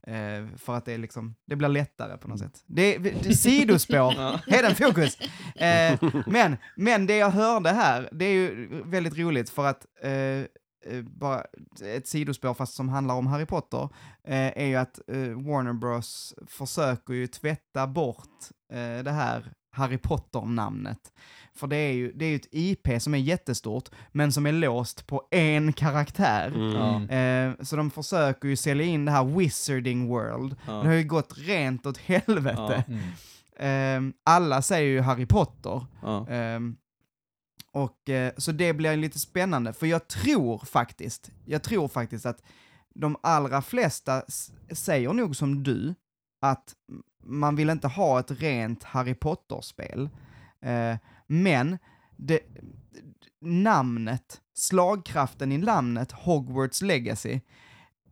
Eh, 0.06 0.56
för 0.56 0.74
att 0.74 0.84
det 0.84 0.92
är 0.92 0.98
liksom, 0.98 1.34
det 1.46 1.56
blir 1.56 1.68
lättare 1.68 2.18
på 2.18 2.28
något 2.28 2.38
sätt. 2.38 2.64
Det 2.66 2.94
är, 2.94 2.98
det 2.98 3.26
är 3.26 3.32
sidospår, 3.32 3.96
Ja. 4.16 4.40
Heden 4.46 4.74
fokus. 4.74 5.18
Eh, 5.54 5.98
men, 6.26 6.56
men 6.76 7.06
det 7.06 7.16
jag 7.16 7.30
hörde 7.30 7.70
här, 7.70 8.08
det 8.12 8.24
är 8.24 8.32
ju 8.32 8.68
väldigt 8.84 9.18
roligt 9.18 9.50
för 9.50 9.64
att 9.64 9.86
eh, 10.02 10.12
eh, 10.12 11.02
bara 11.02 11.44
ett 11.84 12.06
sidospår 12.06 12.54
fast 12.54 12.74
som 12.74 12.88
handlar 12.88 13.14
om 13.14 13.26
Harry 13.26 13.46
Potter, 13.46 13.88
eh, 14.24 14.58
är 14.58 14.66
ju 14.66 14.74
att 14.74 14.98
eh, 15.08 15.16
Warner 15.16 15.72
Bros 15.72 16.34
försöker 16.46 17.14
ju 17.14 17.26
tvätta 17.26 17.86
bort 17.86 18.50
eh, 18.72 19.04
det 19.04 19.10
här 19.10 19.52
Harry 19.74 19.98
Potter-namnet. 19.98 21.12
För 21.54 21.66
det 21.66 21.76
är 21.76 21.92
ju 21.92 22.12
det 22.12 22.24
är 22.24 22.28
ju 22.28 22.36
ett 22.36 22.48
IP 22.50 22.88
som 23.02 23.14
är 23.14 23.18
jättestort, 23.18 23.88
men 24.12 24.32
som 24.32 24.46
är 24.46 24.52
låst 24.52 25.06
på 25.06 25.22
en 25.30 25.72
karaktär. 25.72 26.46
Mm. 26.46 26.72
Ja. 26.72 27.16
Eh, 27.16 27.52
så 27.64 27.76
de 27.76 27.90
försöker 27.90 28.48
ju 28.48 28.56
sälja 28.56 28.86
in 28.86 29.04
det 29.04 29.12
här 29.12 29.24
Wizarding 29.24 30.08
World. 30.08 30.56
Ja. 30.66 30.72
Det 30.72 30.88
har 30.88 30.94
ju 30.94 31.04
gått 31.04 31.38
rent 31.38 31.86
åt 31.86 31.98
helvete. 31.98 32.84
Mm. 32.88 33.02
Eh, 33.56 34.14
alla 34.24 34.62
säger 34.62 34.88
ju 34.88 35.00
Harry 35.00 35.26
Potter. 35.26 35.86
Ja. 36.02 36.28
Ehm, 36.28 36.76
och 37.72 38.08
eh, 38.08 38.32
så 38.36 38.52
det 38.52 38.72
blir 38.72 38.96
lite 38.96 39.18
spännande, 39.18 39.72
för 39.72 39.86
jag 39.86 40.08
tror 40.08 40.58
faktiskt, 40.58 41.30
jag 41.44 41.62
tror 41.62 41.88
faktiskt 41.88 42.26
att 42.26 42.42
de 42.94 43.16
allra 43.22 43.62
flesta 43.62 44.22
säger 44.72 45.12
nog 45.12 45.36
som 45.36 45.62
du, 45.62 45.94
att 46.50 46.74
man 47.26 47.56
vill 47.56 47.70
inte 47.70 47.88
ha 47.88 48.20
ett 48.20 48.30
rent 48.30 48.84
Harry 48.84 49.14
Potter-spel. 49.14 50.08
Eh, 50.62 50.96
men 51.26 51.78
det, 52.16 52.40
namnet, 53.40 54.40
slagkraften 54.54 55.52
i 55.52 55.58
namnet 55.58 56.12
Hogwarts 56.12 56.82
Legacy 56.82 57.40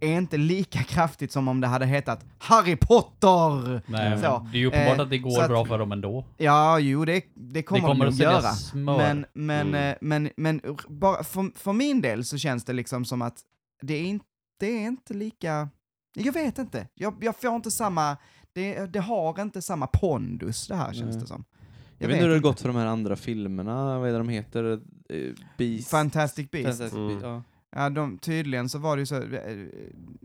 är 0.00 0.12
inte 0.18 0.36
lika 0.36 0.78
kraftigt 0.82 1.32
som 1.32 1.48
om 1.48 1.60
det 1.60 1.66
hade 1.66 1.86
hetat 1.86 2.24
Harry 2.38 2.76
Potter! 2.76 3.82
Nej, 3.86 4.18
Så, 4.18 4.40
men 4.42 4.52
det 4.52 4.58
är 4.58 4.60
ju 4.60 4.66
uppenbart 4.66 4.96
eh, 4.98 5.02
att 5.02 5.10
det 5.10 5.18
går 5.18 5.42
att- 5.42 5.48
bra 5.48 5.64
för 5.64 5.78
dem 5.78 5.92
ändå. 5.92 6.24
Ja, 6.36 6.78
jo, 6.78 7.04
det, 7.04 7.24
det 7.34 7.62
kommer, 7.62 7.80
det 7.80 7.86
kommer 7.86 8.04
de 8.04 8.10
att 8.12 8.18
göra. 8.18 8.52
smör. 8.52 8.96
Men, 8.98 9.26
men, 9.32 9.68
Mm. 9.68 9.90
eh, 9.90 9.96
men, 10.00 10.30
men 10.36 10.60
r- 10.64 10.76
bara 10.88 11.24
för, 11.24 11.58
för 11.58 11.72
min 11.72 12.00
del 12.00 12.24
så 12.24 12.38
känns 12.38 12.64
det 12.64 12.72
liksom 12.72 13.04
som 13.04 13.22
att 13.22 13.38
det 13.82 13.94
är 13.94 14.04
inte, 14.04 14.24
det 14.60 14.66
är 14.66 14.86
inte 14.86 15.14
lika, 15.14 15.68
jag 16.14 16.32
vet 16.32 16.58
inte, 16.58 16.88
jag, 16.94 17.14
jag 17.20 17.36
får 17.36 17.54
inte 17.56 17.70
samma, 17.70 18.16
det, 18.52 18.86
det 18.86 19.00
har 19.00 19.40
inte 19.42 19.62
samma 19.62 19.86
pondus 19.86 20.68
det 20.68 20.76
här 20.76 20.92
känns 20.92 21.10
Nej. 21.14 21.20
det 21.20 21.26
som. 21.26 21.44
Jag 21.98 22.08
vet 22.08 22.14
inte 22.14 22.22
hur 22.24 22.28
det 22.28 22.36
har 22.36 22.42
gått 22.42 22.60
för 22.60 22.68
de 22.68 22.76
här 22.76 22.86
andra 22.86 23.16
filmerna, 23.16 23.98
vad 23.98 24.08
är 24.08 24.12
det 24.12 24.18
de 24.18 24.28
heter? 24.28 24.80
Eh, 25.08 25.18
Beast? 25.58 25.88
Fantastic 25.90 26.50
Beast. 26.50 26.78
Fantastic 26.78 26.98
Mm. 26.98 27.08
Beast, 27.08 27.22
ja. 27.24 27.42
Ja, 27.76 27.90
de, 27.90 28.18
tydligen 28.18 28.68
så 28.68 28.78
var 28.78 28.96
det 28.96 29.00
ju 29.00 29.06
så, 29.06 29.16
eh, 29.22 29.66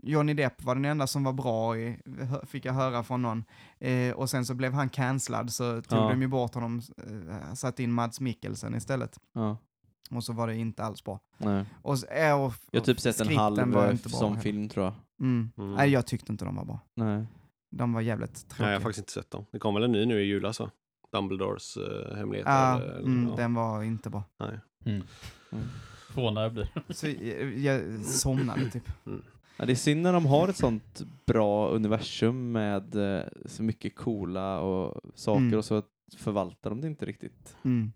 Johnny 0.02 0.34
Depp 0.34 0.62
var 0.64 0.74
den 0.74 0.84
enda 0.84 1.06
som 1.06 1.24
var 1.24 1.32
bra 1.32 1.76
i, 1.78 1.98
fick 2.46 2.64
jag 2.64 2.72
höra 2.72 3.02
från 3.02 3.22
någon. 3.22 3.44
Eh, 3.78 4.12
och 4.12 4.30
sen 4.30 4.44
så 4.46 4.54
blev 4.54 4.72
han 4.72 4.88
cancellad 4.88 5.52
så 5.52 5.82
tog 5.82 5.98
Ja. 5.98 6.08
de 6.08 6.22
ju 6.22 6.28
bort 6.28 6.54
honom, 6.54 6.82
eh, 7.30 7.54
satt 7.54 7.80
in 7.80 7.92
Mads 7.92 8.20
Mikkelsen 8.20 8.74
istället. 8.74 9.18
Ja. 9.32 9.56
Och 10.10 10.24
så 10.24 10.32
var 10.32 10.46
det 10.46 10.56
inte 10.56 10.84
alls 10.84 11.04
bra. 11.04 11.20
Nej. 11.38 11.64
Och, 11.82 12.12
eh, 12.12 12.44
och, 12.44 12.52
Jag 12.70 12.80
har 12.80 12.84
typ 12.84 13.00
sett 13.00 13.20
en 13.20 13.36
halv 13.36 13.76
eh, 13.76 13.96
som 13.96 14.40
film 14.40 14.68
tror 14.68 14.84
jag. 14.84 14.94
Mm. 15.20 15.50
Mm. 15.58 15.74
Nej, 15.74 15.90
jag 15.90 16.06
tyckte 16.06 16.32
inte 16.32 16.44
de 16.44 16.56
var 16.56 16.64
bra. 16.64 16.80
Nej. 16.94 17.26
De 17.70 17.92
var 17.92 18.00
jävligt 18.00 18.30
Nej, 18.32 18.48
tråkiga. 18.48 18.68
jag 18.68 18.74
har 18.76 18.80
faktiskt 18.80 18.98
inte 18.98 19.12
sett 19.12 19.30
dem. 19.30 19.46
Det 19.52 19.58
kom 19.58 19.74
väl 19.74 19.82
en 19.82 19.92
ny 19.92 20.06
nu 20.06 20.20
i 20.20 20.24
julas 20.24 20.60
va? 20.60 20.70
Dumbledores 21.12 21.76
uh, 21.76 22.16
hemligheter. 22.16 22.50
Ja, 22.50 22.76
eller- 22.80 22.98
mm, 22.98 23.28
ja. 23.28 23.36
den 23.36 23.54
var 23.54 23.82
inte 23.82 24.10
bra. 24.10 24.22
Nej. 24.40 24.60
Mm. 24.84 25.02
Mm. 25.52 25.64
Förvånad 26.14 26.44
jag 26.44 26.52
blir. 26.52 26.68
Så 26.88 27.08
jag, 27.08 27.58
jag 27.58 28.04
somnade 28.04 28.70
typ. 28.70 28.90
Ja, 29.56 29.64
det 29.66 29.72
är 29.72 29.74
synd 29.74 30.02
när 30.02 30.12
de 30.12 30.26
har 30.26 30.48
ett 30.48 30.56
sånt 30.56 31.02
bra 31.26 31.68
universum 31.70 32.52
med 32.52 33.16
eh, 33.16 33.22
så 33.46 33.62
mycket 33.62 33.96
coola 33.96 34.60
och 34.60 35.00
saker 35.14 35.40
Mm. 35.42 35.58
och 35.58 35.64
så 35.64 35.82
förvaltar 36.16 36.70
de 36.70 36.80
det 36.80 36.86
inte 36.86 37.06
riktigt. 37.06 37.56
Mm. 37.62 37.92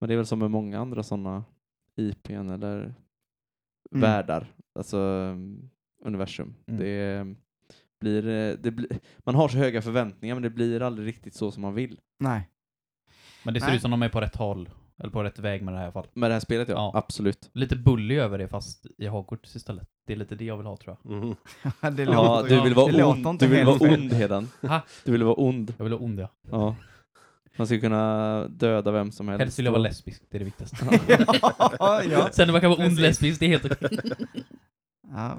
Men 0.00 0.08
det 0.08 0.14
är 0.14 0.16
väl 0.16 0.26
som 0.26 0.38
med 0.38 0.50
många 0.50 0.80
andra 0.80 1.02
sådana 1.02 1.44
IPn 1.96 2.50
eller 2.50 2.94
Mm. 3.92 4.00
världar, 4.02 4.46
alltså 4.74 4.98
um, 4.98 5.70
universum. 6.04 6.54
Mm. 6.66 6.80
Det 6.80 7.26
blir, 8.00 8.28
eh, 8.28 8.54
det 8.58 8.70
blir, 8.70 8.88
man 9.18 9.34
har 9.34 9.48
så 9.48 9.58
höga 9.58 9.82
förväntningar 9.82 10.34
men 10.34 10.42
det 10.42 10.50
blir 10.50 10.82
aldrig 10.82 11.08
riktigt 11.08 11.34
så 11.34 11.50
som 11.50 11.62
man 11.62 11.74
vill. 11.74 12.00
Nej. 12.18 12.48
Men 13.44 13.54
det 13.54 13.60
ser 13.60 13.66
Nej. 13.66 13.76
ut 13.76 13.82
som 13.82 13.90
de 13.90 14.02
är 14.02 14.08
på 14.08 14.20
rätt 14.20 14.36
håll. 14.36 14.68
Eller 14.98 15.10
på 15.12 15.22
rätt 15.24 15.38
väg 15.38 15.62
med 15.62 15.74
det 15.74 15.78
här 15.78 15.84
i 15.84 15.86
alla 15.86 15.92
fall. 15.92 16.06
Med 16.12 16.30
det 16.30 16.34
här 16.34 16.40
spelet 16.40 16.68
ja, 16.68 16.74
Ja. 16.74 16.92
absolut. 16.98 17.50
Lite 17.52 17.76
bully 17.76 18.16
över 18.16 18.38
det 18.38 18.48
fast 18.48 18.86
i 18.98 19.06
Hogwarts 19.06 19.56
istället. 19.56 19.88
Det 20.06 20.12
är 20.12 20.16
lite 20.16 20.34
det 20.34 20.44
jag 20.44 20.56
vill 20.56 20.66
ha 20.66 20.76
tror 20.76 20.96
jag. 21.02 21.12
Mhm. 21.12 21.34
det 21.96 22.02
Ja, 22.02 22.40
låter, 22.42 22.56
du 22.56 22.62
vill 22.62 22.74
vara 22.74 23.06
ond, 23.06 23.38
du 23.40 23.46
vill 23.46 23.64
vara 23.66 23.92
ond 23.94 24.12
Hedan. 24.12 24.48
Ha? 24.62 24.80
Du 25.04 25.12
vill 25.12 25.22
vara 25.24 25.34
ond. 25.34 25.74
Jag 25.78 25.84
vill 25.84 25.92
ha 25.92 26.00
ond 26.00 26.20
ja. 26.20 26.28
Ja. 26.50 26.76
Man 27.60 27.66
ska 27.66 27.80
kunna 27.80 28.48
döda 28.48 28.90
vem 28.90 29.12
som 29.12 29.28
helst. 29.28 29.40
Helst 29.40 29.58
vill 29.58 29.64
jag 29.64 29.72
vara 29.72 29.82
lesbisk, 29.82 30.22
det 30.30 30.36
är 30.36 30.38
det 30.38 30.44
viktigaste. 30.44 30.76
ja, 31.78 32.02
ja. 32.04 32.30
Sen 32.32 32.48
när 32.48 32.52
man 32.52 32.60
kan 32.60 32.70
vara 32.70 32.86
ond 32.86 32.98
lesbisk, 32.98 33.40
det 33.40 33.46
är 33.46 33.48
helt 33.48 33.64
okej. 33.64 33.98
ja. 35.10 35.38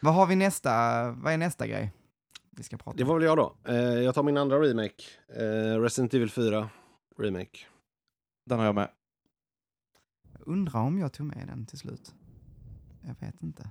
Vad 0.00 0.14
har 0.14 0.26
vi 0.26 0.36
nästa, 0.36 0.70
vad 1.10 1.32
är 1.32 1.38
nästa 1.38 1.66
grej? 1.66 1.92
Vi 2.50 2.62
ska 2.62 2.76
prata 2.76 2.96
Det 2.96 3.04
var 3.04 3.14
väl 3.14 3.24
jag 3.24 3.36
då. 3.36 3.56
Eh, 3.68 3.74
jag 3.74 4.14
tar 4.14 4.22
min 4.22 4.36
andra 4.36 4.58
remake. 4.58 5.04
Eh, 5.28 5.80
Resident 5.80 6.14
Evil 6.14 6.30
4 6.30 6.68
remake. 7.18 7.58
Den 8.46 8.58
har 8.58 8.66
jag 8.66 8.74
med. 8.74 8.88
Undrar 10.40 10.80
om 10.80 10.98
jag 10.98 11.12
tog 11.12 11.26
med 11.26 11.46
den 11.46 11.66
till 11.66 11.78
slut. 11.78 12.14
Jag 13.00 13.26
vet 13.26 13.42
inte. 13.42 13.62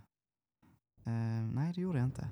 Eh, 1.06 1.44
nej, 1.54 1.74
det 1.76 1.82
gjorde 1.82 1.98
jag 2.00 2.08
inte. 2.08 2.28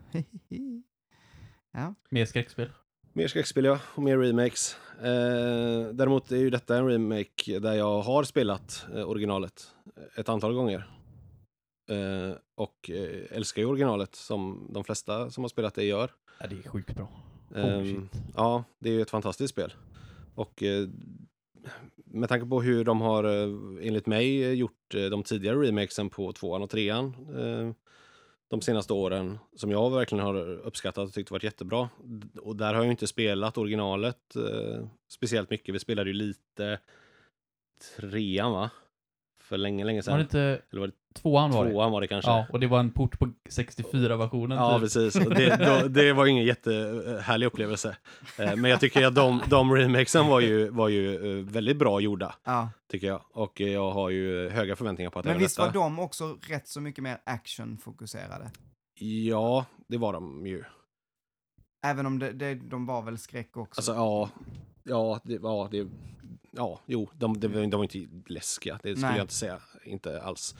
ja. 1.72 1.95
Mer 2.09 2.26
skräckspel. 2.26 2.70
Mer 3.14 3.28
skräckspel 3.28 3.66
ja, 3.66 3.80
och 3.95 4.03
mer 4.03 4.18
remakes. 4.18 4.78
Eh, 4.97 5.93
däremot 5.93 6.32
är 6.32 6.38
ju 6.38 6.49
detta 6.49 6.78
en 6.78 6.88
remake 6.88 7.59
där 7.59 7.74
jag 7.74 8.01
har 8.01 8.24
spelat 8.24 8.86
eh, 8.95 9.09
originalet 9.09 9.72
ett 10.16 10.30
antal 10.30 10.53
gånger. 10.53 10.88
Eh, 11.89 12.36
och 12.55 12.89
eh, 12.89 13.38
älskar 13.38 13.62
ju 13.62 13.68
originalet 13.68 14.16
som 14.16 14.68
de 14.74 14.84
flesta 14.84 15.30
som 15.30 15.43
har 15.43 15.49
spelat 15.49 15.76
det 15.76 15.84
gör. 15.84 16.12
Ja, 16.39 16.47
det 16.47 16.55
är 16.55 16.70
sjukt 16.70 16.95
bra. 16.95 17.07
Oh, 17.55 18.03
ja, 18.36 18.64
det 18.80 18.89
är 18.89 18.93
ju 18.93 19.01
ett 19.01 19.09
fantastiskt 19.09 19.53
spel. 19.53 19.74
Och 20.36 20.64
eh, 20.64 20.88
med 21.95 22.30
tanke 22.30 22.45
på 22.45 22.62
hur 22.62 22.86
de 22.86 23.01
har, 23.01 23.24
eh, 23.24 23.88
enligt 23.88 24.07
mig, 24.07 24.43
eh, 24.43 24.53
gjort 24.53 24.95
eh, 24.95 25.03
de 25.05 25.24
tidigare 25.24 25.57
remakesen 25.57 26.09
på 26.09 26.34
tvåan 26.34 26.62
och 26.62 26.70
trean 26.70 27.16
eh, 27.38 27.81
de 28.52 28.62
senaste 28.62 28.93
åren, 28.93 29.39
som 29.56 29.72
jag 29.72 29.91
verkligen 29.91 30.26
har 30.26 30.36
uppskattat 30.38 31.08
och 31.08 31.14
tyckt 31.14 31.32
varit 31.32 31.43
jättebra. 31.43 31.89
Och 32.41 32.56
där 32.56 32.66
har 32.68 32.74
jag 32.74 32.86
ju 32.86 32.91
inte 32.91 33.08
spelat 33.08 33.58
originalet 33.58 34.36
eh, 34.36 34.88
speciellt 35.10 35.49
mycket. 35.49 35.76
Vi 35.76 35.80
spelade 35.80 36.10
ju 36.10 36.14
lite 36.14 36.80
trean, 37.95 38.52
va? 38.52 38.70
För 39.41 39.58
länge, 39.58 39.86
länge 39.86 39.97
Var 39.97 40.02
sedan. 40.04 40.18
det 40.18 40.22
inte 40.22 40.62
Eller 40.72 40.80
var 40.80 40.88
det 40.88 40.93
tvåan 41.14 41.51
var 41.51 41.66
det? 41.66 41.72
tvåan 41.72 41.91
var 41.91 42.01
det 42.01 42.07
kanske? 42.07 42.32
Ja, 42.32 42.45
och 42.49 42.59
det 42.59 42.68
var 42.68 42.80
en 42.80 42.91
port 42.91 43.20
på 43.20 43.26
64-versionen 43.49 44.57
Ja, 44.57 44.74
typ. 44.74 44.82
precis. 44.82 45.14
Det, 45.14 45.82
då, 45.82 45.88
det 45.88 46.14
var 46.14 46.26
ingen 46.26 46.45
jättehärlig 46.45 47.45
upplevelse. 47.47 47.97
Eh, 48.39 48.55
Men 48.55 48.72
jag 48.72 48.80
tycker 48.80 49.05
att 49.05 49.16
de, 49.16 49.41
de 49.49 49.76
remakesen 49.76 50.28
var 50.28 50.39
ju, 50.39 50.70
var 50.70 50.89
ju 50.89 51.39
eh, 51.39 51.45
väldigt 51.45 51.78
bra 51.78 51.99
gjorda, 51.99 52.36
ja. 52.43 52.70
tycker 52.91 53.07
jag. 53.07 53.22
Och 53.32 53.59
jag 53.59 53.91
har 53.91 54.09
ju 54.09 54.49
höga 54.49 54.76
förväntningar 54.76 55.09
på 55.12 55.20
att 55.20 55.26
Men 55.26 55.38
visst 55.38 55.59
var 55.59 55.66
detta... 55.66 55.80
de 55.80 55.99
också 55.99 56.38
rätt 56.49 56.68
så 56.68 56.82
mycket 56.82 57.03
mer 57.03 57.18
actionfokuserade? 57.24 58.51
Ja, 58.99 59.66
det 59.88 59.97
var 59.97 60.14
de 60.14 60.47
ju. 60.47 60.64
Även 61.86 62.05
om 62.05 62.20
det, 62.20 62.32
det, 62.32 62.55
de 62.55 62.86
var 62.86 63.01
väl 63.01 63.18
skräck 63.18 63.57
också? 63.57 63.80
Alltså, 63.80 63.93
ja. 63.93 64.30
Ja, 64.84 65.20
det, 65.24 65.34
ja, 65.43 65.68
det, 65.72 65.88
ja 66.51 66.80
jo, 66.86 67.09
de, 67.14 67.39
de, 67.39 67.47
de 67.47 67.78
var 67.78 67.84
inte 67.84 68.07
läskiga. 68.34 68.80
Det 68.84 68.95
skulle 68.95 69.07
Nej. 69.07 69.18
jag 69.18 69.24
inte 69.24 69.34
säga. 69.34 69.57
Inte 69.86 70.22
alls. 70.22 70.55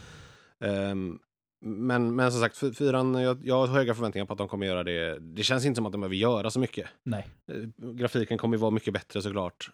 Ehm, 0.62 1.20
men, 1.66 2.16
men 2.16 2.32
som 2.32 2.42
sagt, 2.42 2.58
fy- 2.58 2.74
fyran, 2.74 3.14
jag, 3.14 3.46
jag 3.46 3.56
har 3.60 3.68
höga 3.68 3.94
förväntningar 3.96 4.26
på 4.26 4.34
att 4.34 4.38
de 4.38 4.48
kommer 4.48 4.66
göra 4.66 4.84
det. 4.84 5.20
Det 5.20 5.44
känns 5.44 5.66
inte 5.66 5.76
som 5.76 5.86
att 5.86 5.92
de 5.92 6.02
behöver 6.02 6.16
göra 6.16 6.50
så 6.52 6.60
mycket. 6.60 6.90
Nej. 7.04 7.28
Eh, 7.52 7.90
Grafiken 7.94 8.38
kommer 8.38 8.58
ju 8.58 8.62
vara 8.62 8.72
mycket 8.72 8.94
bättre 8.94 9.22
såklart. 9.22 9.72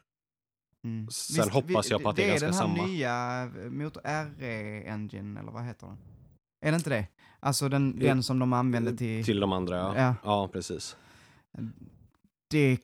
Mm. 0.84 1.10
Sen 1.10 1.50
hoppas 1.50 1.90
jag 1.92 2.04
på 2.04 2.10
att 2.10 2.16
det 2.16 2.24
är 2.24 2.28
ganska 2.30 2.48
Det 2.48 2.54
är 2.54 2.60
den 2.62 2.70
här 2.70 2.76
samma. 2.76 2.88
nya 2.88 3.44
eh, 3.66 3.72
motor 3.72 4.02
RE-engine, 4.40 5.40
eller 5.40 5.52
vad 5.52 5.64
heter 5.66 5.88
den? 5.88 5.98
Är 6.66 6.72
det 6.72 6.76
inte 6.78 6.90
det? 6.90 7.08
Alltså 7.40 7.70
den, 7.70 8.00
Det- 8.00 8.06
den 8.08 8.24
som 8.24 8.40
de 8.40 8.54
använde 8.54 8.98
till... 8.98 9.26
Till 9.26 9.40
de 9.40 9.52
andra, 9.54 9.78
ja. 9.78 9.94
Ja. 9.98 10.16
Ja, 10.24 10.48
precis. 10.54 10.98
Det 12.50 12.78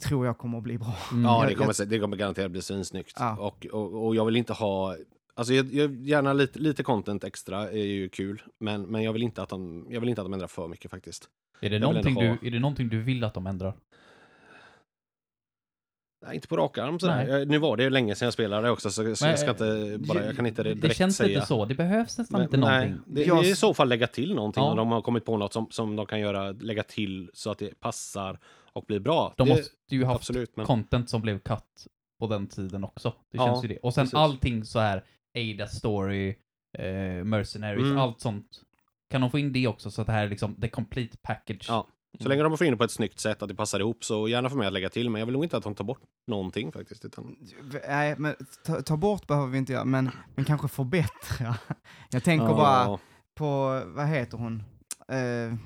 tror 0.00 0.26
jag 0.26 0.38
kommer 0.38 0.58
att 0.58 0.64
bli 0.64 0.78
bra. 0.78 0.94
Mm. 1.12 1.24
Ja, 1.24 1.44
det 1.48 1.54
kommer, 1.54 1.86
det 1.86 1.98
kommer 1.98 2.16
garanterat 2.16 2.50
bli 2.50 2.62
svinsnyggt. 2.62 3.12
Ja. 3.18 3.36
Och, 3.38 3.66
och, 3.72 4.06
och 4.06 4.16
jag 4.16 4.24
vill 4.24 4.36
inte 4.36 4.52
ha... 4.52 4.96
Alltså 5.40 5.54
jag, 5.54 5.74
jag, 5.74 5.94
gärna 6.06 6.32
lite, 6.32 6.58
lite 6.58 6.82
content 6.82 7.24
extra 7.24 7.70
är 7.70 7.84
ju 7.84 8.08
kul, 8.08 8.42
men, 8.58 8.82
men 8.82 9.02
jag, 9.02 9.12
vill 9.12 9.22
inte 9.22 9.42
att 9.42 9.48
de, 9.48 9.86
jag 9.90 10.00
vill 10.00 10.08
inte 10.08 10.20
att 10.20 10.24
de 10.24 10.32
ändrar 10.32 10.46
för 10.48 10.68
mycket 10.68 10.90
faktiskt. 10.90 11.28
Är, 11.60 11.70
det 11.70 11.76
Jag 11.76 11.82
någonting 11.82 12.14
ha- 12.14 12.22
du, 12.22 12.46
är 12.46 12.50
det 12.50 12.58
någonting 12.58 12.88
du 12.88 13.02
vill 13.02 13.24
att 13.24 13.34
de 13.34 13.46
ändrar? 13.46 13.74
Nej, 16.26 16.34
inte 16.34 16.48
på 16.48 16.56
rak 16.56 16.78
arm 16.78 16.98
sådär. 16.98 17.46
Nu 17.46 17.58
var 17.58 17.76
det 17.76 17.82
ju 17.82 17.90
länge 17.90 18.14
sedan 18.14 18.26
jag 18.26 18.32
spelade 18.32 18.70
också, 18.70 18.90
så, 18.90 19.16
så 19.16 19.24
Men, 19.24 19.30
jag 19.30 19.38
ska 19.38 19.50
inte 19.50 19.98
bara, 20.08 20.24
jag 20.26 20.36
kan 20.36 20.46
inte 20.46 20.62
Det 20.62 20.74
direkt 20.74 20.96
känns 20.96 21.16
säga. 21.16 21.28
lite 21.28 21.46
så. 21.46 21.64
Det 21.64 21.74
behövs 21.74 22.18
nästan 22.18 22.38
Men, 22.40 22.44
inte 22.46 22.56
nej, 22.56 22.88
någonting. 22.88 23.14
det, 23.14 23.24
Jag- 23.24 23.42
det 23.42 23.48
är 23.48 23.52
i 23.52 23.56
så 23.56 23.74
fall 23.74 23.88
lägga 23.88 24.06
till 24.06 24.34
någonting 24.34 24.62
Ja. 24.62 24.70
om 24.70 24.76
de 24.76 24.88
har 24.92 25.02
kommit 25.02 25.24
på 25.24 25.36
något 25.36 25.52
som, 25.52 25.66
som 25.70 25.96
de 25.96 26.06
kan 26.06 26.20
göra, 26.20 26.50
lägga 26.52 26.82
till 26.82 27.30
så 27.34 27.50
att 27.50 27.58
det 27.58 27.80
passar 27.80 28.38
och 28.72 28.84
blir 28.84 29.00
bra. 29.00 29.34
De 29.36 29.48
det, 29.48 29.54
måste 29.54 29.72
ju 29.90 30.04
haft 30.04 30.16
absolut, 30.16 30.56
men 30.56 30.66
content 30.66 31.10
som 31.10 31.22
blev 31.22 31.38
cut 31.38 31.86
på 32.20 32.26
den 32.26 32.46
tiden 32.46 32.84
också. 32.84 33.08
Det 33.32 33.36
Ja, 33.38 33.46
känns 33.46 33.64
ju 33.64 33.68
det. 33.68 33.78
Och 33.78 33.94
sen 33.94 34.04
precis. 34.04 34.14
allting 34.14 34.64
så 34.64 34.78
här, 34.78 35.04
Ada 35.38 35.66
Story, 35.66 36.28
eh, 36.78 37.24
Mercenaries, 37.24 37.84
Mm. 37.84 37.98
allt 37.98 38.20
sånt. 38.20 38.46
Kan 39.10 39.20
de 39.20 39.30
få 39.30 39.38
in 39.38 39.52
det 39.52 39.66
också 39.66 39.90
så 39.90 40.00
att 40.00 40.06
det 40.06 40.12
här 40.12 40.24
är 40.24 40.28
liksom 40.28 40.54
the 40.60 40.68
complete 40.68 41.16
package? 41.22 41.66
Ja. 41.68 41.86
så 42.20 42.28
länge 42.28 42.42
de 42.42 42.58
får 42.58 42.66
in 42.66 42.72
det 42.72 42.76
på 42.76 42.84
ett 42.84 42.90
snyggt 42.90 43.20
sätt, 43.20 43.42
att 43.42 43.48
det 43.48 43.54
passar 43.54 43.80
ihop, 43.80 44.04
så 44.04 44.28
gärna 44.28 44.50
för 44.50 44.56
mig 44.56 44.66
att 44.66 44.72
lägga 44.72 44.88
till. 44.88 45.10
Men 45.10 45.18
jag 45.18 45.26
vill 45.26 45.32
nog 45.32 45.44
inte 45.44 45.56
att 45.56 45.62
de 45.62 45.74
tar 45.74 45.84
bort 45.84 46.00
någonting 46.26 46.72
faktiskt. 46.72 47.04
Utan, 47.04 47.36
Nej, 47.88 48.14
men 48.18 48.34
ta, 48.66 48.82
ta 48.82 48.96
bort 48.96 49.26
behöver 49.26 49.48
vi 49.48 49.58
inte 49.58 49.72
göra, 49.72 49.84
men, 49.84 50.10
men 50.34 50.44
kanske 50.44 50.68
förbättra. 50.68 51.56
Jag 52.10 52.24
tänker 52.24 52.46
Ja. 52.46 52.54
bara 52.56 52.98
på, 53.34 53.82
vad 53.86 54.06
heter 54.06 54.38
hon? 54.38 54.62
Eh, 55.08 55.56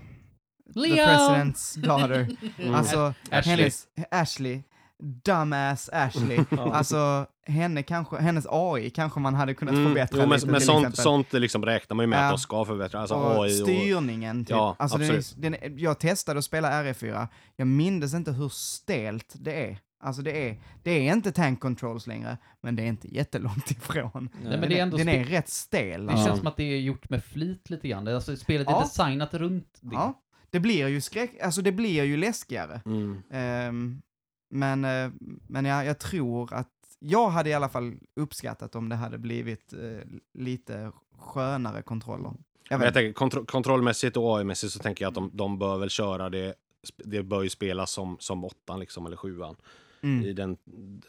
The! 0.75 0.81
President's 0.81 1.79
Daughter. 1.87 2.29
Mm. 2.59 2.75
Alltså, 2.75 3.15
Ashley. 3.31 3.57
hennes, 3.57 3.87
Ashley, 4.11 4.63
dumbass 5.03 5.91
Ashley. 5.93 6.39
Alltså, 6.59 7.27
henne 7.47 7.83
kanske, 7.83 8.17
hennes 8.17 8.47
AI 8.51 8.91
kanske 8.91 9.21
man 9.21 9.35
hade 9.35 9.55
kunnat 9.55 9.75
Mm, 9.75 9.87
förbättra 9.87 10.19
jo, 10.23 10.29
men, 10.29 10.35
lite 10.37 10.47
men 10.47 10.55
till 10.61 10.67
sånt, 10.67 10.79
exempel. 10.87 11.03
sånt 11.03 11.33
liksom 11.33 11.65
räknar 11.65 11.95
man 11.95 12.03
ju 12.05 12.07
med 12.07 12.19
Ja. 12.19 12.23
att 12.25 12.31
de 12.33 12.39
ska 12.39 12.65
förbättra. 12.65 13.01
Alltså 13.01 13.15
och 13.15 13.45
AI 13.45 13.63
och... 13.63 13.67
styrningen, 13.67 14.45
typ. 14.45 14.51
Ja, 14.51 14.77
alltså 14.79 14.99
den 14.99 15.11
är, 15.11 15.41
den 15.41 15.55
är, 15.55 15.75
jag 15.77 15.99
testade 16.01 16.39
att 16.39 16.45
spela 16.45 16.83
RE4, 16.85 17.29
jag 17.57 17.67
mindes 17.67 18.15
inte 18.15 18.33
hur 18.33 18.49
stelt 18.49 19.35
det 19.39 19.71
är. 19.71 19.79
Alltså 20.01 20.23
det 20.23 20.49
är, 20.51 20.61
det 20.83 20.91
är 20.91 21.13
inte 21.13 21.33
tank 21.33 21.61
controls 21.61 22.07
längre, 22.07 22.39
men 22.63 22.77
det 22.77 22.83
är 22.83 22.87
inte 22.87 23.15
jättelångt 23.15 23.71
ifrån. 23.71 24.11
Nej, 24.43 24.51
Den, 24.51 24.61
men 24.61 24.69
det 24.69 24.79
är 24.79 24.83
ändå 24.83 24.97
den 24.97 25.09
är 25.09 25.25
rätt 25.25 25.49
stel. 25.49 26.07
Det 26.07 26.13
Ja. 26.13 26.25
känns 26.27 26.39
som 26.39 26.47
att 26.47 26.57
det 26.57 26.63
är 26.65 26.79
gjort 26.81 27.11
med 27.11 27.25
flit 27.25 27.71
lite 27.71 27.89
grann. 27.89 28.09
Alltså, 28.09 28.37
spelet 28.37 28.69
är 28.69 28.73
Ja. 28.73 28.81
designat 28.81 29.35
runt 29.35 29.79
det. 29.81 29.95
Ja, 29.95 30.21
det 30.51 30.61
blir 30.61 30.89
ju 30.89 31.01
skräck, 31.01 31.31
alltså 31.43 31.63
det 31.63 31.73
blir 31.73 32.05
ju 32.05 32.17
läskigare. 32.17 32.81
Mm. 32.87 33.23
Ehm, 33.33 34.03
men 34.51 34.85
eh, 34.85 35.11
men 35.49 35.65
jag, 35.65 35.87
jag 35.87 35.99
tror 35.99 36.55
att, 36.55 36.71
jag 36.99 37.29
hade 37.29 37.51
i 37.51 37.55
alla 37.55 37.69
fall 37.69 37.95
uppskattat 38.17 38.75
om 38.75 38.89
det 38.89 38.97
hade 38.97 39.19
blivit 39.19 39.73
eh, 39.73 40.09
lite 40.35 40.93
skönare 41.19 41.83
kontroller. 41.83 42.33
Jag 42.69 42.83
jag 42.83 42.95
tänker, 42.95 43.13
kontro 43.13 43.45
kontrollmässigt 43.45 44.17
och 44.17 44.39
AI-mässigt 44.39 44.73
så 44.73 44.79
tänker 44.79 45.05
jag 45.05 45.09
att 45.09 45.15
de, 45.15 45.31
de 45.33 45.59
bör 45.59 45.79
väl 45.79 45.91
köra 45.91 46.31
det. 46.31 46.55
Det 46.97 47.23
bör 47.23 47.43
ju 47.43 47.51
spelas 47.51 47.91
som, 47.91 48.17
som 48.21 48.45
åttan 48.45 48.81
liksom, 48.81 49.07
eller 49.07 49.17
sjuan. 49.17 49.57
Mm. 50.03 50.25
I 50.25 50.33
den, 50.33 50.57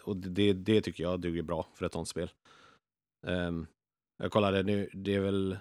och 0.03 0.17
det, 0.17 0.53
det 0.53 0.81
tycker 0.81 1.03
jag 1.03 1.19
duger 1.19 1.41
bra 1.41 1.67
för 1.73 1.85
ett 1.85 1.93
sånt 1.93 2.07
spel. 2.07 2.31
Ehm, 3.27 3.67
jag 4.17 4.31
kollade 4.31 4.63
nu, 4.63 4.89
det 4.93 5.15
är 5.15 5.19
väl 5.19 5.57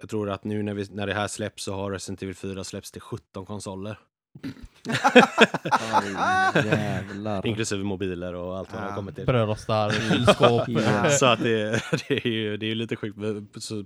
Jag 0.00 0.10
tror 0.10 0.30
att 0.30 0.44
nu 0.44 0.62
när, 0.62 0.74
vi, 0.74 0.86
när 0.90 1.06
det 1.06 1.14
här 1.14 1.28
släpps 1.28 1.64
så 1.64 1.74
har 1.74 1.90
Resident 1.90 2.22
Evil 2.22 2.34
4 2.34 2.64
släppts 2.64 2.92
till 2.92 3.00
17 3.00 3.46
konsoler. 3.46 3.98
Jävlar. 6.64 7.46
Inklusive 7.46 7.84
mobiler 7.84 8.34
och 8.34 8.58
allt 8.58 8.72
vad 8.72 8.80
det 8.82 8.84
Ja. 8.84 8.90
har 8.90 8.96
kommit 8.96 9.14
till. 9.16 9.26
Brödrostar, 9.26 9.90
kylskåp. 10.10 10.62
Ja. 10.68 11.10
Så 11.10 11.26
att 11.26 11.38
det, 11.42 11.70
det 12.08 12.26
är 12.26 12.28
ju 12.28 12.56
det 12.56 12.66
är 12.66 12.68
ju 12.68 12.74
lite 12.74 12.96
sjukt, 12.96 13.18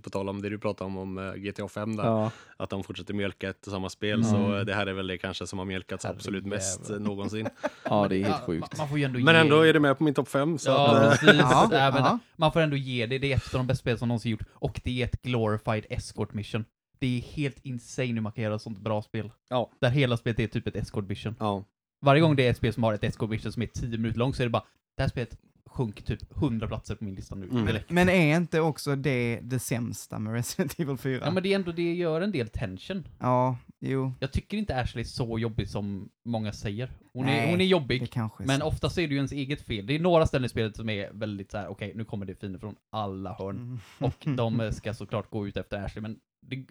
på, 0.02 0.10
tal 0.10 0.28
om 0.28 0.42
det 0.42 0.48
du 0.48 0.58
pratade 0.58 0.86
om, 0.90 0.96
om 0.98 1.18
eh, 1.18 1.32
GTA 1.34 1.68
5 1.68 1.96
där, 1.96 2.04
Ja. 2.04 2.30
att 2.56 2.70
de 2.70 2.84
fortsätter 2.84 3.14
mjölka 3.14 3.50
ett 3.50 3.64
samma 3.70 3.88
spel, 3.88 4.12
Mm. 4.22 4.24
så 4.58 4.64
det 4.64 4.74
här 4.74 4.86
är 4.86 4.92
väl 4.92 5.06
det 5.06 5.18
kanske 5.18 5.46
som 5.46 5.58
har 5.58 5.66
mjölkats 5.66 6.04
absolut 6.04 6.46
mest 6.46 6.78
Herrejävlar. 6.80 6.96
eh, 7.06 7.10
någonsin. 7.16 7.48
ja, 7.84 8.06
det 8.08 8.16
är 8.16 8.24
helt 8.24 8.42
sjukt. 8.42 8.60
Man, 8.60 8.78
man 8.78 8.88
får 8.88 8.98
ju 8.98 9.04
ändå 9.04 9.18
Men 9.18 9.36
ändå 9.36 9.60
är 9.60 9.72
det 9.72 9.80
med 9.80 9.98
på 9.98 10.04
min 10.04 10.14
topp 10.14 10.28
5, 10.28 10.58
så 10.58 10.70
Ja, 10.70 10.96
att, 10.96 11.04
eh, 11.04 11.10
precis. 11.10 11.40
Ja. 11.40 12.18
Man 12.36 12.52
får 12.52 12.60
ändå 12.60 12.76
ge 12.76 13.06
det. 13.06 13.18
Det 13.18 13.32
är 13.32 13.36
ett 13.36 13.54
av 13.54 13.58
de 13.60 13.66
bästa 13.66 13.80
spel 13.80 13.98
som 13.98 14.08
någonsin 14.08 14.30
gjort. 14.32 14.42
Och 14.54 14.80
det 14.84 15.02
är 15.02 15.06
ett 15.06 15.22
glorified 15.22 15.86
escort 15.90 16.34
mission. 16.34 16.64
Det 17.02 17.18
är 17.18 17.20
helt 17.20 17.58
insane 17.62 18.08
hur 18.12 18.20
man 18.20 18.32
kan 18.32 18.44
göra 18.44 18.58
sånt 18.58 18.78
bra 18.78 19.02
spel. 19.02 19.30
Ja. 19.48 19.70
Där 19.80 19.90
hela 19.90 20.16
spelet 20.16 20.40
är 20.40 20.46
typ 20.46 20.66
ett 20.66 20.76
escort 20.76 21.08
mission. 21.08 21.34
ja. 21.38 21.64
Varje 22.04 22.20
gång 22.20 22.36
det 22.36 22.46
är 22.46 22.50
ett 22.50 22.56
spel 22.56 22.72
som 22.72 22.82
har 22.82 22.94
ett 22.94 23.04
escort 23.04 23.30
mission 23.30 23.52
som 23.52 23.62
är 23.62 23.66
10 23.66 23.88
minuter 23.98 24.18
långt 24.18 24.36
så 24.36 24.42
är 24.42 24.46
det 24.46 24.50
bara, 24.50 24.64
det 24.96 25.02
här 25.02 25.08
spelet 25.08 25.38
sjunker 25.66 26.04
typ 26.04 26.36
100 26.36 26.66
platser 26.66 26.94
på 26.94 27.04
min 27.04 27.14
lista 27.14 27.34
nu. 27.34 27.48
Mm. 27.50 27.76
Men 27.88 28.08
är 28.08 28.36
inte 28.36 28.60
också 28.60 28.96
det 28.96 29.40
det 29.42 29.58
sämsta 29.58 30.18
med 30.18 30.32
Resident 30.32 30.80
Evil 30.80 30.96
4? 30.96 31.20
Ja 31.24 31.30
men 31.30 31.42
det 31.42 31.52
är 31.52 31.54
ändå, 31.56 31.72
det 31.72 31.94
gör 31.94 32.20
en 32.20 32.32
del 32.32 32.48
tension. 32.48 33.08
Ja, 33.18 33.56
jo, 33.80 34.12
Jag 34.20 34.32
tycker 34.32 34.56
inte 34.56 34.80
Ashley 34.80 35.02
är 35.02 35.06
så 35.06 35.38
jobbig 35.38 35.68
som 35.68 36.08
många 36.24 36.52
säger. 36.52 36.90
Hon, 37.12 37.26
Nej, 37.26 37.38
är, 37.38 37.44
hon 37.46 37.54
är 37.54 37.58
det 37.58 37.64
jobbig, 37.64 38.10
kanske 38.10 38.44
är 38.44 38.46
men 38.46 38.60
så. 38.60 38.66
oftast 38.66 38.98
är 38.98 39.02
det 39.02 39.08
ju 39.08 39.16
ens 39.16 39.32
eget 39.32 39.62
fel. 39.62 39.86
Det 39.86 39.94
är 39.94 40.00
några 40.00 40.26
ställen 40.26 40.46
i 40.46 40.48
spelet 40.48 40.76
som 40.76 40.88
är 40.88 41.10
väldigt 41.12 41.50
så 41.50 41.58
här: 41.58 41.68
okej 41.68 41.92
nu 41.94 42.04
kommer 42.04 42.26
det 42.26 42.34
fina 42.34 42.58
från 42.58 42.74
alla 42.90 43.34
hörn. 43.34 43.56
Mm. 43.56 43.78
Och 43.98 44.26
de 44.36 44.72
ska 44.72 44.94
såklart 44.94 45.30
gå 45.30 45.48
ut 45.48 45.56
efter 45.56 45.84
Ashley, 45.84 46.02
men 46.02 46.18
det, 46.46 46.66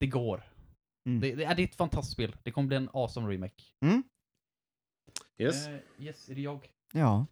det 0.00 0.06
går. 0.06 0.42
Mm. 1.08 1.20
Det, 1.20 1.34
det, 1.34 1.44
är- 1.44 1.54
det 1.54 1.62
är 1.62 1.66
ett 1.66 1.74
fantastiskt 1.76 2.12
spel. 2.12 2.36
Det 2.42 2.50
kommer 2.50 2.68
bli 2.68 2.76
en 2.76 2.90
awesome 2.92 3.32
remake. 3.34 3.62
Mm. 3.84 4.02
Yes. 5.38 5.68
Eh, 5.68 5.78
yes, 5.98 6.28
är 6.28 6.34
det 6.34 6.40
jag? 6.40 6.68
Ja. 6.92 7.26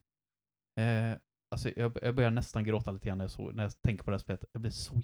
Eh, 0.81 1.17
alltså 1.51 1.71
jag, 1.77 1.99
jag 2.03 2.15
börjar 2.15 2.31
nästan 2.31 2.65
gråta 2.65 2.91
lite 2.91 3.07
grann 3.09 3.19
när 3.19 3.25
jag, 3.25 3.31
så, 3.31 3.51
när 3.51 3.63
jag 3.63 3.83
tänker 3.83 4.05
på 4.05 4.11
det 4.11 4.15
här 4.17 4.23
spelet. 4.23 4.45
Jag 4.53 4.61
blir 4.63 4.71
så... 4.71 5.03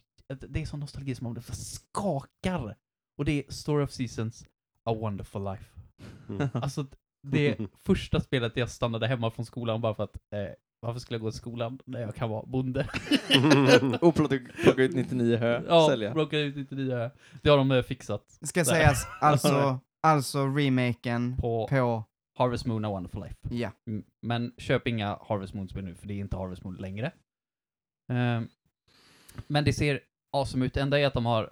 Det 0.49 0.61
är 0.63 0.67
sån 0.67 0.81
nostalgi 0.81 1.15
som 1.15 1.27
om 1.27 1.35
det 1.35 1.43
skakar. 1.43 2.77
Och 3.19 3.25
det 3.25 3.33
är 3.47 3.53
Story 3.53 3.85
of 3.85 3.91
Seasons, 3.91 4.47
A 4.85 4.95
Wonderful 4.95 5.45
Life. 5.45 5.81
Mm. 6.29 6.49
Alltså, 6.55 6.87
det 7.27 7.59
första 7.85 8.21
spelet 8.21 8.57
jag 8.57 8.71
stannade 8.71 9.07
hemma 9.07 9.31
från 9.31 9.47
skolan 9.47 9.81
bara 9.81 9.95
för 9.95 10.05
att 10.05 10.17
eh, 10.35 10.55
varför 10.83 11.01
skulle 11.01 11.15
jag 11.15 11.23
gå 11.23 11.29
i 11.29 11.33
skolan 11.33 11.79
när 11.85 12.01
jag 12.01 12.15
kan 12.15 12.31
vara 12.31 12.47
bonde? 12.47 12.81
Och 14.01 14.15
plocka, 14.15 14.35
ut 14.83 14.95
99 14.95 15.37
hö, 15.37 15.63
ja, 15.69 15.89
sälja. 15.91 16.13
plocka 16.13 16.39
ut 16.39 16.57
lite 16.57 16.75
nya. 16.75 17.11
Det 17.43 17.51
har 17.51 17.57
de 17.57 17.71
eh, 17.71 17.83
fixat 17.83 18.39
Ska 18.41 18.65
sägas, 18.65 19.07
alltså, 19.21 19.81
alltså 20.03 20.47
remaken 20.47 21.37
på 21.37 21.69
på, 21.69 22.05
Harvest 22.39 22.67
Moon, 22.67 22.85
A 22.85 22.89
Wonderful 22.89 23.21
Life. 23.23 23.37
ja. 23.51 23.71
Mm, 23.87 24.05
Men 24.23 24.55
köp 24.59 24.87
inga 24.89 25.19
Harvest 25.23 25.55
Moon-spel 25.55 25.85
nu, 25.85 25.95
för 25.95 26.07
det 26.09 26.15
är 26.15 26.19
inte 26.19 26.37
Harvest 26.37 26.65
Moon 26.65 26.75
längre. 26.77 27.13
Ehm, 28.13 28.49
men 29.47 29.65
det 29.65 29.73
ser 29.73 30.01
awesome 30.37 30.67
ut. 30.67 30.75
Det 30.75 30.81
enda 30.81 31.01
är 31.01 31.07
att 31.07 31.15
de 31.15 31.27
har... 31.27 31.45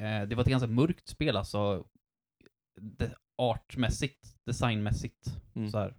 eh, 0.00 0.22
det 0.28 0.34
var 0.34 0.42
ett 0.42 0.48
ganska 0.48 0.66
mörkt 0.68 1.08
spel, 1.08 1.36
alltså. 1.36 1.84
Det, 2.80 3.14
artmässigt, 3.42 4.36
designmässigt. 4.46 5.26
Mm. 5.54 5.70
Så 5.70 5.78
här. 5.78 5.94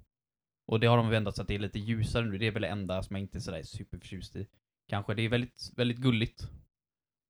Och 0.67 0.79
det 0.79 0.87
har 0.87 0.97
de 0.97 1.13
ändrat 1.13 1.35
så 1.35 1.41
att 1.41 1.47
det 1.47 1.55
är 1.55 1.59
lite 1.59 1.79
ljusare 1.79 2.25
nu. 2.25 2.37
Det 2.37 2.47
är 2.47 2.51
väl 2.51 2.61
det 2.61 2.67
enda 2.67 3.03
som 3.03 3.15
jag 3.15 3.23
inte 3.23 3.37
är 3.37 3.39
sådär 3.39 3.63
superförtjust 3.63 4.35
i. 4.35 4.47
Kanske. 4.89 5.13
Det 5.13 5.21
är 5.21 5.29
väldigt, 5.29 5.71
väldigt 5.75 5.97
gulligt. 5.97 6.47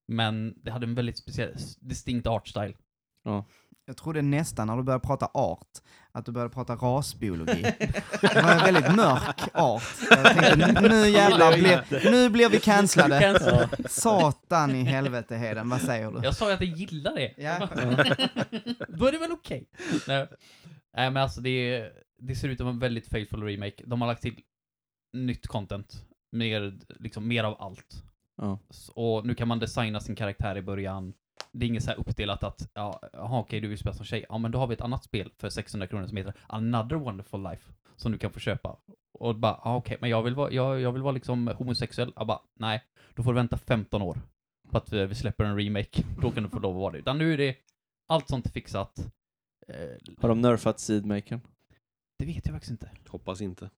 Men 0.07 0.53
det 0.63 0.71
hade 0.71 0.85
en 0.85 0.95
väldigt 0.95 1.17
speciell, 1.17 1.53
distinkt 1.79 2.27
artstyle. 2.27 2.73
Jag 3.85 3.97
trodde 3.97 4.21
nästan 4.21 4.67
när 4.67 4.77
du 4.77 4.83
började 4.83 5.05
prata 5.07 5.25
art, 5.33 5.67
att 6.11 6.25
du 6.25 6.31
började 6.31 6.53
prata 6.53 6.75
rasbiologi. 6.75 7.61
Det 8.21 8.41
var 8.43 8.51
en 8.51 8.73
väldigt 8.73 8.95
mörk 8.95 9.41
art. 9.53 9.83
Jag 10.09 10.25
tänkte, 10.25 10.81
nu, 10.81 11.09
jävlar 11.09 11.57
blir, 11.57 12.11
nu 12.11 12.29
blir 12.29 12.49
vi 12.49 12.59
cancellade. 12.59 13.69
Satan 13.89 14.75
i 14.75 14.83
helvete 14.83 15.35
Heden, 15.35 15.69
vad 15.69 15.81
säger 15.81 16.11
du? 16.11 16.19
Jag 16.23 16.35
sa 16.35 16.47
ju 16.47 16.53
att 16.53 16.61
jag 16.61 16.69
gillar 16.69 17.15
det. 17.15 17.33
Ja. 17.37 17.59
Då 18.87 19.05
är 19.05 19.11
det 19.11 19.17
väl 19.19 19.31
okej? 19.31 19.69
Nej. 20.07 20.27
Nej 20.95 21.11
men 21.11 21.23
alltså 21.23 21.41
det, 21.41 21.49
är- 21.49 21.91
det 22.17 22.35
ser 22.35 22.49
ut 22.49 22.57
som 22.57 22.67
en 22.67 22.79
väldigt 22.79 23.07
faithful 23.07 23.43
remake. 23.43 23.83
De 23.85 24.01
har 24.01 24.07
lagt 24.07 24.21
till 24.21 24.41
nytt 25.13 25.47
content. 25.47 26.05
Mer, 26.31 26.79
liksom, 26.99 27.27
mer 27.27 27.43
av 27.43 27.61
allt. 27.61 28.03
Ja. 28.37 28.59
Och 28.93 29.25
nu 29.25 29.35
kan 29.35 29.47
man 29.47 29.59
designa 29.59 29.99
sin 29.99 30.15
karaktär 30.15 30.57
i 30.57 30.61
början. 30.61 31.13
Det 31.51 31.65
är 31.65 31.67
inget 31.67 31.83
så 31.83 31.89
här 31.89 31.99
uppdelat 31.99 32.43
att, 32.43 32.69
ja, 32.73 32.99
jaha 33.13 33.39
okej 33.39 33.59
du 33.59 33.67
vill 33.67 33.77
spela 33.77 33.93
som 33.95 34.05
tjej. 34.05 34.25
Ja 34.29 34.37
men 34.37 34.51
då 34.51 34.59
har 34.59 34.67
vi 34.67 34.73
ett 34.73 34.81
annat 34.81 35.03
spel 35.03 35.31
för 35.37 35.49
600 35.49 35.87
kronor 35.87 36.07
som 36.07 36.17
heter 36.17 36.33
Another 36.47 36.95
Wonderful 36.95 37.43
Life. 37.43 37.73
Som 37.95 38.11
du 38.11 38.17
kan 38.17 38.31
få 38.31 38.39
köpa. 38.39 38.77
Och 39.19 39.35
bara, 39.35 39.61
ja 39.63 39.75
okej, 39.75 39.97
men 40.01 40.09
jag 40.09 40.23
vill 40.23 40.35
vara, 40.35 40.51
jag, 40.51 40.81
jag 40.81 40.91
vill 40.91 41.01
vara 41.01 41.11
liksom 41.11 41.47
homosexuell. 41.47 42.13
Jag 42.15 42.27
bara, 42.27 42.39
nej. 42.59 42.83
Då 43.15 43.23
får 43.23 43.33
du 43.33 43.35
vänta 43.35 43.57
15 43.57 44.01
år. 44.01 44.17
På 44.69 44.77
att 44.77 44.93
vi, 44.93 45.05
vi 45.05 45.15
släpper 45.15 45.43
en 45.43 45.57
remake. 45.57 46.03
Då 46.21 46.31
kan 46.31 46.43
du 46.43 46.49
få 46.49 46.59
lov 46.59 46.75
att 46.75 46.81
vara 46.81 46.91
det. 46.91 46.97
Utan 46.99 47.17
nu 47.17 47.33
är 47.33 47.37
det 47.37 47.55
allt 48.07 48.27
sånt 48.29 48.53
fixat. 48.53 48.99
Eh, 49.67 50.15
Har 50.21 50.29
de 50.29 50.41
nerfat 50.41 50.79
seedmakern? 50.79 51.39
Det 52.19 52.25
vet 52.25 52.45
jag 52.45 52.53
faktiskt 52.53 52.71
inte. 52.71 52.89
Hoppas 53.07 53.41
inte. 53.41 53.69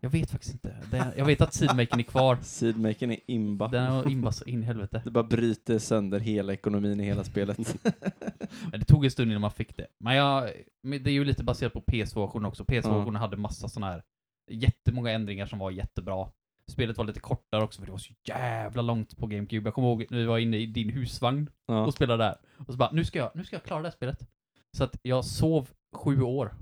Jag 0.00 0.10
vet 0.10 0.30
faktiskt 0.30 0.52
inte. 0.54 0.76
Det, 0.90 1.14
jag 1.16 1.24
vet 1.24 1.40
att 1.40 1.54
Seedmaken 1.54 1.98
är 1.98 2.02
kvar. 2.02 2.38
Seedmakern 2.42 3.10
är 3.10 3.18
imba. 3.26 3.68
Den 3.68 3.86
har 3.92 4.10
imbas 4.10 4.36
så 4.36 4.44
in 4.44 4.62
i 4.62 4.66
helvete. 4.66 5.02
Det 5.04 5.10
bara 5.10 5.24
bryter 5.24 5.78
sönder 5.78 6.20
hela 6.20 6.52
ekonomin 6.52 7.00
i 7.00 7.04
hela 7.04 7.24
spelet. 7.24 7.58
Det 8.72 8.84
tog 8.84 9.04
en 9.04 9.10
stund 9.10 9.30
innan 9.30 9.40
man 9.40 9.50
fick 9.50 9.76
det. 9.76 9.86
Men 9.98 10.16
jag, 10.16 10.50
men 10.82 11.02
det 11.02 11.10
är 11.10 11.12
ju 11.12 11.24
lite 11.24 11.44
baserat 11.44 11.72
på 11.72 11.80
PS2-versionen 11.80 12.44
också. 12.48 12.64
PS2-versionen 12.64 13.16
hade 13.16 13.36
massa 13.36 13.68
sådana 13.68 13.92
här 13.92 14.02
jättemånga 14.50 15.10
ändringar 15.10 15.46
som 15.46 15.58
var 15.58 15.70
jättebra. 15.70 16.28
Spelet 16.70 16.96
var 16.98 17.04
lite 17.04 17.20
kortare 17.20 17.62
också 17.64 17.80
för 17.80 17.86
det 17.86 17.92
var 17.92 17.98
så 17.98 18.14
jävla 18.24 18.82
långt 18.82 19.16
på 19.18 19.26
GameCube. 19.26 19.66
Jag 19.66 19.74
kommer 19.74 19.88
ihåg 19.88 20.06
när 20.10 20.18
vi 20.18 20.24
var 20.24 20.38
inne 20.38 20.56
i 20.56 20.66
din 20.66 20.90
husvagn 20.90 21.50
Ja. 21.66 21.86
och 21.86 21.94
spelade 21.94 22.24
där. 22.24 22.36
Och 22.66 22.72
så 22.72 22.78
bara, 22.78 22.90
nu 22.92 23.04
ska 23.04 23.18
jag, 23.18 23.30
nu 23.34 23.44
ska 23.44 23.56
jag 23.56 23.62
klara 23.62 23.82
det 23.82 23.88
här 23.88 23.92
spelet. 23.96 24.28
Så 24.76 24.84
att 24.84 24.96
jag 25.02 25.24
sov 25.24 25.68
sju 25.94 26.22
år. 26.22 26.54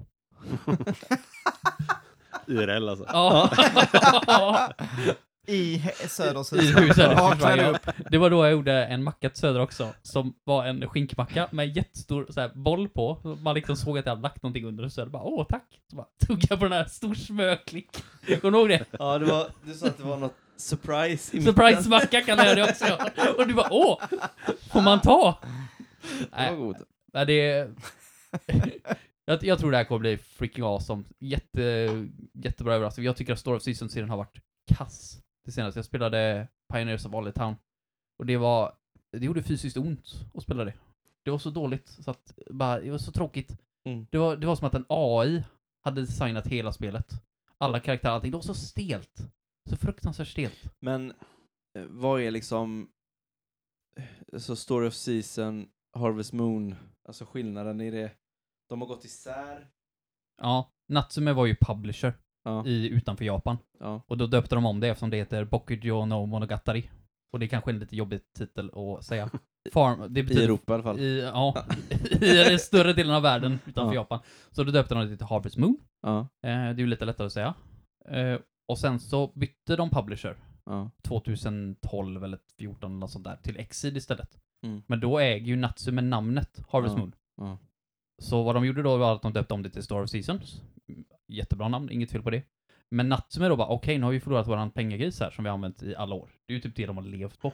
IRL 2.47 2.88
alltså. 2.88 3.05
Ja. 3.09 3.51
I 5.49 5.82
Söders 6.09 6.53
I 6.53 6.57
hus. 6.57 6.76
huset. 6.76 7.18
Vaknade 7.18 7.70
upp. 7.70 7.86
Det 8.11 8.18
var 8.18 8.30
då 8.30 8.44
jag 8.44 8.53
gjorde 8.53 8.84
en 8.84 9.03
macka 9.03 9.30
till 9.30 9.38
Söder 9.40 9.61
också, 9.61 9.88
som 10.03 10.34
var 10.44 10.66
en 10.66 10.88
skinkmacka 10.88 11.49
med 11.51 11.76
jättestor 11.76 12.26
så 12.30 12.40
här, 12.40 12.51
boll 12.55 12.88
på. 12.88 13.36
Man 13.42 13.55
liksom 13.55 13.76
såg 13.76 13.99
att 13.99 14.07
jag 14.07 14.11
hade 14.12 14.22
lagt 14.22 14.42
någonting 14.42 14.64
under 14.64 14.84
och 14.84 14.92
Söder 14.92 15.11
bara 15.11 15.22
åh 15.22 15.47
tack. 15.49 15.80
Så 15.90 15.97
bara 15.97 16.07
tog 16.26 16.44
jag 16.51 16.59
på 16.59 16.64
den 16.64 16.72
här 16.72 16.84
stor 16.84 17.14
smörklick. 17.14 17.90
Kommer 18.40 18.51
du 18.53 18.59
ihåg 18.59 18.68
det? 18.68 18.84
Ja, 18.99 19.18
det 19.18 19.24
var, 19.24 19.47
du 19.64 19.74
sa 19.74 19.86
att 19.86 19.97
det 19.99 20.05
var 20.05 20.16
något 20.16 20.34
surprise 20.57 21.36
i 21.36 21.40
Surprise-macka 21.42 22.20
kan 22.20 22.38
jag 22.38 22.57
det 22.57 22.62
också. 22.64 22.84
Och 23.38 23.47
du 23.47 23.55
bara 23.55 23.68
åh, 23.70 24.01
får 24.72 24.80
man 24.80 25.01
ta? 25.01 25.38
Det 26.03 26.26
var 26.30 26.38
Nej, 26.38 26.57
god. 26.57 26.76
nej, 27.12 27.26
det 27.26 27.68
jag, 29.27 29.45
jag 29.45 29.59
tror 29.59 29.70
det 29.70 29.77
här 29.77 29.85
kommer 29.85 29.99
bli 29.99 30.16
freaking 30.16 30.64
awesome. 30.64 31.05
Jätte, 31.18 31.91
jättebra 32.35 32.74
överraskning. 32.74 33.07
Jag 33.07 33.16
tycker 33.16 33.33
att 33.33 33.39
Story 33.39 33.57
of 33.57 33.62
Seasons-serien 33.62 34.11
har 34.11 34.16
varit 34.16 34.39
kass. 34.74 35.22
Det 35.45 35.53
senaste. 35.53 35.79
Jag 35.79 35.85
spelade 35.85 36.49
Pioneers 36.72 37.07
of 37.07 37.12
Valley 37.12 37.33
Town. 37.33 37.57
Och 38.18 38.27
det 38.27 38.37
var, 38.37 38.72
det 39.12 39.24
gjorde 39.24 39.43
fysiskt 39.43 39.77
ont 39.77 40.27
att 40.35 40.43
spela 40.43 40.64
det. 40.64 40.74
Det 41.24 41.31
var 41.31 41.39
så 41.39 41.51
dåligt, 41.51 41.89
så 41.89 42.11
att, 42.11 42.39
bara, 42.51 42.81
det 42.81 42.91
var 42.91 42.99
så 42.99 43.12
tråkigt. 43.12 43.59
Mm. 43.85 44.07
Det, 44.11 44.18
var, 44.18 44.37
det 44.37 44.47
var 44.47 44.57
som 44.57 44.66
att 44.66 44.74
en 44.74 44.85
AI 44.89 45.45
hade 45.85 46.01
designat 46.01 46.47
hela 46.47 46.72
spelet. 46.72 47.12
Alla 47.59 47.81
karaktärer, 47.81 48.12
allting. 48.12 48.31
Det 48.31 48.37
var 48.37 48.43
så 48.43 48.55
stelt. 48.55 49.33
Så 49.70 49.77
fruktansvärt 49.77 50.29
stelt. 50.29 50.72
Men 50.81 51.11
eh, 51.79 51.85
vad 51.89 52.20
är 52.20 52.31
liksom 52.31 52.91
eh, 53.97 54.39
så 54.39 54.57
Story 54.57 54.89
of 54.89 54.95
Season, 54.95 55.68
Harvest 55.97 56.33
Moon, 56.33 56.74
alltså 57.09 57.24
skillnaden 57.24 57.81
i 57.81 57.91
det? 57.91 58.11
De 58.69 58.81
har 58.81 58.89
gått 58.89 59.05
isär. 59.05 59.67
Ja, 60.43 60.73
Natsume 60.89 61.33
var 61.33 61.47
ju 61.47 61.57
publisher 61.61 62.14
Ja, 62.45 62.67
i, 62.67 62.89
utanför 62.89 63.25
Japan. 63.25 63.57
ja. 63.81 64.03
Och 64.07 64.17
då 64.19 64.27
döpte 64.27 64.55
de 64.55 64.67
om 64.67 64.81
det 64.81 64.89
eftersom 64.89 65.11
det 65.11 65.17
heter 65.17 65.45
Bokujo 65.45 66.05
no 66.07 66.27
Monogatari. 66.27 66.91
Och 67.33 67.39
det 67.39 67.47
är 67.47 67.49
kanske 67.49 67.71
en 67.71 67.79
lite 67.79 67.97
jobbig 67.97 68.21
titel 68.39 68.71
att 68.75 69.05
säga. 69.05 69.31
Farm, 69.73 70.14
det 70.14 70.21
I 70.21 70.23
betyder 70.23 70.43
Europa 70.45 70.73
i 70.73 70.75
alla 70.75 70.83
fall. 70.83 71.01
I, 71.01 71.21
ja, 71.23 71.64
i 72.11 72.35
den 72.49 72.59
större 72.59 72.93
delen 72.93 73.14
av 73.14 73.23
världen 73.23 73.59
utanför 73.67 73.95
Ja. 73.95 74.01
Japan. 74.01 74.21
Så 74.51 74.64
då 74.64 74.71
döpte 74.73 74.95
de 74.95 75.07
det 75.09 75.17
till 75.17 75.27
Harvest 75.27 75.57
Moon. 75.57 75.77
Ja, 76.03 76.19
Eh, 76.21 76.27
det 76.43 76.49
är 76.51 76.75
ju 76.79 76.87
lite 76.87 77.05
lättare 77.05 77.27
att 77.27 77.33
säga. 77.33 77.55
Eh, 78.09 78.39
och 78.69 78.79
sen 78.79 79.01
så 79.01 79.27
bytte 79.35 79.77
de 79.77 79.91
publisher 79.91 80.37
ja. 80.64 80.91
2012 81.03 82.25
eller 82.25 82.37
2014 82.37 82.91
eller 82.91 82.99
något 83.01 83.11
sånt 83.11 83.25
där 83.25 83.37
till 83.37 83.57
Exid 83.57 83.97
istället. 83.97 84.39
Mm. 84.67 84.83
Men 84.87 85.01
då 85.01 85.19
äger 85.19 85.47
ju 85.47 85.57
Natsume 85.57 86.03
namnet 86.03 86.61
Harvest. 86.69 86.97
Moon. 86.97 87.14
Så 88.19 88.43
vad 88.43 88.55
de 88.55 88.67
gjorde 88.67 88.83
då 88.83 88.97
var 88.97 89.14
att 89.14 89.23
de 89.23 89.33
döpte 89.33 89.55
om 89.55 89.62
det 89.62 89.71
till 89.71 89.83
Star 89.83 90.03
of 90.03 90.11
Seasons. 90.11 90.62
Jättebra 91.29 91.69
namn, 91.69 91.91
inget 91.91 92.11
fel 92.11 92.23
på 92.23 92.31
det. 92.31 92.43
Men 92.91 93.09
Natsume 93.09 93.49
då 93.49 93.57
bara, 93.57 93.69
okej 93.69 93.99
nu 93.99 94.05
har 94.05 94.12
vi 94.12 94.21
förlorat 94.21 94.49
våran 94.49 94.71
pengagris 94.71 95.21
här 95.21 95.31
som 95.31 95.45
vi 95.45 95.51
har 95.51 95.55
använt 95.55 95.83
i 95.83 95.97
alla 95.97 96.14
år. 96.14 96.31
Det 96.47 96.53
är 96.53 96.55
ju 96.55 96.61
typ 96.61 96.77
det 96.77 96.87
de 96.87 96.97
har 96.97 97.05
levt 97.05 97.41
på. 97.41 97.53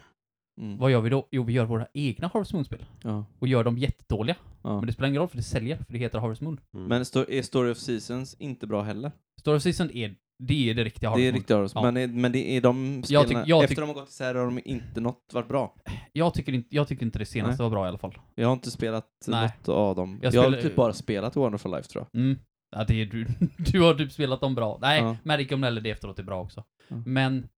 Mm. 0.61 0.79
Vad 0.79 0.91
gör 0.91 1.01
vi 1.01 1.11
då? 1.11 1.29
Jo, 1.31 1.43
vi 1.43 1.53
gör 1.53 1.65
våra 1.65 1.87
egna 1.95 2.31
Harvest 2.33 2.53
Moon-spel. 2.53 2.85
Ja. 3.03 3.25
Och 3.39 3.49
gör 3.49 3.65
dem 3.65 3.79
jättedåliga. 3.79 4.37
Ja. 4.63 4.77
Men 4.77 4.87
det 4.87 4.93
spelar 4.93 5.09
ingen 5.09 5.21
roll 5.21 5.29
för 5.29 5.37
det 5.37 5.43
säljer, 5.43 5.77
för 5.77 5.93
det 5.93 5.99
heter 5.99 6.19
Harvest 6.19 6.41
Moon. 6.41 6.61
Mm. 6.75 6.87
Men 6.87 7.01
är 7.01 7.43
Story 7.43 7.73
of 7.73 7.79
Seasons 7.79 8.35
inte 8.35 8.67
bra 8.67 8.83
heller? 8.83 9.13
Story 9.41 9.57
of 9.57 9.63
Season 9.63 9.91
är, 9.91 10.15
det 10.47 10.70
är 10.70 10.74
det 10.74 10.84
riktiga 10.84 11.11
Harvest 11.11 11.22
Det 11.22 11.28
är 11.28 11.32
Moon. 11.32 11.38
riktigt 11.38 11.57
Harvest, 11.57 11.74
Ja. 11.74 11.82
men, 11.82 11.97
är, 11.97 12.07
men 12.09 12.32
det 12.32 12.57
är 12.57 12.61
de 12.61 12.95
Jag 13.09 13.24
spelarna, 13.26 13.45
tyck- 13.45 13.49
jag 13.49 13.64
efter 13.64 13.80
de 13.82 13.86
har 13.86 13.95
gått 13.95 14.09
isär 14.09 14.34
har 14.34 14.45
de 14.45 14.61
inte 14.64 15.01
något 15.01 15.30
varit 15.32 15.49
bra. 15.49 15.74
Jag 16.12 16.34
tycker 16.34 16.53
inte, 16.53 16.74
jag 16.76 16.88
tycker 16.88 17.07
inte 17.07 17.18
det 17.18 17.26
senaste 17.26 17.62
Nej. 17.62 17.70
var 17.70 17.76
bra 17.76 17.84
i 17.86 17.88
alla 17.88 17.99
fall. 17.99 18.18
Jag 18.34 18.47
har 18.49 18.53
inte 18.53 18.70
spelat 18.70 19.07
Nej. 19.26 19.51
något 19.59 19.68
av 19.68 19.97
dem. 19.97 20.18
Jag 20.22 20.34
Jag, 20.34 20.43
har 20.51 20.53
typ 20.62 20.74
bara 20.76 20.93
spelat 20.93 21.36
Wonderful 21.36 21.70
Life 21.70 21.88
tror 21.88 22.07
jag. 22.12 22.20
Mm. 22.20 22.38
Ja, 22.76 22.84
det 22.84 23.03
är 23.03 23.07
du. 23.07 23.26
Du 23.72 23.80
har 23.80 23.95
typ 23.95 24.12
spelat 24.12 24.40
dem 24.40 24.55
bra. 24.55 24.78
Nej, 24.80 25.01
Ja. 25.01 25.16
Magic 25.24 25.53
of 25.53 25.59
Melody 25.59 25.90
efteråt 25.90 26.18
är 26.18 26.22
bra 26.22 26.40
också. 26.43 26.64
Ja. 26.88 26.97
Men... 27.07 27.49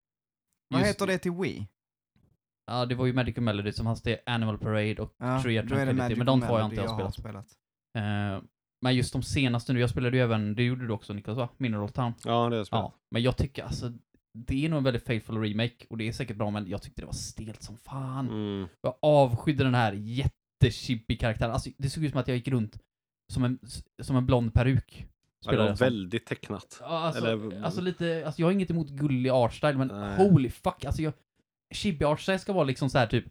Vad 0.69 0.81
heter 0.81 1.07
det 1.07 1.17
till 1.17 1.31
Wii? 1.31 1.67
Ja, 2.71 2.85
det 2.85 2.95
var 2.95 3.05
ju 3.05 3.13
Magic 3.13 3.37
Melody 3.37 3.71
som 3.71 3.85
fanns 3.85 4.01
det 4.01 4.19
Animal 4.25 4.57
Parade 4.57 5.01
och 5.01 5.11
Ja, 5.17 5.41
Tree 5.43 5.61
det 5.61 5.93
Magic 5.93 6.17
men 6.17 6.25
de 6.27 6.41
två 6.41 6.47
har 6.47 6.59
jag 6.59 6.67
inte 6.69 6.81
jag 6.81 6.87
har 6.89 7.11
spelat. 7.11 7.13
spelat. 7.13 8.37
Eh, 8.37 8.43
men 8.85 8.95
just 8.95 9.13
de 9.13 9.23
senaste 9.23 9.73
nu, 9.73 9.79
jag 9.79 9.89
spelade 9.89 10.17
ju 10.17 10.23
även, 10.23 10.55
det 10.55 10.63
gjorde 10.63 10.87
du 10.87 10.93
också 10.93 11.13
Niklas 11.13 11.37
va? 11.37 11.49
Mineral 11.57 11.89
Town. 11.89 12.13
Ja, 12.25 12.49
det 12.49 12.57
jag 12.57 12.67
spelat. 12.67 12.83
Ja, 12.83 12.93
men 13.11 13.21
jag 13.21 13.37
tycker 13.37 13.63
alltså, 13.63 13.91
det 14.33 14.65
är 14.65 14.69
nog 14.69 14.77
en 14.77 14.83
väldigt 14.83 15.05
faithful 15.05 15.37
remake 15.41 15.85
och 15.89 15.97
det 15.97 16.07
är 16.07 16.11
säkert 16.11 16.37
bra 16.37 16.51
men 16.51 16.67
jag 16.69 16.81
tyckte 16.81 17.01
det 17.01 17.05
var 17.05 17.13
stelt 17.13 17.63
som 17.63 17.77
fan. 17.77 18.29
Mm. 18.29 18.67
Jag 18.81 18.95
avskydde 19.01 19.63
den 19.63 19.75
här 19.75 19.93
jättechippy 19.93 21.15
karaktären. 21.17 21.51
Alltså 21.51 21.69
det 21.77 21.89
såg 21.89 22.03
ut 22.03 22.11
som 22.11 22.19
att 22.19 22.27
jag 22.27 22.37
gick 22.37 22.47
runt 22.47 22.77
som 23.33 23.43
en, 23.43 23.59
som 24.01 24.15
en 24.15 24.25
blond 24.25 24.53
peruk. 24.53 25.05
Ja, 25.45 25.51
det 25.51 25.57
var 25.57 25.75
väldigt 25.75 26.25
tecknat. 26.25 26.77
Ja, 26.81 26.87
alltså, 26.87 27.27
Eller- 27.27 27.63
alltså 27.63 27.81
lite, 27.81 28.23
alltså 28.25 28.41
jag 28.41 28.47
har 28.47 28.51
inget 28.53 28.71
emot 28.71 28.89
gullig 28.89 29.29
artstyle 29.29 29.77
men 29.77 29.87
Nej. 29.87 30.17
holy 30.17 30.49
fuck, 30.49 30.85
alltså 30.85 31.01
jag, 31.01 31.13
chibi 31.73 32.05
artstyle 32.05 32.39
ska 32.39 32.53
vara 32.53 32.63
liksom 32.63 32.89
så 32.89 32.97
här 32.97 33.07
typ 33.07 33.25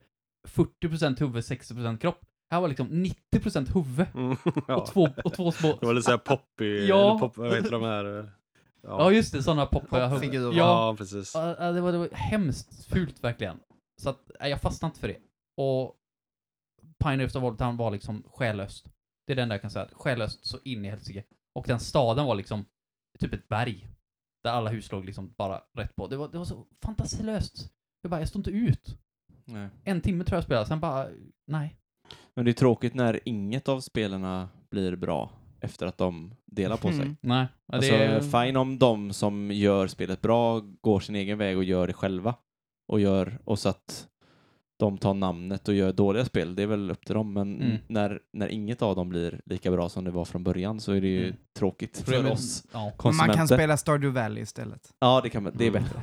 40% 0.48 1.20
huvud, 1.20 1.42
60% 1.44 1.98
kropp. 1.98 2.24
Här 2.50 2.60
var 2.60 2.68
liksom 2.68 2.88
90% 3.32 3.74
huvud 3.74 4.06
Mm. 4.14 4.36
ja. 4.68 4.76
och, 4.76 4.86
två, 4.86 5.08
och 5.24 5.32
två 5.32 5.52
små... 5.52 5.76
Det 5.80 5.86
var 5.86 5.94
lite 5.94 6.04
såhär 6.04 6.18
poppy, 6.18 6.86
Ja. 6.86 7.10
eller 7.10 7.18
pop, 7.18 7.36
vad 7.36 7.54
heter 7.56 7.70
de 7.70 7.82
här? 7.82 8.18
eh, 8.18 8.26
Ja 8.82 9.10
just 9.12 9.32
det, 9.32 9.42
sådana 9.42 9.66
poppiga 9.66 10.06
huvud. 10.06 10.22
Popfigurer. 10.22 10.58
Ja, 10.58 10.86
ja, 10.90 10.96
precis. 10.98 11.34
Ja, 11.34 11.56
ja, 11.58 11.72
det, 11.72 11.80
var, 11.80 11.92
det 11.92 11.98
var 11.98 12.08
hemskt 12.12 12.84
fult 12.84 13.24
verkligen. 13.24 13.60
Så 14.02 14.10
att, 14.10 14.30
jag 14.40 14.60
fastnade 14.60 14.90
inte 14.90 15.00
för 15.00 15.08
det. 15.08 15.18
Och 15.56 15.96
Pioneers 17.04 17.34
of 17.36 17.42
Old 17.44 17.58
Town 17.58 17.76
var 17.76 17.90
liksom 17.90 18.22
själlöst. 18.26 18.86
Det 19.26 19.32
är 19.32 19.36
det 19.36 19.42
enda 19.42 19.54
jag 19.54 19.62
kan 19.62 19.70
säga. 19.70 19.88
Själlöst 19.92 20.46
så 20.46 20.58
in 20.64 20.84
i 20.84 20.88
helsike. 20.90 21.24
Och 21.54 21.64
den 21.66 21.80
staden 21.80 22.24
var 22.26 22.34
liksom 22.34 22.64
typ 23.18 23.32
ett 23.32 23.48
berg. 23.48 23.88
Där 24.44 24.50
alla 24.52 24.70
hus 24.70 24.92
låg 24.92 25.04
liksom 25.04 25.34
bara 25.38 25.62
rätt 25.78 25.96
på. 25.96 26.06
Det 26.06 26.16
var, 26.16 26.28
det 26.28 26.38
var 26.38 26.44
så 26.44 26.66
fantasilöst. 26.84 27.70
Jag 28.02 28.10
bara, 28.10 28.20
jag 28.20 28.28
stod 28.28 28.40
inte 28.40 28.50
ut. 28.50 28.98
Nej. 29.44 29.68
En 29.84 30.00
timme 30.00 30.24
tror 30.24 30.36
jag 30.36 30.44
spelade, 30.44 30.66
sen 30.66 30.80
bara, 30.80 31.08
nej. 31.46 31.76
Men 32.36 32.44
det 32.44 32.50
är 32.50 32.52
tråkigt 32.52 32.94
när 32.94 33.20
inget 33.24 33.68
av 33.68 33.80
spelarna 33.80 34.48
blir 34.70 34.96
bra 34.96 35.30
efter 35.60 35.86
att 35.86 35.98
de 35.98 36.34
delar 36.46 36.76
på 36.76 36.88
sig. 36.88 37.00
Mm. 37.00 37.16
Nej. 37.20 37.46
Ja, 37.66 37.74
Alltså, 37.76 37.92
är- 37.92 38.44
fine 38.44 38.56
om 38.56 38.78
de 38.78 39.12
som 39.12 39.50
gör 39.50 39.86
spelet 39.86 40.20
bra 40.22 40.60
går 40.80 41.00
sin 41.00 41.14
egen 41.14 41.38
väg 41.38 41.56
och 41.56 41.64
gör 41.64 41.86
det 41.86 41.92
själva. 41.92 42.34
Och 42.88 43.00
gör, 43.00 43.38
och 43.44 43.58
så 43.58 43.68
att 43.68 44.08
de 44.76 44.98
tar 44.98 45.14
namnet 45.14 45.68
och 45.68 45.74
gör 45.74 45.92
dåliga 45.92 46.24
spel, 46.24 46.54
det 46.54 46.62
är 46.62 46.66
väl 46.66 46.90
upp 46.90 47.06
till 47.06 47.14
dem. 47.14 47.32
Men 47.32 47.62
Mm. 47.62 47.76
när, 47.86 48.20
när 48.32 48.48
inget 48.48 48.82
av 48.82 48.96
dem 48.96 49.08
blir 49.08 49.40
lika 49.46 49.70
bra 49.70 49.88
som 49.88 50.04
det 50.04 50.10
var 50.10 50.24
från 50.24 50.44
början 50.44 50.80
så 50.80 50.92
är 50.92 51.00
det 51.00 51.08
ju 51.08 51.24
Mm. 51.24 51.36
tråkigt 51.58 51.96
för 51.98 52.04
Problemet- 52.04 52.32
oss 52.32 52.64
Ja. 52.72 52.78
Men 52.78 52.84
man 52.84 52.92
konsumenter. 52.96 53.36
kan 53.36 53.48
spela 53.48 53.76
Stardew 53.76 54.20
Valley 54.22 54.42
istället. 54.42 54.88
Ja, 54.98 55.20
det, 55.22 55.30
kan 55.30 55.42
man, 55.42 55.52
det 55.56 55.64
är 55.64 55.68
Mm. 55.68 55.82
bättre. 55.82 56.00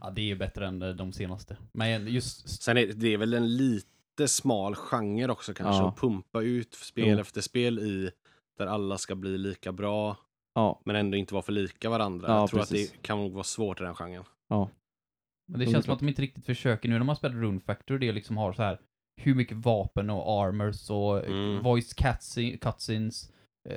ja, 0.00 0.10
det 0.10 0.20
är 0.20 0.24
ju 0.24 0.36
bättre 0.36 0.66
än 0.66 0.82
eh, 0.82 0.88
de 0.88 1.12
senaste. 1.12 1.56
Men 1.72 2.06
just... 2.06 2.62
Sen 2.62 2.76
är 2.76 2.86
det 2.86 3.14
är 3.14 3.18
väl 3.18 3.34
en 3.34 3.56
lite 3.56 3.86
smal 4.26 4.74
genre 4.74 5.28
också 5.32 5.54
kanske, 5.54 5.82
Ja. 5.82 5.88
att 5.88 5.96
pumpa 5.96 6.42
ut 6.42 6.74
spel 6.74 7.08
Jo. 7.08 7.18
efter 7.18 7.40
spel 7.40 7.78
i, 7.78 8.10
där 8.58 8.66
alla 8.66 8.98
ska 8.98 9.14
bli 9.14 9.38
lika 9.38 9.72
bra, 9.72 10.16
Ja, 10.54 10.80
men 10.84 10.96
ändå 10.96 11.16
inte 11.16 11.34
vara 11.34 11.42
för 11.42 11.52
lika 11.52 11.90
varandra. 11.90 12.28
Ja, 12.28 12.40
jag 12.40 12.50
tror 12.50 12.60
precis. 12.60 12.88
att 12.90 12.96
det 12.96 13.02
kan 13.02 13.18
nog 13.18 13.32
vara 13.32 13.44
svårt 13.44 13.80
i 13.80 13.84
den 13.84 13.94
genren. 13.94 14.24
Men 15.50 15.60
det 15.60 15.66
känns 15.66 15.84
som 15.84 15.94
att 15.94 16.00
de 16.00 16.08
inte 16.08 16.22
riktigt 16.22 16.46
försöker 16.46 16.88
nu 16.88 16.98
när 16.98 17.04
man 17.04 17.16
spelar 17.16 17.34
Rune 17.36 17.60
Factory, 17.60 17.98
det 18.06 18.12
liksom 18.12 18.36
har 18.36 18.52
så 18.52 18.62
här 18.62 18.80
hur 19.16 19.34
mycket 19.34 19.56
vapen 19.56 20.10
och 20.10 20.42
armors 20.42 20.90
och 20.90 21.24
Mm. 21.26 21.62
voice 21.62 21.94
cutscene- 21.96 22.58
cutscenes, 22.58 23.32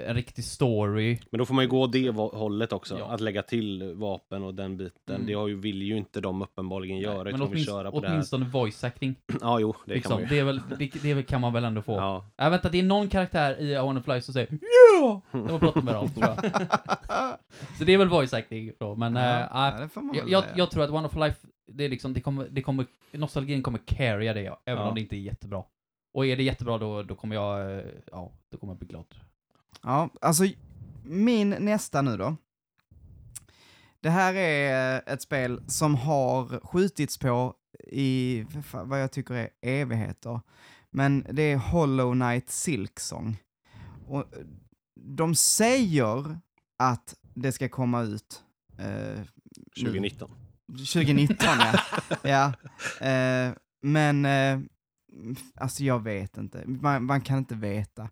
en 0.08 0.16
riktig 0.16 0.46
story. 0.46 1.20
Men 1.32 1.38
då 1.40 1.46
får 1.46 1.54
man 1.54 1.64
ju 1.64 1.70
gå 1.70 1.88
det 1.88 2.10
hållet 2.10 2.74
också, 2.74 3.00
Ja. 3.00 3.06
att 3.12 3.22
lägga 3.22 3.42
till 3.44 3.94
vapen 3.94 4.44
och 4.44 4.54
den 4.56 4.78
biten. 4.78 5.16
Mm. 5.16 5.28
Det 5.28 5.34
har 5.34 5.48
ju, 5.48 5.56
vill 5.60 5.82
ju 5.82 5.98
inte 5.98 6.22
de 6.22 6.42
uppenbarligen 6.42 6.98
göra, 6.98 7.24
Men 7.24 7.36
utan 7.36 7.52
vill 7.52 7.66
köra 7.66 7.92
på 7.92 8.00
det 8.00 8.08
här. 8.08 8.14
åtminstone 8.16 8.46
voice 8.46 8.84
acting. 8.84 9.16
Ja, 9.42 9.60
jo, 9.60 9.76
det 9.86 9.94
liksom. 9.94 10.10
kan 10.12 10.22
man 10.22 10.30
ju. 10.30 10.36
det, 10.36 10.40
är 10.40 10.44
väl, 10.44 10.62
det, 10.80 11.16
det 11.16 11.24
kan 11.24 11.42
man 11.42 11.54
väl 11.54 11.64
ändå 11.64 11.82
få. 11.82 11.94
Ja. 11.96 12.26
Ja. 12.36 12.50
vänta, 12.50 12.70
det 12.70 12.80
är 12.80 12.84
någon 12.84 13.08
karaktär 13.10 13.60
i 13.62 13.72
I 13.72 13.76
wanna 13.76 14.02
fly 14.02 14.22
som 14.22 14.34
säger 14.34 14.48
Yeah! 14.52 15.20
Det 15.46 15.52
var 15.52 15.60
bråttom 15.60 15.86
med 15.86 15.94
dem, 15.96 16.10
tror 16.10 16.26
jag. 16.26 16.52
Så 17.78 17.84
det 17.84 17.94
är 17.94 17.98
väl 17.98 18.10
voice 18.10 18.34
acting 18.34 18.72
då, 18.80 18.96
men 18.96 19.18
äh, 19.18 19.24
ja, 19.24 19.88
får 19.94 20.02
man 20.02 20.16
jag, 20.16 20.30
jag, 20.30 20.44
jag 20.56 20.72
tror 20.72 20.84
att 20.84 20.90
One 20.90 21.08
of 21.08 21.16
Life, 21.16 21.48
det 21.72 21.86
är 21.86 21.90
liksom, 21.90 22.14
det 22.14 22.22
kommer, 22.22 22.48
det 22.52 22.62
kommer, 22.62 22.86
nostalgin 23.12 23.64
kommer 23.64 23.80
carrya 23.86 24.34
det, 24.34 24.42
ja, 24.42 24.62
även 24.66 24.84
Ja. 24.84 24.90
om 24.90 24.96
det 24.96 25.02
inte 25.02 25.16
är 25.16 25.20
jättebra. 25.20 25.64
Och 26.14 26.26
är 26.26 26.38
det 26.38 26.44
jättebra 26.44 26.78
då, 26.78 27.04
då 27.04 27.16
kommer 27.16 27.36
jag, 27.36 27.78
eh, 27.78 27.84
ja, 28.12 28.32
då 28.52 28.58
kommer 28.58 28.74
jag 28.74 28.78
bli 28.80 28.88
glad. 28.88 29.06
Ja, 29.82 30.10
alltså 30.22 30.44
min 31.04 31.50
nästa 31.50 32.02
nu 32.02 32.18
då. 32.18 32.36
Det 34.00 34.10
här 34.10 34.34
är 34.34 35.02
ett 35.06 35.22
spel 35.22 35.62
som 35.68 35.96
har 35.96 36.60
skjutits 36.68 37.18
på 37.18 37.56
i 37.88 38.46
vad 38.72 39.02
jag 39.02 39.12
tycker 39.12 39.34
är 39.34 39.50
evigheter. 39.62 40.40
Men 40.92 41.26
det 41.30 41.42
är 41.42 41.58
Hollow 41.58 42.14
Knight 42.14 42.50
Silksong. 42.50 43.38
Och 44.08 44.20
eh, 44.20 44.46
de 44.96 45.36
säger 45.36 46.40
att 46.78 47.16
det 47.34 47.52
ska 47.52 47.70
komma 47.70 48.02
ut 48.02 48.44
eh, 48.78 49.24
2019. 49.82 50.32
2019 50.78 51.48
ja. 51.60 51.74
ja. 53.02 53.08
Eh, 53.08 53.54
men, 53.82 54.26
eh, 54.26 54.60
alltså 55.56 55.84
jag 55.84 56.04
vet 56.04 56.38
inte. 56.38 56.64
Man, 56.68 57.06
man 57.06 57.22
kan 57.22 57.38
inte 57.38 57.56
veta. 57.56 58.10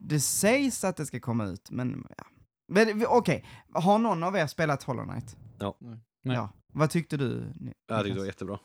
Det 0.00 0.20
sägs 0.20 0.84
att 0.84 0.96
det 0.96 1.06
ska 1.06 1.20
komma 1.20 1.44
ut, 1.44 1.70
men 1.70 2.06
ja. 2.18 2.24
Men 2.68 3.06
okej, 3.08 3.44
har 3.72 3.98
någon 3.98 4.22
av 4.22 4.36
er 4.36 4.46
spelat 4.46 4.82
Hollow 4.82 5.04
Knight? 5.04 5.36
Ja. 5.58 5.76
Nej. 5.80 6.36
Ja. 6.36 6.50
Vad 6.72 6.90
tyckte 6.90 7.16
du? 7.16 7.52
Ni- 7.54 7.72
Jag 7.86 7.98
tyckte 7.98 8.02
det 8.02 8.02
Niklas? 8.02 8.18
var 8.18 8.26
jättebra. 8.26 8.58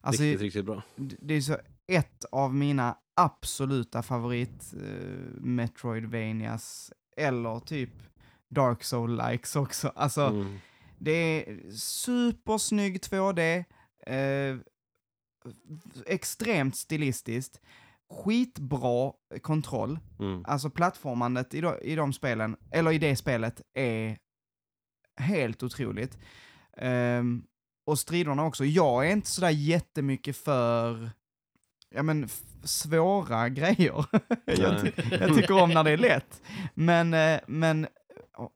Alltså, 0.00 0.22
riktigt, 0.22 0.40
riktigt 0.40 0.64
bra. 0.64 0.82
det 0.96 1.34
är 1.34 1.40
så 1.40 1.56
ett 1.86 2.24
av 2.32 2.54
mina 2.54 2.96
absoluta 3.16 4.02
favorit 4.02 4.74
eh, 4.74 5.40
Metroidvanias, 5.40 6.92
eller 7.16 7.60
typ 7.60 7.90
Dark 8.48 8.82
Soul-likes 8.84 9.56
också. 9.56 9.88
Alltså, 9.88 10.20
Mm. 10.26 10.58
Det 11.00 11.10
är 11.12 11.70
supersnygg 11.76 12.96
2D, 13.00 13.64
eh, 14.06 14.56
extremt 16.06 16.76
stilistiskt, 16.76 17.60
skitbra 18.10 19.12
kontroll. 19.42 19.98
Mm. 20.18 20.44
Alltså 20.46 20.70
plattformandet 20.70 21.54
i 21.54 21.60
de, 21.60 21.74
i 21.82 21.94
de 21.94 22.12
spelen, 22.12 22.56
eller 22.70 22.92
i 22.92 22.98
det 22.98 23.16
spelet, 23.16 23.60
är 23.74 24.18
helt 25.20 25.62
otroligt. 25.62 26.18
Ehm, 26.76 27.42
och 27.86 27.98
striderna 27.98 28.44
också. 28.44 28.64
Jag 28.64 29.06
är 29.06 29.12
inte 29.12 29.30
sådär 29.30 29.50
jättemycket 29.50 30.36
för, 30.36 31.10
ja 31.94 32.02
men, 32.02 32.28
svåra 32.64 33.48
grejer. 33.58 34.04
jag, 34.44 34.80
ty- 34.82 34.92
jag 35.20 35.34
tycker 35.34 35.62
om 35.62 35.70
när 35.70 35.84
det 35.84 35.90
är 35.90 35.96
lätt. 35.96 36.42
Men, 36.74 37.14
eh, 37.14 37.40
men 37.46 37.86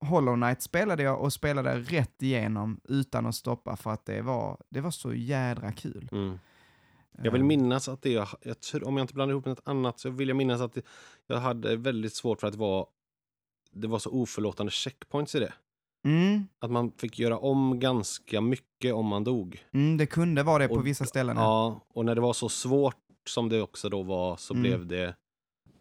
Hollow 0.00 0.34
Knight 0.36 0.62
spelade 0.62 1.02
jag 1.02 1.20
och 1.20 1.32
spelade 1.32 1.78
rätt 1.80 2.22
igenom 2.22 2.80
utan 2.84 3.26
att 3.26 3.34
stoppa 3.34 3.76
för 3.76 3.90
att 3.90 4.06
det 4.06 4.22
var, 4.22 4.60
det 4.70 4.80
var 4.80 4.90
så 4.90 5.14
jädra 5.14 5.72
kul. 5.72 6.08
Mm. 6.12 6.38
Jag 7.22 7.32
vill 7.32 7.40
Ehm, 7.40 7.46
minnas 7.46 7.88
att 7.88 8.02
det, 8.02 8.10
jag, 8.42 8.60
tror- 8.60 8.86
om 8.88 8.96
jag 8.96 9.04
inte 9.04 9.14
blandar 9.14 9.32
ihop 9.32 9.44
med 9.44 9.50
något 9.50 9.68
annat, 9.68 9.98
så 10.00 10.10
vill 10.10 10.28
jag 10.28 10.36
minnas 10.36 10.60
att 10.60 10.72
det, 10.74 10.82
jag 11.26 11.36
hade 11.40 11.76
väldigt 11.76 12.14
svårt 12.14 12.40
för 12.40 12.46
att 12.46 12.52
det 12.52 12.58
var, 12.58 12.86
det 13.72 13.88
var 13.88 13.98
så 13.98 14.10
oförlåtande 14.10 14.72
checkpoints 14.72 15.34
i 15.34 15.40
det. 15.40 15.52
Mm, 16.04 16.46
Att 16.58 16.70
man 16.70 16.92
fick 16.92 17.18
göra 17.18 17.38
om 17.38 17.80
ganska 17.80 18.40
mycket 18.40 18.94
om 18.94 19.06
man 19.06 19.24
dog. 19.24 19.64
mm, 19.72 19.96
det 19.96 20.06
kunde 20.06 20.42
vara 20.42 20.58
det 20.58 20.68
på 20.68 20.74
Och- 20.74 20.86
vissa 20.86 21.04
ställen. 21.04 21.36
Ja, 21.36 21.80
och 21.88 22.04
när 22.04 22.14
det 22.14 22.20
var 22.20 22.32
så 22.32 22.48
svårt 22.48 22.96
som 23.28 23.48
det 23.48 23.62
också 23.62 23.88
då 23.88 24.02
var 24.02 24.36
så 24.36 24.54
Mm. 24.54 24.62
blev 24.62 24.86
det 24.86 25.14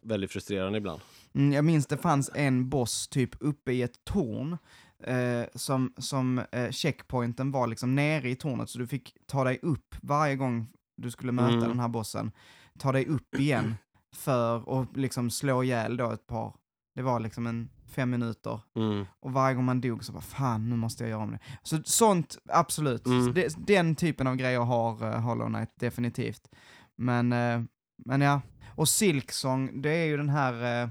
väldigt 0.02 0.32
frustrerande 0.32 0.78
ibland. 0.78 1.02
Mm, 1.34 1.54
jag 1.54 1.66
minns 1.66 1.88
det 1.88 1.98
fanns 1.98 2.32
en 2.36 2.70
boss 2.70 3.08
typ 3.08 3.30
uppe 3.40 3.72
i 3.72 3.82
ett 3.82 4.04
torn, 4.04 4.58
eh, 5.04 5.44
som, 5.56 5.94
som 5.98 6.40
eh, 6.52 6.72
checkpointen 6.72 7.52
var 7.52 7.68
liksom 7.68 7.96
nere 7.96 8.30
i 8.30 8.36
tornet, 8.36 8.70
så 8.70 8.80
du 8.80 8.88
fick 8.88 9.14
ta 9.26 9.44
dig 9.44 9.60
upp 9.62 9.96
varje 10.02 10.36
gång 10.36 10.68
du 11.02 11.12
skulle 11.12 11.32
möta 11.32 11.54
Mm. 11.56 11.68
den 11.70 11.80
här 11.80 11.88
bossen. 11.88 12.32
Ta 12.80 12.92
dig 12.92 13.06
upp 13.06 13.36
igen 13.36 13.76
för 14.16 14.82
att 14.82 14.98
liksom 14.98 15.30
slå 15.30 15.64
ihjäl 15.64 15.98
då 15.98 16.12
ett 16.12 16.28
par, 16.28 16.54
det 16.96 17.02
var 17.02 17.20
liksom 17.20 17.48
en 17.48 17.70
fem 17.86 18.10
minuter. 18.10 18.60
Mm. 18.76 19.06
Och 19.20 19.34
varje 19.34 19.56
gång 19.56 19.66
man 19.66 19.82
dog 19.82 20.04
så 20.04 20.12
bara 20.12 20.22
fan, 20.22 20.70
nu 20.70 20.76
måste 20.76 21.04
jag 21.04 21.10
göra 21.10 21.24
om 21.24 21.32
det. 21.32 21.40
Så 21.64 21.82
sånt, 21.84 22.38
absolut. 22.50 23.06
Mm. 23.06 23.34
Det, 23.34 23.56
den 23.68 23.96
typen 23.96 24.28
av 24.28 24.36
grejer 24.36 24.60
har 24.60 25.04
uh, 25.04 25.20
Hollow 25.20 25.48
Knight 25.48 25.70
definitivt. 25.80 26.50
Men, 26.96 27.34
eh, 27.34 27.62
men 28.06 28.22
ja. 28.22 28.42
Och 28.76 28.90
Silksong, 28.90 29.82
det 29.82 29.90
är 29.90 30.06
ju 30.06 30.18
den 30.18 30.30
här, 30.30 30.84
eh, 30.84 30.90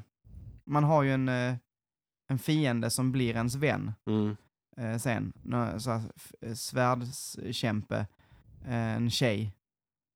man 0.67 0.85
har 0.85 1.03
ju 1.03 1.13
en, 1.15 1.29
eh, 1.29 1.55
en 2.29 2.39
fiende 2.39 2.91
som 2.91 3.13
blir 3.13 3.35
ens 3.35 3.55
vän 3.55 3.93
Mm. 4.07 4.37
sen. 4.99 5.33
Så 5.79 5.91
här, 5.91 6.03
eh, 8.65 8.97
en 8.97 9.11
tjej. 9.11 9.53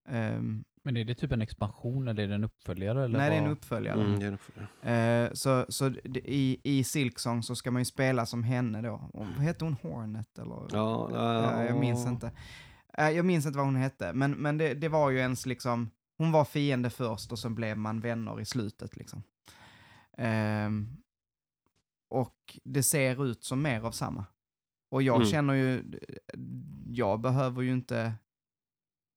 Ehm, 0.08 0.64
Men 0.86 0.96
är 0.96 1.04
det 1.04 1.14
typ 1.14 1.32
en 1.32 1.42
expansion 1.42 2.08
eller 2.08 2.22
är 2.22 2.28
det 2.28 2.34
en 2.34 2.44
uppföljare? 2.44 3.04
Eller 3.04 3.18
nej, 3.18 3.30
det 3.30 3.36
är 3.36 3.38
en 3.38 3.44
vad? 3.44 3.52
uppföljare. 3.52 4.00
Mm, 4.00 4.18
det 4.20 4.26
är 4.26 4.30
nog 4.30 4.40
för- 4.40 4.88
Eh, 4.90 5.30
så 5.32 5.66
så 5.68 5.88
i, 6.14 6.60
i 6.64 6.84
Silksong 6.84 7.42
så 7.42 7.56
ska 7.56 7.70
man 7.70 7.80
ju 7.80 7.84
spela 7.84 8.26
som 8.26 8.42
henne 8.42 8.82
då. 8.82 9.10
Och, 9.12 9.26
vad 9.26 9.44
heter 9.44 9.64
hon? 9.66 9.74
Hornet 9.82 10.38
eller? 10.38 10.66
Ja, 10.72 11.10
Ja, 11.12 11.64
jag 11.64 11.76
minns 11.80 12.06
inte. 12.06 12.30
Eh, 12.98 13.10
jag 13.10 13.24
minns 13.24 13.46
inte 13.46 13.58
vad 13.58 13.66
hon 13.66 13.76
hette, 13.76 14.12
men, 14.12 14.32
men 14.32 14.58
det, 14.58 14.74
det 14.74 14.88
var 14.88 15.10
ju 15.10 15.18
ens 15.18 15.46
liksom, 15.46 15.90
hon 16.18 16.32
var 16.32 16.44
fiende 16.44 16.90
först 16.90 17.32
och 17.32 17.38
så 17.38 17.50
blev 17.50 17.78
man 17.78 18.00
vänner 18.00 18.40
i 18.40 18.44
slutet 18.44 18.96
liksom. 18.96 19.22
Ehm, 20.18 20.96
och 22.10 22.58
det 22.64 22.82
ser 22.82 23.24
ut 23.26 23.44
som 23.44 23.62
mer 23.62 23.80
av 23.80 23.90
samma. 23.92 24.24
Och 24.90 25.02
jag 25.02 25.16
Mm. 25.16 25.28
känner 25.28 25.54
ju, 25.54 25.84
jag 26.86 27.20
behöver 27.20 27.62
ju 27.62 27.72
inte 27.72 28.12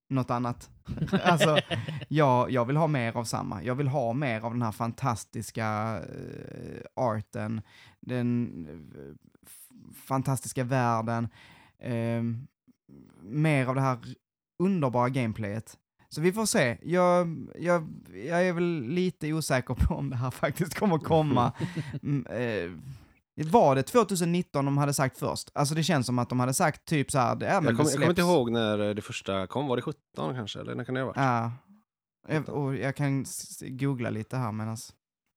något 0.10 0.32
annat. 0.32 0.70
alltså, 1.24 1.60
jag, 2.08 2.52
jag 2.52 2.66
vill 2.66 2.78
ha 2.78 2.88
mer 2.88 3.18
av 3.18 3.24
samma. 3.24 3.64
Jag 3.64 3.76
vill 3.76 3.88
ha 3.88 4.14
mer 4.14 4.42
av 4.42 4.52
den 4.54 4.62
här 4.62 4.72
fantastiska 4.72 6.00
eh, 6.00 6.82
arten, 6.96 7.62
den 8.00 8.68
f- 9.46 9.96
fantastiska 10.06 10.64
världen, 10.64 11.28
ehm, 11.80 12.48
mer 13.22 13.68
av 13.68 13.76
det 13.76 13.82
här 13.82 13.98
underbara 14.60 15.10
gameplayet. 15.10 15.78
Så 16.10 16.22
vi 16.22 16.34
får 16.34 16.46
se. 16.46 16.78
Jag, 16.84 17.48
jag, 17.60 17.88
jag 18.26 18.48
är 18.48 18.54
väl 18.54 18.82
lite 18.88 19.34
osäker 19.34 19.74
på 19.74 19.96
om 19.96 20.10
det 20.10 20.16
här 20.16 20.32
faktiskt 20.32 20.80
kommer 20.80 20.98
komma. 20.98 21.52
Mm, 22.04 22.26
var 23.46 23.76
det 23.76 23.84
2019 23.84 24.66
de 24.66 24.78
hade 24.78 24.94
sagt 24.94 25.18
först? 25.18 25.52
Alltså 25.54 25.76
det 25.76 25.84
känns 25.84 26.06
som 26.06 26.20
att 26.20 26.30
de 26.30 26.40
hade 26.40 26.54
sagt 26.54 26.86
typ 26.86 27.12
så 27.12 27.18
här, 27.18 27.38
ja, 27.42 27.62
men 27.62 27.76
Jag 27.78 27.94
kommer, 27.94 28.10
inte 28.10 28.22
ihåg 28.22 28.52
när 28.52 28.94
det 28.94 29.02
första 29.02 29.48
kom. 29.48 29.68
Var 29.68 29.76
det 29.76 29.82
17 29.82 30.00
kanske? 30.16 30.60
Eller 30.60 30.76
när 30.76 30.84
kan 30.84 30.96
det 30.96 31.02
ha 31.02 31.08
varit? 31.08 31.18
Ja. 31.18 31.52
Jag, 32.28 32.50
och 32.50 32.76
jag 32.76 32.96
kan 32.96 33.26
googla 33.62 34.10
lite 34.10 34.38
här 34.38 34.52
medan... 34.52 34.78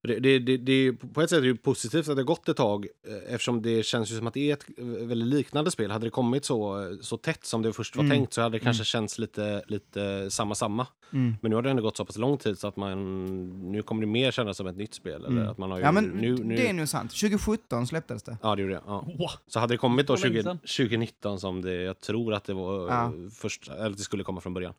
Det, 0.03 0.39
det, 0.39 0.57
det, 0.57 0.93
på 0.93 1.23
ett 1.23 1.31
sätt 1.31 1.39
är 1.39 1.43
det 1.47 1.55
positivt 1.55 2.09
att 2.09 2.17
det 2.17 2.23
har 2.23 2.27
gått 2.27 2.49
ett 2.49 2.57
tag 2.57 2.87
eh, 3.09 3.35
eftersom 3.35 3.63
det 3.63 3.83
känns 3.87 4.11
ju 4.13 4.17
som 4.17 4.27
att 4.27 4.35
det 4.35 4.51
är 4.51 4.55
ett 4.55 4.65
eh, 4.79 4.85
väldigt 4.85 5.29
liknande 5.29 5.71
spel. 5.71 5.91
Hade 5.91 6.07
det 6.07 6.11
kommit 6.11 6.45
så, 6.45 6.87
så 7.01 7.17
tätt 7.17 7.45
som 7.45 7.63
det 7.63 7.73
först 7.73 7.97
var 7.97 8.05
Mm. 8.05 8.17
tänkt 8.17 8.33
så 8.33 8.43
hade 8.43 8.55
det 8.59 8.61
kanske 8.61 8.81
Mm. 8.81 8.85
känts 8.85 9.19
lite, 9.19 9.63
lite 9.69 10.31
samma 10.31 10.55
samma. 10.55 10.87
Mm. 11.13 11.35
Men 11.43 11.51
nu 11.51 11.55
har 11.57 11.63
det 11.63 11.71
ändå 11.71 11.83
gått 11.83 11.97
så 11.97 12.05
pass 12.05 12.19
lång 12.19 12.39
tid 12.39 12.59
så 12.59 12.69
att 12.69 12.77
man 12.77 13.73
nu 13.73 13.83
kommer 13.83 14.01
det 14.01 14.07
mer 14.07 14.31
kännas 14.31 14.57
som 14.57 14.67
ett 14.67 14.77
nytt 14.77 14.95
spel. 14.95 15.15
Eller 15.15 15.29
Mm. 15.29 15.49
att 15.49 15.59
man 15.59 15.71
har 15.71 15.79
ju, 15.79 15.85
Ja 15.85 15.93
men 15.93 16.05
nu, 16.05 16.37
nu, 16.37 16.57
det 16.57 16.69
är 16.69 16.73
nog 16.73 16.89
sant. 16.89 17.11
2017 17.11 17.87
släpptes 17.87 18.23
det. 18.23 18.39
Ja, 18.43 18.57
det 18.57 18.63
gjorde 18.63 18.75
det. 18.75 18.83
Ja. 18.87 19.05
Wow. 19.19 19.31
Så 19.47 19.59
hade 19.61 19.75
det 19.75 19.79
kommit 19.79 20.07
då 20.07 20.15
Det 20.15 20.21
var 20.21 20.29
länge 20.29 20.39
20, 20.39 20.43
sedan. 20.43 20.59
2019 20.59 21.41
som 21.41 21.63
det, 21.63 21.75
jag 21.75 22.01
tror 22.01 22.35
att 22.35 22.45
det 22.45 22.55
var 22.55 22.89
Ja. 22.89 23.05
eh, 23.05 23.13
först, 23.33 23.69
eller 23.69 23.91
det 23.91 23.99
skulle 24.03 24.25
komma 24.25 24.41
från 24.41 24.55
början. 24.55 24.75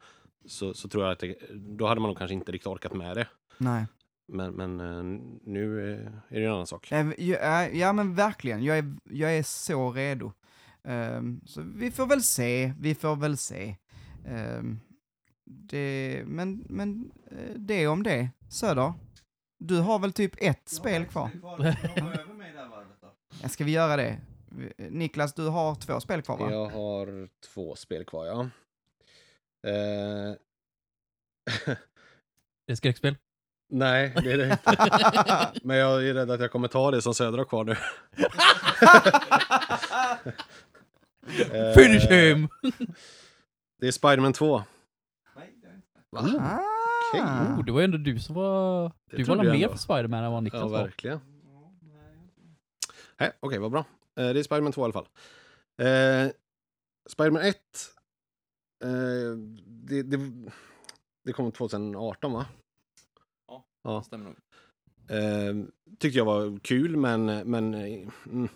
Så, 0.45 0.73
så 0.73 0.87
tror 0.89 1.03
jag 1.03 1.11
att 1.11 1.19
det, 1.19 1.35
då 1.53 1.87
hade 1.87 2.01
man 2.01 2.09
nog 2.09 2.17
kanske 2.17 2.33
inte 2.33 2.51
riktigt 2.51 2.67
orkat 2.67 2.93
med 2.93 3.17
det. 3.17 3.27
Nej. 3.57 3.85
Men, 4.31 4.53
men 4.53 4.79
eh, 4.79 5.03
nu 5.43 5.93
är 5.93 6.11
det 6.29 6.45
en 6.45 6.51
annan 6.51 6.67
sak. 6.67 6.91
Eh, 6.91 7.77
Ja, 7.77 7.93
men 7.93 8.15
verkligen, 8.15 8.63
jag 8.63 8.77
är, 8.77 8.95
jag 9.03 9.37
är 9.37 9.43
så 9.43 9.91
redo. 9.91 10.31
Ehm, 10.83 11.41
så 11.45 11.61
vi 11.61 11.91
får 11.91 12.05
väl 12.05 12.23
se, 12.23 12.73
vi 12.79 12.95
får 12.95 13.15
väl 13.15 13.37
se. 13.37 13.75
Ehm, 14.25 14.79
det, 15.45 16.23
men 16.25 16.65
men 16.69 17.11
eh, 17.31 17.55
det 17.55 17.87
om 17.87 18.03
det. 18.03 18.29
Söder, 18.49 18.93
du 19.59 19.79
har 19.79 19.99
väl 19.99 20.13
typ 20.13 20.33
ett 20.37 20.69
spel 20.69 21.05
kvar? 21.05 21.29
Ja, 23.41 23.49
ska 23.49 23.63
vi 23.63 23.71
göra 23.71 23.95
det? 23.97 24.19
Niklas, 24.77 25.33
du 25.33 25.47
har 25.47 25.75
två 25.75 25.99
spel 25.99 26.21
kvar 26.21 26.37
va? 26.37 26.51
Jag 26.51 26.69
har 26.69 27.29
två 27.53 27.75
spel 27.75 28.05
kvar, 28.05 28.25
ja. 28.25 28.41
Eh, 29.69 30.35
Det 32.67 32.71
är 32.71 32.75
skräckspel. 32.75 33.15
Nej, 33.71 34.13
det 34.23 34.31
är 34.31 34.37
det 34.37 34.51
inte. 34.51 35.59
Men 35.67 35.77
jag 35.77 36.07
är 36.07 36.13
rädd 36.13 36.31
att 36.31 36.39
jag 36.41 36.51
kommer 36.51 36.67
ta 36.67 36.91
det 36.91 37.01
som 37.01 37.13
Söder 37.13 37.37
har 37.37 37.45
kvar 37.45 37.63
nu. 37.63 37.75
Eh, 41.53 41.73
Finish 41.73 42.07
him! 42.09 42.49
Det 43.79 43.87
är 43.87 43.91
Spiderman 43.91 44.33
2. 44.33 44.63
Va? 46.09 46.21
Ah. 46.39 46.59
Okej. 47.13 47.21
Oh, 47.21 47.65
det 47.65 47.71
var 47.71 47.81
ändå 47.81 47.97
du 47.97 48.19
som 48.19 48.35
var... 48.35 48.91
Det 49.11 49.17
du 49.17 49.23
var 49.23 49.35
nog 49.35 49.45
mer 49.45 49.67
för 49.69 49.77
Spiderman 49.77 50.23
än 50.23 50.31
vad 50.31 50.43
Niklas 50.43 50.61
Ja, 50.61 50.67
var. 50.67 50.83
verkligen. 50.83 51.19
Nej, 53.19 53.31
okej, 53.39 53.59
vad 53.59 53.71
bra. 53.71 53.79
Eh, 54.19 54.29
det 54.29 54.39
är 54.39 54.43
Spiderman 54.43 54.71
2 54.71 54.81
i 54.81 54.83
alla 54.83 54.93
fall. 54.93 55.07
Eh, 55.81 56.31
Spiderman 57.09 57.41
1. 57.41 57.55
Eh, 58.83 58.89
det, 59.65 60.03
det, 60.03 60.17
det 61.25 61.33
kom 61.33 61.51
2018, 61.51 62.33
va? 62.33 62.45
Ja. 63.83 64.03
Stämmer 64.03 64.25
nog. 64.25 64.35
Eh, 65.09 65.65
tyckte 65.99 66.17
jag 66.17 66.25
var 66.25 66.59
kul, 66.59 66.97
men, 66.97 67.25
men 67.25 67.73
mm, 67.73 68.49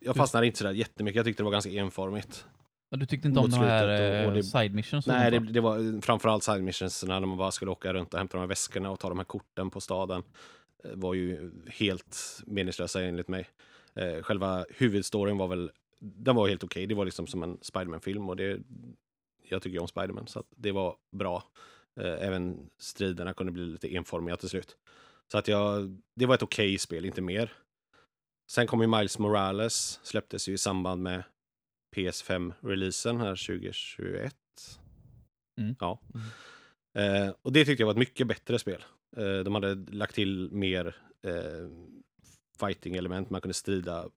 jag 0.00 0.16
fastnade 0.16 0.46
inte 0.46 0.58
sådär 0.58 0.72
jättemycket. 0.72 1.16
Jag 1.16 1.24
tyckte 1.26 1.42
det 1.42 1.44
var 1.44 1.52
ganska 1.52 1.70
enformigt. 1.70 2.46
Men 2.90 3.00
du 3.00 3.06
tyckte 3.06 3.28
inte 3.28 3.40
om 3.40 3.50
de 3.50 3.56
här 3.56 3.84
och- 3.88 4.26
och 4.26 4.30
eh, 4.30 4.34
det- 4.34 4.42
side 4.42 4.74
missions? 4.74 5.06
Nej, 5.06 5.30
det, 5.30 5.38
det 5.38 5.60
var 5.60 6.00
framförallt 6.00 6.42
side 6.42 6.62
missions 6.64 7.04
när 7.04 7.20
man 7.20 7.36
bara 7.38 7.50
skulle 7.50 7.70
åka 7.70 7.92
runt 7.92 8.12
och 8.14 8.18
hämta 8.18 8.36
de 8.36 8.40
här 8.40 8.46
väskorna 8.46 8.90
och 8.90 8.98
ta 9.00 9.08
de 9.08 9.18
här 9.18 9.24
korten 9.24 9.70
på 9.70 9.80
staden. 9.80 10.22
eh, 10.84 10.90
var 10.94 11.14
ju 11.14 11.50
helt 11.66 12.42
meningslösa 12.46 13.02
enligt 13.02 13.28
mig. 13.28 13.48
Eh, 13.94 14.22
själva 14.22 14.64
huvudstoryn 14.70 15.38
var 15.38 15.48
väl, 15.48 15.70
den 16.00 16.36
var 16.36 16.48
helt 16.48 16.64
okej. 16.64 16.86
Det 16.86 16.94
var 16.94 17.04
liksom 17.04 17.26
som 17.26 17.42
en 17.42 17.58
Spiderman-film 17.62 18.28
och 18.28 18.36
det, 18.36 18.60
jag 19.48 19.62
tycker 19.62 19.74
ju 19.74 19.80
om 19.80 19.88
Spiderman 19.88 20.26
så 20.26 20.38
att 20.38 20.46
det 20.56 20.72
var 20.72 20.96
bra. 21.12 21.44
Eh, 21.98 22.26
även 22.26 22.70
striderna 22.78 23.34
kunde 23.34 23.52
bli 23.52 23.64
lite 23.64 23.94
enformiga 23.94 24.36
till 24.36 24.48
slut. 24.48 24.76
Så 25.32 25.38
att 25.38 25.48
jag, 25.48 26.00
det 26.14 26.26
var 26.26 26.34
ett 26.34 26.42
okej 26.42 26.78
spel, 26.78 27.04
inte 27.04 27.20
mer. 27.20 27.52
Sen 28.50 28.66
kom 28.66 28.80
ju 28.80 28.86
Miles 28.86 29.18
Morales, 29.18 30.00
släpptes 30.02 30.48
ju 30.48 30.52
i 30.52 30.58
samband 30.58 31.02
med 31.02 31.22
PS5-releasen 31.96 33.18
här 33.18 33.46
2021. 33.46 34.36
Mm. 35.60 35.76
Ja. 35.80 36.00
Eh, 36.94 37.32
och 37.42 37.52
det 37.52 37.64
tyckte 37.64 37.82
jag 37.82 37.86
var 37.86 37.94
ett 37.94 37.98
mycket 37.98 38.26
bättre 38.26 38.58
spel. 38.58 38.84
Eh, 39.16 39.38
de 39.38 39.54
hade 39.54 39.74
lagt 39.74 40.14
till 40.14 40.48
mer 40.52 40.96
eh, 41.22 41.68
fighting-element, 42.60 43.30
man 43.30 43.40
kunde 43.40 43.54
strida 43.54 44.08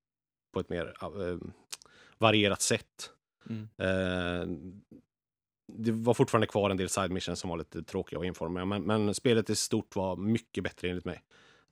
på 0.53 0.59
ett 0.59 0.69
mer 0.69 0.93
eh, 1.01 1.37
varierat 2.17 2.61
sätt. 2.61 3.11
Mm. 3.49 3.69
Det 5.77 5.91
var 5.91 6.13
fortfarande 6.13 6.47
kvar 6.47 6.69
en 6.69 6.77
del 6.77 6.89
side 6.89 7.11
missions 7.11 7.39
som 7.39 7.49
var 7.49 7.57
lite 7.57 7.83
tråkiga 7.83 8.19
och 8.19 8.25
enformiga, 8.25 8.65
men, 8.65 8.83
men 8.83 9.13
spelet 9.13 9.49
i 9.49 9.55
stort 9.55 9.95
var 9.95 10.15
mycket 10.15 10.63
bättre 10.63 10.89
enligt 10.89 11.05
mig. 11.05 11.23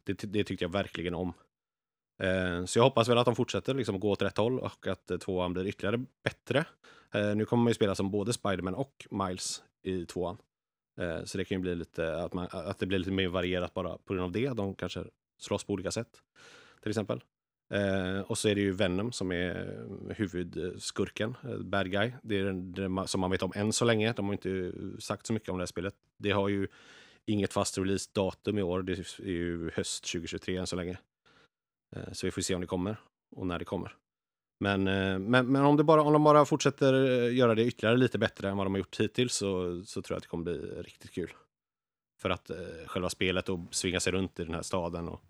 Det, 0.03 0.13
det 0.13 0.43
tyckte 0.43 0.65
jag 0.65 0.71
verkligen 0.71 1.15
om. 1.15 1.33
Eh, 2.19 2.65
så 2.65 2.79
jag 2.79 2.83
hoppas 2.83 3.09
väl 3.09 3.17
att 3.17 3.25
de 3.25 3.35
fortsätter 3.35 3.73
liksom 3.73 3.99
gå 3.99 4.11
åt 4.11 4.21
rätt 4.21 4.37
håll 4.37 4.59
och 4.59 4.87
att 4.87 5.11
eh, 5.11 5.17
tvåan 5.17 5.53
blir 5.53 5.67
ytterligare 5.67 6.05
bättre. 6.23 6.65
Eh, 7.11 7.35
nu 7.35 7.45
kommer 7.45 7.63
man 7.63 7.69
ju 7.69 7.73
spela 7.73 7.95
som 7.95 8.11
både 8.11 8.33
Spiderman 8.33 8.75
och 8.75 9.07
Miles 9.11 9.63
i 9.83 10.05
tvåan. 10.05 10.37
Eh, 10.97 11.23
så 11.23 11.37
det 11.37 11.45
kan 11.45 11.57
ju 11.57 11.61
bli 11.61 11.75
lite 11.75 12.23
att, 12.23 12.33
man, 12.33 12.47
att 12.51 12.79
det 12.79 12.85
blir 12.85 12.99
lite 12.99 13.11
mer 13.11 13.27
varierat 13.27 13.73
bara 13.73 13.97
på 13.97 14.13
grund 14.13 14.25
av 14.25 14.31
det. 14.31 14.49
De 14.49 14.75
kanske 14.75 15.03
slåss 15.37 15.63
på 15.63 15.73
olika 15.73 15.91
sätt. 15.91 16.21
Till 16.81 16.89
exempel. 16.89 17.21
Eh, 17.73 18.21
och 18.21 18.37
så 18.37 18.49
är 18.49 18.55
det 18.55 18.61
ju 18.61 18.71
Venom 18.71 19.11
som 19.11 19.31
är 19.31 19.85
huvudskurken, 20.15 21.35
eh, 21.43 21.57
bad 21.57 21.91
guy. 21.91 22.11
Det 22.23 22.39
är 22.39 22.43
den, 22.43 22.71
det 22.71 23.07
som 23.07 23.21
man 23.21 23.31
vet 23.31 23.43
om 23.43 23.51
än 23.55 23.73
så 23.73 23.85
länge. 23.85 24.13
De 24.13 24.25
har 24.25 24.33
inte 24.33 24.71
sagt 24.99 25.27
så 25.27 25.33
mycket 25.33 25.49
om 25.49 25.57
det 25.57 25.61
här 25.61 25.65
spelet. 25.65 25.95
Det 26.17 26.31
har 26.31 26.49
ju 26.49 26.67
inget 27.25 27.53
fast 27.53 27.77
release-datum 27.77 28.57
i 28.57 28.63
år. 28.63 28.81
Det 28.81 28.93
är 29.19 29.23
ju 29.23 29.71
höst 29.73 30.03
2023 30.03 30.57
än 30.57 30.67
så 30.67 30.75
länge. 30.75 30.97
Eh, 31.95 32.11
så 32.11 32.27
vi 32.27 32.31
får 32.31 32.41
se 32.41 32.55
om 32.55 32.61
det 32.61 32.67
kommer 32.67 32.97
och 33.35 33.47
när 33.47 33.59
det 33.59 33.65
kommer. 33.65 33.95
Men, 34.59 34.87
eh, 34.87 35.19
men, 35.19 35.47
men 35.47 35.65
om, 35.65 35.77
det 35.77 35.83
bara, 35.83 36.01
om 36.01 36.13
de 36.13 36.23
bara 36.23 36.45
fortsätter 36.45 36.93
eh, 36.93 37.35
göra 37.35 37.55
det 37.55 37.65
ytterligare 37.65 37.97
lite 37.97 38.17
bättre 38.17 38.49
än 38.49 38.57
vad 38.57 38.65
de 38.65 38.73
har 38.73 38.77
gjort 38.77 38.99
hittills 38.99 39.33
så, 39.33 39.83
så 39.85 40.01
tror 40.01 40.15
jag 40.15 40.17
att 40.17 40.23
det 40.23 40.29
kommer 40.29 40.43
bli 40.43 40.57
riktigt 40.81 41.11
kul. 41.11 41.33
För 42.21 42.29
att 42.29 42.49
eh, 42.49 42.57
själva 42.85 43.09
spelet 43.09 43.49
och 43.49 43.59
svinga 43.71 43.99
sig 43.99 44.13
runt 44.13 44.39
i 44.39 44.43
den 44.43 44.53
här 44.53 44.61
staden 44.61 45.09
och 45.09 45.21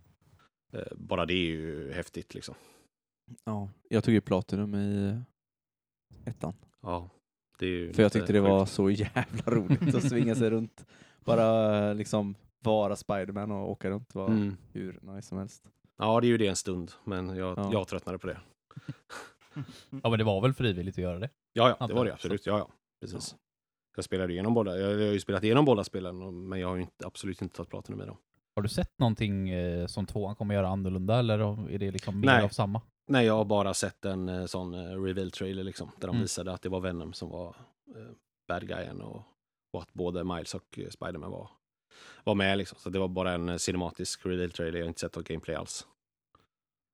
bara 0.95 1.25
det 1.25 1.33
är 1.33 1.45
ju 1.47 1.91
häftigt 1.93 2.33
liksom. 2.33 2.55
Ja, 3.43 3.69
jag 3.89 4.03
tog 4.03 4.13
ju 4.13 4.21
Platinum 4.21 4.75
i 4.75 5.19
ettan. 6.25 6.53
Ja, 6.81 7.09
det 7.59 7.65
är 7.65 7.69
ju 7.69 7.93
För 7.93 8.03
jag 8.03 8.11
tyckte 8.11 8.33
det 8.33 8.41
var 8.41 8.59
sjukt. 8.65 8.71
så 8.71 8.89
jävla 8.89 9.43
roligt 9.45 9.95
att 9.95 10.03
svinga 10.09 10.35
sig 10.35 10.49
runt. 10.49 10.85
Bara 11.25 11.93
liksom 11.93 12.35
vara 12.63 12.95
Spiderman 12.95 13.51
och 13.51 13.69
åka 13.71 13.89
runt 13.89 14.15
var 14.15 14.27
Mm. 14.27 14.57
hur 14.71 14.99
nice 15.01 15.27
som 15.27 15.37
helst. 15.37 15.69
Ja, 15.97 16.21
det 16.21 16.27
är 16.27 16.29
ju 16.29 16.37
det 16.37 16.47
en 16.47 16.55
stund, 16.55 16.91
men 17.03 17.29
jag, 17.35 17.57
Ja. 17.57 17.69
jag 17.73 17.87
tröttnade 17.87 18.17
på 18.19 18.27
det. 18.27 18.39
Ja, 20.03 20.09
men 20.09 20.17
det 20.19 20.23
var 20.23 20.41
väl 20.41 20.53
frivilligt 20.53 20.95
att 20.95 21.01
göra 21.03 21.19
det? 21.19 21.29
Ja, 21.53 21.77
ja, 21.79 21.87
det 21.87 21.93
var 21.93 22.05
det 22.05 22.13
absolut. 22.13 22.45
Ja, 22.45 22.57
ja, 22.57 22.69
precis. 23.01 23.35
Jag 23.95 24.05
spelade 24.05 24.33
igenom 24.33 24.53
båda. 24.53 24.77
Jag, 24.79 24.91
jag 24.91 25.05
har 25.07 25.13
ju 25.13 25.19
spelat 25.19 25.43
igenom 25.43 25.65
båda 25.65 25.83
spelen, 25.83 26.47
men 26.49 26.59
jag 26.59 26.67
har 26.67 26.75
ju 26.75 26.81
inte, 26.81 27.07
absolut 27.07 27.41
inte 27.41 27.55
tagit 27.55 27.69
Platinum 27.69 28.01
i 28.01 28.05
dem. 28.05 28.17
Har 28.59 28.63
du 28.63 28.69
sett 28.69 28.99
någonting 28.99 29.49
eh, 29.49 29.85
som 29.87 30.05
tvåan 30.05 30.35
kommer 30.35 30.55
göra 30.55 30.67
annorlunda 30.67 31.19
eller 31.19 31.69
är 31.71 31.77
det 31.79 31.91
liksom 31.91 32.19
mer 32.19 32.25
Nej. 32.27 32.43
av 32.43 32.49
samma? 32.49 32.81
Nej, 33.07 33.25
jag 33.25 33.33
har 33.35 33.45
bara 33.45 33.73
sett 33.73 34.05
en 34.05 34.29
eh, 34.29 34.45
sån 34.45 34.73
eh, 34.73 35.01
reveal 35.03 35.31
trailer 35.31 35.63
liksom, 35.63 35.91
där 35.99 36.07
de 36.07 36.09
Mm. 36.15 36.21
visade 36.21 36.53
att 36.53 36.61
det 36.61 36.69
var 36.69 36.79
Venom 36.79 37.13
som 37.13 37.29
var 37.29 37.47
eh, 37.95 38.11
bad 38.47 38.67
guyen 38.67 39.01
och, 39.01 39.23
och 39.73 39.81
att 39.81 39.93
både 39.93 40.23
Miles 40.23 40.53
och 40.53 40.79
Spiderman 40.89 41.31
var, 41.31 41.49
var 42.23 42.35
med 42.35 42.57
liksom. 42.57 42.77
Så 42.79 42.89
det 42.89 42.99
var 42.99 43.07
bara 43.07 43.31
en 43.31 43.59
cinematisk 43.59 44.25
reveal 44.25 44.51
trailer, 44.51 44.77
jag 44.79 44.85
har 44.85 44.89
inte 44.89 44.99
sett 44.99 45.15
något 45.15 45.27
gameplay 45.27 45.55
alls. 45.55 45.87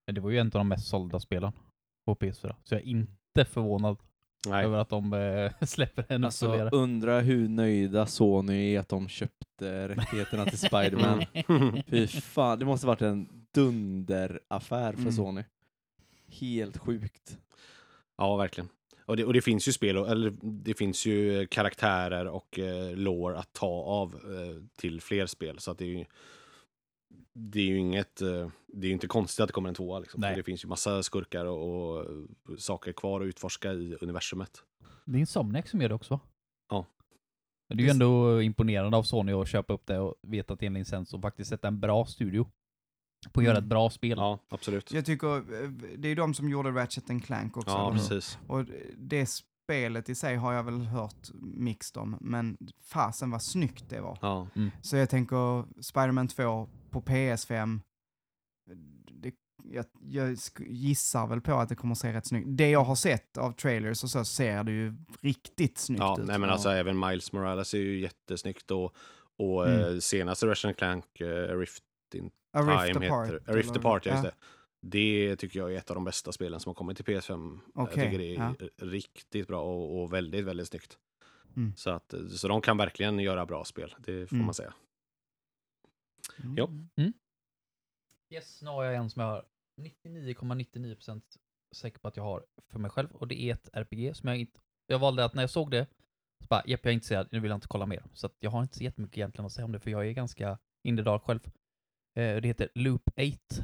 Men 0.08 0.16
Det 0.16 0.22
var 0.22 0.30
ju 0.30 0.38
en 0.38 0.48
av 0.48 0.52
de 0.52 0.68
mest 0.68 0.88
sålda 0.88 1.20
spelen 1.20 1.52
på 2.06 2.16
PS4. 2.16 2.56
Så 2.64 2.76
jag 2.76 2.82
är 2.82 2.86
inte 2.88 3.46
förvånad 3.46 3.98
Nej, 4.52 4.66
över 4.66 4.78
att 4.78 4.90
de 4.90 5.14
eh, 5.14 5.52
släpper 5.68 6.06
en 6.10 6.24
Alltså, 6.24 6.46
uppföljare. 6.46 6.70
undra 6.74 7.20
hur 7.20 7.48
nöjda 7.50 8.06
Sony 8.06 8.74
är 8.76 8.80
att 8.80 8.90
de 8.90 9.08
köpte 9.10 9.88
rättigheterna 9.88 10.46
till 10.46 10.58
Spiderman. 10.60 11.26
Fy 11.88 12.08
fan, 12.08 12.60
det 12.60 12.66
måste 12.66 12.88
varit 12.88 13.02
en 13.02 13.30
dunderaffär 13.54 14.94
för 14.94 15.02
Mm. 15.02 15.12
Sony. 15.14 15.44
Helt 16.28 16.78
sjukt. 16.78 17.38
ja 18.18 18.36
verkligen. 18.36 18.70
Och 19.06 19.18
det, 19.18 19.26
och 19.26 19.34
det 19.34 19.42
finns 19.42 19.68
ju 19.68 19.72
spel, 19.74 19.98
och- 19.98 20.10
eller 20.10 20.34
det 20.42 20.74
finns 20.74 21.06
ju 21.06 21.48
karaktärer 21.48 22.26
och 22.28 22.60
eh, 22.60 22.96
lore 22.96 23.38
att 23.40 23.54
ta 23.54 23.68
av 23.68 24.14
eh, 24.16 24.64
till 24.78 25.02
fler 25.02 25.26
spel. 25.26 25.60
Så 25.60 25.72
att 25.72 25.78
det 25.78 25.86
är 25.86 25.90
ju, 25.98 26.06
det 27.38 27.60
är 27.60 27.66
ju 27.66 27.78
inget, 27.78 28.22
eh, 28.22 28.50
det 28.68 28.88
är 28.88 28.90
ju 28.90 28.94
inte 28.94 29.08
konstigt 29.08 29.40
att 29.40 29.48
det 29.50 29.54
kommer 29.54 29.70
en 29.70 29.76
tvåa 29.76 30.00
liksom. 30.00 30.22
Det 30.22 30.44
finns 30.44 30.64
ju 30.64 30.68
massa 30.68 31.04
skurkar 31.04 31.46
och, 31.46 31.98
och 31.98 32.06
saker 32.58 32.92
kvar 32.92 33.22
att 33.22 33.26
utforska 33.26 33.74
i 33.74 33.96
universumet. 34.02 34.64
Det 35.06 35.18
är 35.18 35.20
Insomniac 35.20 35.70
som 35.70 35.82
gör 35.82 35.90
det 35.90 35.96
också 35.96 36.14
va? 36.14 36.20
Ja. 36.70 36.86
Men 37.70 37.78
Det 37.78 37.84
är 37.84 37.86
ju 37.86 37.92
ändå 37.92 38.42
imponerande 38.42 38.98
av 38.98 39.04
Sony 39.04 39.32
att 39.34 39.48
köpa 39.48 39.74
upp 39.74 39.86
det 39.86 40.00
och 40.00 40.16
veta 40.22 40.54
att 40.54 40.60
det 40.60 40.66
är 40.66 40.68
en 40.68 40.74
licens 40.74 41.14
och 41.14 41.22
faktiskt 41.22 41.50
sätta 41.50 41.68
en 41.68 41.80
bra 41.80 42.06
studio 42.06 42.48
på 43.34 43.40
att 43.40 43.46
göra 43.46 43.54
ett 43.58 43.60
Mm. 43.60 43.70
bra 43.70 43.90
spel. 43.90 44.18
Ja, 44.18 44.40
absolut. 44.50 44.92
Jag 44.92 45.06
tycker, 45.06 45.38
eh, 45.38 45.70
det 45.98 46.08
är 46.08 46.16
de 46.16 46.34
som 46.34 46.50
gjorde 46.50 46.70
Ratchet 46.72 47.10
and 47.10 47.26
Clank 47.26 47.58
också. 47.58 47.70
Ja, 47.70 47.92
precis. 47.92 48.40
Och 48.48 48.66
det 48.98 49.42
spelet 49.66 50.10
i 50.10 50.16
sig 50.16 50.36
har 50.36 50.54
jag 50.54 50.64
väl 50.64 50.82
hört 50.82 51.30
mixed 51.42 52.02
om, 52.02 52.18
men 52.22 52.58
fasen 52.84 53.32
vad 53.32 53.42
snyggt 53.42 53.90
det 53.90 54.02
var. 54.02 54.18
Ja. 54.22 54.48
Så 54.82 54.98
jag 54.98 55.10
tänker 55.10 55.66
Spider-Man 55.82 56.28
2 56.28 56.70
på 56.90 57.02
PS5, 57.02 57.80
det, 59.12 59.34
jag, 59.64 59.86
jag 60.02 60.38
gissar 60.60 61.28
väl 61.28 61.42
på 61.42 61.54
att 61.54 61.70
det 61.70 61.76
kommer 61.76 61.92
att 61.92 61.98
se 62.00 62.14
rätt 62.14 62.26
snyggt. 62.28 62.48
Det 62.50 62.70
jag 62.70 62.84
har 62.84 62.96
sett 62.96 63.38
av 63.38 63.52
trailers 63.52 64.04
och 64.04 64.10
så 64.10 64.26
ser 64.26 64.64
det 64.64 64.72
ju 64.72 64.94
riktigt 65.22 65.78
snyggt 65.78 66.00
Ja, 66.00 66.20
ut. 66.20 66.28
nej 66.28 66.40
men 66.40 66.50
alltså 66.50 66.70
även 66.70 67.00
Miles 67.00 67.34
Morales 67.34 67.74
är 67.74 67.78
ju 67.78 68.00
jättesnyggt 68.00 68.72
och, 68.72 68.96
och 69.38 69.68
Mm. 69.68 69.94
eh, 69.94 70.00
senaste 70.00 70.48
Ratchet 70.48 70.78
Clank 70.78 71.06
uh, 71.22 71.28
Rift 71.60 71.84
in 72.14 72.30
A 72.54 72.62
Rift 72.62 72.94
Time 72.94 73.08
Apart. 73.08 73.28
heter. 73.28 73.52
A 73.52 73.56
Rift 73.56 73.78
Apart, 73.78 74.06
ja, 74.06 74.12
just 74.12 74.24
ja. 74.24 74.30
det. 74.30 74.36
Det 74.88 75.36
tycker 75.36 75.60
jag 75.60 75.74
är 75.74 75.78
ett 75.78 75.90
av 75.90 75.96
de 75.96 76.04
bästa 76.04 76.32
spelen 76.32 76.60
som 76.60 76.70
har 76.70 76.74
kommit 76.76 76.98
till 76.98 77.06
PS5. 77.06 77.60
Okej, 77.74 78.04
jag 78.04 78.06
tycker 78.06 78.18
det 78.18 78.36
är 78.36 78.56
ja. 78.60 78.68
riktigt 78.78 79.48
bra 79.48 79.62
och, 79.62 80.02
och 80.02 80.14
väldigt, 80.14 80.46
väldigt 80.46 80.68
snyggt. 80.68 80.98
Mm. 81.56 81.76
Så, 81.76 81.90
att, 81.90 82.14
så 82.30 82.48
de 82.48 82.62
kan 82.62 82.78
verkligen 82.78 83.20
göra 83.20 83.46
bra 83.46 83.66
spel, 83.66 83.96
det 84.00 84.28
får 84.28 84.36
Mm. 84.36 84.46
man 84.46 84.54
säga. 84.54 84.74
Mm. 86.44 86.56
Ja. 86.58 86.70
Yes, 88.30 88.62
nu 88.62 88.70
har 88.70 88.84
jag 88.84 88.96
en 88.96 89.10
som 89.10 89.22
jag 89.22 89.30
har 89.30 89.46
99,99% 89.82 91.22
säker 91.76 92.00
på 92.00 92.08
att 92.08 92.18
jag 92.18 92.24
har 92.24 92.46
för 92.68 92.80
mig 92.80 92.92
själv 92.92 93.12
och 93.12 93.28
det 93.28 93.42
är 93.42 93.54
ett 93.54 93.70
RPG 93.74 94.16
som 94.16 94.30
jag 94.30 94.38
inte... 94.38 94.60
Jag 94.88 95.00
valde 95.00 95.26
att 95.26 95.34
när 95.34 95.44
jag 95.44 95.50
såg 95.50 95.72
det, 95.72 95.88
så 96.44 96.48
bara, 96.50 96.64
japp, 96.66 96.80
jag 96.84 96.90
är 96.92 96.94
intresserad, 96.94 97.28
nu 97.32 97.40
vill 97.40 97.50
jag 97.50 97.58
inte 97.58 97.68
kolla 97.68 97.86
mer. 97.86 98.04
Så 98.14 98.26
att 98.28 98.36
jag 98.40 98.52
har 98.52 98.62
inte 98.62 98.78
så 98.78 98.84
jättemycket 98.84 99.18
egentligen 99.18 99.46
att 99.46 99.52
säga 99.52 99.66
om 99.66 99.72
det, 99.72 99.80
för 99.80 99.92
jag 99.92 100.08
är 100.08 100.12
ganska 100.12 100.58
in 100.84 100.98
the 100.98 101.04
dark 101.04 101.22
själv. 101.24 101.40
Eh, 102.16 102.42
det 102.42 102.48
heter 102.48 102.70
Loop 102.76 103.10
8. 103.18 103.64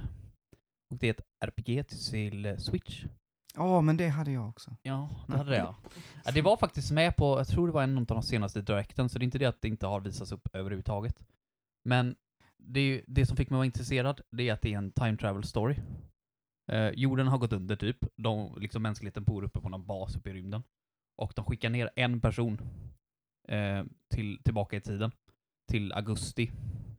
Och 0.92 0.98
det 0.98 1.08
är 1.08 1.14
ett 1.14 1.22
RPG 1.46 1.88
till 1.88 2.46
eh, 2.46 2.58
Switch. 2.58 3.06
Ja, 3.56 3.82
men 3.82 3.98
det 3.98 4.08
hade 4.08 4.32
jag 4.32 4.50
också. 4.50 4.76
Ja, 4.82 5.10
det 5.28 5.38
hade 5.38 5.50
det 5.50 5.58
ja. 5.58 5.76
Det 6.34 6.42
var 6.42 6.58
faktiskt 6.58 6.92
med 6.92 7.16
på, 7.16 7.38
jag 7.38 7.48
tror 7.48 7.68
det 7.68 7.74
var 7.74 7.84
en 7.84 7.98
av 7.98 8.06
de 8.06 8.24
senaste 8.24 8.62
direkten, 8.62 9.10
så 9.10 9.20
det 9.20 9.24
är 9.24 9.26
inte 9.26 9.38
det 9.38 9.46
att 9.46 9.62
det 9.62 9.68
inte 9.68 9.88
har 9.88 10.02
visats 10.02 10.32
upp 10.32 10.48
överhuvudtaget. 10.54 11.26
Men 11.84 12.16
det, 12.58 12.82
ju, 12.82 13.04
det 13.08 13.26
som 13.26 13.38
fick 13.38 13.50
mig 13.50 13.56
att 13.56 13.60
vara 13.60 13.66
intresserad, 13.66 14.22
det 14.32 14.50
är 14.50 14.54
att 14.54 14.62
det 14.62 14.74
är 14.74 14.78
en 14.78 14.92
time 14.92 15.18
travel 15.18 15.44
story. 15.44 15.76
Eh, 16.72 16.90
jorden 16.90 17.28
har 17.28 17.38
gått 17.38 17.54
under 17.54 17.76
typ, 17.76 17.98
de, 18.16 18.58
liksom 18.60 18.84
mänskligheten 18.84 19.24
bor 19.24 19.44
uppe 19.44 19.62
på 19.62 19.70
någon 19.70 19.86
bas 19.86 20.16
uppe 20.16 20.30
i 20.30 20.34
rymden. 20.34 20.64
Och 21.18 21.34
de 21.36 21.46
skickar 21.46 21.70
ner 21.70 21.90
en 21.96 22.22
person 22.22 22.62
eh, 23.48 23.84
till, 24.14 24.44
tillbaka 24.44 24.78
i 24.78 24.82
tiden. 24.82 25.12
Till 25.72 25.94
augusti, 25.94 26.52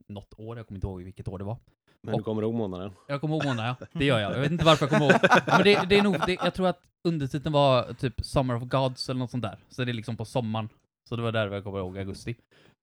något 0.09 0.35
år, 0.39 0.57
jag 0.57 0.67
kommer 0.67 0.77
inte 0.77 0.87
ihåg 0.87 1.03
vilket 1.03 1.29
år 1.29 1.39
det 1.39 1.45
var. 1.45 1.59
Men 2.03 2.17
du 2.17 2.23
kommer 2.23 2.43
ihåg 2.43 2.55
månaden? 2.55 2.93
Jag 3.09 3.21
kommer 3.21 3.35
ihåg 3.35 3.45
månaden, 3.45 3.77
ja. 3.81 3.87
Det 3.93 4.05
gör 4.05 4.19
jag. 4.19 4.33
Jag 4.33 4.41
vet 4.41 4.53
inte 4.53 4.65
varför 4.65 4.87
jag 4.87 4.91
kommer 4.91 5.11
ihåg. 5.11 5.21
Ja, 5.23 5.41
men 5.47 5.65
det, 5.65 5.89
det 5.89 5.99
är 5.99 6.03
nog, 6.03 6.17
det, 6.27 6.33
jag 6.33 6.55
tror 6.55 6.69
att 6.69 6.81
undertiteln 7.09 7.53
var 7.53 7.93
typ 7.93 8.25
Summer 8.25 8.55
of 8.55 8.63
Gods 8.63 9.09
eller 9.09 9.19
något 9.19 9.31
sånt 9.31 9.43
där. 9.43 9.59
Så 9.69 9.85
det 9.85 9.91
är 9.91 9.95
liksom 9.95 10.17
på 10.17 10.25
sommaren. 10.25 10.69
Så 11.09 11.17
det 11.17 11.23
var 11.23 11.33
där 11.33 11.51
jag 11.51 11.65
kommer 11.65 11.79
ihåg 11.79 11.99
augusti. 11.99 12.37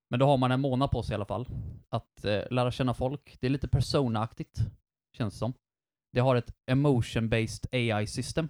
Men 0.10 0.20
då 0.20 0.26
har 0.26 0.38
man 0.38 0.52
en 0.52 0.62
månad 0.62 0.92
på 0.92 1.04
sig 1.04 1.14
i 1.14 1.16
alla 1.16 1.26
fall. 1.26 1.48
Att 1.90 2.26
eh, 2.26 2.42
lära 2.52 2.72
känna 2.72 2.94
folk. 2.94 3.38
Det 3.40 3.48
är 3.48 3.52
lite 3.52 3.68
persona-aktigt, 3.68 4.60
känns 5.18 5.34
det 5.34 5.38
som. 5.38 5.54
Det 6.12 6.20
har 6.20 6.36
ett 6.36 6.54
emotion-based 6.72 7.68
AI-system. 7.72 8.50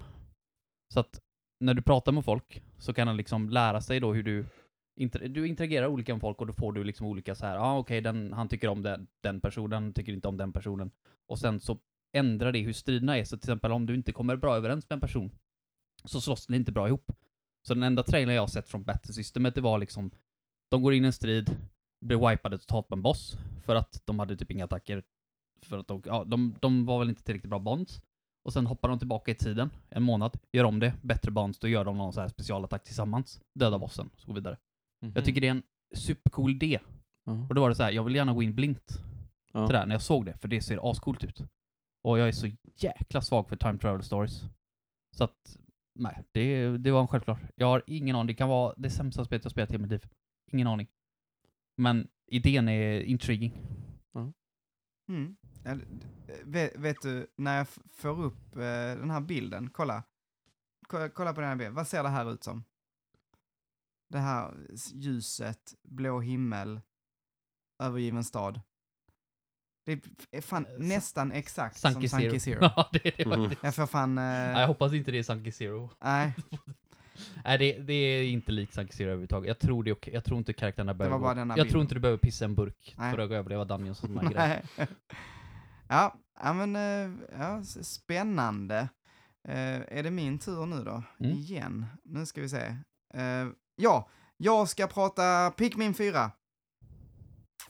Så 0.93 0.99
att 0.99 1.19
när 1.59 1.73
du 1.73 1.81
pratar 1.81 2.11
med 2.11 2.25
folk 2.25 2.63
så 2.77 2.93
kan 2.93 3.07
den 3.07 3.17
liksom 3.17 3.49
lära 3.49 3.81
sig 3.81 3.99
då 3.99 4.13
hur 4.13 4.23
du 4.23 4.45
inter 4.99 5.29
du 5.29 5.47
interagerar 5.47 5.87
olika 5.87 6.13
med 6.13 6.21
folk 6.21 6.41
och 6.41 6.47
då 6.47 6.53
får 6.53 6.73
du 6.73 6.83
liksom 6.83 7.07
olika 7.07 7.35
så 7.35 7.45
här, 7.45 7.55
ja 7.55 7.61
ah, 7.61 7.77
okej, 7.77 7.99
okay, 7.99 8.31
han 8.31 8.47
tycker 8.47 8.67
om 8.67 8.81
den, 8.83 9.07
den 9.21 9.41
personen, 9.41 9.93
tycker 9.93 10.13
inte 10.13 10.27
om 10.27 10.37
den 10.37 10.53
personen. 10.53 10.91
Och 11.27 11.39
sen 11.39 11.59
så 11.59 11.79
ändrar 12.13 12.51
det 12.51 12.59
hur 12.59 12.73
striderna 12.73 13.17
är. 13.17 13.23
Så 13.23 13.37
till 13.37 13.49
exempel 13.49 13.71
om 13.71 13.85
du 13.85 13.95
inte 13.95 14.11
kommer 14.11 14.35
bra 14.35 14.55
överens 14.55 14.89
med 14.89 14.95
en 14.95 15.01
person 15.01 15.31
så 16.03 16.21
slåss 16.21 16.49
ni 16.49 16.57
inte 16.57 16.71
bra 16.71 16.87
ihop. 16.87 17.11
Så 17.67 17.73
den 17.73 17.83
enda 17.83 18.03
trailern 18.03 18.35
jag 18.35 18.41
har 18.41 18.47
sett 18.47 18.69
från 18.69 18.83
Battle-systemet 18.83 19.55
det 19.55 19.61
var 19.61 19.79
liksom, 19.79 20.11
de 20.69 20.81
går 20.81 20.93
in 20.93 21.03
i 21.03 21.07
en 21.07 21.13
strid, 21.13 21.57
blir 22.01 22.29
wipade 22.29 22.57
totalt 22.57 22.87
på 22.87 22.95
en 22.95 23.01
boss 23.01 23.37
för 23.65 23.75
att 23.75 24.01
de 24.05 24.19
hade 24.19 24.37
typ 24.37 24.51
inga 24.51 24.65
attacker. 24.65 25.03
För 25.61 25.77
att 25.77 25.87
de, 25.87 26.01
ja, 26.05 26.23
de, 26.23 26.55
de 26.59 26.85
var 26.85 26.99
väl 26.99 27.09
inte 27.09 27.23
tillräckligt 27.23 27.49
bra 27.49 27.59
bonds. 27.59 28.01
Och 28.43 28.53
sen 28.53 28.65
hoppar 28.65 28.89
de 28.89 28.99
tillbaka 28.99 29.31
i 29.31 29.35
tiden, 29.35 29.69
en 29.89 30.03
månad, 30.03 30.39
gör 30.51 30.63
om 30.63 30.79
det, 30.79 30.93
bättre 31.01 31.31
bonds, 31.31 31.59
då 31.59 31.67
gör 31.67 31.85
de 31.85 31.97
någon 31.97 32.13
så 32.13 32.21
här 32.21 32.27
specialattack 32.27 32.83
tillsammans, 32.83 33.41
döda 33.53 33.79
bossen, 33.79 34.09
och 34.13 34.21
så 34.21 34.27
går 35.01 35.07
vidare. 35.07 35.19
Jag 35.19 35.25
tycker 35.25 35.41
det 35.41 35.47
är 35.47 35.51
en 35.51 35.63
supercool 35.95 36.51
idé. 36.51 36.79
Ja. 37.25 37.45
Och 37.49 37.55
då 37.55 37.61
var 37.61 37.69
det 37.69 37.75
så 37.75 37.83
här, 37.83 37.91
jag 37.91 38.03
vill 38.03 38.15
gärna 38.15 38.33
gå 38.33 38.43
in 38.43 38.55
blint 38.55 39.03
Ja. 39.53 39.67
till 39.67 39.73
det 39.73 39.79
här 39.79 39.85
när 39.85 39.95
jag 39.95 40.01
såg 40.01 40.25
det, 40.25 40.37
för 40.37 40.47
det 40.47 40.61
ser 40.61 40.91
ascoolt 40.91 41.23
ut. 41.23 41.41
Och 42.03 42.19
jag 42.19 42.27
är 42.27 42.31
så 42.31 42.47
jäkla 42.75 43.21
svag 43.21 43.49
för 43.49 43.55
time 43.55 43.77
travel 43.77 44.03
stories. 44.03 44.41
Så 45.17 45.23
att, 45.23 45.57
nej, 45.95 46.23
det, 46.31 46.77
det 46.77 46.91
var 46.91 47.01
en 47.01 47.07
självklar. 47.07 47.51
Jag 47.55 47.67
har 47.67 47.83
ingen 47.87 48.15
aning, 48.15 48.27
det 48.27 48.33
kan 48.33 48.49
vara 48.49 48.73
det 48.77 48.89
sämsta 48.89 49.25
spelet 49.25 49.45
jag 49.45 49.51
spelat 49.51 49.73
i 49.73 49.77
mitt 49.77 49.91
liv. 49.91 50.07
Ingen 50.51 50.67
aning. 50.67 50.87
Men 51.77 52.07
idén 52.27 52.67
är 52.69 52.99
intriguing. 53.01 53.61
Mm. 55.09 55.35
Ja, 55.63 55.75
d- 55.75 55.83
vet, 56.45 56.77
vet 56.77 57.01
du, 57.01 57.27
när 57.35 57.55
jag 57.57 57.61
f- 57.61 57.79
får 57.91 58.21
upp 58.23 58.55
eh, 58.55 58.61
den 58.99 59.11
här 59.11 59.21
bilden, 59.21 59.69
kolla. 59.69 60.03
kolla. 60.87 61.09
Kolla 61.09 61.33
på 61.33 61.41
den 61.41 61.49
här 61.49 61.55
bilden, 61.55 61.75
vad 61.75 61.87
ser 61.87 62.03
det 62.03 62.09
här 62.09 62.33
ut 62.33 62.43
som? 62.43 62.63
Det 64.09 64.19
här 64.19 64.53
ljuset, 64.93 65.73
blå 65.83 66.19
himmel, 66.21 66.81
övergiven 67.83 68.23
stad. 68.23 68.61
Det 69.85 70.03
är 70.31 70.41
fan 70.41 70.65
Eh, 70.65 70.71
nästan 70.79 71.31
exakt 71.31 71.77
Sunky 71.79 72.07
som 72.07 72.19
Zero. 72.19 72.29
Sunky 72.29 72.39
Zero. 72.39 72.59
ja, 72.75 72.89
det 72.93 73.05
är 73.07 73.13
det 73.17 73.35
faktiskt. 73.37 73.63
Jag 73.63 73.75
får 73.75 73.87
fan... 73.87 74.17
Eh, 74.17 74.23
Nej, 74.23 74.59
jag 74.59 74.67
hoppas 74.67 74.93
inte 74.93 75.11
det 75.11 75.17
är 75.19 75.23
Sunky 75.23 75.51
Zero. 75.51 75.89
nej, 76.03 76.33
Nej, 77.45 77.57
det, 77.57 77.79
det 77.79 77.93
är 77.93 78.23
inte 78.23 78.51
likt 78.51 78.73
Sunky 78.73 78.91
Zero 78.93 79.05
överhuvudtaget. 79.07 79.47
Jag 79.47 79.59
tror 79.59 79.83
det. 79.83 80.07
Jag 80.07 80.23
tror 80.23 80.37
inte 80.37 80.53
karaktärerna 80.53 80.93
behöver 80.93 81.17
var 81.17 81.21
bara 81.21 81.33
gå- 81.33 81.39
den 81.39 81.51
här 81.51 81.57
Jag 81.57 81.65
bilden. 81.65 81.71
tror 81.71 81.81
inte 81.81 81.93
du 81.95 81.99
behöver 81.99 82.17
pissa 82.17 82.45
en 82.45 82.55
burk 82.55 82.95
Nej. 82.97 83.11
för 83.11 83.19
att 83.19 83.31
överleva 83.31 83.65
Dungeons 83.65 84.03
och 84.03 84.09
sådana 84.09 84.31
grejer. 84.31 84.65
ja, 85.87 86.15
ja, 86.43 86.53
men 86.53 86.75
eh, 86.75 87.17
ja, 87.39 87.63
spännande. 87.81 88.89
Eh, 89.47 89.81
är 89.97 90.03
det 90.03 90.11
min 90.11 90.39
tur 90.39 90.65
nu 90.65 90.83
då? 90.83 91.03
Mm. 91.19 91.31
Igen. 91.31 91.85
Nu 92.03 92.25
ska 92.25 92.41
vi 92.41 92.49
se. 92.49 92.75
Eh, 93.13 93.47
ja, 93.79 94.09
jag 94.37 94.69
ska 94.69 94.87
prata 94.87 95.51
Pikmin 95.57 95.93
4. 95.93 96.31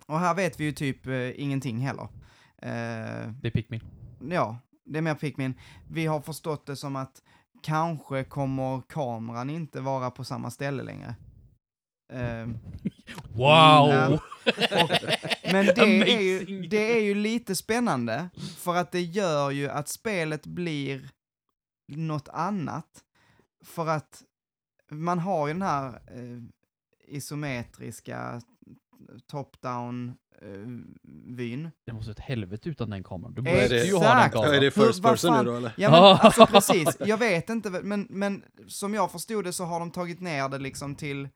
Och 0.05 0.19
här 0.19 0.33
vet 0.35 0.59
vi 0.59 0.63
ju 0.63 0.71
typ 0.71 1.07
eh, 1.07 1.41
ingenting 1.41 1.79
heller. 1.79 2.03
Eh, 2.61 3.31
Det 3.41 3.47
är 3.47 3.51
Pikmin. 3.51 3.81
ja, 4.29 4.59
det 4.85 4.97
är 4.97 5.01
mer 5.01 5.15
Pikmin. 5.15 5.53
Vi 5.89 6.05
har 6.05 6.21
förstått 6.21 6.65
det 6.65 6.75
som 6.75 6.95
att 6.95 7.21
kanske 7.63 8.23
kommer 8.23 8.81
kameran 8.81 9.49
inte 9.49 9.81
vara 9.81 10.11
på 10.11 10.23
samma 10.23 10.51
ställe 10.51 10.83
längre. 10.83 11.15
Ehm, 12.13 12.57
Wow! 13.33 13.89
Ja. 13.89 14.19
Men 15.51 15.65
det 15.65 16.11
är, 16.13 16.21
ju, 16.21 16.67
det 16.67 16.97
är 16.97 17.01
ju 17.03 17.13
lite 17.15 17.55
spännande, 17.55 18.29
för 18.57 18.75
att 18.75 18.91
det 18.91 19.01
gör 19.01 19.51
ju 19.51 19.69
att 19.69 19.87
spelet 19.87 20.45
blir 20.45 21.09
något 21.87 22.29
annat. 22.29 23.03
För 23.65 23.87
att 23.87 24.23
man 24.89 25.19
har 25.19 25.47
ju 25.47 25.53
den 25.53 25.61
här 25.61 25.87
eh, 25.87 26.41
isometriska 27.07 28.41
top-down 29.27 30.13
eh, 30.41 30.47
vyn. 31.35 31.71
Det 31.85 31.93
måste 31.93 32.09
vara 32.09 32.15
ett 32.15 32.19
helvete 32.19 32.69
utan 32.69 32.89
den 32.89 33.03
kameran. 33.03 33.33
Du 33.33 33.41
måste 33.41 33.75
ju 33.75 33.93
ha 33.93 33.99
den. 33.99 34.09
Ja, 34.09 34.25
är 34.25 34.29
kameran. 34.29 34.61
det 34.61 34.71
first 34.71 35.03
person 35.03 35.37
nu 35.37 35.43
då 35.43 35.55
eller? 35.55 35.73
Ja 35.77 35.91
men 35.91 35.99
alltså 36.25 36.45
precis, 36.45 36.97
jag 36.99 37.17
vet 37.17 37.49
inte, 37.49 37.69
men, 37.69 38.07
men 38.09 38.43
som 38.67 38.93
jag 38.93 39.11
förstod 39.11 39.43
det 39.43 39.53
så 39.53 39.63
har 39.63 39.79
de 39.79 39.91
tagit 39.91 40.21
ner 40.21 40.49
det 40.49 40.57
liksom 40.57 40.95
till, 40.95 41.29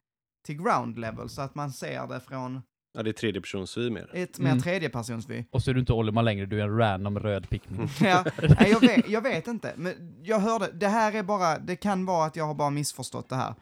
till 0.44 0.62
ground 0.62 0.98
level 0.98 1.28
så 1.28 1.42
att 1.42 1.54
man 1.54 1.72
ser 1.72 2.06
det 2.06 2.20
från 2.20 2.62
Ja, 2.96 3.02
det 3.02 3.10
är 3.10 3.12
tredjepersonsvy 3.12 3.90
mer. 3.90 4.10
ett 4.12 4.38
mer 4.38 4.50
Mm. 4.50 4.62
tredjepersonsvy. 4.62 5.44
Och 5.50 5.62
så 5.62 5.70
är 5.70 5.74
du 5.74 5.80
inte 5.80 5.92
Olimar 5.92 6.22
längre, 6.22 6.46
du 6.46 6.60
är 6.60 6.64
en 6.64 6.76
random 6.78 7.18
röd 7.18 7.48
Pikmin. 7.50 7.88
Ja, 8.00 8.24
nej, 8.42 8.70
jag, 8.70 8.80
vet, 8.80 9.08
jag 9.08 9.20
vet 9.22 9.46
inte, 9.46 9.72
men 9.76 10.14
jag 10.22 10.38
hörde, 10.38 10.70
det 10.72 10.88
här 10.88 11.12
är 11.14 11.22
bara, 11.22 11.58
det 11.58 11.76
kan 11.76 12.04
vara 12.06 12.26
att 12.26 12.36
jag 12.36 12.44
har 12.46 12.54
bara 12.54 12.70
missförstått 12.70 13.28
det 13.28 13.36
här. 13.36 13.54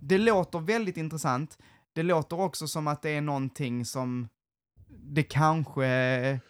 Det 0.00 0.18
låter 0.18 0.58
väldigt 0.58 0.96
intressant, 0.96 1.58
det 1.92 2.02
låter 2.02 2.40
också 2.40 2.66
som 2.68 2.86
att 2.86 3.02
det 3.02 3.10
är 3.10 3.20
någonting 3.20 3.84
som 3.84 4.28
det 4.88 5.22
kanske 5.22 6.40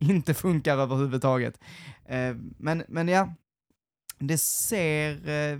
inte 0.00 0.34
funkar 0.34 0.78
överhuvudtaget. 0.78 1.60
Eh, 2.04 2.36
men, 2.58 2.82
men 2.88 3.08
ja, 3.08 3.34
det 4.20 4.38
ser 4.40 5.28
eh, 5.28 5.58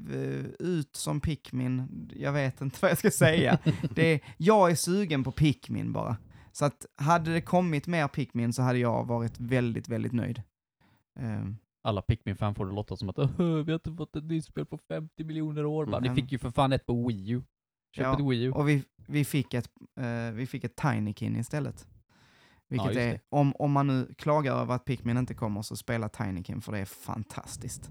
ut 0.59 0.97
som 0.97 1.21
Pikmin, 1.21 1.89
jag 2.17 2.33
vet 2.33 2.61
inte 2.61 2.79
vad 2.83 2.91
jag 2.91 2.99
ska 2.99 3.11
säga. 3.11 3.59
Det 3.95 4.21
jag 4.37 4.71
är 4.71 4.75
sugen 4.75 5.25
på 5.25 5.33
Pikmin 5.33 5.93
bara. 5.93 6.17
Så 6.53 6.65
att 6.65 6.87
hade 6.97 7.33
det 7.33 7.41
kommit 7.41 7.87
mer 7.87 8.09
Pikmin 8.09 8.53
så 8.53 8.63
hade 8.63 8.79
jag 8.79 9.05
varit 9.07 9.41
väldigt, 9.41 9.89
väldigt 9.89 10.13
nöjd. 10.13 10.43
Ehm, 11.21 11.57
Alla 11.83 12.03
Pikmin-fan 12.03 12.55
får 12.55 12.67
det 12.67 12.73
låta 12.73 12.97
som 12.97 13.09
att 13.09 13.19
"Åh, 13.19 13.29
vi 13.39 13.73
har 13.73 13.75
inte 13.75 13.93
fått 13.93 14.17
ett 14.17 14.25
nytt 14.25 14.45
spel 14.45 14.67
på 14.67 14.79
50 14.89 15.25
miljoner 15.25 15.67
år. 15.67 15.89
Mm. 15.89 16.03
Ni 16.03 16.23
fick 16.23 16.33
ju 16.33 16.39
för 16.39 16.51
fan 16.51 16.73
ett 16.73 16.87
på 16.87 17.07
Wii 17.09 17.31
U. 17.31 17.43
Köp 17.97 18.05
Ja, 18.05 18.15
ett 18.15 18.21
Wii 18.31 18.43
U. 18.43 18.53
och 18.53 18.69
vi, 18.69 18.85
vi, 19.07 19.25
fick 19.25 19.55
ett, 19.55 19.71
eh, 20.01 20.33
vi 20.33 20.47
fick 20.47 20.65
ett 20.65 20.77
Tinykin 20.77 21.37
istället. 21.37 21.87
Vilket 22.69 22.87
just 22.87 22.99
är, 22.99 23.21
om, 23.29 23.53
om 23.57 23.73
man 23.73 23.87
nu 23.87 24.15
klagar 24.19 24.55
över 24.57 24.75
att 24.75 24.85
Pikmin 24.85 25.17
inte 25.17 25.35
kommer 25.35 25.63
så 25.63 25.77
spela 25.77 26.09
Tinykin 26.09 26.61
för 26.61 26.73
det 26.73 26.79
är 26.79 26.85
fantastiskt. 26.85 27.91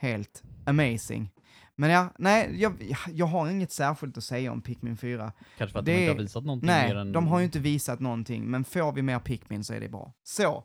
Helt 0.00 0.42
amazing. 0.66 1.30
Men 1.76 1.90
ja, 1.90 2.08
nej, 2.18 2.56
jag, 2.62 2.92
jag 3.12 3.26
har 3.26 3.50
inget 3.50 3.72
särskilt 3.72 4.16
att 4.18 4.24
säga 4.24 4.52
om 4.52 4.62
Pikmin 4.62 4.96
4. 4.96 5.32
Kanske 5.58 5.72
för 5.72 5.78
att 5.78 5.84
det- 5.84 5.92
de 5.92 6.00
inte 6.00 6.12
har 6.12 6.18
visat 6.22 6.44
någonting 6.44 6.66
Nej, 6.66 6.88
mer 6.88 6.96
än... 6.96 7.12
de 7.12 7.26
har 7.26 7.38
ju 7.38 7.44
inte 7.44 7.58
visat 7.58 8.00
någonting, 8.00 8.44
men 8.50 8.64
får 8.64 8.92
vi 8.92 9.02
mer 9.02 9.18
Pikmin 9.18 9.64
så 9.64 9.74
är 9.74 9.80
det 9.80 9.88
bra. 9.88 10.12
Så, 10.22 10.64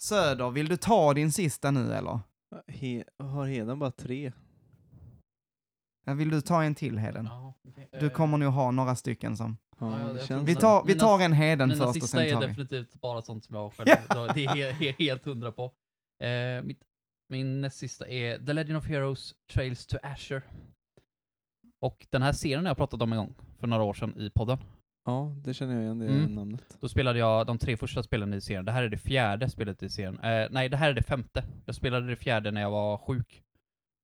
Söder, 0.00 0.50
vill 0.50 0.68
du 0.68 0.76
ta 0.76 1.14
din 1.14 1.32
sista 1.32 1.70
nu 1.70 1.92
eller? 1.94 2.20
He, 2.68 3.04
har 3.18 3.46
Heden 3.46 3.78
bara 3.78 3.90
tre? 3.90 4.32
Vill 6.16 6.30
du 6.30 6.40
ta 6.40 6.62
en 6.62 6.74
till 6.74 6.98
Heden? 6.98 7.24
Ja, 7.30 7.54
okej. 7.68 7.88
Du 8.00 8.06
Eh, 8.06 8.12
kommer 8.12 8.38
nog 8.38 8.52
ha 8.52 8.70
några 8.70 8.96
stycken 8.96 9.36
som... 9.36 9.56
Ja, 9.80 9.96
Vi 10.42 10.54
tar, 10.54 10.84
vi 10.86 10.92
Mina- 10.94 11.00
tar 11.00 11.20
en 11.20 11.32
Heden 11.32 11.68
Mina 11.68 11.78
först 11.78 11.88
och 11.88 11.94
sista 11.94 12.06
sen 12.18 12.26
är 12.26 12.32
tar 12.32 12.40
vi... 12.40 12.46
definitivt 12.46 12.94
bara 13.00 13.22
sånt 13.22 13.44
som 13.44 13.56
jag 13.56 13.72
själv, 13.72 13.86
det 14.34 14.44
är 14.44 14.48
he- 14.54 14.72
he- 14.72 14.94
helt 14.98 15.24
hundra 15.24 15.52
på. 15.52 15.64
Eh, 16.24 16.62
mitt, 16.64 16.80
min 17.28 17.60
näst 17.60 17.78
sista 17.78 18.08
är 18.08 18.38
The 18.38 18.52
Legend 18.52 18.76
of 18.78 18.86
Heroes 18.86 19.34
Trails 19.52 19.86
to 19.86 19.96
Asher. 20.02 20.42
Och 21.80 22.06
den 22.10 22.22
här 22.22 22.32
serien 22.32 22.60
har 22.64 22.70
jag 22.70 22.76
pratat 22.76 23.02
om 23.02 23.12
en 23.12 23.18
gång, 23.18 23.34
för 23.58 23.66
några 23.66 23.82
år 23.82 23.94
sedan 23.94 24.20
i 24.20 24.30
podden. 24.30 24.58
Ja, 25.04 25.34
det 25.44 25.54
känner 25.54 25.74
jag 25.74 25.82
igen, 25.82 25.98
det 25.98 26.06
Mm. 26.06 26.34
namnet. 26.34 26.76
Då 26.80 26.88
spelade 26.88 27.18
jag 27.18 27.46
de 27.46 27.58
tre 27.58 27.76
första 27.76 28.02
spelen 28.02 28.34
i 28.34 28.40
serien. 28.40 28.64
Det 28.64 28.72
här 28.72 28.82
är 28.82 28.88
det 28.88 28.98
fjärde 28.98 29.48
spelet 29.50 29.82
i 29.82 29.88
serien. 29.88 30.18
Eh, 30.20 30.48
nej, 30.50 30.68
det 30.68 30.76
här 30.76 30.90
är 30.90 30.94
det 30.94 31.02
femte. 31.02 31.44
Jag 31.66 31.74
spelade 31.74 32.06
det 32.06 32.16
fjärde 32.16 32.50
när 32.50 32.60
jag 32.60 32.70
var 32.70 32.98
sjuk. 32.98 33.42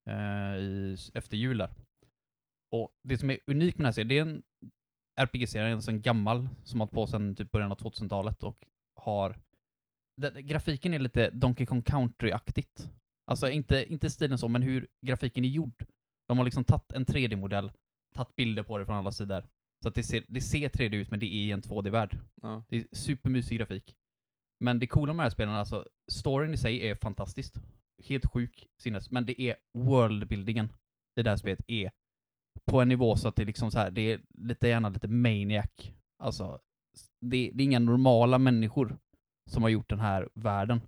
Eh, 0.09 0.57
i, 0.57 0.97
efter 1.15 1.37
jul 1.37 1.59
där. 1.59 1.71
Och 2.73 2.91
det 3.03 3.19
som 3.19 3.31
är 3.31 3.39
unikt 3.47 3.79
med 3.79 3.83
den 3.83 3.87
här 3.87 3.93
serien, 3.93 4.09
det 4.09 4.19
är 4.19 4.23
en 4.23 4.43
RPG-serie, 5.21 5.73
en 5.73 5.83
sån 5.83 6.01
gammal, 6.03 6.49
som 6.65 6.81
har 6.81 6.87
hållit 6.87 6.95
på 6.95 7.07
sedan 7.07 7.35
typ 7.37 7.51
början 7.51 7.73
av 7.73 7.79
2000-talet 7.79 8.43
och 8.43 8.65
har... 8.95 9.37
Den, 10.17 10.47
grafiken 10.47 10.95
är 10.95 10.99
lite 10.99 11.31
Donkey 11.31 11.67
Kong 11.67 11.83
Country-aktigt. 11.83 12.89
Alltså 13.33 13.51
inte, 13.51 13.93
inte 13.93 14.11
stilen 14.11 14.39
så, 14.39 14.49
men 14.49 14.63
hur 14.63 14.89
grafiken 15.07 15.45
är 15.45 15.49
gjord. 15.49 15.85
De 16.29 16.39
har 16.39 16.45
liksom 16.45 16.65
tagit 16.65 16.93
en 16.93 17.07
3D-modell, 17.07 17.73
tagit 18.15 18.37
bilder 18.37 18.63
på 18.63 18.79
det 18.79 18.87
från 18.87 18.97
alla 18.97 19.13
sidor. 19.13 19.47
Så 19.83 19.89
att 19.89 19.95
det 19.95 20.03
ser, 20.03 20.25
det 20.29 20.41
ser 20.41 20.69
3D 20.69 20.95
ut, 20.95 21.11
men 21.11 21.21
det 21.21 21.27
är 21.27 21.47
i 21.47 21.51
en 21.51 21.63
2D-värld. 21.63 22.19
Ja. 22.43 22.65
Det 22.69 22.77
är 22.77 22.87
supermysig 22.93 23.59
grafik. 23.59 23.97
Men 24.61 24.79
det 24.79 24.87
coola 24.87 25.13
med 25.13 25.19
de 25.19 25.23
här 25.23 25.31
spelen, 25.31 25.55
alltså, 25.55 25.89
storyn 26.13 26.55
i 26.55 26.57
sig 26.57 26.89
är 26.89 26.95
fantastiskt. 26.95 27.61
Helt 28.05 28.27
sjuk 28.27 28.69
sinnes. 28.83 29.11
Men 29.11 29.27
det 29.27 29.41
är 29.41 29.57
worldbuildingen 29.79 30.73
i 31.21 31.23
det 31.23 31.31
här 31.31 31.37
spelet 31.37 31.65
är 31.67 31.91
på 32.65 32.81
en 32.81 32.89
nivå 32.89 33.17
så 33.17 33.29
att 33.29 33.37
det 33.37 33.43
är 33.43 33.47
liksom 33.47 33.71
så 33.71 33.79
här, 33.79 33.91
det 33.91 34.13
är 34.13 34.21
lite 34.35 34.69
gärna 34.69 34.89
lite 34.89 35.09
maniac. 35.09 35.71
Alltså, 36.23 36.61
det, 37.21 37.51
det 37.55 37.63
är 37.63 37.65
inga 37.65 37.79
normala 37.79 38.39
människor 38.39 38.99
som 39.51 39.63
har 39.63 39.71
gjort 39.71 39.89
den 39.89 40.01
här 40.01 40.29
världen. 40.35 40.81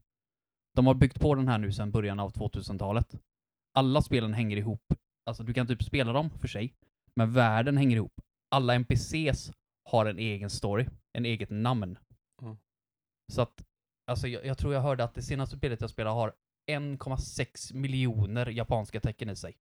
De 0.76 0.86
har 0.86 0.94
byggt 0.94 1.20
på 1.20 1.34
den 1.34 1.48
här 1.48 1.58
nu 1.58 1.72
sedan 1.72 1.90
början 1.90 2.20
av 2.20 2.32
2000-talet. 2.32 3.14
Alla 3.74 4.02
spelen 4.02 4.34
hänger 4.34 4.56
ihop. 4.56 4.94
Alltså, 5.26 5.42
du 5.42 5.54
kan 5.54 5.66
typ 5.66 5.82
spela 5.82 6.12
dem 6.12 6.30
för 6.30 6.48
sig, 6.48 6.74
men 7.16 7.32
världen 7.32 7.76
hänger 7.76 7.96
ihop. 7.96 8.20
Alla 8.50 8.74
NPCs 8.74 9.52
har 9.90 10.06
en 10.06 10.18
egen 10.18 10.50
story, 10.50 10.86
en 11.12 11.24
eget 11.24 11.50
namn. 11.50 11.98
Mm. 12.42 12.56
Så 13.32 13.42
att, 13.42 13.64
alltså 14.10 14.28
jag, 14.28 14.46
jag 14.46 14.58
tror 14.58 14.74
jag 14.74 14.80
hörde 14.80 15.04
att 15.04 15.14
det 15.14 15.22
senaste 15.22 15.56
spelet 15.56 15.80
jag 15.80 15.90
spelade 15.90 16.16
har 16.16 16.32
1,6 16.70 17.74
miljoner 17.74 18.46
japanska 18.46 19.00
tecken 19.00 19.30
i 19.30 19.36
sig. 19.36 19.56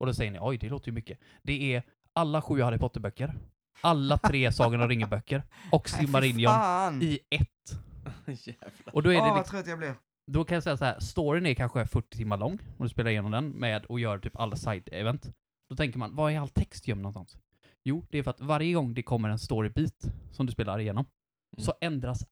Och 0.00 0.06
då 0.06 0.14
säger 0.14 0.30
ni, 0.30 0.38
oj, 0.40 0.58
det 0.58 0.68
låter 0.68 0.88
ju 0.88 0.92
mycket. 0.92 1.18
Det 1.42 1.74
är 1.74 1.82
alla 2.12 2.42
sju 2.42 2.62
Harry 2.62 2.78
Potter-böcker, 2.78 3.34
alla 3.80 4.18
tre 4.18 4.52
Sagan 4.52 4.80
om 4.80 4.88
ringen-böcker 4.88 5.42
och 5.72 5.88
fan! 6.52 7.02
i 7.02 7.20
ett. 7.30 7.48
Och 8.92 9.02
då 9.02 9.10
är 9.10 9.14
det 9.14 9.20
vad 9.20 9.38
liksom, 9.38 9.56
trött 9.56 9.66
jag 9.66 9.78
blev. 9.78 9.94
Då 10.26 10.44
kan 10.44 10.54
jag 10.54 10.62
säga 10.62 10.76
så 10.76 10.84
här, 10.84 11.00
storyn 11.00 11.46
är 11.46 11.54
kanske 11.54 11.86
40 11.86 12.16
timmar 12.16 12.36
lång, 12.36 12.58
och 12.78 12.84
du 12.84 12.88
spelar 12.88 13.10
igenom 13.10 13.30
den 13.30 13.48
med 13.48 13.84
och 13.84 14.00
gör 14.00 14.18
typ 14.18 14.36
alla 14.36 14.56
side-event. 14.56 15.32
Då 15.68 15.76
tänker 15.76 15.98
man, 15.98 16.16
var 16.16 16.30
är 16.30 16.40
all 16.40 16.48
text 16.48 16.88
gömd 16.88 17.02
någonstans? 17.02 17.36
Jo, 17.84 18.06
det 18.10 18.18
är 18.18 18.22
för 18.22 18.30
att 18.30 18.40
varje 18.40 18.74
gång 18.74 18.94
det 18.94 19.02
kommer 19.02 19.28
en 19.28 19.38
storybit 19.38 20.04
som 20.32 20.46
du 20.46 20.52
spelar 20.52 20.78
igenom, 20.78 21.04
Mm. 21.56 21.64
så 21.64 21.74
ändras 21.80 22.26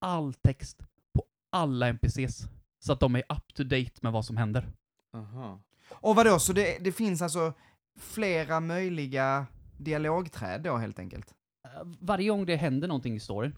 all 0.00 0.34
text 0.34 0.78
på 1.14 1.24
alla 1.50 1.88
NPCs. 1.88 2.42
Så 2.78 2.92
att 2.92 3.00
de 3.00 3.14
är 3.16 3.22
up 3.28 3.54
to 3.54 3.62
date 3.64 3.92
med 4.00 4.12
vad 4.12 4.24
som 4.24 4.36
händer. 4.36 4.66
Aha. 5.12 5.60
Och 5.90 6.16
vadå, 6.16 6.38
så 6.38 6.52
det, 6.52 6.78
det 6.84 6.92
finns 6.92 7.22
alltså 7.22 7.52
flera 7.98 8.60
möjliga 8.60 9.46
dialogträd 9.78 10.62
då 10.62 10.76
helt 10.76 10.98
enkelt? 10.98 11.34
Eh, 11.64 11.70
Varje 12.00 12.28
gång 12.28 12.46
det 12.46 12.56
händer 12.56 12.88
någonting 12.88 13.14
i 13.14 13.20
storyn, 13.20 13.56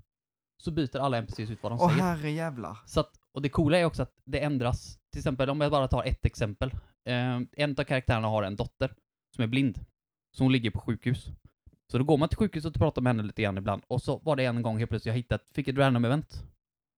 så 0.59 0.71
byter 0.71 0.97
alla 0.99 1.19
NPCs 1.19 1.51
ut 1.51 1.63
vad 1.63 1.73
de 1.73 1.79
Åh 1.81 1.89
säger. 1.91 2.03
herre 2.03 2.31
jävlar. 2.31 2.79
Så 2.87 3.01
att, 3.01 3.20
och 3.35 3.43
det 3.43 3.49
coola 3.49 3.79
är 3.79 3.85
också 3.85 4.03
att 4.03 4.15
det 4.25 4.41
ändras. 4.41 4.99
Till 5.13 5.19
exempel, 5.19 5.51
om 5.51 5.61
jag 5.61 5.71
bara 5.71 5.89
tar 5.89 6.05
ett 6.05 6.27
exempel. 6.27 6.71
Eh, 7.05 7.41
en 7.53 7.75
av 7.79 7.85
karaktärerna 7.85 8.29
har 8.29 8.43
en 8.43 8.57
dotter 8.57 8.95
som 9.35 9.45
är 9.45 9.49
blind. 9.49 9.85
Så 10.37 10.45
hon 10.45 10.53
ligger 10.53 10.71
på 10.71 10.81
sjukhus. 10.81 11.29
Så 11.91 11.99
då 11.99 12.05
går 12.05 12.19
man 12.19 12.29
till 12.29 12.39
sjukhuset 12.39 12.75
och 12.75 12.81
pratar 12.81 13.03
med 13.03 13.11
henne 13.11 13.23
lite 13.23 13.43
grann 13.43 13.59
ibland. 13.59 13.83
Och 13.87 14.03
så 14.03 14.19
var 14.19 14.37
det 14.37 14.45
en 14.45 14.63
gång 14.63 14.79
helt 14.79 14.91
plötsligt 14.91 15.13
jag 15.13 15.17
hittat, 15.17 15.43
fick 15.55 15.69
ett 15.69 15.77
random 15.77 16.05
event. 16.05 16.45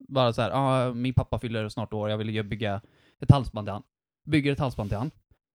Bara 0.09 0.33
så 0.33 0.43
här, 0.43 0.51
ah, 0.51 0.95
min 0.95 1.15
pappa 1.15 1.39
fyller 1.39 1.69
snart 1.69 1.93
år, 1.93 2.11
jag 2.11 2.19
vill 2.19 2.45
bygga 2.45 2.81
ett 3.21 3.31
halsband 3.31 3.67
till 3.67 3.73
han. 3.73 3.83
Bygger 4.25 4.53
ett 4.53 4.59
halsband 4.59 4.91
till 4.91 4.99
han. 4.99 5.11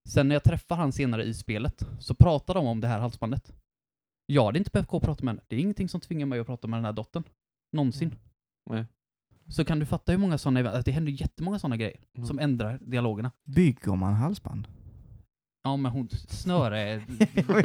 Sen 0.10 0.28
när 0.28 0.36
jag 0.36 0.44
träffar 0.44 0.76
han 0.76 0.92
senare 0.92 1.24
i 1.24 1.34
spelet, 1.34 1.88
så 2.00 2.16
pratar 2.16 2.54
de 2.54 2.68
om 2.68 2.82
det 2.82 2.88
här 2.88 3.00
halsbandet. 3.00 3.54
Jag 4.26 4.46
hade 4.46 4.58
inte 4.58 4.72
behövt 4.72 4.88
gå 4.88 4.98
och 4.98 5.04
prata 5.04 5.26
med 5.26 5.32
henne. 5.34 5.44
Det 5.48 5.56
är 5.56 5.60
ingenting 5.60 5.90
som 5.90 6.02
tvingar 6.02 6.26
mig 6.26 6.40
att 6.40 6.48
prata 6.48 6.68
med 6.68 6.78
den 6.78 6.86
här 6.86 6.94
dottern. 6.94 7.24
Någonsin. 7.72 8.08
Mm. 8.08 8.20
Nej. 8.70 8.86
Så 9.50 9.66
kan 9.66 9.80
du 9.80 9.86
fatta 9.86 10.12
hur 10.12 10.20
många 10.20 10.38
sådana 10.38 10.60
event, 10.60 10.76
att 10.76 10.86
det 10.86 10.92
händer 10.92 11.12
jättemånga 11.12 11.60
sådana 11.60 11.78
grejer 11.78 11.98
Mm. 12.18 12.28
som 12.28 12.40
ändrar 12.40 12.80
dialogerna. 12.82 13.32
Bygger 13.46 13.96
man 13.96 14.14
halsband? 14.14 14.68
Ja 15.64 15.78
men 15.78 15.92
hon 15.92 16.10
snöre, 16.10 16.94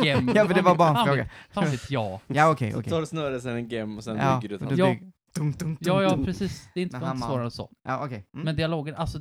gem, 0.02 0.28
Ja, 0.34 0.44
men 0.44 0.54
det 0.54 0.62
var 0.62 0.76
bara 0.76 1.00
en 1.00 1.06
fråga. 1.06 1.28
Fan 1.50 1.70
vet 1.70 1.90
jag. 1.90 2.20
Ja, 2.26 2.50
okej, 2.50 2.72
Så 2.72 2.78
okej. 2.78 2.90
tar 2.90 3.00
du 3.00 3.06
snöret, 3.06 3.42
sen 3.42 3.56
en 3.56 3.68
gem 3.68 3.96
och 3.98 4.04
sen 4.04 4.16
Ja, 4.16 4.40
bygger 4.40 4.58
du 4.58 4.64
ett 4.66 4.78
Ja. 4.78 4.86
Tung, 5.34 5.52
tung, 5.52 5.76
tung, 5.76 5.76
Ja, 5.80 6.02
ja 6.02 6.18
precis. 6.24 6.68
Det 6.74 6.80
är 6.80 6.84
inte 6.84 6.98
svårare 7.26 7.44
än 7.44 7.50
så. 7.50 7.70
Ja, 7.88 8.04
okej. 8.04 8.26
Mm. 8.34 8.44
Men 8.44 8.56
dialogen, 8.56 8.94
alltså 8.94 9.18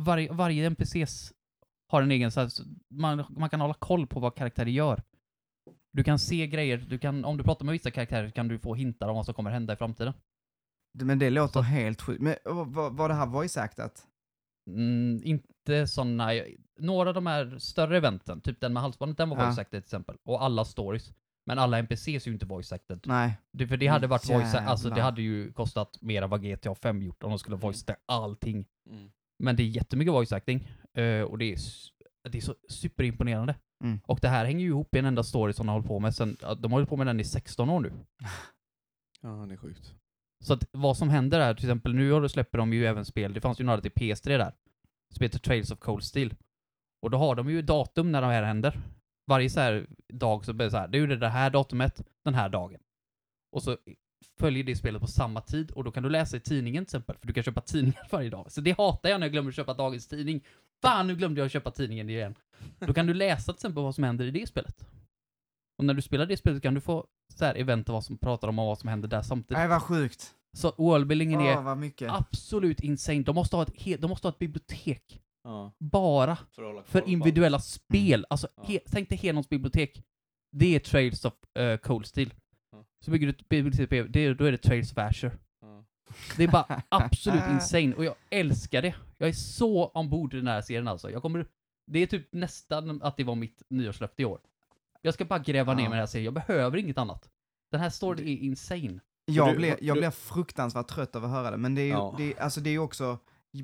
varje, 0.00 0.32
varje 0.32 0.66
NPCs 0.66 1.32
har 1.92 2.02
en 2.02 2.10
egen 2.10 2.30
så 2.30 2.40
här, 2.40 2.48
så 2.48 2.62
man, 2.94 3.24
man 3.30 3.50
kan 3.50 3.60
hålla 3.60 3.74
koll 3.74 4.06
på 4.06 4.20
vad 4.20 4.34
karaktärer 4.36 4.70
gör. 4.70 5.02
Du 5.92 6.04
kan 6.04 6.18
se 6.18 6.46
grejer, 6.46 6.86
du 6.90 6.98
kan, 6.98 7.24
om 7.24 7.36
du 7.36 7.44
pratar 7.44 7.64
med 7.64 7.72
vissa 7.72 7.90
karaktärer 7.90 8.30
kan 8.30 8.48
du 8.48 8.58
få 8.58 8.74
hintar 8.74 9.08
om 9.08 9.16
vad 9.16 9.24
som 9.24 9.34
kommer 9.34 9.50
hända 9.50 9.72
i 9.72 9.76
framtiden. 9.76 10.12
Men 10.92 11.18
det 11.18 11.30
låter 11.30 11.60
helt 11.60 12.02
sjukt. 12.02 12.22
Men 12.22 12.36
var, 12.44 12.90
var 12.90 13.08
det 13.08 13.14
här 13.14 13.26
voice-actat? 13.26 14.06
Mm, 14.70 15.20
inte 15.24 15.86
sådana, 15.86 16.30
några 16.78 17.08
av 17.08 17.14
de 17.14 17.26
här 17.26 17.58
större 17.58 17.96
eventen, 17.96 18.40
typ 18.40 18.60
den 18.60 18.72
med 18.72 18.82
halsbandet, 18.82 19.18
den 19.18 19.28
var 19.28 19.36
Ja. 19.38 19.44
voice 19.46 19.58
acted 19.58 19.82
till 19.82 19.86
exempel. 19.86 20.16
Och 20.24 20.42
alla 20.42 20.64
stories. 20.64 21.12
Men 21.46 21.58
alla 21.58 21.78
NPCs 21.78 22.08
är 22.08 22.26
ju 22.26 22.32
inte 22.32 22.46
voice 22.46 22.72
acted. 22.72 23.00
Nej. 23.06 23.38
Det, 23.52 23.66
för 23.68 23.76
det 23.76 23.86
hade 23.86 24.06
varit 24.06 24.30
voice 24.30 24.54
alltså 24.54 24.90
det 24.90 25.00
hade 25.02 25.22
ju 25.22 25.52
kostat 25.52 26.02
mer 26.02 26.22
än 26.22 26.30
vad 26.30 26.42
GTA 26.42 26.74
5 26.74 27.02
gjort 27.02 27.22
om 27.22 27.30
de 27.30 27.38
skulle 27.38 27.56
voice 27.56 27.82
acta 27.82 27.96
allting. 28.06 28.66
Mm. 28.90 29.10
Men 29.38 29.56
det 29.56 29.62
är 29.62 29.66
jättemycket 29.66 30.12
voice 30.14 30.32
acting. 30.32 30.68
eh, 30.94 31.22
och 31.22 31.38
det 31.38 31.52
är, 31.52 31.58
det 32.30 32.38
är 32.38 32.42
så 32.42 32.54
superimponerande. 32.68 33.54
Mm. 33.84 34.00
Och 34.06 34.18
det 34.22 34.28
här 34.28 34.44
hänger 34.44 34.60
ju 34.60 34.66
ihop 34.68 34.94
i 34.94 34.98
en 34.98 35.04
enda 35.04 35.22
story 35.22 35.52
som 35.52 35.66
de 35.66 35.68
har 35.68 35.74
hållit 35.74 35.88
på 35.88 35.98
med 36.00 36.14
sen, 36.14 36.36
de 36.40 36.46
har 36.62 36.68
hållit 36.70 36.88
på 36.88 36.96
med 36.96 37.06
den 37.06 37.20
i 37.20 37.24
16 37.24 37.70
år 37.70 37.80
nu. 37.80 37.92
Ja, 39.20 39.28
det 39.48 39.54
är 39.54 39.56
sjukt. 39.56 39.94
Så 40.44 40.52
att 40.52 40.64
vad 40.70 40.96
som 40.96 41.08
händer 41.08 41.40
är, 41.40 41.54
till 41.54 41.64
exempel 41.64 41.94
nu 41.94 42.10
har 42.10 42.20
du 42.20 42.28
släpper 42.28 42.58
de 42.58 42.72
ju 42.72 42.86
även 42.86 43.04
spel, 43.04 43.32
det 43.32 43.40
fanns 43.40 43.60
ju 43.60 43.64
några 43.64 43.80
till 43.80 43.90
PS3 43.90 44.38
där. 44.38 44.52
Som 45.14 45.22
heter 45.22 45.38
Trails 45.38 45.70
of 45.70 45.78
Cold 45.78 46.04
Steel. 46.04 46.34
Och 47.02 47.10
då 47.10 47.18
har 47.18 47.34
de 47.34 47.50
ju 47.50 47.62
datum 47.62 48.12
när 48.12 48.20
det 48.20 48.26
här 48.26 48.42
händer. 48.42 48.80
Varje 49.26 49.50
så 49.50 49.60
här 49.60 49.86
dag 50.12 50.44
så 50.44 50.52
blir 50.52 50.66
det 50.66 50.70
så 50.70 50.76
här, 50.76 50.88
det 50.88 50.98
är 50.98 51.06
det 51.06 51.28
här 51.28 51.50
datumet, 51.50 52.02
den 52.24 52.34
här 52.34 52.48
dagen. 52.48 52.80
Och 53.52 53.62
så 53.62 53.76
följer 54.38 54.64
det 54.64 54.76
spelet 54.76 55.00
på 55.00 55.06
samma 55.06 55.40
tid 55.40 55.70
och 55.70 55.84
då 55.84 55.90
kan 55.90 56.02
du 56.02 56.10
läsa 56.10 56.36
i 56.36 56.40
tidningen 56.40 56.84
till 56.84 56.88
exempel, 56.88 57.16
för 57.16 57.26
du 57.26 57.32
kan 57.32 57.42
köpa 57.42 57.60
tidningar 57.60 58.08
varje 58.10 58.30
dag. 58.30 58.52
Så 58.52 58.60
det 58.60 58.78
hatar 58.78 59.08
jag 59.08 59.20
när 59.20 59.26
jag 59.26 59.32
glömmer 59.32 59.48
att 59.48 59.56
köpa 59.56 59.74
dagens 59.74 60.08
tidning. 60.08 60.44
Fan, 60.82 61.06
nu 61.06 61.16
glömde 61.16 61.40
jag 61.40 61.46
att 61.46 61.52
köpa 61.52 61.70
tidningen 61.70 62.10
igen. 62.10 62.34
Då 62.78 62.94
kan 62.94 63.06
du 63.06 63.14
läsa 63.14 63.52
till 63.52 63.58
exempel 63.58 63.82
vad 63.82 63.94
som 63.94 64.04
händer 64.04 64.24
i 64.24 64.30
det 64.30 64.46
spelet. 64.46 64.86
Och 65.78 65.84
när 65.84 65.94
du 65.94 66.02
spelar 66.02 66.26
det 66.26 66.36
spelet 66.36 66.62
kan 66.62 66.74
du 66.74 66.80
få 66.80 67.06
så 67.34 67.44
här 67.44 67.54
event 67.54 67.88
och 67.88 67.92
vad 67.92 68.04
som 68.04 68.18
pratar 68.18 68.48
om 68.48 68.58
och 68.58 68.66
vad 68.66 68.78
som 68.78 68.88
händer 68.88 69.08
där 69.08 69.22
samtidigt. 69.22 69.58
Nej, 69.58 69.68
vad 69.68 69.82
sjukt. 69.82 70.34
Så 70.52 70.72
worldbuildingen 70.78 71.40
är 71.40 71.56
Åh, 71.56 71.62
vad 71.64 71.78
mycket. 71.78 72.10
absolut 72.12 72.80
insane. 72.80 73.22
De 73.22 73.34
måste 73.34 73.56
ha 73.56 73.62
ett, 73.62 73.72
he- 73.74 73.96
de 74.00 74.08
måste 74.10 74.26
ha 74.28 74.32
ett 74.32 74.38
bibliotek 74.38 75.20
Ja, 75.44 75.72
bara 75.78 76.36
för 76.36 76.62
att 76.62 76.66
hålla 76.68 76.72
koll 76.74 76.84
för 76.84 77.00
på 77.00 77.08
individuella 77.08 77.60
spel. 77.60 78.26
Alltså, 78.30 78.48
Ja. 78.56 78.62
he- 78.62 78.80
tänk 78.90 79.08
dig 79.08 79.18
Henons 79.18 79.48
bibliotek. 79.48 80.02
Det 80.56 80.74
är 80.74 80.78
Trails 80.80 81.24
of 81.24 81.34
uh, 81.58 81.76
Cold 81.76 82.06
Steel. 82.06 82.34
Ja. 82.72 82.84
Så 83.04 83.10
bygger 83.10 83.26
du 83.26 83.30
ett 83.30 83.48
bibliotek, 83.48 83.88
på- 83.90 84.06
det, 84.12 84.20
är- 84.20 84.34
då 84.34 84.44
är 84.44 84.52
det 84.52 84.58
Trails 84.58 84.92
of 84.92 84.98
Asher. 84.98 85.26
allt. 85.28 85.40
Ja. 85.62 85.84
Det 86.36 86.44
är 86.44 86.48
bara 86.48 86.82
absolut 86.88 87.42
insane 87.50 87.94
och 87.94 88.04
jag 88.04 88.14
älskar 88.30 88.82
det. 88.82 88.94
Jag 89.18 89.28
är 89.28 89.32
så 89.32 89.86
ombord 89.86 90.34
i 90.34 90.36
den 90.36 90.46
här 90.46 90.60
serien 90.62 90.88
alltså. 90.88 91.10
Jag 91.10 91.22
kommer, 91.22 91.46
det 91.92 91.98
är 91.98 92.06
typ 92.06 92.28
nästan 92.32 93.02
att 93.02 93.16
det 93.16 93.24
var 93.24 93.34
mitt 93.34 93.62
nyårslöfte 93.70 94.22
i 94.22 94.24
år. 94.24 94.40
Jag 95.02 95.14
ska 95.14 95.24
bara 95.24 95.38
gräva 95.38 95.74
ner 95.74 95.82
mig 95.82 95.86
i 95.86 95.90
den 95.90 95.98
här 95.98 96.06
serien, 96.06 96.24
jag 96.24 96.34
behöver 96.34 96.78
inget 96.78 96.98
annat. 96.98 97.28
Den 97.70 97.80
här 97.80 97.90
storyn 97.90 98.28
är 98.28 98.36
insane. 98.36 99.00
Jag, 99.24 99.52
Du- 99.52 99.56
blir, 99.56 99.76
jag 99.80 99.96
du- 99.96 100.00
blir 100.00 100.10
fruktansvärt 100.10 100.88
trött 100.88 101.16
av 101.16 101.24
att 101.24 101.30
höra 101.30 101.50
det, 101.50 101.56
men 101.56 101.74
det 101.74 101.80
är 101.82 101.86
ju, 101.86 101.90
Ja. 101.90 102.14
det, 102.18 102.38
alltså 102.38 102.60
det 102.60 102.70
är 102.70 102.78
också, 102.78 103.18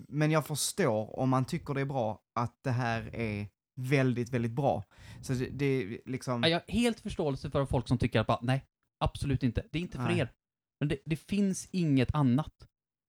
men 0.08 0.30
jag 0.30 0.46
förstår 0.46 1.18
om 1.18 1.28
man 1.30 1.44
tycker 1.44 1.74
det 1.74 1.80
är 1.80 1.84
bra 1.84 2.20
att 2.34 2.58
det 2.64 2.70
här 2.70 3.14
är 3.14 3.48
väldigt, 3.80 4.28
väldigt 4.30 4.52
bra. 4.52 4.84
Så 5.22 5.32
det, 5.32 5.46
det 5.52 5.64
är 5.66 5.98
liksom, 6.06 6.42
Ja, 6.42 6.48
Jag 6.48 6.58
har 6.58 6.72
helt 6.72 7.00
förståelse 7.00 7.50
för 7.50 7.66
folk 7.66 7.88
som 7.88 7.98
tycker 7.98 8.20
att 8.20 8.26
bara, 8.26 8.38
nej, 8.42 8.64
absolut 9.04 9.42
inte. 9.42 9.64
Det 9.72 9.78
är 9.78 9.82
inte 9.82 9.96
för 9.98 10.04
Nej. 10.04 10.18
er. 10.18 10.32
Men 10.80 10.88
det, 10.88 10.98
det 11.04 11.16
finns 11.16 11.68
inget 11.70 12.14
annat. 12.14 12.68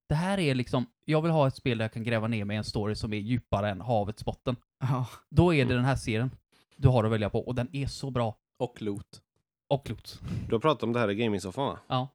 Det 0.09 0.15
här 0.15 0.37
är 0.39 0.55
liksom, 0.55 0.85
jag 1.05 1.21
vill 1.21 1.31
ha 1.31 1.47
ett 1.47 1.55
spel 1.55 1.77
där 1.77 1.85
jag 1.85 1.93
kan 1.93 2.03
gräva 2.03 2.27
ner 2.27 2.45
mig 2.45 2.55
i 2.55 2.57
en 2.57 2.63
story 2.63 2.95
som 2.95 3.13
är 3.13 3.17
djupare 3.17 3.69
än 3.69 3.81
havets 3.81 4.25
botten. 4.25 4.55
ja, 4.79 5.07
Då 5.29 5.53
är 5.53 5.65
det 5.65 5.73
den 5.75 5.85
här 5.85 5.95
serien 5.95 6.31
du 6.75 6.87
har 6.87 7.03
att 7.03 7.11
välja 7.11 7.29
på, 7.29 7.39
och 7.47 7.55
den 7.55 7.69
är 7.75 7.87
så 7.87 8.11
bra. 8.11 8.35
Och 8.59 8.81
loot. 8.81 9.21
Och 9.69 9.85
klokt. 9.85 10.21
Du 10.47 10.55
har 10.55 10.59
pratat 10.59 10.83
om 10.83 10.93
det 10.93 10.99
här 10.99 11.11
i 11.11 11.15
gaming-soffan 11.15 11.65
va? 11.65 11.79
Ja. 11.87 12.07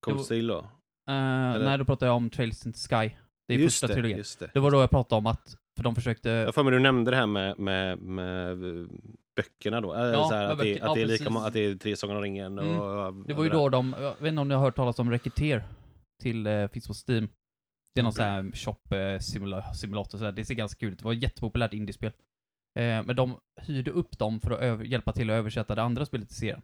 Cold 0.00 0.16
var- 0.16 0.24
Steel 0.24 0.46
då? 0.46 0.58
Uh, 0.58 0.64
nej, 1.64 1.78
då 1.78 1.84
pratar 1.84 2.06
jag 2.06 2.16
om 2.16 2.30
Trails 2.30 2.66
in 2.66 2.72
the 2.72 2.78
Sky. 2.78 3.10
Det 3.48 3.54
är 3.54 3.58
just 3.58 3.74
första 3.74 3.86
det, 3.86 3.92
trilogin. 3.94 4.16
just 4.16 4.38
det. 4.38 4.50
Det 4.54 4.60
var 4.60 4.70
då 4.70 4.80
jag 4.80 4.90
pratade 4.90 5.18
om 5.18 5.26
att, 5.26 5.56
för 5.76 5.82
de 5.84 5.94
försökte... 5.94 6.28
Jag 6.30 6.54
för 6.54 6.62
mig 6.62 6.72
du 6.72 6.78
nämnde 6.78 7.10
det 7.10 7.16
här 7.16 7.26
med, 7.26 7.58
med, 7.58 7.98
med 7.98 8.50
eh, 8.64 8.86
böckerna 9.36 9.80
då. 9.80 9.94
Äh, 9.94 10.00
Ja, 10.00 10.28
så 10.28 10.34
här, 10.34 10.44
att, 10.52 10.58
det, 10.58 10.80
att, 10.80 10.94
det 10.94 11.02
är 11.02 11.06
lika, 11.06 11.30
att 11.30 11.52
det 11.52 11.60
är 11.60 11.74
Tre 11.74 11.96
Sagan 11.96 12.16
om 12.16 12.22
ringen 12.22 12.58
Mm. 12.58 12.80
och... 12.80 13.14
Det 13.26 13.34
var 13.34 13.44
ju 13.44 13.50
då 13.50 13.68
de, 13.68 13.94
jag 14.00 14.10
vet 14.18 14.28
inte 14.28 14.40
om 14.40 14.48
ni 14.48 14.54
har 14.54 14.62
hört 14.62 14.76
talas 14.76 14.98
om 14.98 15.10
Recruiter 15.10 15.64
till, 16.22 16.46
eh, 16.46 16.68
finns 16.68 16.86
på 16.86 16.94
Steam. 17.08 17.28
Det 17.94 18.00
är 18.00 18.02
någon 18.02 18.12
sån 18.12 18.24
här 18.24 18.50
shop 18.54 18.76
eh, 18.90 19.18
simula- 19.18 19.72
simulator, 19.74 20.18
så 20.18 20.30
det 20.30 20.44
ser 20.44 20.54
ganska 20.54 20.78
kul 20.78 20.92
ut. 20.92 20.98
Det 20.98 21.04
var 21.04 21.12
ett 21.12 21.22
jättepopulärt 21.22 21.72
indiespel. 21.74 22.12
Eh, 22.78 23.02
men 23.06 23.16
de 23.16 23.38
hyrde 23.60 23.90
upp 23.90 24.18
dem 24.18 24.40
för 24.40 24.50
att 24.50 24.86
hjälpa 24.86 25.12
till 25.12 25.30
att 25.30 25.34
översätta 25.34 25.74
det 25.74 25.82
andra 25.82 26.06
spelet 26.06 26.28
till 26.28 26.36
serien. 26.38 26.62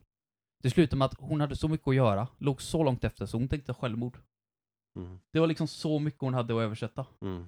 Det 0.63 0.71
slutade 0.71 0.99
med 0.99 1.07
att 1.07 1.21
hon 1.21 1.41
hade 1.41 1.57
så 1.57 1.69
mycket 1.69 1.89
att 1.89 1.95
göra, 1.95 2.29
låg 2.39 2.63
så 2.63 2.85
långt 2.85 3.05
efter, 3.05 3.27
så 3.27 3.37
hon 3.37 3.49
tänkte 3.49 3.75
självmord. 3.75 4.19
Mm, 4.99 5.21
Det 5.33 5.41
var 5.41 5.47
liksom 5.47 5.69
så 5.69 5.99
mycket 5.99 6.21
hon 6.21 6.35
hade 6.35 6.55
att 6.55 6.61
översätta. 6.61 7.07
mm. 7.23 7.47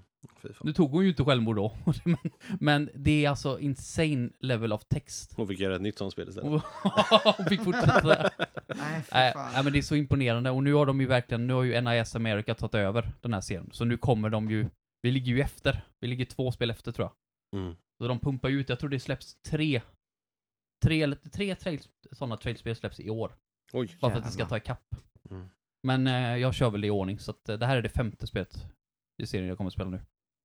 Nu 0.60 0.72
tog 0.72 0.90
hon 0.90 1.02
ju 1.02 1.08
inte 1.08 1.24
självmord 1.24 1.56
då, 1.56 1.76
men, 2.04 2.16
men 2.60 2.90
det 2.94 3.24
är 3.24 3.30
alltså 3.30 3.58
insane 3.60 4.30
level 4.40 4.72
of 4.72 4.84
text. 4.84 5.34
Hon 5.36 5.48
fick 5.48 5.60
göra 5.60 5.76
ett 5.76 5.82
nytt 5.82 5.98
sånt 5.98 6.12
spel 6.12 6.28
istället. 6.28 6.62
hon 7.36 7.46
fick 7.46 7.64
fortsätta. 7.64 8.02
nej 8.68 9.02
för 9.02 9.14
Nej, 9.14 9.32
nej, 9.36 9.64
men 9.64 9.72
det 9.72 9.78
är 9.78 9.82
så 9.82 9.96
imponerande 9.96 10.50
och 10.50 10.62
nu 10.62 10.72
har 10.72 10.86
de 10.86 11.00
ju 11.00 11.06
verkligen, 11.06 11.46
nu 11.46 11.52
har 11.52 11.62
ju 11.62 11.80
NIS 11.80 12.16
America 12.16 12.54
tagit 12.54 12.74
över 12.74 13.12
den 13.20 13.34
här 13.34 13.40
serien. 13.40 13.70
Så 13.72 13.84
nu 13.84 13.96
kommer 13.96 14.30
de 14.30 14.50
ju, 14.50 14.66
vi 15.02 15.10
ligger 15.10 15.32
ju 15.32 15.40
efter. 15.40 15.82
Vi 16.00 16.08
ligger 16.08 16.24
två 16.24 16.52
spel 16.52 16.70
efter 16.70 16.92
tror 16.92 17.08
jag. 17.08 17.60
Mm. 17.60 17.76
Så 18.00 18.08
de 18.08 18.20
pumpar 18.20 18.48
ut, 18.48 18.68
jag 18.68 18.78
tror 18.78 18.90
det 18.90 19.00
släpps 19.00 19.34
tre, 19.42 19.82
tre, 20.82 21.02
eller 21.02 21.16
tre 21.16 21.54
trails, 21.54 21.88
sådana 22.12 22.36
trailspel 22.36 22.76
släpps 22.76 23.00
i 23.00 23.10
år. 23.10 23.36
Oj. 23.72 23.96
Bara 24.00 24.10
för 24.10 24.18
att 24.18 24.24
det 24.24 24.30
ska 24.30 24.46
ta 24.46 24.56
ikapp. 24.56 24.94
Mm. 25.30 25.48
Men 25.82 26.06
eh, 26.06 26.36
jag 26.36 26.54
kör 26.54 26.70
väl 26.70 26.84
i 26.84 26.90
ordning, 26.90 27.18
så 27.18 27.30
att, 27.30 27.48
eh, 27.48 27.58
det 27.58 27.66
här 27.66 27.76
är 27.76 27.82
det 27.82 27.88
femte 27.88 28.26
spelet 28.26 28.66
i 29.22 29.26
serien 29.26 29.48
jag 29.48 29.56
kommer 29.56 29.68
att 29.68 29.74
spela 29.74 29.90
nu. 29.90 30.00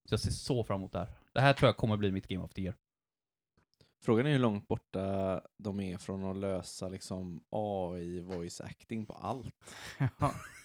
Så 0.06 0.14
jag 0.14 0.20
ser 0.20 0.32
så 0.32 0.64
fram 0.64 0.80
emot 0.80 0.92
det 0.92 1.00
här. 1.00 1.10
Det 1.34 1.42
här 1.42 1.54
tror 1.54 1.68
jag 1.68 1.78
kommer 1.78 1.98
bli 1.98 2.12
mitt 2.12 2.28
Game 2.28 2.44
of 2.44 2.54
the 2.54 2.62
Year. 2.62 2.76
Frågan 4.02 4.26
är 4.26 4.32
hur 4.32 4.40
långt 4.40 4.68
borta 4.68 5.42
de 5.58 5.80
är 5.80 5.98
från 5.98 6.24
att 6.24 6.38
lösa 6.38 6.90
liksom 6.90 7.44
AI 7.50 8.20
voice 8.20 8.62
acting 8.62 9.06
på 9.06 9.14
allt. 9.14 9.56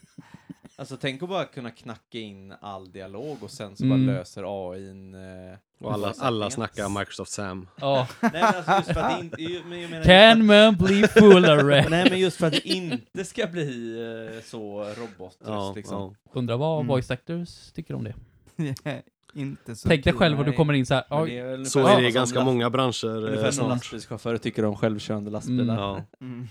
Alltså 0.81 0.97
tänk 0.97 1.23
att 1.23 1.29
bara 1.29 1.45
kunna 1.45 1.71
knacka 1.71 2.19
in 2.19 2.55
all 2.61 2.93
dialog 2.93 3.37
och 3.43 3.51
sen 3.51 3.77
så 3.77 3.85
Mm. 3.85 4.07
bara 4.07 4.15
löser 4.19 4.73
AIn... 4.73 5.15
Eh, 5.15 5.57
Och 5.81 5.93
alla, 5.93 6.15
alla 6.19 6.51
snackar 6.51 6.89
Microsoft 6.99 7.33
Sam. 7.33 7.69
Ja. 7.81 8.09
Nej 8.21 8.31
men 8.33 8.45
alltså 8.45 8.73
just 8.77 8.93
för 8.93 9.01
att 9.01 9.19
det 9.19 9.25
inte... 9.25 9.43
ju- 9.43 9.63
Men 9.65 9.81
jag 9.81 9.91
menar, 9.91 10.05
Can 10.05 10.47
man 10.47 10.77
bli 10.77 11.03
fullare? 11.07 11.87
Nej 11.89 12.11
men 12.11 12.19
just 12.21 12.37
för 12.37 12.47
att 12.47 12.53
det 12.53 12.69
inte 12.69 13.25
ska 13.25 13.47
bli 13.47 13.99
eh, 14.37 14.43
så 14.45 14.85
robotröst 14.85 15.41
Ja, 15.47 15.73
liksom. 15.77 16.15
ja. 16.25 16.31
Undrar 16.39 16.57
vad 16.57 16.77
Mm. 16.77 16.87
voice 16.89 17.11
actors 17.11 17.73
tycker 17.73 17.95
om 17.95 18.05
det. 18.05 18.15
Inte 19.35 19.77
så 19.77 19.89
Tänk 19.89 20.05
dig 20.05 20.13
själv 20.13 20.39
om 20.41 20.47
du 20.47 20.53
kommer 20.53 20.73
in 20.75 20.87
så 20.87 20.95
här. 20.95 21.05
Men 21.11 21.19
"Oj, 21.23 21.31
det 21.31 21.39
är 21.39 21.45
väl 21.47 21.67
Så 21.67 21.87
är 21.87 22.01
det 22.01 22.09
i 22.09 22.13
som 22.13 22.15
ganska 22.21 22.45
många 22.45 22.71
branscher 22.71 23.07
eh, 23.09 23.13
Ungefär 23.29 23.51
som 23.51 23.53
snart. 23.53 23.69
lastbilschaufförer 23.69 24.39
tycker 24.39 24.65
om 24.65 24.77
självkörande 24.77 25.31
lastbilar. 25.31 25.75
Mm. 25.75 25.77
Ja, 25.81 26.05
Mm. 26.21 26.49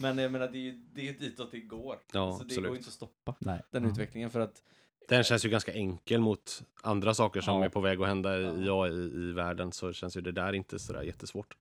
Men 0.00 0.18
jag 0.18 0.32
menar, 0.32 0.48
det 0.48 0.58
är 0.58 0.62
ju 0.62 0.72
det 0.94 1.08
är 1.08 1.12
ditåt 1.12 1.50
det 1.52 1.60
går. 1.60 1.96
ja 2.12 2.32
så 2.32 2.38
det 2.38 2.44
absolut. 2.44 2.68
går 2.68 2.76
inte 2.76 2.88
att 2.88 2.92
stoppa 2.94 3.34
Nej. 3.38 3.60
den 3.70 3.84
Ja. 3.84 3.90
utvecklingen 3.90 4.30
för 4.30 4.40
att 4.40 4.62
Den 5.08 5.24
känns 5.24 5.44
ju 5.44 5.48
ganska 5.48 5.72
enkel 5.72 6.20
mot 6.20 6.62
andra 6.82 7.14
saker 7.14 7.40
som 7.40 7.58
Ja. 7.58 7.64
är 7.64 7.68
på 7.68 7.80
väg 7.80 8.00
att 8.02 8.08
hända 8.08 8.38
i. 8.40 8.68
AI 8.70 8.92
i 9.28 9.32
världen 9.32 9.72
så 9.72 9.92
känns 9.92 10.16
ju 10.16 10.20
det 10.20 10.32
där 10.32 10.52
inte 10.52 10.78
sådär 10.78 11.02
jättesvårt. 11.02 11.56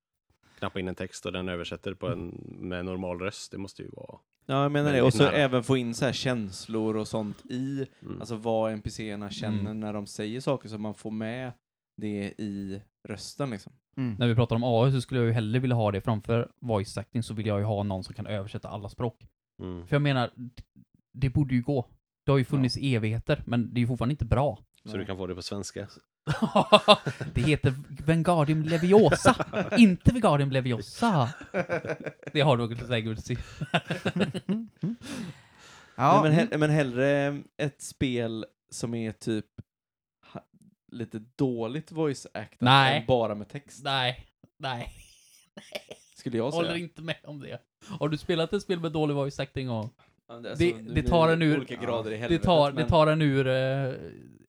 Knappa 0.59 0.79
in 0.79 0.87
en 0.87 0.95
text 0.95 1.25
och 1.25 1.31
den 1.31 1.49
översätter 1.49 1.93
på 1.93 2.07
en 2.07 2.27
med 2.59 2.85
normal 2.85 3.19
röst. 3.19 3.51
Det 3.51 3.57
måste 3.57 3.81
ju 3.81 3.89
vara... 3.89 4.19
Ja, 4.45 4.61
jag 4.63 4.71
menar 4.71 4.93
det. 4.93 5.01
Och 5.01 5.13
så 5.13 5.23
nära. 5.23 5.31
även 5.35 5.63
få 5.63 5.77
in 5.77 5.95
så 5.95 6.05
här 6.05 6.13
känslor 6.13 6.97
och 6.97 7.07
sånt 7.07 7.45
i, 7.45 7.87
Mm. 8.01 8.19
alltså 8.19 8.35
vad 8.35 8.71
NPCerna 8.71 9.29
känner 9.29 9.59
Mm. 9.59 9.79
när 9.79 9.93
de 9.93 10.07
säger 10.07 10.41
saker 10.41 10.69
så 10.69 10.77
man 10.77 10.93
får 10.93 11.11
med 11.11 11.51
det 11.99 12.33
i 12.37 12.81
rösten 13.07 13.49
liksom. 13.49 13.73
Mm. 13.97 14.15
När 14.19 14.27
vi 14.27 14.35
pratar 14.35 14.55
om 14.55 14.63
AI 14.63 14.91
så 14.91 15.01
skulle 15.01 15.19
jag 15.19 15.27
ju 15.27 15.33
hellre 15.33 15.59
vilja 15.59 15.75
ha 15.75 15.91
det 15.91 16.01
framför 16.01 16.51
voice 16.59 16.97
acting 16.97 17.23
så 17.23 17.33
vill 17.33 17.45
jag 17.45 17.59
ju 17.59 17.65
ha 17.65 17.83
någon 17.83 18.03
som 18.03 18.15
kan 18.15 18.27
översätta 18.27 18.67
alla 18.69 18.89
språk. 18.89 19.27
Mm. 19.61 19.87
För 19.87 19.95
jag 19.95 20.01
menar, 20.01 20.31
det 21.13 21.29
borde 21.29 21.55
ju 21.55 21.61
gå. 21.61 21.89
Det 22.25 22.31
har 22.31 22.37
ju 22.37 22.45
funnits 22.45 22.77
i 22.77 22.95
evigheter, 22.95 23.43
men 23.45 23.73
det 23.73 23.79
är 23.79 23.81
ju 23.81 23.87
fortfarande 23.87 24.13
inte 24.13 24.25
bra. 24.25 24.59
Så 24.85 24.97
du 24.97 25.05
kan 25.05 25.17
få 25.17 25.27
det 25.27 25.35
på 25.35 25.41
svenska. 25.41 25.87
det 27.33 27.41
heter 27.41 27.73
Vengardium 28.05 28.63
Leviosa, 28.63 29.45
inte 29.77 30.13
Vengardium 30.13 30.51
Leviosa. 30.51 31.29
Det 32.33 32.41
har 32.41 32.57
du 32.57 32.75
säkert 32.75 33.25
sett. 33.25 33.39
Ja, 35.95 36.21
Nej, 36.23 36.31
men, 36.31 36.31
hell- 36.31 36.57
men 36.57 36.69
hellre 36.69 37.39
ett 37.57 37.81
spel 37.81 38.45
som 38.69 38.93
är 38.93 39.11
typ 39.11 39.45
lite 40.91 41.19
dåligt 41.35 41.91
voice 41.91 42.27
actat 42.33 42.61
Nej. 42.61 42.99
än 42.99 43.05
bara 43.05 43.35
med 43.35 43.47
text. 43.49 43.83
Nej, 43.83 44.25
nej. 44.57 44.93
Skulle 46.15 46.37
jag 46.37 46.51
Håller 46.51 46.69
säga. 46.69 46.79
inte 46.83 47.01
med 47.01 47.15
om 47.23 47.39
det. 47.39 47.59
Har 47.99 48.09
du 48.09 48.17
spelat 48.17 48.53
ett 48.53 48.61
spel 48.63 48.79
med 48.79 48.91
dålig 48.91 49.15
voice 49.15 49.39
acting 49.39 49.69
och 49.69 49.93
Ja, 50.27 50.35
det, 50.35 50.55
Det- 50.55 50.75
nu 50.75 50.81
det 50.83 50.93
blir 50.93 51.03
tar 51.03 51.29
en 51.29 51.41
ur- 51.41 51.57
Olika 51.57 51.75
grader 51.75 52.11
i 52.11 52.13
det 52.13 52.19
helvetet. 52.19 52.45
tar, 52.45 52.71
det 52.71 52.75
men- 52.75 52.87
tar 52.87 53.07
en 53.07 53.21
ur 53.21 53.47
eh, 53.47 53.93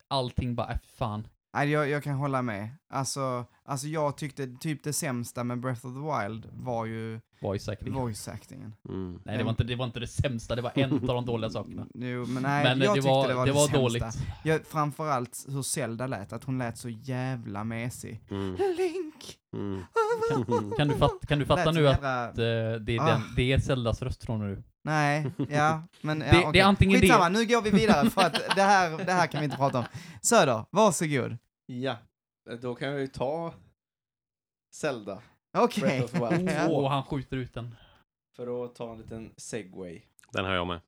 allting 0.08 0.54
bara, 0.54 0.70
äh, 0.72 0.78
fan. 0.96 1.26
Nej, 1.54 1.70
jag, 1.70 1.88
jag 1.88 2.02
kan 2.04 2.14
hålla 2.14 2.42
med. 2.42 2.68
Alltså, 2.88 3.44
alltså 3.64 3.86
jag 3.86 4.16
tyckte 4.16 4.46
typ 4.60 4.84
det 4.84 4.92
sämsta 4.92 5.44
med 5.44 5.60
Breath 5.60 5.86
of 5.86 5.92
the 5.94 6.00
Wild 6.28 6.46
var 6.52 6.86
ju 6.86 7.20
Voice 7.42 7.68
acting. 7.68 7.92
voice 7.94 8.28
actingen. 8.28 8.74
Mm. 8.88 9.20
Nej, 9.24 9.38
det 9.38 9.44
var, 9.44 9.50
inte, 9.50 9.64
det 9.64 9.76
var 9.76 9.84
inte 9.86 10.00
det 10.00 10.06
sämsta, 10.06 10.56
det 10.56 10.62
var 10.62 10.72
en 10.74 10.92
av 10.94 11.00
de 11.00 11.26
dåliga 11.26 11.50
sakerna. 11.50 11.86
Jo, 11.94 12.26
men 12.26 12.42
nej, 12.42 12.64
Men 12.64 12.80
jag 12.80 12.90
det 12.90 12.94
tyckte 12.94 13.08
var, 13.08 13.28
det 13.28 13.34
var 13.34 13.46
det 13.46 13.52
det, 13.52 13.54
var 13.54 13.60
sämsta. 13.66 13.78
dåligt. 13.80 14.04
Jag, 14.44 14.66
framförallt 14.66 15.44
hur 15.48 15.62
Zelda 15.62 16.06
lät, 16.06 16.32
att 16.32 16.44
hon 16.44 16.58
lät 16.58 16.78
så 16.78 16.88
jävla 16.88 17.64
mesig. 17.64 18.20
Mm. 18.30 18.54
Link! 18.76 19.36
Mm. 19.56 19.84
Kan, 20.46 20.72
kan, 20.76 20.88
du, 20.88 20.94
fatt, 20.96 21.26
kan 21.28 21.38
du 21.38 21.46
fatta 21.46 21.70
nu 21.72 21.84
som 21.84 21.86
att 21.86 22.00
jädra- 22.02 22.72
eh, 22.74 22.80
det, 22.80 22.96
är 22.96 23.00
Ah. 23.00 23.06
den, 23.06 23.20
det 23.36 23.52
är 23.52 23.58
Zeldas 23.58 24.02
röst 24.02 24.24
från 24.24 24.40
nu? 24.40 24.62
Nej, 24.84 25.30
ja, 25.48 25.82
men... 26.00 26.20
Ja, 26.20 26.32
Det- 26.32 26.50
det 26.52 26.60
är 26.60 26.64
antingen 26.64 26.94
det- 27.00 27.06
Skitsamma, 27.06 27.28
nu 27.28 27.46
går 27.46 27.62
vi 27.62 27.70
vidare 27.70 28.10
för 28.10 28.20
att 28.22 28.32
det 28.56 28.62
här, 28.62 29.04
det 29.04 29.12
här 29.12 29.26
kan 29.26 29.40
vi 29.40 29.44
inte 29.44 29.56
prata 29.56 29.78
om. 29.78 29.84
Söder, 30.22 30.64
varsågod. 30.70 31.36
Ja, 31.66 31.96
då 32.62 32.74
kan 32.74 32.88
jag 32.88 33.00
ju 33.00 33.06
ta 33.06 33.54
Zelda. 34.74 35.22
Okej. 35.52 35.82
Breath 35.82 36.04
of 36.04 36.10
the 36.30 36.36
Wild. 36.36 36.50
Ja. 36.56 36.68
Och 36.68 36.90
han 36.90 37.02
skjuter 37.02 37.36
ut 37.36 37.54
den. 37.54 37.74
För 38.36 38.64
att 38.64 38.74
ta 38.74 38.92
en 38.92 38.98
liten 38.98 39.34
segway. 39.36 40.02
Den 40.32 40.44
har 40.44 40.52
jag 40.54 40.66
med. 40.66 40.80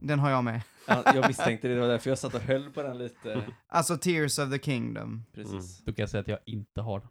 Den 0.00 0.18
har 0.18 0.30
jag 0.30 0.44
med. 0.44 0.62
Ja, 0.86 1.02
Jag 1.14 1.28
misstänkte 1.28 1.68
det, 1.68 1.74
det 1.74 1.80
var 1.80 1.88
därför 1.88 2.10
jag 2.10 2.18
satt 2.18 2.34
och 2.34 2.40
höll 2.40 2.70
på 2.72 2.82
den 2.82 2.98
lite. 2.98 3.46
Alltså 3.66 3.96
Tears 3.96 4.38
of 4.38 4.50
the 4.50 4.58
Kingdom. 4.58 5.24
Precis. 5.32 5.78
Då 5.78 5.92
kan 5.92 6.02
jag 6.02 6.10
säga 6.10 6.20
att 6.20 6.28
jag 6.28 6.38
inte 6.46 6.80
har 6.80 7.00
den. 7.00 7.08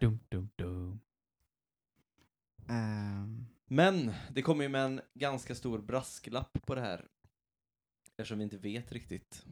Dum, 0.00 0.20
dum, 0.28 0.50
dum. 0.56 1.00
Ehm, 2.68 3.46
Men 3.66 4.12
det 4.30 4.42
kommer 4.42 4.62
ju 4.62 4.68
med 4.68 4.84
en 4.84 5.00
ganska 5.14 5.54
stor 5.54 5.78
brasklapp 5.78 6.58
på 6.66 6.74
det 6.74 6.80
här. 6.80 7.06
Eftersom 8.16 8.38
vi 8.38 8.44
inte 8.44 8.58
vet 8.58 8.92
riktigt. 8.92 9.44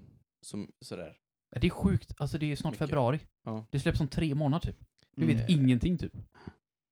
Som 0.42 0.72
sådär. 0.80 1.16
Det 1.60 1.66
är 1.66 1.70
sjukt, 1.70 2.14
alltså 2.18 2.38
det 2.38 2.52
är 2.52 2.56
snart 2.56 2.72
Mycket. 2.72 2.88
februari. 2.88 3.20
Ja. 3.44 3.66
Det 3.70 3.80
släpps 3.80 4.00
om 4.00 4.08
tre 4.08 4.34
månader 4.34 4.72
typ. 4.72 4.84
Vi 5.16 5.26
vet 5.26 5.50
Mm. 5.50 5.60
ingenting 5.64 5.98
typ. 5.98 6.12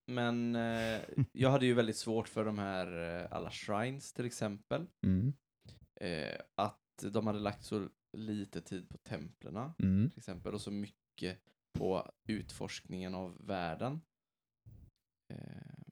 Men 0.07 0.55
eh, 0.57 1.01
jag 1.33 1.51
hade 1.51 1.67
ju 1.67 1.75
väldigt 1.75 1.97
svårt 1.97 2.29
för 2.29 2.45
de 2.45 2.59
här 2.59 3.21
eh, 3.23 3.33
alla 3.33 3.51
shrines 3.51 4.13
till 4.13 4.25
exempel. 4.25 4.87
Mm. 5.07 5.33
Eh, 6.01 6.41
att 6.55 6.81
de 7.13 7.27
hade 7.27 7.39
lagt 7.39 7.65
så 7.65 7.89
lite 8.17 8.61
tid 8.61 8.89
på 8.89 8.99
templerna 8.99 9.75
Mm. 9.83 10.11
till 10.11 10.19
exempel 10.19 10.55
och 10.55 10.61
så 10.61 10.71
mycket 10.71 11.39
på 11.79 12.11
utforskningen 12.29 13.15
av 13.15 13.47
världen. 13.47 14.01
Eh, 15.33 15.83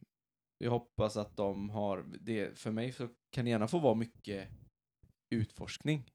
jag 0.59 0.71
hoppas 0.71 1.17
att 1.17 1.37
de 1.37 1.71
har, 1.71 2.03
det, 2.21 2.59
för 2.59 2.71
mig 2.71 2.93
så 2.93 3.09
kan 3.31 3.45
det 3.45 3.51
gärna 3.51 3.69
få 3.69 3.79
vara 3.79 3.95
mycket 3.95 4.49
utforskning. 5.35 6.11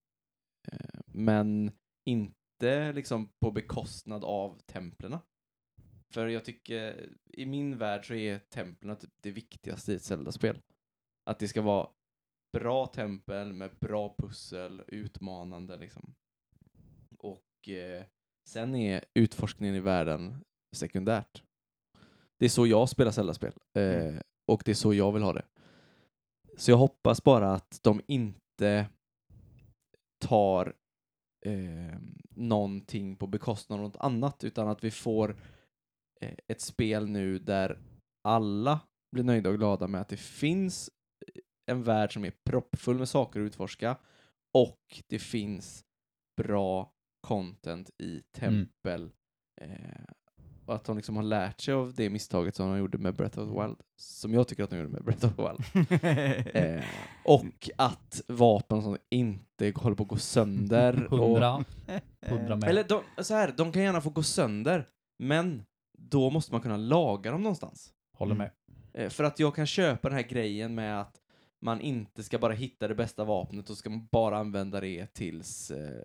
Eh, 0.71 0.99
men 1.05 1.71
inte 2.05 2.93
liksom 2.93 3.29
på 3.39 3.51
bekostnad 3.51 4.23
av 4.23 4.59
templerna. 4.65 5.21
För 6.13 6.27
jag 6.27 6.45
tycker, 6.45 7.09
i 7.25 7.45
min 7.45 7.77
värld 7.77 8.07
så 8.07 8.13
är 8.13 8.39
templerna 8.39 8.95
typ 8.95 9.13
det 9.21 9.31
viktigaste 9.31 9.91
i 9.91 9.95
ett 9.95 10.03
Zelda-spel. 10.03 10.61
Att 11.23 11.39
det 11.39 11.47
ska 11.47 11.61
vara 11.61 11.89
bra 12.53 12.87
tempel 12.87 13.53
med 13.53 13.71
bra 13.79 14.15
pussel, 14.17 14.83
utmanande 14.87 15.77
liksom. 15.77 16.15
Och 17.17 17.69
eh, 17.69 18.03
sen 18.49 18.75
är 18.75 19.05
utforskningen 19.13 19.75
i 19.75 19.79
världen 19.79 20.43
sekundärt. 20.75 21.43
Det 22.37 22.45
är 22.45 22.49
så 22.49 22.67
jag 22.67 22.89
spelar 22.89 23.11
Zelda-spel. 23.11 23.53
Eh, 23.73 24.15
och 24.45 24.61
det 24.65 24.71
är 24.71 24.75
så 24.75 24.93
jag 24.93 25.11
vill 25.11 25.23
ha 25.23 25.33
det. 25.33 25.45
Så 26.57 26.71
jag 26.71 26.77
hoppas 26.77 27.23
bara 27.23 27.53
att 27.53 27.79
de 27.83 28.01
inte 28.07 28.87
tar 30.19 30.75
eh, 31.45 31.99
någonting 32.29 33.15
på 33.15 33.27
bekostnad 33.27 33.79
av 33.79 33.85
något 33.85 33.97
annat, 33.97 34.43
utan 34.43 34.67
att 34.67 34.83
vi 34.83 34.91
får 34.91 35.35
ett 36.47 36.61
spel 36.61 37.09
nu 37.09 37.39
där 37.39 37.79
alla 38.23 38.79
blir 39.11 39.23
nöjda 39.23 39.49
och 39.49 39.57
glada 39.57 39.87
med 39.87 40.01
att 40.01 40.09
det 40.09 40.17
finns 40.17 40.89
en 41.71 41.83
värld 41.83 42.13
som 42.13 42.25
är 42.25 42.33
proppfull 42.49 42.97
med 42.97 43.09
saker 43.09 43.39
att 43.39 43.45
utforska 43.45 43.97
och 44.53 45.03
det 45.07 45.19
finns 45.19 45.85
bra 46.37 46.93
content 47.27 47.89
i 47.97 48.21
tempel. 48.35 49.11
Eh, 49.61 49.69
och 50.65 50.75
att 50.75 50.83
de 50.83 50.97
liksom 50.97 51.15
har 51.15 51.23
lärt 51.23 51.61
sig 51.61 51.73
av 51.73 51.93
det 51.93 52.09
misstaget 52.09 52.55
som 52.55 52.69
de 52.69 52.77
gjorde 52.77 52.97
med 52.97 53.15
Breath 53.15 53.39
of 53.39 53.49
the 53.49 53.61
Wild. 53.61 53.77
Som 54.01 54.33
jag 54.33 54.47
tycker 54.47 54.63
att 54.63 54.69
de 54.69 54.77
gjorde 54.77 54.89
med 54.89 55.03
Breath 55.03 55.25
of 55.25 55.35
the 55.35 55.41
Wild. 55.41 55.87
Eh, 56.55 56.83
och 57.25 57.69
att 57.77 58.21
vapen 58.27 58.81
som 58.81 58.97
inte 59.09 59.73
håller 59.75 59.95
på 59.95 60.03
att 60.03 60.09
gå 60.09 60.17
sönder. 60.17 61.07
och, 61.11 61.17
Hundra. 61.17 61.65
Hundra 62.25 62.55
med. 62.55 62.69
eller 62.69 62.83
de, 62.83 63.23
så 63.23 63.33
här, 63.33 63.53
de 63.57 63.71
kan 63.71 63.81
gärna 63.83 64.01
få 64.01 64.09
gå 64.09 64.23
sönder, 64.23 64.87
men 65.23 65.63
då 65.97 66.29
måste 66.29 66.51
man 66.51 66.61
kunna 66.61 66.77
laga 66.77 67.31
dem 67.31 67.41
någonstans. 67.41 67.93
Håller 68.13 68.35
med. 68.35 68.51
Eh, 68.93 69.09
för 69.09 69.23
att 69.23 69.39
jag 69.39 69.55
kan 69.55 69.65
köpa 69.65 70.09
den 70.09 70.17
här 70.17 70.27
grejen 70.27 70.75
med 70.75 71.01
att 71.01 71.21
man 71.59 71.81
inte 71.81 72.23
ska 72.23 72.39
bara 72.39 72.53
hitta 72.53 72.87
det 72.87 72.95
bästa 72.95 73.23
vapnet 73.23 73.69
och 73.69 73.77
ska 73.77 73.89
man 73.89 74.07
bara 74.11 74.37
använda 74.37 74.81
det 74.81 75.13
tills, 75.13 75.71
eh, 75.71 76.01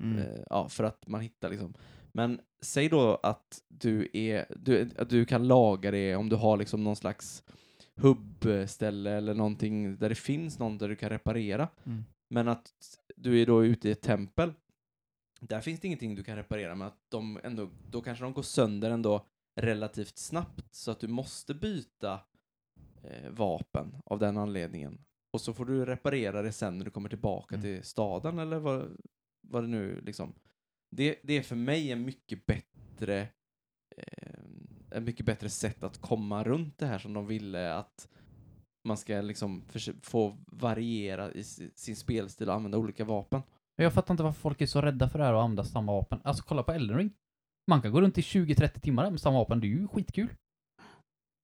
Mm. 0.00 0.18
eh, 0.18 0.40
ja, 0.50 0.68
för 0.68 0.84
att 0.84 1.06
man 1.06 1.20
hittar 1.20 1.50
liksom. 1.50 1.74
Men 2.12 2.40
säg 2.60 2.88
då 2.88 3.20
att 3.22 3.62
du 3.68 4.08
är, 4.12 4.46
du, 4.56 4.90
att 4.98 5.10
du 5.10 5.24
kan 5.24 5.48
laga 5.48 5.90
det 5.90 6.16
om 6.16 6.28
du 6.28 6.36
har 6.36 6.56
liksom 6.56 6.84
någon 6.84 6.96
slags 6.96 7.42
hubbställe 7.96 9.10
eller 9.10 9.34
någonting 9.34 9.96
där 9.98 10.08
det 10.08 10.14
finns 10.14 10.58
någon 10.58 10.78
där 10.78 10.88
du 10.88 10.96
kan 10.96 11.10
reparera. 11.10 11.68
Mm. 11.86 12.04
Men 12.28 12.48
att 12.48 12.72
du 13.16 13.42
är 13.42 13.46
då 13.46 13.64
ute 13.64 13.88
i 13.88 13.92
ett 13.92 14.00
tempel. 14.02 14.52
Där 15.40 15.60
finns 15.60 15.80
det 15.80 15.86
ingenting 15.86 16.14
du 16.14 16.24
kan 16.24 16.36
reparera 16.36 16.74
men 16.74 16.86
att 16.88 16.98
de 17.08 17.40
ändå, 17.44 17.70
då 17.90 18.00
kanske 18.00 18.24
de 18.24 18.32
går 18.32 18.42
sönder 18.42 18.90
ändå 18.90 19.26
relativt 19.60 20.18
snabbt 20.18 20.74
så 20.74 20.90
att 20.90 21.00
du 21.00 21.08
måste 21.08 21.54
byta 21.54 22.20
eh, 23.02 23.30
vapen 23.30 23.96
av 24.04 24.18
den 24.18 24.36
anledningen. 24.36 25.04
Och 25.32 25.40
så 25.40 25.54
får 25.54 25.64
du 25.64 25.84
reparera 25.84 26.42
det 26.42 26.52
sen 26.52 26.78
när 26.78 26.84
du 26.84 26.90
kommer 26.90 27.08
tillbaka 27.08 27.54
Mm. 27.54 27.62
till 27.62 27.82
staden 27.84 28.38
eller 28.38 28.58
vad, 28.58 28.96
vad 29.48 29.62
det 29.64 29.68
nu 29.68 30.00
liksom. 30.00 30.34
Det, 30.90 31.18
det 31.22 31.32
är 31.38 31.42
för 31.42 31.56
mig 31.56 31.92
en 31.92 32.04
mycket 32.04 32.46
bättre 32.46 33.20
eh, 33.96 34.40
en 34.90 35.04
mycket 35.04 35.26
bättre 35.26 35.48
sätt 35.48 35.82
att 35.82 35.98
komma 36.00 36.44
runt 36.44 36.78
det 36.78 36.86
här 36.86 36.98
som 36.98 37.12
de 37.12 37.26
ville 37.26 37.74
att 37.74 38.08
man 38.84 38.96
ska 38.96 39.20
liksom 39.20 39.62
få 40.02 40.36
variera 40.46 41.32
i 41.32 41.44
si- 41.44 41.70
sin 41.74 41.96
spelstil 41.96 42.48
och 42.48 42.54
använda 42.54 42.78
olika 42.78 43.04
vapen. 43.04 43.42
Jag 43.82 43.92
fattar 43.92 44.14
inte 44.14 44.22
varför 44.22 44.40
folk 44.40 44.60
är 44.60 44.66
så 44.66 44.80
rädda 44.80 45.08
för 45.08 45.18
det 45.18 45.24
här 45.24 45.32
och 45.34 45.42
använda 45.42 45.64
samma 45.64 45.92
vapen. 45.92 46.20
Alltså 46.24 46.44
kolla 46.46 46.62
på 46.62 46.72
Elden 46.72 46.96
Ring. 46.98 47.10
Man 47.66 47.82
kan 47.82 47.92
gå 47.92 48.00
runt 48.00 48.18
i 48.18 48.20
20-30 48.20 48.80
timmar 48.80 49.10
med 49.10 49.20
samma 49.20 49.38
vapen, 49.38 49.60
det 49.60 49.66
är 49.66 49.68
ju 49.68 49.88
skitkul. 49.88 50.28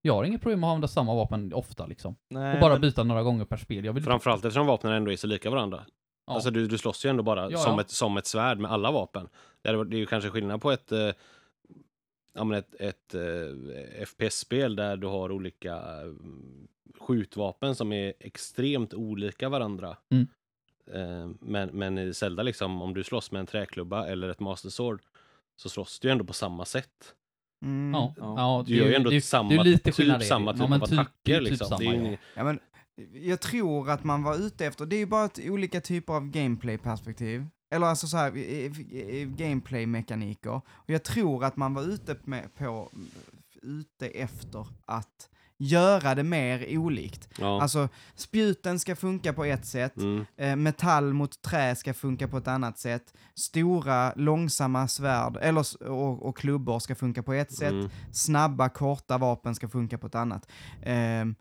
Jag 0.02 0.14
har 0.14 0.24
inget 0.24 0.40
problem 0.42 0.60
med 0.60 0.66
att 0.68 0.70
använda 0.72 0.88
samma 0.88 1.14
vapen 1.14 1.52
ofta 1.54 1.86
liksom. 1.86 2.16
Nej, 2.30 2.54
Och 2.54 2.60
bara 2.60 2.72
men- 2.72 2.80
byta 2.80 3.04
några 3.04 3.22
gånger 3.22 3.44
per 3.44 3.56
spel. 3.56 3.84
Jag 3.84 3.92
vill... 3.92 4.02
Framförallt 4.04 4.44
eftersom 4.44 4.66
vapnen 4.66 4.92
ändå 4.92 5.12
är 5.12 5.16
så 5.16 5.26
lika 5.26 5.50
varandra. 5.50 5.84
Ja. 6.26 6.32
Alltså 6.34 6.50
du, 6.50 6.66
du 6.66 6.78
slåss 6.78 7.04
ju 7.04 7.10
ändå 7.10 7.22
bara 7.22 7.50
Ja, 7.50 7.58
som, 7.58 7.74
ja. 7.74 7.80
Ett, 7.80 7.90
som 7.90 8.16
ett 8.16 8.26
svärd 8.26 8.58
med 8.58 8.70
alla 8.72 8.90
vapen. 8.90 9.28
Det, 9.62 9.76
varit- 9.76 9.90
det 9.90 9.96
är 9.96 9.98
ju 9.98 10.06
kanske 10.06 10.30
skillnad 10.30 10.60
på 10.62 10.70
ett, 10.72 10.92
eh, 10.92 11.10
ja, 12.34 12.44
men 12.44 12.58
ett, 12.58 12.74
ett 12.80 13.14
eh, 13.14 14.04
FPS-spel 14.06 14.76
där 14.76 14.96
du 14.96 15.06
har 15.06 15.32
olika 15.32 15.74
eh, 15.76 16.12
skjutvapen 17.00 17.74
som 17.74 17.92
är 17.92 18.12
extremt 18.20 18.94
olika 18.94 19.48
varandra. 19.48 19.96
Mm. 20.12 20.26
Eh, 20.92 21.28
men, 21.40 21.68
men 21.68 21.98
i 21.98 22.14
Zelda, 22.14 22.42
liksom, 22.42 22.82
om 22.82 22.94
du 22.94 23.04
slåss 23.04 23.30
med 23.30 23.40
en 23.40 23.46
träklubba 23.46 24.06
eller 24.06 24.28
ett 24.28 24.40
Master 24.40 24.68
Sword 24.70 25.02
så 25.56 25.68
slåss 25.68 26.00
du 26.00 26.08
ju 26.08 26.12
ändå 26.12 26.24
på 26.24 26.32
samma 26.32 26.64
sätt. 26.64 27.14
Mm. 27.64 27.94
Ja, 27.94 28.14
Ja. 28.16 28.34
ja, 28.36 28.64
Du 28.66 28.76
gör 28.76 28.86
ju 28.86 28.94
ändå 28.94 29.10
det, 29.10 29.20
samma, 29.20 29.48
det 29.48 29.56
är 29.56 29.64
lite 29.64 29.92
typ 29.92 30.22
samma 30.22 30.50
Ja, 30.50 30.56
typ 30.58 30.68
men 30.70 30.82
av 30.82 30.86
typ- 30.86 30.98
attacker. 30.98 31.40
typ 31.40 31.50
liksom. 31.50 31.68
samma, 31.68 31.82
ju 31.94 32.10
ja. 32.10 32.16
Ja, 32.36 32.44
men 32.44 32.60
jag 33.12 33.40
tror 33.40 33.90
att 33.90 34.04
man 34.04 34.22
var 34.22 34.36
ute 34.36 34.66
efter, 34.66 34.86
det 34.86 34.96
är 34.96 35.00
ju 35.00 35.06
bara 35.06 35.24
ett 35.24 35.40
olika 35.44 35.80
typer 35.80 36.12
av 36.12 36.30
gameplay-perspektiv. 36.30 37.46
Eller 37.70 37.86
alltså 37.86 38.06
så 38.06 38.16
här, 38.16 38.30
gameplay-mekaniker. 39.36 40.50
Och 40.66 40.90
jag 40.90 41.02
tror 41.02 41.44
att 41.44 41.56
man 41.56 41.74
var 41.74 41.82
ute 41.82 42.16
med, 42.24 42.54
på, 42.54 42.88
ute 43.62 44.06
efter 44.08 44.66
att 44.86 45.28
göra 45.58 46.14
det 46.14 46.22
mer 46.22 46.78
olikt. 46.78 47.28
ja. 47.38 47.62
Alltså, 47.62 47.88
spjuten 48.14 48.78
ska 48.78 48.96
funka 48.96 49.32
på 49.32 49.44
ett 49.44 49.66
sätt, 49.66 49.96
mm. 49.96 50.26
eh, 50.36 50.56
metall 50.56 51.12
mot 51.12 51.42
trä 51.42 51.76
ska 51.76 51.94
funka 51.94 52.28
på 52.28 52.38
ett 52.38 52.48
annat 52.48 52.78
sätt, 52.78 53.14
stora, 53.34 54.12
långsamma 54.16 54.88
svärd 54.88 55.36
eller, 55.40 55.88
och, 55.90 56.22
och 56.22 56.36
klubbor 56.36 56.78
ska 56.78 56.94
funka 56.94 57.22
på 57.22 57.32
ett 57.32 57.52
sätt, 57.52 57.72
Mm. 57.72 57.90
snabba, 58.12 58.68
korta 58.68 59.18
vapen 59.18 59.54
ska 59.54 59.68
funka 59.68 59.98
på 59.98 60.06
ett 60.06 60.14
annat. 60.14 60.50
Ehm, 60.82 61.34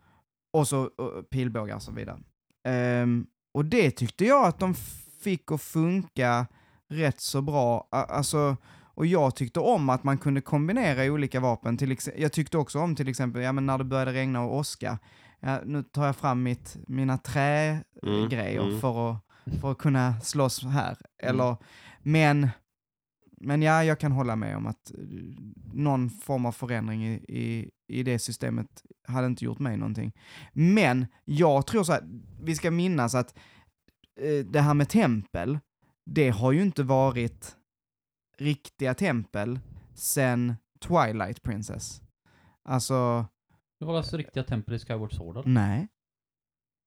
och 0.52 0.68
så 0.68 0.82
och 0.82 1.30
pilbågar 1.30 1.76
och 1.76 1.82
så 1.82 1.92
vidare. 1.92 2.18
Ehm, 2.64 3.26
och 3.54 3.64
det 3.64 3.90
tyckte 3.90 4.24
jag 4.24 4.46
att 4.46 4.58
de 4.58 4.74
fick 5.20 5.52
att 5.52 5.62
funka 5.62 6.46
rätt 6.90 7.20
så 7.20 7.42
bra. 7.42 7.88
Alltså, 7.90 8.56
och 8.94 9.06
jag 9.06 9.36
tyckte 9.36 9.60
om 9.60 9.88
att 9.88 10.04
man 10.04 10.18
kunde 10.18 10.40
kombinera 10.40 11.12
olika 11.12 11.40
vapen. 11.40 11.76
Till 11.76 11.96
jag 12.16 12.32
tyckte 12.32 12.58
också 12.58 12.78
om 12.78 12.96
till 12.96 13.08
exempel, 13.08 13.42
ja 13.42 13.52
men 13.52 13.66
när 13.66 13.78
det 13.78 13.84
började 13.84 14.12
regna 14.12 14.44
och 14.44 14.56
åska, 14.56 14.98
ja, 15.40 15.60
nu 15.64 15.82
tar 15.82 16.06
jag 16.06 16.16
fram 16.16 16.42
mitt, 16.42 16.76
mina 16.88 17.18
trägrejer 17.18 18.60
Mm, 18.60 18.68
mm. 18.68 18.80
För, 18.80 19.10
att, 19.10 19.20
för 19.60 19.70
att 19.72 19.78
kunna 19.78 20.20
slåss 20.20 20.64
här. 20.64 20.96
Mm. 21.18 21.34
Eller, 21.34 21.56
men, 22.02 22.48
men 23.40 23.62
ja, 23.62 23.84
jag 23.84 24.00
kan 24.00 24.12
hålla 24.12 24.36
med 24.36 24.56
om 24.56 24.66
att 24.66 24.90
eh, 24.90 24.98
någon 25.72 26.10
form 26.10 26.46
av 26.46 26.52
förändring 26.52 27.06
i, 27.06 27.14
i, 27.28 27.70
i 27.88 28.02
det 28.02 28.18
systemet 28.18 28.82
hade 29.08 29.26
inte 29.26 29.44
gjort 29.44 29.58
mig 29.58 29.76
någonting. 29.76 30.12
Men 30.52 31.06
jag 31.24 31.66
tror 31.66 31.84
så 31.84 31.92
här, 31.92 32.02
vi 32.42 32.54
ska 32.54 32.70
minnas 32.70 33.14
att 33.14 33.34
eh, 34.20 34.46
det 34.46 34.60
här 34.60 34.74
med 34.74 34.88
tempel, 34.88 35.58
det 36.06 36.30
har 36.30 36.52
ju 36.52 36.62
inte 36.62 36.82
varit 36.82 37.56
riktiga 38.38 38.94
tempel 38.94 39.58
sen 39.94 40.54
Twilight 40.80 41.42
Princess. 41.42 42.02
Alltså, 42.68 43.26
Det 43.80 43.84
var 43.86 43.96
alltså 43.96 44.16
riktiga 44.16 44.42
tempel 44.44 44.74
i 44.74 44.78
Skyward 44.78 45.12
Sword 45.12 45.36
eller? 45.36 45.48
nej. 45.48 45.88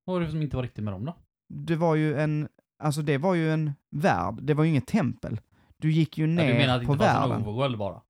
Vad 0.05 0.13
var 0.15 0.21
det 0.25 0.31
som 0.31 0.41
inte 0.41 0.55
var 0.55 0.63
riktigt 0.63 0.83
med 0.83 0.93
dem 0.93 1.05
då? 1.05 1.15
Det 1.49 1.75
var 1.75 1.95
ju 1.95 2.17
en, 2.19 2.47
alltså 2.83 3.01
det 3.01 3.17
var 3.17 3.33
ju 3.33 3.51
en 3.53 3.71
värld, 3.91 4.35
det 4.41 4.53
var 4.53 4.63
ju 4.63 4.69
inget 4.69 4.87
tempel. 4.87 5.39
Du 5.77 5.91
gick 5.91 6.17
ju 6.17 6.23
Ja, 6.27 6.33
ner 6.33 6.47
du 6.47 6.53
menar 6.59 6.73
att 6.75 6.81
det 6.81 6.85
på 6.87 6.93
inte 6.93 7.05
fanns 7.05 7.23
en 7.23 7.29
världen. 7.29 7.41
overworld 7.47 7.77
bara? 7.77 8.01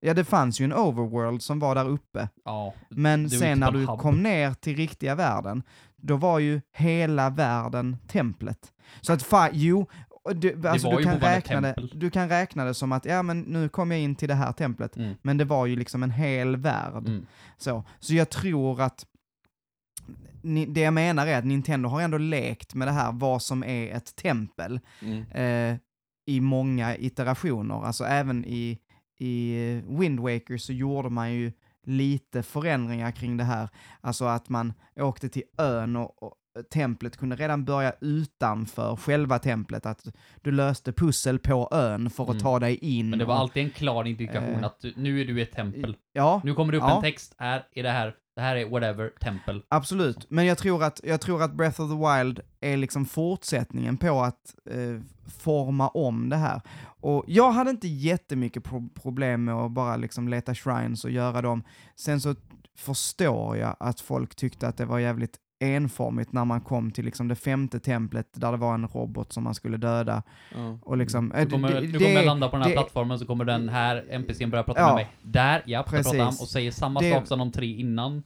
Ja, 0.00 0.14
det 0.14 0.24
fanns 0.24 0.60
ju 0.60 0.64
en 0.64 0.72
overworld 0.72 1.42
som 1.42 1.58
var 1.58 1.74
där 1.74 1.88
uppe. 1.88 2.28
Ja. 2.44 2.74
Men 2.90 3.30
sen 3.30 3.40
typ 3.40 3.58
när 3.58 3.70
du 3.72 3.86
hub. 3.86 3.98
kom 3.98 4.22
ner 4.22 4.54
till 4.54 4.76
riktiga 4.76 5.14
världen, 5.14 5.62
då 5.96 6.16
var 6.16 6.38
ju 6.38 6.60
hela 6.72 7.30
världen 7.30 7.96
templet. 8.06 8.72
Så 9.00 9.12
att 9.12 9.22
fa, 9.22 9.50
jo, 9.52 9.86
du, 10.32 10.68
alltså 10.68 10.90
du 10.96 11.02
kan, 11.04 11.20
räkna 11.20 11.60
det, 11.60 11.74
du 11.92 12.10
kan 12.10 12.28
räkna 12.28 12.64
det 12.64 12.74
som 12.74 12.92
att, 12.92 13.04
ja 13.04 13.22
men 13.22 13.40
nu 13.40 13.68
kom 13.68 13.90
jag 13.90 14.00
in 14.00 14.14
till 14.16 14.28
det 14.28 14.34
här 14.34 14.52
templet, 14.52 14.96
Mm. 14.96 15.14
men 15.22 15.36
det 15.38 15.44
var 15.44 15.66
ju 15.66 15.76
liksom 15.76 16.02
en 16.02 16.10
hel 16.10 16.56
värld. 16.56 17.08
Mm. 17.08 17.26
Så, 17.58 17.84
så 18.00 18.14
jag 18.14 18.30
tror 18.30 18.80
att 18.80 19.06
ni, 20.42 20.66
det 20.66 20.80
jag 20.80 20.94
menar 20.94 21.26
är 21.26 21.38
att 21.38 21.44
Nintendo 21.44 21.88
har 21.88 22.00
ändå 22.00 22.18
lekt 22.18 22.74
med 22.74 22.88
det 22.88 22.92
här, 22.92 23.12
vad 23.12 23.42
som 23.42 23.64
är 23.64 23.96
ett 23.96 24.16
tempel, 24.16 24.80
Mm. 25.02 25.22
eh, 25.72 25.78
i 26.26 26.40
många 26.40 26.96
iterationer. 26.96 27.84
Alltså 27.84 28.04
även 28.04 28.44
i, 28.44 28.78
i 29.18 29.54
Wind 29.88 30.20
Waker 30.20 30.58
så 30.58 30.72
gjorde 30.72 31.10
man 31.10 31.32
ju 31.32 31.52
lite 31.86 32.42
förändringar 32.42 33.10
kring 33.10 33.36
det 33.36 33.44
här. 33.44 33.68
Alltså 34.00 34.24
att 34.24 34.48
man 34.48 34.72
åkte 34.96 35.28
till 35.28 35.42
ön 35.58 35.96
och, 35.96 36.22
och 36.22 36.34
templet 36.70 37.16
kunde 37.16 37.36
redan 37.36 37.64
börja 37.64 37.92
utanför 38.00 38.96
själva 38.96 39.38
templet, 39.38 39.86
att 39.86 40.06
du 40.42 40.50
löste 40.50 40.92
pussel 40.92 41.38
på 41.38 41.68
ön 41.72 42.10
för 42.10 42.22
att 42.24 42.30
Mm. 42.30 42.42
ta 42.42 42.58
dig 42.58 42.76
in. 42.76 43.10
Men 43.10 43.18
det 43.18 43.24
var 43.24 43.34
alltid 43.34 43.64
en 43.64 43.70
klar 43.70 44.04
indikation 44.04 44.54
Eh, 44.54 44.64
att 44.64 44.80
du, 44.80 44.92
nu 44.96 45.20
är 45.20 45.24
du 45.24 45.38
i 45.38 45.42
ett 45.42 45.52
tempel. 45.52 45.96
Ja, 46.12 46.40
Nu 46.44 46.54
kommer 46.54 46.72
det 46.72 46.78
upp 46.78 46.84
Ja. 46.86 46.96
en 46.96 47.02
text, 47.02 47.34
här 47.38 47.66
är 47.72 47.82
det 47.82 47.90
här, 47.90 48.14
det 48.36 48.40
här 48.42 48.56
är 48.56 48.68
whatever, 48.70 49.10
tempel. 49.20 49.62
Absolut, 49.68 50.26
men 50.30 50.46
jag 50.46 50.58
tror, 50.58 50.82
att, 50.84 51.00
jag 51.04 51.20
tror 51.20 51.42
att 51.42 51.52
Breath 51.54 51.80
of 51.80 51.90
the 51.90 51.96
Wild 52.24 52.40
är 52.60 52.76
liksom 52.76 53.06
fortsättningen 53.06 53.96
på 53.96 54.20
att 54.22 54.54
eh, 54.70 55.00
forma 55.38 55.88
om 55.88 56.28
det 56.28 56.36
här. 56.36 56.60
Och 57.00 57.24
jag 57.26 57.52
hade 57.52 57.70
inte 57.70 57.88
jättemycket 57.88 58.64
pro 58.64 58.88
problem 58.88 59.44
med 59.44 59.54
att 59.54 59.70
bara 59.70 59.96
liksom 59.96 60.28
leta 60.28 60.54
shrines 60.54 61.04
och 61.04 61.10
göra 61.10 61.42
dem. 61.42 61.62
Sen 61.96 62.20
så 62.20 62.34
förstår 62.78 63.56
jag 63.56 63.76
att 63.80 64.00
folk 64.00 64.34
tyckte 64.34 64.68
att 64.68 64.76
det 64.76 64.84
var 64.84 64.98
jävligt 64.98 65.36
enformigt 65.64 66.32
när 66.32 66.44
man 66.44 66.60
kom 66.60 66.90
till 66.90 67.04
liksom 67.04 67.28
det 67.28 67.34
femte 67.34 67.80
templet 67.80 68.26
där 68.32 68.52
det 68.52 68.58
var 68.58 68.74
en 68.74 68.88
robot 68.88 69.32
som 69.32 69.44
man 69.44 69.54
skulle 69.54 69.76
döda. 69.76 70.22
Ja. 70.54 70.78
Och 70.82 70.96
liksom, 70.96 71.32
eh, 71.32 71.44
Nu 71.44 71.50
kommer, 71.50 71.68
det- 71.74 71.80
nu 71.80 71.86
det- 71.86 71.98
kommer 71.98 72.10
jag 72.10 72.26
landa 72.26 72.48
på 72.48 72.56
den 72.56 72.62
här 72.62 72.70
det- 72.70 72.76
plattformen 72.76 73.18
så 73.18 73.26
kommer 73.26 73.44
den 73.44 73.68
här 73.68 74.04
NPCn 74.10 74.50
börja 74.50 74.64
prata 74.64 74.80
Ja. 74.80 74.86
med 74.86 74.94
mig. 74.94 75.08
Där, 75.22 75.62
ja, 75.66 75.82
Precis. 75.82 76.06
pratar 76.12 76.18
han 76.24 76.34
och 76.40 76.48
säger 76.48 76.70
samma 76.70 77.00
Det- 77.00 77.12
sak 77.12 77.26
som 77.26 77.38
de 77.38 77.52
tre 77.52 77.66
innan. 77.66 78.22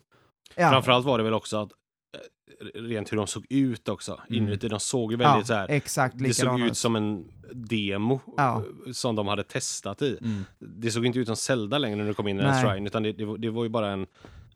ja, 0.56 0.70
Framförallt 0.70 1.06
var 1.06 1.18
det 1.18 1.24
väl 1.24 1.34
också 1.34 1.56
att 1.62 1.70
eh, 1.72 2.80
rent 2.80 3.12
hur 3.12 3.16
de 3.16 3.26
såg 3.26 3.46
ut 3.50 3.88
också. 3.88 4.20
Mm. 4.30 4.42
Inuti, 4.42 4.68
de 4.68 4.80
såg 4.80 5.10
ju 5.12 5.16
väldigt 5.18 5.46
så 5.46 5.54
här. 5.54 5.70
exakt 5.70 6.18
Det 6.18 6.34
såg 6.34 6.60
ut 6.60 6.76
som 6.76 6.96
en 6.96 7.24
demo 7.54 8.20
Ja. 8.36 8.62
eh, 8.86 8.92
som 8.92 9.16
de 9.16 9.28
hade 9.28 9.42
testat 9.44 10.02
i. 10.02 10.18
Mm. 10.22 10.44
Det 10.58 10.90
såg 10.90 11.06
inte 11.06 11.18
ut 11.18 11.26
som 11.26 11.36
Zelda 11.36 11.78
längre 11.78 11.96
när 11.96 12.04
du 12.06 12.14
kom 12.14 12.28
in 12.28 12.38
i 12.38 12.42
den 12.42 12.50
här 12.54 12.68
shrine, 12.70 12.86
utan 12.86 13.02
det, 13.02 13.12
det, 13.12 13.38
det 13.38 13.50
var 13.50 13.62
ju 13.64 13.68
bara 13.70 13.90
en, 13.90 14.06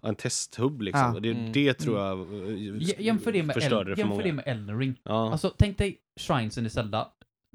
en 0.07 0.15
testhubb 0.15 0.83
liksom. 0.83 1.15
Ja. 1.15 1.21
Det, 1.21 1.31
Mm. 1.31 1.53
det 1.53 1.75
tror 1.75 1.99
jag 1.99 2.19
eh, 2.21 3.01
Jämför 3.01 3.33
det 3.33 3.43
med, 3.43 3.55
förstörde 3.55 3.81
El- 3.81 3.89
det 3.91 3.95
för 3.97 4.01
jämför 4.03 4.15
många. 4.15 4.23
det 4.27 4.33
med 4.33 4.45
Elden 4.47 4.79
Ring. 4.79 4.95
Ja. 5.03 5.31
Alltså, 5.33 5.55
tänk 5.59 5.79
dig 5.79 5.99
shrinesen 6.21 6.67
i 6.67 6.71
Zelda. 6.71 7.09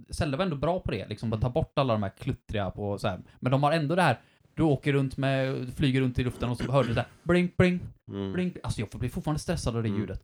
Zelda 0.10 0.38
var 0.38 0.44
ändå 0.46 0.56
bra 0.56 0.80
på 0.80 0.92
det, 0.92 1.08
liksom 1.08 1.34
att 1.34 1.42
ta 1.42 1.50
bort 1.50 1.72
alla 1.80 1.94
de 1.94 2.04
här 2.04 2.12
kluttriga 2.20 2.72
på 2.72 2.98
så 2.98 3.08
här. 3.08 3.20
Men 3.40 3.52
de 3.52 3.64
har 3.64 3.72
ändå 3.72 3.96
det 3.96 4.02
här, 4.02 4.20
du 4.54 4.64
åker 4.64 4.94
runt 4.94 5.18
med, 5.18 5.70
flyger 5.76 6.02
runt 6.02 6.20
i 6.20 6.24
luften 6.24 6.50
och 6.50 6.58
så 6.58 6.72
hör 6.72 6.84
du 6.84 6.94
så 6.94 7.00
här, 7.00 7.08
blink, 7.24 7.58
blink, 7.58 7.82
Mm. 8.12 8.34
blink. 8.34 8.58
Alltså 8.64 8.82
jag 8.82 8.90
blir 9.00 9.10
fortfarande 9.10 9.40
stressad 9.40 9.76
av 9.76 9.84
det 9.84 9.90
Mm. 9.90 10.02
ljudet. 10.02 10.24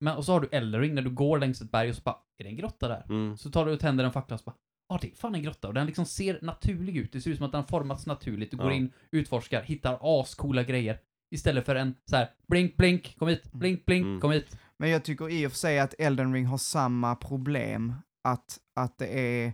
Men, 0.00 0.16
och 0.16 0.24
så 0.24 0.32
har 0.32 0.40
du 0.40 0.48
Elden 0.52 0.80
Ring 0.80 0.94
när 0.94 1.02
du 1.02 1.10
går 1.10 1.38
längs 1.38 1.60
ett 1.60 1.70
berg 1.70 1.90
och 1.90 1.96
så 1.96 2.02
bara, 2.04 2.16
är 2.38 2.44
det 2.44 2.50
en 2.50 2.56
grotta 2.56 2.88
där? 2.88 3.04
Mm. 3.08 3.36
Så 3.36 3.50
tar 3.50 3.66
du 3.66 3.72
och 3.72 3.80
tänder 3.80 4.04
en 4.04 4.12
fackla 4.12 4.34
och 4.34 4.40
så 4.40 4.44
bara, 4.44 4.56
ja 4.88 4.98
det 5.02 5.06
är 5.10 5.14
fan 5.14 5.34
en 5.34 5.42
grotta. 5.42 5.68
Och 5.68 5.74
den 5.74 5.86
liksom 5.86 6.06
ser 6.06 6.38
naturlig 6.42 6.96
ut. 6.96 7.12
Det 7.12 7.20
ser 7.20 7.30
ut 7.30 7.36
som 7.36 7.46
att 7.46 7.52
den 7.52 7.60
har 7.60 7.68
formats 7.68 8.06
naturligt. 8.06 8.50
Du 8.50 8.56
går 8.56 8.70
Ja. 8.70 8.76
in, 8.76 8.92
utforskar, 9.10 9.62
hittar 9.62 9.98
ascoola 10.20 10.62
grejer. 10.62 10.98
Istället 11.34 11.66
för 11.66 11.74
en 11.76 11.94
så 12.10 12.16
här, 12.16 12.30
blink, 12.48 12.76
blink, 12.76 13.16
kom 13.18 13.28
hit, 13.28 13.52
blink, 13.52 13.86
blink, 13.86 14.04
Mm. 14.06 14.20
kom 14.20 14.30
hit. 14.30 14.58
Men 14.76 14.90
jag 14.90 15.04
tycker 15.04 15.28
i 15.28 15.46
och 15.46 15.50
för 15.50 15.58
sig 15.58 15.78
att 15.78 15.94
Elden 15.98 16.32
Ring 16.32 16.46
har 16.46 16.58
samma 16.58 17.16
problem. 17.16 17.94
Att, 18.24 18.58
att 18.76 18.98
det 18.98 19.06
är, 19.06 19.46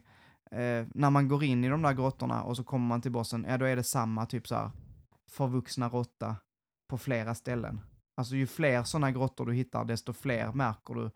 eh, 0.50 0.86
när 0.94 1.10
man 1.10 1.28
går 1.28 1.44
in 1.44 1.64
i 1.64 1.68
de 1.68 1.82
där 1.82 1.92
grottorna 1.92 2.42
och 2.42 2.56
så 2.56 2.64
kommer 2.64 2.86
man 2.86 3.00
till 3.00 3.12
bossen, 3.12 3.46
ja 3.48 3.58
då 3.58 3.64
är 3.64 3.76
det 3.76 3.82
samma 3.84 4.26
typ 4.26 4.48
så 4.48 4.54
här 4.54 4.70
förvuxna 5.30 5.88
råtta 5.88 6.36
på 6.90 6.98
flera 6.98 7.34
ställen. 7.34 7.80
Alltså 8.16 8.36
ju 8.36 8.46
fler 8.46 8.82
sådana 8.82 9.10
grottor 9.10 9.46
du 9.46 9.54
hittar, 9.54 9.84
desto 9.84 10.12
fler 10.12 10.52
märker 10.52 10.94
du 10.94 11.10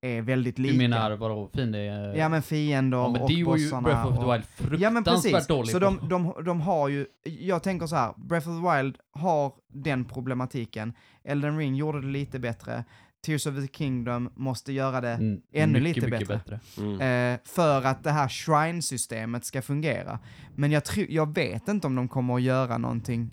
är 0.00 0.22
väldigt 0.22 0.58
lika. 0.58 0.72
Du 0.72 0.78
menar 0.78 1.16
vadå, 1.16 1.50
fin 1.54 1.72
det 1.72 1.78
är... 1.78 2.14
Ja 2.14 2.28
men 2.28 2.42
fiender 2.42 2.98
Ja, 2.98 3.08
men 3.08 3.22
och 3.22 3.28
det 3.28 3.44
var 3.44 3.56
ju 3.56 3.64
bossarna. 3.64 3.82
Breath 3.82 4.06
of 4.06 4.18
the. 4.18 4.32
Wild 4.32 4.44
fruktansvärt 4.44 4.80
Ja 4.80 4.90
men 4.90 5.04
precis, 5.04 5.46
dålig 5.46 5.70
så 5.70 5.78
de, 5.78 6.08
de, 6.08 6.34
de 6.44 6.60
har 6.60 6.88
ju, 6.88 7.06
jag 7.24 7.62
tänker 7.62 7.86
så 7.86 7.96
här, 7.96 8.14
Breath 8.16 8.48
of 8.48 8.62
the 8.62 8.76
Wild 8.76 8.96
har 9.12 9.52
den 9.72 10.04
problematiken, 10.04 10.92
Elden 11.24 11.58
Ring 11.58 11.74
gjorde 11.74 12.00
det 12.00 12.06
lite 12.06 12.38
bättre, 12.38 12.84
Tears 13.26 13.46
of 13.46 13.54
the 13.54 13.68
Kingdom 13.72 14.30
måste 14.34 14.72
göra 14.72 15.00
det 15.00 15.08
Mm, 15.08 15.40
ännu 15.52 15.80
mycket, 15.80 16.02
lite 16.02 16.10
mycket 16.10 16.28
bättre. 16.28 16.60
Mm. 16.78 17.34
eh, 17.34 17.40
för 17.44 17.82
att 17.82 18.04
det 18.04 18.10
här 18.10 18.28
shrine-systemet 18.28 19.44
ska 19.44 19.62
fungera. 19.62 20.18
Men 20.54 20.70
jag, 20.70 20.82
jag 21.08 21.34
vet 21.34 21.68
inte 21.68 21.86
om 21.86 21.94
de 21.94 22.08
kommer 22.08 22.34
att 22.34 22.42
göra 22.42 22.78
någonting 22.78 23.30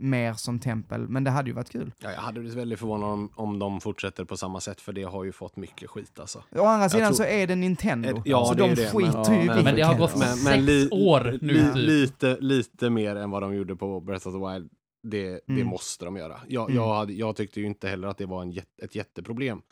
mer 0.00 0.32
som 0.34 0.58
tempel, 0.58 1.08
men 1.08 1.24
det 1.24 1.30
hade 1.30 1.50
ju 1.50 1.54
varit 1.54 1.70
kul. 1.70 1.92
Ja, 1.98 2.10
jag 2.12 2.20
hade 2.20 2.40
blivit 2.40 2.58
väldigt 2.58 2.78
förvånad 2.78 3.10
om, 3.10 3.30
om 3.34 3.58
de 3.58 3.80
fortsätter 3.80 4.24
på 4.24 4.36
samma 4.36 4.60
sätt, 4.60 4.80
för 4.80 4.92
det 4.92 5.02
har 5.02 5.24
ju 5.24 5.32
fått 5.32 5.56
mycket 5.56 5.90
skit 5.90 6.18
alltså. 6.20 6.42
Å 6.56 6.64
andra 6.64 6.88
sidan 6.88 7.06
tror- 7.06 7.16
så 7.16 7.24
är 7.24 7.46
det 7.46 7.54
Nintendo, 7.56 8.08
Eh, 8.08 8.22
ja, 8.24 8.44
så 8.46 8.54
det 8.54 8.64
är 8.64 8.68
de 8.68 8.74
det, 8.74 8.90
skiter 8.90 9.30
men- 9.30 9.40
ju 9.40 9.46
ja, 9.46 9.60
i 9.60 9.64
men 9.64 9.74
det 9.76 9.82
har 9.82 9.98
gått 9.98 10.10
sex 10.18 10.92
år 10.92 11.38
nu, 11.40 11.52
li, 11.52 11.64
typ. 11.64 11.74
lite, 11.76 12.36
lite 12.40 12.90
mer 12.90 13.16
än 13.16 13.30
vad 13.30 13.42
de 13.42 13.54
gjorde 13.54 13.76
på 13.76 14.00
Breath 14.00 14.28
of 14.28 14.34
the 14.34 14.52
Wild. 14.52 14.70
Det, 15.02 15.30
det 15.30 15.40
Mm. 15.52 15.66
måste 15.66 16.04
de 16.04 16.16
göra. 16.16 16.40
Jag, 16.48 16.70
Mm. 16.70 16.76
jag, 16.82 16.94
hade, 16.94 17.12
jag 17.12 17.36
tyckte 17.36 17.60
ju 17.60 17.66
inte 17.66 17.88
heller 17.88 18.08
att 18.08 18.18
det 18.18 18.26
var 18.26 18.42
en 18.42 18.58
ett 18.82 18.94
jätteproblem. 18.94 19.62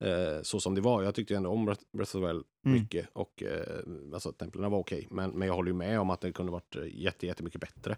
Eh, 0.00 0.42
så 0.42 0.60
som 0.60 0.74
det 0.74 0.80
var. 0.80 1.02
Jag 1.02 1.14
tyckte 1.14 1.36
ändå 1.36 1.50
om 1.50 1.64
Breath 1.64 1.82
of 2.02 2.10
the 2.12 2.18
Wild 2.18 2.44
Mm. 2.66 2.80
mycket. 2.80 3.06
Och 3.12 3.42
eh, 3.42 3.78
alltså 4.14 4.32
templen 4.32 4.70
var 4.70 4.78
okej. 4.78 5.08
Men, 5.10 5.30
men 5.30 5.48
jag 5.48 5.54
håller 5.54 5.70
ju 5.70 5.76
med 5.76 6.00
om 6.00 6.10
att 6.10 6.20
det 6.20 6.32
kunde 6.32 6.52
varit 6.52 6.76
eh, 6.76 6.82
jätte, 7.02 7.26
jättemycket 7.26 7.60
bättre. 7.60 7.96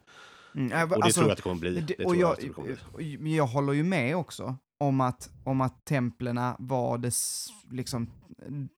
Mm, 0.55 0.73
äh, 0.73 0.83
Och 0.83 0.89
det 0.89 0.95
alltså, 0.95 1.21
tror 1.21 1.29
jag 1.29 1.33
att 1.33 1.37
det 1.37 1.43
kommer 1.43 1.61
bli. 1.61 1.81
Det, 1.81 2.05
och 2.05 2.17
jag, 2.17 2.37
jag, 2.57 2.79
bli. 2.95 3.37
jag 3.37 3.47
håller 3.47 3.73
ju 3.73 3.83
med 3.83 4.17
också 4.17 4.57
om 4.79 5.01
att, 5.01 5.31
om 5.45 5.61
att 5.61 5.85
templena 5.85 6.57
var 6.59 6.99
det, 6.99 7.15
liksom, 7.71 8.11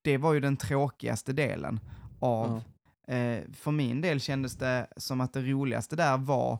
det 0.02 0.18
var 0.18 0.32
ju 0.32 0.40
den 0.40 0.56
tråkigaste 0.56 1.32
delen 1.32 1.80
av, 2.18 2.62
eh, 3.08 3.38
för 3.52 3.70
min 3.70 4.00
del 4.00 4.20
kändes 4.20 4.56
det 4.56 4.86
som 4.96 5.20
att 5.20 5.32
det 5.32 5.42
roligaste 5.42 5.96
där 5.96 6.18
var 6.18 6.58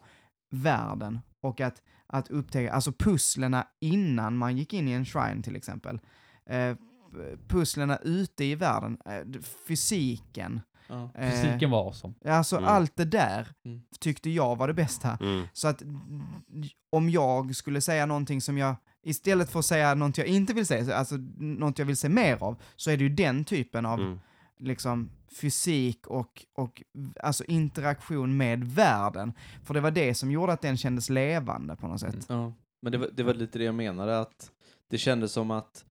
världen 0.51 1.20
och 1.40 1.60
att, 1.60 1.82
att 2.06 2.28
upptäcka, 2.30 2.72
alltså 2.72 2.93
pusslerna 2.93 3.66
innan 3.80 4.36
man 4.36 4.56
gick 4.56 4.72
in 4.72 4.89
i 4.89 4.93
en 4.93 5.05
shrine 5.05 5.43
till 5.43 5.56
exempel. 5.56 6.01
Eh, 6.47 6.76
pusslerna 7.48 7.97
ute 7.97 8.44
i 8.44 8.55
världen, 8.55 8.98
eh, 9.06 9.40
fysiken, 9.68 10.60
Ja. 10.93 11.10
eh, 11.23 11.31
Fysiken 11.31 11.70
var 11.70 11.86
awesome. 11.86 12.14
alltså 12.27 12.56
Mm. 12.56 12.69
allt 12.69 12.97
det 12.97 13.05
där 13.05 13.48
Mm. 13.64 13.82
tyckte 14.01 14.31
jag 14.31 14.56
var 14.56 14.69
det 14.69 14.74
bästa. 14.74 15.19
Mm. 15.20 15.47
Så 15.52 15.69
att 15.69 15.82
mm, 15.82 16.23
om 16.90 17.10
jag 17.10 17.56
skulle 17.56 17.81
säga 17.81 18.06
någonting 18.06 18.40
som 18.40 18.59
jag, 18.59 18.77
istället 19.02 19.51
för 19.51 19.59
att 19.59 19.64
säga 19.64 19.94
något 19.94 20.19
jag 20.19 20.27
inte 20.27 20.52
vill 20.55 20.66
säga, 20.66 20.97
alltså 20.97 21.14
något 21.39 21.78
jag 21.78 21.86
vill 21.86 21.97
se 21.97 22.09
mer 22.09 22.43
av, 22.43 22.56
så 22.77 22.90
är 22.90 22.97
det 22.97 23.02
ju 23.02 23.09
den 23.09 23.44
typen 23.44 23.86
av 23.86 24.01
Mm. 24.01 24.19
liksom 24.59 25.10
fysik 25.40 26.06
och, 26.06 26.44
och 26.55 26.82
alltså 27.23 27.44
interaktion 27.44 28.36
med 28.36 28.64
världen. 28.64 29.32
För 29.64 29.74
det 29.74 29.81
var 29.81 29.90
det 29.90 30.14
som 30.14 30.31
gjorde 30.31 30.52
att 30.52 30.62
den 30.62 30.77
kändes 30.77 31.10
levande 31.10 31.77
på 31.77 31.89
något 31.89 32.01
sätt. 32.01 32.27
Ja. 32.28 32.52
Men 32.82 32.93
det 32.93 32.98
var, 32.98 33.09
det 33.14 33.23
var 33.23 33.35
lite 33.35 33.59
det 33.59 33.64
jag 33.64 33.74
menade, 33.74 34.20
att 34.20 34.51
det 34.90 34.98
kändes 34.98 35.32
som 35.32 35.51
att 35.51 35.85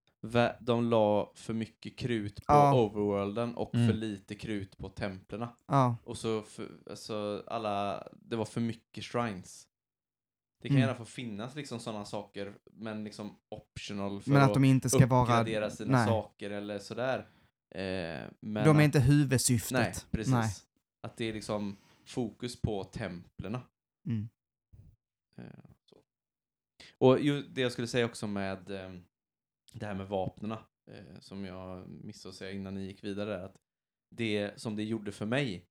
de 0.60 0.90
la 0.90 1.32
för 1.36 1.54
mycket 1.54 1.98
krut 1.98 2.36
på 2.36 2.44
Ja. 2.54 2.74
overworlden 2.84 3.56
och 3.56 3.76
Mm. 3.76 3.88
för 3.88 3.94
lite 3.94 4.36
krut 4.36 4.78
på 4.78 4.90
templerna. 4.90 5.50
Ja, 5.68 5.96
Och 6.04 6.18
så, 6.18 6.42
för, 6.42 6.70
alltså, 6.90 7.44
alla, 7.48 8.08
det 8.14 8.36
var 8.36 8.46
för 8.46 8.62
mycket 8.62 9.04
shrines. 9.04 9.68
Det 10.62 10.68
kan 10.68 10.78
Mm. 10.78 10.88
gärna 10.88 10.98
få 10.98 11.06
finnas 11.06 11.56
liksom 11.56 11.80
sådana 11.80 12.06
saker, 12.06 12.54
men 12.72 13.04
liksom 13.04 13.36
optional 13.50 14.22
för 14.22 14.32
men 14.32 14.42
att 14.42 14.48
att 14.48 14.54
de 14.54 14.64
inte 14.64 14.90
ska 14.90 15.08
vara... 15.08 15.24
uppgradera 15.24 15.70
sina 15.70 15.98
nej. 15.98 16.08
saker 16.08 16.52
eller 16.52 16.80
sådär. 16.80 17.20
Eh, 17.76 18.30
men 18.40 18.64
De 18.66 18.76
är 18.76 18.80
att- 18.80 18.82
inte 18.86 19.00
huvudsyftet. 19.00 19.72
Nej, 19.72 19.94
precis. 20.12 20.34
Nej. 20.34 20.50
Att 21.02 21.18
det 21.18 21.26
är 21.26 21.34
liksom 21.34 21.78
fokus 22.06 22.62
på 22.62 22.84
templerna. 22.84 23.62
Mm. 24.06 24.30
Eh. 25.38 25.44
Och 26.98 27.20
ju, 27.20 27.42
det 27.42 27.62
jag 27.62 27.72
skulle 27.72 27.88
säga 27.88 28.06
också 28.06 28.28
med 28.28 28.72
eh, 28.72 28.92
det 29.72 29.86
här 29.86 29.94
med 29.94 30.08
vapnena 30.08 30.60
eh, 30.88 31.20
som 31.20 31.46
jag 31.46 31.90
missade 31.90 32.30
att 32.30 32.36
säga 32.36 32.52
innan 32.52 32.74
ni 32.74 32.86
gick 32.86 33.04
vidare, 33.04 33.46
att 33.46 33.56
det 34.10 34.60
som 34.60 34.76
det 34.76 34.84
gjorde 34.84 35.12
för 35.12 35.26
mig 35.26 35.68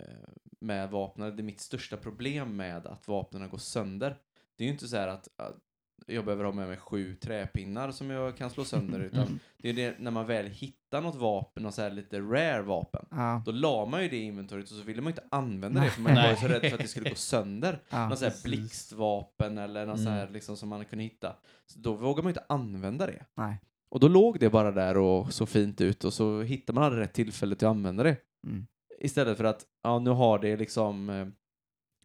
eh, 0.00 0.28
med 0.60 0.90
vapnen, 0.90 1.36
det 1.36 1.42
är 1.42 1.44
mitt 1.44 1.60
största 1.60 1.96
problem 1.96 2.56
med 2.56 2.86
att 2.86 3.08
vapnen 3.08 3.50
går 3.50 3.58
sönder. 3.58 4.16
Det 4.56 4.64
är 4.64 4.66
ju 4.66 4.72
inte 4.72 4.88
så 4.88 4.96
här 4.96 5.08
att, 5.08 5.28
att 5.36 5.65
jag 6.06 6.24
behöver 6.24 6.44
ha 6.44 6.52
med 6.52 6.68
mig 6.68 6.76
sju 6.76 7.14
träpinnar 7.14 7.90
som 7.90 8.10
jag 8.10 8.36
kan 8.36 8.50
slå 8.50 8.64
sönder, 8.64 9.00
utan 9.00 9.40
det 9.58 9.68
är 9.68 9.72
det 9.72 9.94
när 9.98 10.10
man 10.10 10.26
väl 10.26 10.46
hittar 10.46 11.00
något 11.00 11.14
vapen, 11.16 11.66
och 11.66 11.74
så 11.74 11.82
här 11.82 11.90
lite 11.90 12.20
rare 12.20 12.62
vapen, 12.62 13.06
Ja, 13.10 13.42
då 13.46 13.52
la 13.52 13.86
man 13.86 14.02
ju 14.02 14.08
det 14.08 14.16
i 14.16 14.22
inventoriet 14.22 14.70
och 14.70 14.76
så 14.76 14.82
ville 14.82 15.02
man 15.02 15.10
inte 15.12 15.24
använda 15.30 15.80
det 15.80 15.90
för 15.90 16.00
man 16.02 16.14
Nej. 16.14 16.28
var 16.34 16.36
så 16.40 16.46
rädd 16.54 16.60
för 16.60 16.72
att 16.74 16.78
det 16.82 16.88
skulle 16.88 17.10
gå 17.10 17.16
sönder. 17.16 17.82
ja. 17.90 18.08
Någon 18.08 18.16
sån 18.18 18.28
här 18.30 18.36
blixtvapen 18.44 19.58
eller 19.58 19.86
någon 19.86 19.98
sån 19.98 20.12
här 20.12 20.22
Mm. 20.22 20.32
liksom 20.34 20.56
som 20.56 20.68
man 20.68 20.84
kunde 20.84 21.04
hitta. 21.04 21.36
Så 21.66 21.78
då 21.78 21.94
vågar 21.94 22.22
man 22.22 22.30
ju 22.30 22.32
inte 22.32 22.44
använda 22.48 23.06
det. 23.06 23.24
Nej. 23.34 23.60
Och 23.88 24.00
då 24.00 24.08
låg 24.08 24.38
det 24.40 24.50
bara 24.50 24.72
där 24.72 24.96
och 24.96 25.32
såg 25.32 25.48
fint 25.48 25.80
ut 25.80 26.04
och 26.04 26.12
så 26.12 26.42
hittar 26.42 26.74
man 26.74 26.82
aldrig 26.84 27.02
rätt 27.02 27.12
tillfälle 27.14 27.54
till 27.56 27.66
att 27.66 27.70
använda 27.70 28.02
det. 28.02 28.16
Mm. 28.46 28.66
Istället 29.00 29.36
för 29.36 29.44
att, 29.44 29.66
ja 29.82 29.98
nu 29.98 30.10
har 30.10 30.38
det 30.38 30.56
liksom 30.56 31.10
eh, 31.10 31.26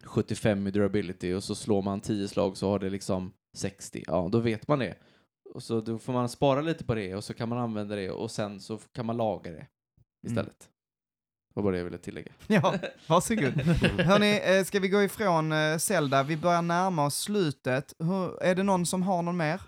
75 0.04 0.66
i 0.66 0.70
durability 0.70 1.32
och 1.32 1.44
så 1.44 1.54
slår 1.54 1.82
man 1.82 2.00
10 2.00 2.28
slag 2.28 2.56
så 2.56 2.70
har 2.70 2.78
det 2.78 2.90
liksom 2.90 3.32
60. 3.56 4.04
Ja, 4.06 4.28
då 4.32 4.38
vet 4.40 4.68
man 4.68 4.78
det. 4.78 4.94
Och 5.54 5.62
så 5.62 5.80
då 5.80 5.98
får 5.98 6.12
man 6.12 6.28
spara 6.28 6.60
lite 6.60 6.84
på 6.84 6.94
det 6.94 7.14
och 7.14 7.24
så 7.24 7.34
kan 7.34 7.48
man 7.48 7.58
använda 7.58 7.96
det 7.96 8.10
och 8.10 8.30
sen 8.30 8.60
så 8.60 8.78
kan 8.78 9.06
man 9.06 9.16
laga 9.16 9.50
det 9.50 9.66
istället. 10.26 10.58
Det 11.54 11.60
var 11.60 11.62
bara 11.62 11.72
det 11.72 11.78
jag 11.78 11.84
ville 11.84 11.98
tillägga. 11.98 12.32
Ja, 12.46 12.74
varsågod. 13.08 13.52
Hörni, 14.00 14.40
eh, 14.58 14.64
ska 14.64 14.80
vi 14.80 14.88
gå 14.88 15.02
ifrån 15.02 15.52
eh, 15.52 15.78
Zelda? 15.78 16.22
Vi 16.22 16.36
börjar 16.36 16.62
närma 16.62 17.04
oss 17.06 17.14
slutet. 17.16 17.94
Hur, 17.98 18.42
är 18.42 18.54
det 18.54 18.62
någon 18.62 18.86
som 18.86 19.02
har 19.02 19.22
någon 19.22 19.36
mer? 19.36 19.60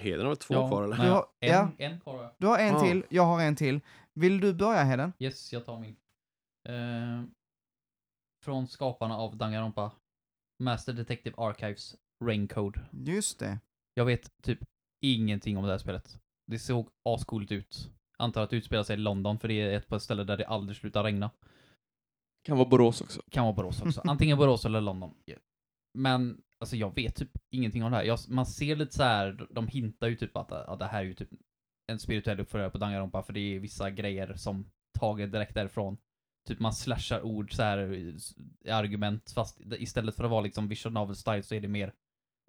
Heden 0.00 0.20
har 0.20 0.28
väl 0.28 0.36
två 0.36 0.54
Ja, 0.54 0.68
kvar 0.68 0.82
eller? 0.84 0.96
Du 0.96 1.10
har- 1.10 1.26
en, 1.40 1.50
ja. 1.52 1.70
en 1.78 2.00
kvar. 2.00 2.34
Du 2.38 2.46
har 2.46 2.58
en 2.58 2.72
Ja. 2.74 2.80
till, 2.80 3.04
jag 3.08 3.22
har 3.22 3.40
en 3.42 3.56
till. 3.56 3.80
Vill 4.14 4.40
du 4.40 4.54
börja 4.54 4.82
Heden? 4.82 5.12
Yes, 5.18 5.52
jag 5.52 5.66
tar 5.66 5.78
min. 5.78 5.96
Eh, 6.68 7.24
från 8.44 8.68
skaparna 8.68 9.16
av 9.18 9.36
Danganronpa. 9.36 9.90
Master 10.62 10.92
Detective 10.92 11.34
Archives 11.38 11.96
Raincode. 12.24 12.80
Just 12.92 13.38
det. 13.38 13.58
Jag 13.94 14.04
vet 14.04 14.42
typ 14.42 14.58
ingenting 15.00 15.56
om 15.56 15.64
det 15.64 15.70
här 15.70 15.78
spelet. 15.78 16.18
Det 16.46 16.58
såg 16.58 16.88
ascoolt 17.04 17.52
ut. 17.52 17.90
Antar 18.18 18.42
att 18.42 18.50
det 18.50 18.56
utspelar 18.56 18.82
sig 18.82 18.94
i 18.94 18.96
London, 18.96 19.38
för 19.38 19.48
det 19.48 19.60
är 19.60 19.76
ett 19.76 19.88
på 19.88 19.96
ett 19.96 20.02
ställe 20.02 20.24
där 20.24 20.36
det 20.36 20.46
aldrig 20.46 20.76
slutar 20.76 21.04
regna. 21.04 21.30
Kan 22.44 22.56
vara 22.58 22.68
Borås 22.68 23.00
också. 23.00 23.22
Kan 23.30 23.44
vara 23.44 23.54
Borås 23.54 23.82
också. 23.82 24.00
Antingen 24.04 24.38
Borås 24.38 24.64
eller 24.64 24.80
London. 24.80 25.14
Men, 25.98 26.42
alltså 26.58 26.76
jag 26.76 26.94
vet 26.94 27.14
typ 27.16 27.30
ingenting 27.50 27.84
om 27.84 27.90
det 27.90 27.96
här. 27.96 28.04
Jag, 28.04 28.18
man 28.28 28.46
ser 28.46 28.76
lite 28.76 28.92
så 28.94 29.02
här, 29.02 29.46
de 29.50 29.68
hintar 29.68 30.08
ju 30.08 30.16
typ 30.16 30.36
att 30.36 30.50
ja, 30.50 30.76
det 30.76 30.84
här 30.86 31.00
är 31.00 31.04
ju 31.04 31.14
typ 31.14 31.28
en 31.92 31.98
spirituell 31.98 32.40
uppföljare 32.40 32.70
på 32.70 32.78
Danganronpa, 32.78 33.22
för 33.22 33.32
det 33.32 33.40
är 33.40 33.58
vissa 33.60 33.90
grejer 33.90 34.34
som 34.34 34.70
taget 34.98 35.32
direkt 35.32 35.54
därifrån. 35.54 35.96
Typ 36.48 36.60
man 36.60 36.72
slashar 36.74 37.22
ord 37.22 37.52
så 37.52 37.62
här 37.62 37.92
i- 37.94 38.18
argument, 38.70 39.30
fast 39.30 39.60
istället 39.78 40.14
för 40.16 40.24
att 40.24 40.30
vara 40.30 40.40
liksom 40.40 40.68
visual 40.68 40.92
novel 40.92 41.16
style 41.16 41.42
så 41.42 41.54
är 41.54 41.60
det 41.60 41.68
mer, 41.68 41.92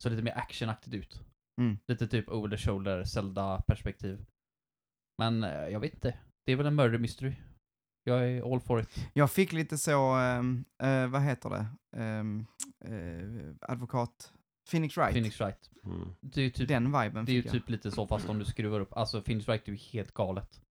så 0.03 0.09
lite 0.09 0.23
mer 0.23 0.37
actionaktigt 0.37 0.93
ut. 0.95 1.21
Mm. 1.61 1.77
Lite 1.87 2.07
typ 2.07 2.29
over 2.29 2.49
the 2.49 2.57
shoulder, 2.57 3.03
Zelda-perspektiv. 3.03 4.25
Men 5.17 5.43
eh, 5.43 5.67
jag 5.67 5.79
vet 5.79 5.93
inte. 5.93 6.17
Det 6.45 6.51
är 6.51 6.55
väl 6.55 6.65
en 6.65 6.75
murder 6.75 6.97
mystery. 6.97 7.35
Jag 8.03 8.29
är 8.29 8.53
all 8.53 8.59
for 8.59 8.79
it. 8.81 9.09
Jag 9.13 9.31
fick 9.31 9.53
lite 9.53 9.77
så, 9.77 10.13
ehm, 10.13 10.65
eh, 10.83 11.07
vad 11.07 11.21
heter 11.21 11.49
det, 11.49 11.65
Ehm, 11.97 12.45
eh, 12.85 13.55
advokat, 13.69 14.33
Phoenix 14.71 14.97
Wright. 14.97 15.13
Phoenix 15.13 15.39
Wright. 15.39 15.69
Mm. 15.83 16.15
Det 16.21 16.39
är 16.41 16.43
ju 16.43 16.49
typ, 16.49 16.67
Den 16.67 16.85
viben 17.01 17.25
det 17.25 17.31
är 17.31 17.33
ju 17.33 17.41
jag. 17.41 17.51
typ 17.51 17.69
lite 17.69 17.91
så 17.91 18.07
fast 18.07 18.29
om 18.29 18.39
du 18.39 18.45
skruvar 18.45 18.79
upp. 18.79 18.93
Alltså 18.93 19.21
Phoenix 19.21 19.47
Wright 19.47 19.67
är 19.67 19.71
ju 19.71 19.77
helt 19.77 20.11
galet. 20.13 20.61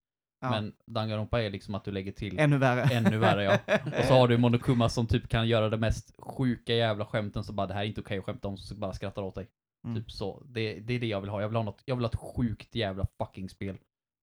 Ja. 0.44 0.50
Men 0.50 0.72
Danganronpa 0.86 1.42
är 1.42 1.50
liksom 1.50 1.74
att 1.74 1.84
du 1.84 1.90
lägger 1.90 2.12
till 2.12 2.38
Ännu 2.38 2.58
värre. 2.58 2.82
ännu 2.82 3.18
värre 3.18 3.44
ja. 3.44 3.58
Och 3.98 4.04
så 4.04 4.14
har 4.14 4.28
du 4.28 4.38
Monokuma 4.38 4.88
som 4.88 5.06
typ 5.06 5.28
kan 5.28 5.48
göra 5.48 5.68
det 5.68 5.76
mest 5.76 6.14
sjuka 6.18 6.74
jävla 6.74 7.06
skämten 7.06 7.44
så 7.44 7.52
bara 7.52 7.66
det 7.66 7.74
här 7.74 7.80
är 7.82 7.86
inte 7.86 8.00
okej 8.00 8.18
att 8.18 8.24
skämta 8.24 8.48
om, 8.48 8.56
så 8.56 8.74
bara 8.74 8.92
skrattar 8.92 9.22
åt 9.22 9.34
dig. 9.34 9.48
Mm. 9.84 9.96
Typ 9.96 10.10
så. 10.10 10.42
Det, 10.46 10.80
det 10.80 10.94
är 10.94 11.00
det 11.00 11.06
jag 11.06 11.20
vill 11.20 11.30
ha. 11.30 11.40
Jag 11.40 11.48
vill 11.48 11.56
ha 11.56 11.62
något, 11.62 11.82
jag 11.84 11.96
vill 11.96 12.04
ha 12.04 12.10
ett 12.10 12.36
sjukt 12.36 12.74
jävla 12.74 13.06
fucking 13.18 13.48
spel. 13.48 13.76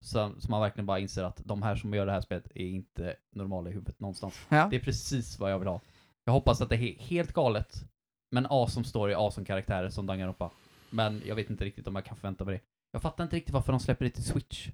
Så, 0.05 0.31
så 0.39 0.51
man 0.51 0.61
verkligen 0.61 0.85
bara 0.85 0.99
inser 0.99 1.23
att 1.23 1.41
de 1.45 1.61
här 1.61 1.75
som 1.75 1.93
gör 1.93 2.05
det 2.05 2.11
här 2.11 2.21
spelet 2.21 2.51
är 2.55 2.65
inte 2.65 3.15
normala 3.35 3.69
i 3.69 3.73
huvudet 3.73 3.99
någonstans. 3.99 4.45
Ja. 4.49 4.67
Det 4.69 4.75
är 4.75 4.79
precis 4.79 5.39
vad 5.39 5.51
jag 5.51 5.59
vill 5.59 5.67
ha. 5.67 5.79
Jag 6.25 6.33
hoppas 6.33 6.61
att 6.61 6.69
det 6.69 6.75
är 6.75 6.99
helt 6.99 7.33
galet, 7.33 7.83
men 8.31 8.45
awesome 8.45 8.85
story, 8.85 9.13
awesome 9.13 9.45
karaktärer 9.45 9.89
som 9.89 10.05
Danganronpa. 10.05 10.51
Men 10.89 11.21
jag 11.25 11.35
vet 11.35 11.49
inte 11.49 11.65
riktigt 11.65 11.87
om 11.87 11.95
jag 11.95 12.05
kan 12.05 12.17
förvänta 12.17 12.45
mig 12.45 12.53
det. 12.53 12.61
Jag 12.91 13.01
fattar 13.01 13.23
inte 13.23 13.35
riktigt 13.35 13.53
varför 13.53 13.71
de 13.71 13.79
släpper 13.79 14.05
det 14.05 14.11
till 14.11 14.23
Switch. 14.23 14.69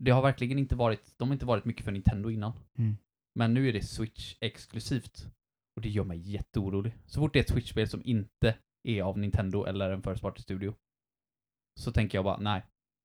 Det 0.00 0.10
har 0.10 0.22
verkligen 0.22 0.58
inte 0.58 0.74
varit, 0.74 1.14
de 1.18 1.28
har 1.28 1.32
inte 1.32 1.46
varit 1.46 1.64
mycket 1.64 1.84
för 1.84 1.92
Nintendo 1.92 2.30
innan. 2.30 2.52
Mm. 2.78 2.96
Men 3.34 3.54
nu 3.54 3.68
är 3.68 3.72
det 3.72 3.82
Switch 3.82 4.36
exklusivt. 4.40 5.26
Och 5.76 5.82
det 5.82 5.88
gör 5.88 6.04
mig 6.04 6.18
jätteorolig. 6.18 6.92
Så 7.06 7.20
fort 7.20 7.32
det 7.32 7.38
är 7.38 7.40
ett 7.42 7.50
Switch-spel 7.50 7.88
som 7.88 8.02
inte 8.04 8.54
är 8.88 9.02
av 9.02 9.18
Nintendo 9.18 9.64
eller 9.64 9.90
en 9.90 10.02
First 10.02 10.22
Party 10.22 10.42
Studio. 10.42 10.74
Så 11.80 11.92
tänker 11.92 12.18
jag 12.18 12.24
bara, 12.24 12.36
nej. 12.38 12.62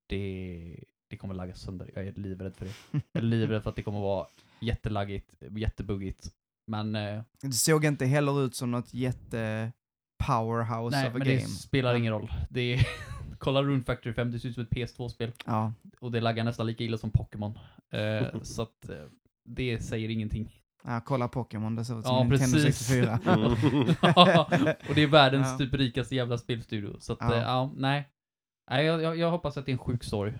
Det, 0.08 0.84
det 1.10 1.16
kommer 1.16 1.34
lagga 1.34 1.54
sönder. 1.54 1.90
Jag 1.94 2.06
är 2.06 2.12
livrädd 2.12 2.56
för 2.56 2.64
det. 2.64 2.72
Jag 2.92 3.22
är 3.22 3.26
livrädd 3.26 3.62
för 3.62 3.70
att 3.70 3.76
det 3.76 3.82
kommer 3.82 4.00
vara 4.00 4.26
jättelaggigt, 4.60 5.34
jättebuggigt. 5.50 6.32
Men, 6.66 6.94
eh, 6.94 7.22
Det 7.42 7.52
såg 7.52 7.84
inte 7.84 8.06
heller 8.06 8.44
ut 8.44 8.54
som 8.54 8.70
något 8.70 8.94
jätte 8.94 9.72
powerhouse 10.26 10.96
nej, 10.96 11.08
of 11.08 11.14
a 11.14 11.18
men 11.18 11.28
game. 11.28 11.40
det 11.40 11.46
spelar 11.46 11.94
ingen 11.94 12.12
roll. 12.12 12.32
Det 12.50 12.74
är, 12.74 12.86
kolla 13.38 13.62
Rune 13.62 13.82
Factory 13.82 14.14
5, 14.14 14.30
det 14.32 14.38
ser 14.40 14.48
ut 14.48 14.54
som 14.54 14.62
ett 14.64 14.70
PS2-spel. 14.70 15.32
Ja, 15.46 15.72
Och 16.00 16.12
det 16.12 16.20
laggar 16.20 16.44
nästan 16.44 16.66
lika 16.66 16.84
illa 16.84 16.98
som 16.98 17.10
Pokémon. 17.10 17.58
Eh, 17.92 18.26
så 18.42 18.62
att 18.62 18.88
eh, 18.88 18.96
det 19.44 19.80
säger 19.80 20.08
ingenting. 20.08 20.60
ja, 20.84 21.00
kolla 21.04 21.28
Pokémon, 21.28 21.76
det 21.76 21.84
såg 21.84 21.98
ut 21.98 22.06
som 22.06 22.14
Ja, 22.16 22.24
Nintendo 22.24 22.56
precis. 22.56 22.86
64. 22.88 23.20
Mm. 23.26 23.42
och 24.88 24.94
det 24.94 25.02
är 25.02 25.06
världens 25.06 25.48
Ja. 25.50 25.58
typ 25.58 25.74
rikaste 25.74 26.14
jävla 26.16 26.38
spelstudio. 26.38 26.96
Så 27.00 27.12
att, 27.12 27.18
Ja. 27.20 27.34
ja, 27.34 27.40
ja 27.40 27.72
nej. 27.76 28.08
Nej, 28.70 28.86
jag, 28.86 29.02
jag, 29.02 29.16
jag 29.18 29.30
hoppas 29.30 29.56
att 29.56 29.66
det 29.66 29.70
är 29.70 29.74
en 29.74 29.78
sjuk 29.78 30.04
story. 30.04 30.32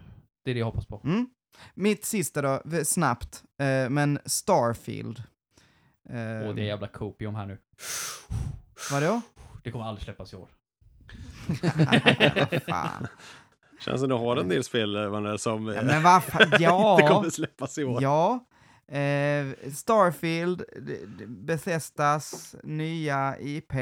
Det 0.45 0.51
är 0.51 0.55
det 0.55 0.59
jag 0.59 0.67
hoppas 0.67 0.87
på. 0.87 1.01
Mm. 1.05 1.29
Mitt 1.75 2.05
sista 2.05 2.43
då, 2.43 2.63
snabbt, 2.85 3.45
eh, 3.61 3.91
men 3.91 4.19
Starfield. 4.25 5.23
Eh, 6.09 6.49
Och 6.49 6.55
det 6.55 6.63
är 6.63 6.67
jävla 6.67 6.89
copium 6.89 7.35
här 7.35 7.47
nu. 7.47 7.59
Vadå? 8.91 9.21
Det 9.65 9.71
kommer 9.71 9.85
aldrig 9.85 10.05
släppas 10.05 10.33
i 10.33 10.37
år. 10.37 10.49
Känns 13.81 14.01
som 14.01 14.09
du 14.09 14.15
har 14.15 14.37
en 14.37 14.49
del 14.49 14.65
spel 14.65 15.09
Vanessa, 15.09 15.39
som 15.39 15.67
Ja, 15.67 15.75
eh, 15.75 15.85
men 15.85 16.21
fan, 16.21 16.43
inte 16.53 16.63
ja. 16.63 16.99
kommer 17.09 17.31
släppas 17.31 17.79
i 17.79 17.85
år. 17.85 18.03
Ja. 18.03 18.45
Eh, 18.89 19.47
Starfield, 19.75 20.65
Bethesdas 21.27 22.57
nya 22.63 23.37
IP. 23.41 23.73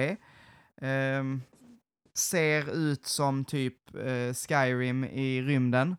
ehm, 0.83 1.43
ser 2.19 2.71
ut 2.75 3.07
som 3.07 3.45
typ 3.45 3.95
eh, 3.95 4.35
Skyrim 4.35 5.05
i 5.05 5.43
rymden. 5.43 5.97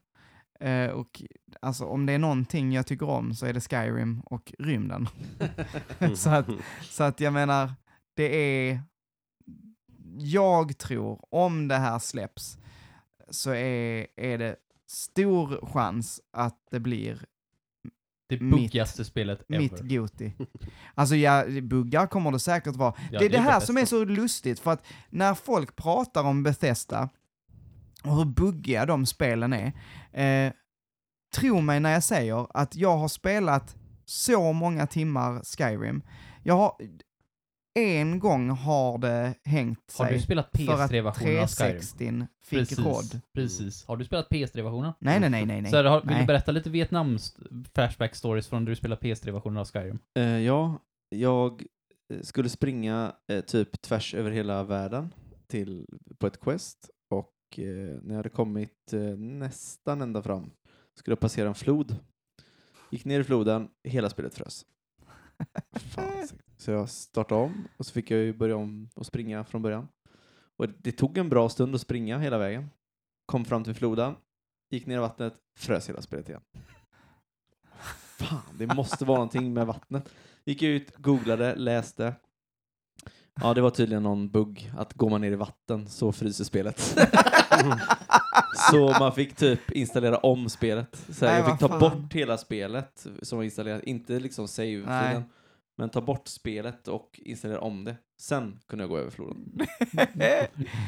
Eh, 0.60 0.90
och 0.90 1.22
alltså 1.62 1.86
om 1.86 2.06
det 2.06 2.14
är 2.14 2.20
någonting 2.20 2.72
jag 2.72 2.88
tycker 2.88 3.10
om 3.10 3.34
så 3.34 3.46
är 3.46 3.54
det 3.54 3.62
Skyrim 3.62 4.22
och 4.22 4.54
rymden. 4.60 5.08
så, 6.16 6.30
att, 6.30 6.48
så 6.82 7.04
att 7.04 7.20
jag 7.20 7.34
menar, 7.34 7.74
det 8.16 8.36
är... 8.36 8.82
Jag 10.20 10.78
tror, 10.78 11.26
om 11.36 11.68
det 11.68 11.76
här 11.76 12.00
släpps, 12.00 12.58
så 13.30 13.50
är, 13.52 14.08
är 14.16 14.38
det 14.38 14.56
stor 14.88 15.66
chans 15.74 16.22
att 16.34 16.58
det 16.72 16.80
blir 16.80 17.26
Det 18.30 18.40
Mitt- 18.42 18.52
buggigaste 18.52 19.06
spelet 19.06 19.42
ever. 19.50 19.60
mitt 19.60 19.80
Goti. 19.80 20.34
Alltså 20.96 21.16
ja, 21.16 21.46
buggar 21.62 22.08
kommer 22.08 22.32
det 22.32 22.40
säkert 22.40 22.76
vara. 22.76 22.94
Ja, 23.12 23.20
det 23.20 23.26
är 23.26 23.30
det 23.30 23.38
här 23.38 23.46
Bethesda. 23.46 23.66
som 23.66 23.78
är 23.78 23.86
så 23.86 24.06
lustigt, 24.06 24.60
för 24.60 24.72
att 24.72 24.86
när 25.10 25.34
folk 25.34 25.76
pratar 25.76 26.24
om 26.24 26.44
Bethesda 26.44 27.10
och 28.04 28.16
hur 28.16 28.26
buggiga 28.26 28.86
de 28.86 29.06
spelen 29.06 29.54
är, 29.54 29.74
eh, 30.48 30.54
tro 31.36 31.62
mig 31.62 31.80
när 31.80 31.92
jag 31.94 32.04
säger 32.04 32.48
att 32.58 32.76
jag 32.76 32.98
har 32.98 33.08
spelat 33.08 33.76
så 34.06 34.54
många 34.54 34.88
timmar 34.88 35.42
Skyrim. 35.44 36.02
Jag 36.44 36.58
har, 36.58 36.72
en 37.78 38.20
gång 38.20 38.50
har 38.50 38.98
det 38.98 39.34
hängt 39.46 39.96
Har 39.98 40.06
du 40.06 40.12
sig 40.12 40.22
spelat 40.22 40.50
för 40.58 40.74
att 40.74 40.92
PS3-versionen 40.92 41.40
av 41.40 41.48
Skyrim? 41.48 41.48
360 41.48 42.28
fick 42.44 42.60
Precis, 42.60 42.78
kod. 42.78 43.22
precis. 43.34 43.86
Har 43.86 43.98
du 43.98 44.06
spelat 44.06 44.30
PS3-versionen? 44.30 44.94
Nej, 45.00 45.20
nej, 45.20 45.30
nej, 45.30 45.46
nej. 45.46 45.62
nej. 45.62 45.72
Så 45.72 45.84
har, 45.84 46.02
vill 46.02 46.10
Nej. 46.10 46.22
du 46.22 46.26
berätta 46.28 46.52
lite 46.52 46.70
Vietnam 46.70 47.18
flashback 47.76 48.16
stories 48.16 48.48
från 48.48 48.64
när 48.64 48.70
du 48.70 48.76
spelade 48.76 49.02
PS3-versionen 49.02 49.58
av 49.58 49.66
Skyrim? 49.66 50.00
Eh, 50.20 50.24
ja, 50.24 50.80
jag 51.10 51.64
eh, 52.14 52.22
skulle 52.22 52.50
springa 52.50 53.14
eh, 53.32 53.42
typ 53.42 53.82
tvärs 53.82 54.14
över 54.14 54.32
hela 54.32 54.64
världen 54.64 55.14
till, 55.48 55.86
på 56.18 56.28
ett 56.28 56.40
quest 56.40 56.90
och 57.10 57.60
eh, 57.60 57.64
när 58.02 58.10
jag 58.10 58.16
hade 58.16 58.30
kommit 58.30 58.94
nästan 59.18 60.02
ända 60.02 60.22
fram 60.22 60.52
skulle 60.96 61.12
jag 61.12 61.20
passera 61.20 61.48
en 61.48 61.56
flod. 61.56 61.96
Gick 62.92 63.06
ner 63.06 63.20
i 63.20 63.24
floden, 63.24 63.68
hela 63.84 64.10
spelet 64.10 64.36
frös. 64.36 64.66
Fan, 65.74 66.28
så 66.58 66.72
jag 66.72 66.90
startade 66.90 67.42
om 67.42 67.68
och 67.78 67.86
så 67.86 67.92
fick 67.92 68.12
jag 68.12 68.20
ju 68.20 68.34
börja 68.34 68.56
om 68.56 68.90
och 68.96 69.06
springa 69.06 69.44
från 69.44 69.62
början. 69.62 69.88
Och 70.58 70.70
det 70.70 70.92
tog 70.92 71.18
en 71.18 71.30
bra 71.30 71.50
stund 71.50 71.76
att 71.76 71.82
springa 71.82 72.18
hela 72.18 72.38
vägen. 72.38 72.70
Kom 73.26 73.46
fram 73.46 73.64
till 73.64 73.74
floden, 73.74 74.16
gick 74.70 74.86
ner 74.86 74.96
i 74.96 75.00
vattnet, 75.00 75.34
frös 75.58 75.90
hela 75.90 76.02
spelet 76.02 76.30
igen. 76.30 76.42
Fan, 78.18 78.58
det 78.58 78.76
måste 78.76 79.06
vara 79.06 79.18
någonting 79.18 79.54
med 79.54 79.68
vattnet. 79.68 80.10
Gick 80.46 80.64
ut, 80.64 80.98
googlade, 80.98 81.56
läste. 81.56 82.16
Ja, 83.42 83.54
det 83.54 83.62
var 83.62 83.70
tydligen 83.70 84.04
någon 84.04 84.30
bugg 84.30 84.72
att 84.78 84.94
går 84.94 85.10
man 85.10 85.22
ner 85.22 85.32
i 85.32 85.36
vatten 85.36 85.88
så 85.88 86.12
fryser 86.12 86.44
spelet. 86.44 86.80
så 88.72 88.96
man 89.00 89.12
fick 89.14 89.36
typ 89.36 89.72
installera 89.72 90.18
om 90.18 90.50
spelet. 90.50 91.06
Så 91.10 91.26
här, 91.26 91.34
Nej, 91.34 91.42
jag 91.42 91.52
fick 91.52 91.60
ta 91.60 91.68
fan. 91.68 91.80
bort 91.80 92.14
hela 92.14 92.38
spelet 92.38 93.08
som 93.22 93.38
var 93.38 93.44
installerat, 93.44 93.84
inte 93.84 94.20
liksom 94.20 94.48
save-filen. 94.48 95.24
Men 95.78 95.90
ta 95.90 96.02
bort 96.02 96.28
spelet 96.28 96.88
och 96.88 97.20
installera 97.26 97.60
om 97.60 97.84
det. 97.84 97.96
Sen 98.22 98.60
kunde 98.68 98.84
jag 98.84 98.90
gå 98.90 98.98
över 98.98 99.12
floden. 99.12 99.52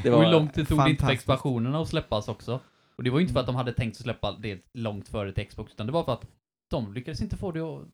Det 0.03 0.11
Och 0.11 0.23
hur 0.23 0.31
långt 0.31 0.53
det 0.53 0.65
tog 0.65 0.83
det 0.83 0.89
inte 0.89 1.05
för 1.05 1.11
expansionerna 1.11 1.81
att 1.81 1.89
släppas 1.89 2.27
också? 2.27 2.59
Och 2.95 3.03
det 3.03 3.09
var 3.09 3.19
ju 3.19 3.21
inte 3.21 3.33
för 3.33 3.39
att 3.39 3.45
de 3.45 3.55
hade 3.55 3.73
tänkt 3.73 3.95
att 3.95 4.03
släppa 4.03 4.31
det 4.31 4.61
långt 4.73 5.07
före 5.07 5.33
till 5.33 5.47
Xbox, 5.47 5.73
utan 5.73 5.85
det 5.85 5.93
var 5.93 6.03
för 6.03 6.13
att 6.13 6.25
de 6.69 6.93
lyckades 6.93 7.21
inte 7.21 7.37
få 7.37 7.51
det 7.51 7.61
att 7.61 7.87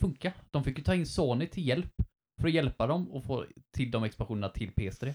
funka. 0.00 0.32
De 0.50 0.64
fick 0.64 0.78
ju 0.78 0.84
ta 0.84 0.94
in 0.94 1.06
Sony 1.06 1.46
till 1.46 1.66
hjälp 1.66 1.92
för 2.38 2.48
att 2.48 2.54
hjälpa 2.54 2.86
dem 2.86 3.10
och 3.10 3.24
få 3.24 3.44
till 3.76 3.90
de 3.90 4.04
expansionerna 4.04 4.48
till 4.48 4.70
PS3. 4.70 5.14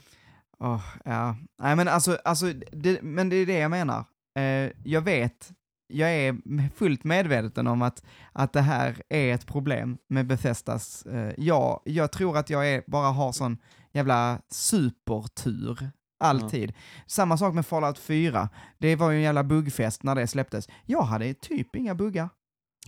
Åh, 0.60 0.84
ja. 1.06 1.36
Nej 1.62 1.76
men 1.76 1.88
alltså, 1.88 2.18
alltså 2.26 2.54
det, 2.72 3.02
men 3.02 3.30
det 3.30 3.36
är 3.36 3.45
det 3.45 3.60
jag 3.60 3.72
menar. 3.72 4.06
Eh, 4.40 4.72
jag 4.84 5.02
vet, 5.02 5.52
jag 5.88 6.14
är 6.14 6.70
fullt 6.76 7.04
medveten 7.04 7.68
om 7.68 7.82
att, 7.82 8.04
att 8.32 8.54
det 8.54 8.62
här 8.62 9.02
är 9.10 9.34
ett 9.34 9.48
problem 9.48 9.98
med 10.08 10.28
Bethesdas. 10.28 11.06
Eh, 11.06 11.34
ja, 11.38 11.82
jag 11.86 12.12
tror 12.12 12.38
att 12.38 12.50
jag 12.50 12.70
är, 12.70 12.84
bara 12.88 13.08
har 13.08 13.32
sån 13.32 13.58
jävla 13.91 14.41
supertur. 14.50 15.91
Alltid. 16.20 16.74
Samma 17.08 17.38
sak 17.38 17.54
med 17.54 17.66
Fallout 17.66 18.00
4. 18.00 18.50
Det 18.78 18.95
var 18.95 19.12
ju 19.12 19.18
en 19.18 19.24
jävla 19.24 19.44
buggfest 19.44 20.04
när 20.04 20.16
det 20.16 20.28
släpptes. 20.28 20.68
Jag 20.86 21.02
hade 21.02 21.34
typ 21.34 21.76
inga 21.76 21.95
buggar. 21.95 22.30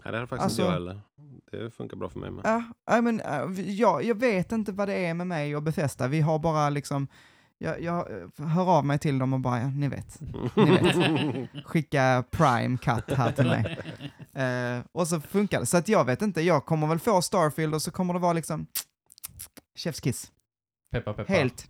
Nej, 0.04 0.12
det 0.12 0.18
hade 0.18 0.28
faktiskt 0.28 0.44
Alltså- 0.44 0.62
inte 0.62 0.72
jag 0.72 0.74
heller. 0.74 1.02
Det 1.52 1.72
funkar 1.72 1.98
bra 1.98 2.10
för 2.10 2.20
mig 2.20 2.32
med. 2.32 2.42
Ja, 2.46 2.64
nej, 2.90 3.02
men, 3.02 3.20
äh, 3.22 3.70
ja, 3.72 4.02
jag 4.02 4.16
vet 4.20 4.52
inte 4.52 4.72
vad 4.72 4.88
det 4.88 4.94
är 5.06 5.14
med 5.14 5.28
mig 5.28 5.56
och 5.56 5.64
Bethesda. 5.64 6.08
Vi 6.08 6.22
har 6.22 6.40
bara 6.40 6.70
liksom, 6.70 7.08
jag, 7.58 7.82
jag 7.82 8.12
eh, 8.22 8.48
hör 8.48 8.70
av 8.78 8.86
mig 8.86 9.00
till 9.00 9.20
dem 9.20 9.34
och 9.34 9.40
bara, 9.40 9.60
ja, 9.62 9.68
ni 9.68 9.88
vet. 9.88 10.20
Ni 10.56 10.72
vet. 10.78 11.66
Skicka 11.66 12.24
Prime 12.32 12.78
Cut 12.78 13.18
här 13.18 13.32
till 13.32 13.46
mig. 13.46 13.80
Eh, 14.36 14.84
och 14.92 15.08
så 15.08 15.22
funkar 15.22 15.60
det. 15.60 15.66
Så 15.66 15.78
att 15.78 15.88
jag 15.88 16.06
vet 16.06 16.22
inte, 16.22 16.42
jag 16.42 16.66
kommer 16.66 16.88
väl 16.88 17.00
få 17.00 17.22
Starfield 17.22 17.74
och 17.76 17.82
så 17.82 17.92
kommer 17.92 18.14
det 18.14 18.20
vara 18.20 18.34
liksom 18.34 18.68
chefskiss. 19.78 20.32
Peppa 20.92 21.14
peppa. 21.14 21.34
Helt. 21.34 21.68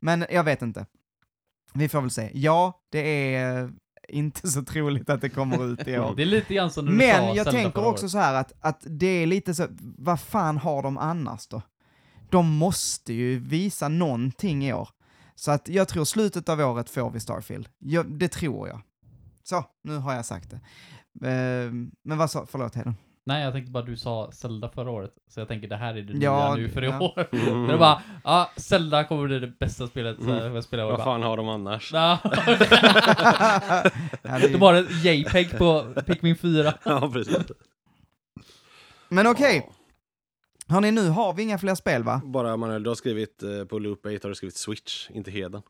Men 0.00 0.26
jag 0.30 0.44
vet 0.44 0.62
inte. 0.62 0.86
Vi 1.74 1.88
får 1.88 2.00
väl 2.00 2.10
se. 2.10 2.30
Ja, 2.34 2.80
det 2.90 3.34
är 3.36 3.72
inte 4.08 4.48
så 4.48 4.62
troligt 4.62 5.10
att 5.10 5.20
det 5.20 5.28
kommer 5.28 5.72
ut 5.72 5.88
i 5.88 5.98
år. 5.98 6.14
Det 6.16 6.22
är 6.22 6.26
lite 6.26 6.54
grann 6.54 6.70
som 6.70 6.86
sa 6.86 6.92
Men 6.92 7.34
jag 7.34 7.50
tänker 7.50 7.86
också 7.86 8.08
så 8.08 8.18
här 8.18 8.34
att, 8.34 8.52
att 8.60 8.80
det 8.86 9.06
är 9.06 9.26
lite 9.26 9.54
så, 9.54 9.66
vad 9.98 10.20
fan 10.20 10.58
har 10.58 10.82
de 10.82 10.98
annars 10.98 11.46
då? 11.46 11.62
De 12.30 12.56
måste 12.56 13.12
ju 13.12 13.38
visa 13.38 13.88
någonting 13.88 14.64
i 14.64 14.72
år. 14.72 14.88
Så 15.34 15.50
att 15.50 15.68
jag 15.68 15.88
tror 15.88 16.04
slutet 16.04 16.48
av 16.48 16.60
året 16.60 16.90
får 16.90 17.10
vi 17.10 17.20
Starfield. 17.20 17.68
Ja, 17.78 18.02
det 18.02 18.28
tror 18.28 18.68
jag. 18.68 18.80
Så, 19.42 19.64
nu 19.84 19.96
har 19.96 20.14
jag 20.14 20.26
sagt 20.26 20.50
det. 20.50 20.56
Eh, 21.28 21.72
men 22.02 22.18
vad 22.18 22.30
sa, 22.30 22.46
förlåt 22.50 22.74
Hedon. 22.74 22.94
Nej, 23.24 23.44
jag 23.44 23.52
tänkte 23.52 23.72
bara 23.72 23.82
du 23.84 23.96
sa 23.96 24.30
Zelda 24.32 24.68
förra 24.68 24.90
året, 24.90 25.10
så 25.28 25.40
jag 25.40 25.48
tänker 25.48 25.68
det 25.68 25.76
här 25.76 25.94
är 25.94 26.02
det 26.02 26.12
nya 26.12 26.24
Ja, 26.24 26.54
nu 26.56 26.68
för 26.68 26.84
i 26.84 26.86
ja. 26.86 27.00
år. 27.00 27.28
Mm. 27.32 27.60
Men 27.60 27.68
det 27.68 27.78
bara, 27.78 28.02
ja, 28.24 28.50
Zelda 28.56 29.04
kommer 29.04 29.26
bli 29.26 29.38
det 29.38 29.46
bästa 29.58 29.86
spelet 29.86 30.16
så 30.22 30.32
här, 30.32 30.50
jag 30.50 30.64
spelar. 30.64 30.84
Vad 30.84 30.94
Bara, 30.94 31.04
fan 31.04 31.22
har 31.22 31.36
de 31.36 31.48
annars? 31.48 31.92
Ja. 31.92 32.18
Det 34.22 34.58
har 34.58 34.74
ett 34.74 35.04
JPEG 35.04 35.58
på 35.58 35.86
Pikmin 36.06 36.36
4. 36.36 36.74
Ja, 36.84 37.10
precis. 37.12 37.38
Men 39.08 39.26
okej, 39.26 39.68
hörni 40.68 40.90
nu 40.90 41.08
har 41.08 41.32
vi 41.34 41.42
inga 41.42 41.58
fler 41.58 41.74
spel 41.74 42.02
va? 42.02 42.20
Bara 42.24 42.56
Manuel, 42.56 42.82
du 42.82 42.90
har 42.90 42.94
skrivit 42.94 43.42
eh, 43.42 43.64
på 43.64 43.78
Loop 43.78 44.06
8 44.06 44.18
har 44.22 44.28
du 44.28 44.34
skrivit 44.34 44.56
Switch, 44.56 45.10
inte 45.10 45.30
Heden. 45.30 45.62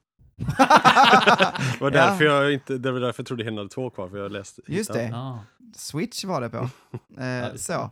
Det 0.57 1.81
var 1.81 1.91
Ja. 1.91 1.91
därför 1.91 2.25
jag 2.25 2.53
inte, 2.53 2.79
det 2.79 2.93
var 2.93 3.01
därför 3.01 3.21
jag 3.23 3.27
trodde 3.27 3.45
Heden 3.45 3.57
hade 3.59 3.69
två 3.71 3.91
kvar, 3.91 4.09
för 4.09 4.19
jag 4.19 4.33
läste. 4.33 4.63
Just 4.67 4.93
det. 4.93 5.09
Ja. 5.09 5.45
Switch 5.77 6.25
var 6.25 6.41
det 6.41 6.49
på. 6.51 6.69
Eh, 7.23 7.55
så. 7.57 7.91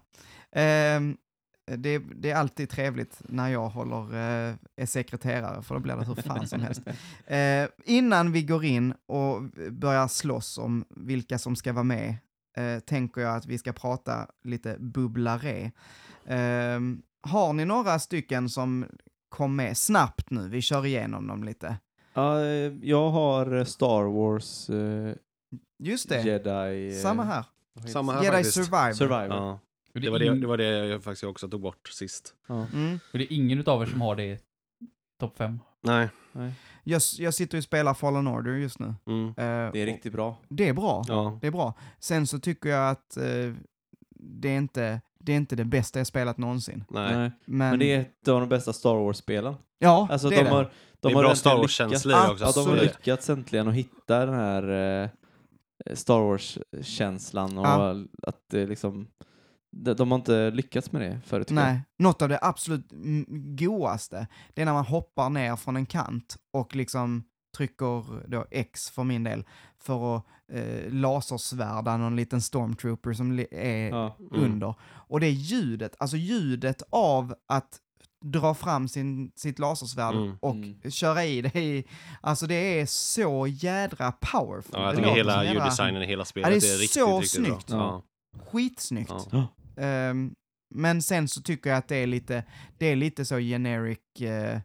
Ehm, 0.52 1.16
det, 1.76 1.98
det 1.98 2.30
är 2.30 2.36
alltid 2.36 2.70
trevligt 2.70 3.20
när 3.24 3.48
jag 3.48 3.68
håller, 3.68 4.02
eh, 4.14 4.54
är 4.76 4.86
sekreterare, 4.86 5.62
för 5.62 5.74
då 5.74 5.80
blir 5.80 5.96
det 5.96 6.04
hur 6.04 6.14
fan 6.14 6.46
som 6.48 6.60
helst. 6.60 6.82
Eh, 7.26 7.68
innan 7.84 8.32
vi 8.32 8.42
går 8.42 8.64
in 8.64 8.94
och 9.06 9.42
börjar 9.72 10.08
slåss 10.08 10.58
om 10.58 10.84
vilka 10.90 11.38
som 11.38 11.56
ska 11.56 11.72
vara 11.72 11.84
med, 11.84 12.16
eh, 12.56 12.78
tänker 12.80 13.20
jag 13.20 13.36
att 13.36 13.46
vi 13.46 13.58
ska 13.58 13.72
prata 13.72 14.26
lite 14.44 14.76
bubblare. 14.78 15.70
Eh, 16.26 16.80
har 17.22 17.52
ni 17.52 17.64
några 17.64 17.98
stycken 17.98 18.48
som 18.48 18.86
kom 19.28 19.56
med 19.56 19.76
snabbt 19.76 20.30
nu? 20.30 20.48
Vi 20.48 20.62
kör 20.62 20.86
igenom 20.86 21.26
dem 21.26 21.44
lite. 21.44 21.76
Ja, 22.14 22.40
eh, 22.40 22.72
jag 22.82 23.10
har 23.10 23.64
Star 23.64 24.02
Wars 24.04 24.70
eh, 24.70 25.14
Just 25.78 26.08
det, 26.08 26.22
Jedi... 26.22 26.88
eh, 26.96 27.02
samma 27.02 27.24
här. 27.24 27.44
Samma 27.92 28.12
här 28.12 28.22
Jedi 28.22 28.36
faktiskt. 28.36 28.54
Survivor. 28.54 28.92
Survivor. 28.92 29.36
Ja, 29.36 29.58
Och 29.94 30.00
det 30.00 30.10
var 30.10 30.18
det, 30.18 30.24
ing- 30.24 30.40
det 30.40 30.46
var 30.46 30.56
det 30.56 30.64
jag 30.86 31.02
faktiskt 31.04 31.24
också 31.24 31.48
tog 31.48 31.60
bort 31.60 31.88
sist. 31.88 32.34
Ja. 32.48 32.66
Mm. 32.74 32.98
och 33.12 33.18
det 33.18 33.24
är 33.24 33.36
ingen 33.36 33.58
utav 33.58 33.82
er 33.82 33.86
som 33.86 34.00
har 34.00 34.16
det 34.16 34.24
i 34.24 34.38
topp 35.20 35.36
5. 35.36 35.58
Nej. 35.82 36.08
Jag, 36.84 37.02
jag 37.18 37.34
sitter 37.34 37.58
och 37.58 37.64
spelar 37.64 37.94
Fallen 37.94 38.26
Order 38.28 38.52
just 38.52 38.78
nu. 38.78 38.94
Mm. 39.06 39.26
Eh, 39.28 39.72
Det 39.72 39.78
är 39.82 39.86
riktigt 39.86 40.12
bra. 40.12 40.36
Det 40.48 40.68
är 40.68 40.72
bra. 40.72 41.04
Ja. 41.08 41.38
Det 41.40 41.46
är 41.46 41.50
bra. 41.50 41.74
Sen 41.98 42.26
så 42.26 42.38
tycker 42.38 42.68
jag 42.68 42.90
att 42.90 43.16
eh, 43.16 43.54
det, 44.20 44.48
är 44.48 44.56
inte, 44.58 45.00
det 45.18 45.32
är 45.32 45.36
inte 45.36 45.56
det 45.56 45.64
bästa 45.64 45.98
jag 46.00 46.06
spelat 46.06 46.38
någonsin. 46.38 46.84
Nej. 46.90 47.12
Men, 47.14 47.30
Men 47.44 47.78
det 47.78 47.92
är 47.92 48.00
ett 48.00 48.28
av 48.28 48.40
de 48.40 48.48
bästa 48.48 48.72
Star 48.72 48.94
Wars-spelen. 48.94 49.54
ja, 49.78 50.08
Alltså 50.10 50.28
det 50.28 50.36
de 50.36 50.40
är 50.40 50.44
det. 50.44 50.50
har, 50.50 50.70
Det 51.02 51.08
de 51.08 51.12
är 51.12 51.14
har 51.14 51.22
bra 51.22 51.34
Star 51.34 51.56
Wars-känsla 51.56 52.22
det 52.26 52.30
också. 52.32 52.44
Ja, 52.44 52.52
de 52.54 52.66
har 52.70 52.76
lyckats 52.76 53.30
äntligen 53.30 53.68
att 53.68 53.74
hitta 53.74 54.26
den 54.26 54.34
här 54.34 54.62
eh, 55.02 55.94
Star 55.94 56.20
Wars-känslan 56.20 57.58
och 57.58 57.66
Ja. 57.66 57.94
att 58.22 58.40
det 58.50 58.66
liksom... 58.66 59.06
De, 59.72 59.94
de 59.94 60.10
har 60.10 60.18
inte 60.18 60.50
lyckats 60.50 60.92
med 60.92 61.02
det 61.02 61.20
förut. 61.26 61.50
jag. 61.50 61.54
Nej, 61.54 61.80
något 61.98 62.22
av 62.22 62.28
det 62.28 62.38
absolut 62.42 62.86
godaste, 63.58 64.26
det 64.54 64.62
är 64.62 64.66
när 64.66 64.72
man 64.72 64.84
hoppar 64.84 65.30
ner 65.30 65.56
från 65.56 65.76
en 65.76 65.86
kant 65.86 66.36
och 66.52 66.76
liksom 66.76 67.24
trycker 67.56 68.28
då 68.30 68.46
X 68.50 68.90
för 68.90 69.04
min 69.04 69.24
del, 69.24 69.44
för 69.78 70.16
att 70.16 70.24
eh, 70.52 70.92
lasersvärda 70.92 71.96
någon 71.96 72.16
liten 72.16 72.42
stormtrooper 72.42 73.12
som 73.12 73.38
är 73.50 73.88
Ja. 73.90 74.16
Mm. 74.20 74.44
under. 74.44 74.74
Och 74.82 75.20
det 75.20 75.26
är 75.26 75.30
ljudet, 75.30 75.94
alltså 75.98 76.16
ljudet 76.16 76.82
av 76.90 77.34
att 77.48 77.78
dra 78.24 78.54
fram 78.54 78.88
sin, 78.88 79.32
sitt 79.36 79.58
lasersvärd 79.58 80.14
Mm. 80.14 80.36
och 80.40 80.54
Mm. 80.54 80.90
köra 80.90 81.24
i 81.24 81.42
det 81.42 81.54
i, 81.60 81.84
alltså 82.20 82.46
det 82.46 82.80
är 82.80 82.86
så 82.86 83.46
jädra 83.46 84.12
powerful. 84.12 84.74
Ja, 84.74 84.84
jag 84.84 84.96
tycker 84.96 85.10
hela 85.10 85.44
ljuddesignen 85.44 86.02
i 86.02 86.06
hela 86.06 86.24
spelet 86.24 86.60
det 86.60 86.68
är 86.68 86.74
är, 86.74 86.78
riktigt, 86.78 87.02
så 87.02 87.18
riktigt 87.20 87.30
snyggt. 87.46 87.66
bra. 87.66 87.78
Ja. 87.78 88.02
Skitsnyggt. 88.50 89.12
Ja. 89.32 89.46
Ehm, 89.76 90.34
men 90.74 91.02
sen 91.02 91.28
så 91.28 91.42
tycker 91.42 91.70
jag 91.70 91.76
att 91.76 91.88
det 91.88 91.96
är 91.96 92.06
lite, 92.06 92.44
det 92.78 92.86
är 92.86 92.96
lite 92.96 93.24
så 93.24 93.38
generic 93.38 93.98
eh, 94.20 94.60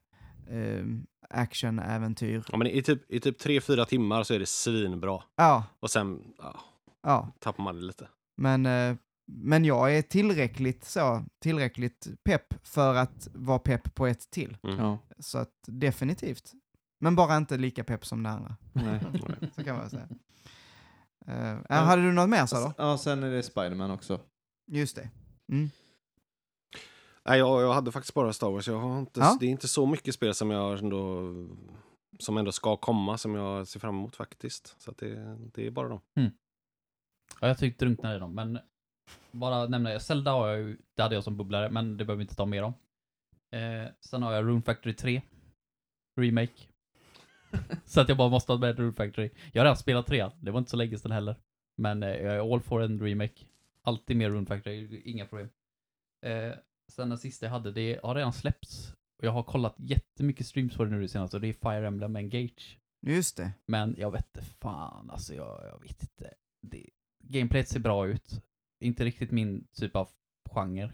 ehm, 0.50 1.06
action-äventyr. 1.30 2.44
Ja, 2.52 2.58
men 2.58 2.68
i 2.68 2.82
typ, 2.82 3.12
i 3.12 3.20
typ 3.20 3.42
3-4 3.42 3.86
timmar 3.86 4.24
så 4.24 4.34
är 4.34 4.40
det 4.40 4.46
svinbra. 4.46 5.24
Ja, 5.36 5.64
Och 5.80 5.92
sen 5.92 6.24
ja, 6.38 6.60
ja. 7.04 7.32
tappar 7.40 7.64
man 7.64 7.76
det 7.76 7.82
lite. 7.82 8.08
Men, 8.38 8.66
eh, 8.66 8.96
men 9.28 9.66
jag 9.66 9.98
är 9.98 10.02
tillräckligt 10.02 10.84
så, 10.84 11.26
tillräckligt 11.40 12.08
pepp 12.24 12.68
för 12.68 12.96
att 12.96 13.28
vara 13.34 13.60
pepp 13.60 13.96
på 13.96 14.08
ett 14.08 14.32
till. 14.32 14.58
Mm. 14.64 14.80
Ja. 14.80 15.00
Så 15.20 15.38
att 15.38 15.54
definitivt. 15.68 16.52
Men 17.00 17.16
bara 17.16 17.38
inte 17.38 17.58
lika 17.58 17.84
pepp 17.84 18.06
som 18.06 18.24
det 18.24 18.30
andra. 18.30 18.56
Nej. 18.74 19.00
Så 19.56 19.64
kan 19.64 19.78
man 19.78 19.90
säga. 19.90 20.08
Uh, 21.30 21.72
hade 21.86 22.02
du 22.02 22.12
något 22.12 22.30
mer 22.30 22.46
så 22.46 22.56
då? 22.56 22.74
Ja, 22.78 22.98
sen 22.98 23.24
är 23.24 23.32
det 23.32 23.44
Spiderman 23.44 23.92
också. 23.92 24.20
Just 24.72 24.96
det. 24.96 25.10
Mm. 25.52 25.70
Nej, 27.26 27.40
jag, 27.40 27.62
jag 27.62 27.74
hade 27.74 27.92
faktiskt 27.92 28.14
bara 28.14 28.34
Star 28.34 28.52
Wars. 28.52 28.68
Jag 28.68 28.80
har 28.80 29.00
inte, 29.00 29.20
Ja. 29.20 29.38
Det 29.40 29.46
är 29.46 29.50
inte 29.50 29.68
så 29.68 29.86
mycket 29.86 30.16
spel 30.16 30.34
som 30.34 30.52
jag 30.52 30.80
ändå, 30.80 31.32
som 32.20 32.38
ändå 32.38 32.52
ska 32.52 32.78
komma 32.78 33.18
som 33.18 33.36
jag 33.36 33.68
ser 33.68 33.80
fram 33.80 33.96
emot 33.96 34.16
faktiskt. 34.16 34.76
Så 34.78 34.92
att 34.92 34.98
det, 34.98 35.38
det 35.54 35.68
är 35.68 35.72
bara 35.72 35.88
dem. 35.88 36.02
Ja, 37.42 37.48
jag 37.48 37.58
tyckte 37.58 37.86
drunknade 37.86 38.16
i 38.16 38.20
dem, 38.20 38.36
men 38.36 38.60
bara 39.32 39.68
nämna, 39.68 40.00
Zelda 40.00 40.32
har 40.32 40.48
jag 40.48 40.60
ju, 40.60 40.78
det 40.96 41.02
hade 41.02 41.16
jag 41.16 41.24
som 41.24 41.38
bubblare, 41.38 41.70
men 41.70 41.98
det 41.98 42.06
behöver 42.06 42.18
vi 42.18 42.24
inte 42.24 42.36
ta 42.36 42.46
mer 42.46 42.64
om. 42.64 42.74
Eh, 43.52 43.88
sen 44.00 44.24
har 44.24 44.34
jag 44.34 44.46
Rune 44.46 44.62
Factory 44.62 44.94
3, 44.94 45.22
Remake. 46.20 46.64
så 47.86 48.02
att 48.02 48.10
jag 48.10 48.18
bara 48.18 48.30
måste 48.30 48.52
ha 48.52 48.60
med 48.60 48.80
Rune 48.80 48.94
Factory. 48.94 49.30
Jag 49.54 49.62
har 49.62 49.66
redan 49.66 49.78
spelat 49.78 50.08
3 50.08 50.30
det 50.40 50.52
var 50.52 50.60
inte 50.60 50.72
så 50.72 50.78
länge 50.78 50.98
sedan 50.98 51.12
heller. 51.12 51.36
Men 51.78 52.04
eh, 52.04 52.10
jag 52.10 52.36
är 52.36 52.54
all 52.54 52.62
for 52.62 52.82
en 52.82 53.00
remake. 53.00 53.46
Alltid 53.82 54.18
med 54.18 54.30
Rune 54.30 54.46
Factory, 54.46 55.02
inga 55.06 55.26
problem. 55.26 55.50
Eh, 56.26 56.54
sen 56.92 57.10
den 57.10 57.18
sista 57.18 57.46
jag 57.46 57.52
hade, 57.52 57.72
det 57.72 58.00
har 58.04 58.16
redan 58.16 58.34
släppts. 58.34 58.94
Och 59.18 59.26
jag 59.26 59.32
har 59.32 59.44
kollat 59.44 59.76
jättemycket 59.78 60.46
streams 60.46 60.78
på 60.78 60.86
det 60.86 60.92
nu 60.92 61.02
det 61.02 61.08
senaste, 61.08 61.38
och 61.38 61.42
det 61.42 61.48
är 61.48 61.54
Fire 61.54 61.88
Emblem 61.88 62.16
Engage. 62.16 62.80
Just 63.02 63.38
det. 63.38 63.52
Men 63.66 63.96
jag 63.98 64.12
vet 64.12 64.26
inte 64.28 64.42
fan, 64.60 65.10
alltså 65.10 65.34
jag, 65.34 65.62
jag 65.64 65.82
vet 65.82 66.02
inte. 66.02 66.34
Det, 66.62 66.90
gameplayet 67.24 67.70
ser 67.70 67.80
bra 67.80 68.08
ut. 68.08 68.42
Inte 68.86 69.06
riktigt 69.06 69.32
min 69.32 69.68
typ 69.74 69.96
av 69.96 70.10
genre. 70.50 70.92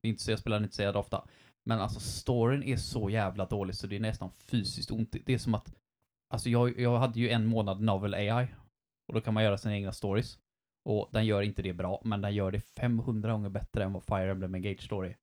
Det 0.00 0.08
är 0.08 0.10
inte 0.10 0.22
så 0.22 0.30
jag 0.30 0.38
spelar 0.38 0.62
inte 0.62 0.74
så 0.74 0.98
ofta. 0.98 1.24
Men 1.64 1.80
alltså 1.80 2.00
storyn 2.00 2.62
är 2.62 2.76
så 2.76 3.10
jävla 3.10 3.46
dålig 3.46 3.74
så 3.74 3.86
det 3.86 3.96
är 3.96 4.00
nästan 4.00 4.30
fysiskt 4.30 4.90
ont. 4.90 5.16
Det 5.26 5.34
är 5.34 5.38
som 5.38 5.54
att, 5.54 5.74
alltså 6.28 6.50
jag, 6.50 6.80
jag 6.80 6.98
hade 6.98 7.20
ju 7.20 7.30
en 7.30 7.46
månad 7.46 7.80
Novel 7.80 8.14
AI. 8.14 8.46
Och 9.08 9.14
då 9.14 9.20
kan 9.20 9.34
man 9.34 9.44
göra 9.44 9.58
sina 9.58 9.76
egna 9.76 9.92
stories. 9.92 10.38
Och 10.84 11.08
den 11.12 11.26
gör 11.26 11.42
inte 11.42 11.62
det 11.62 11.72
bra, 11.72 12.02
men 12.04 12.20
den 12.20 12.34
gör 12.34 12.52
det 12.52 12.60
500 12.60 13.32
gånger 13.32 13.48
bättre 13.48 13.84
än 13.84 13.92
vad 13.92 14.04
Fire 14.04 14.30
Emblem 14.30 14.54
Engage 14.54 14.82
Story. 14.82 15.14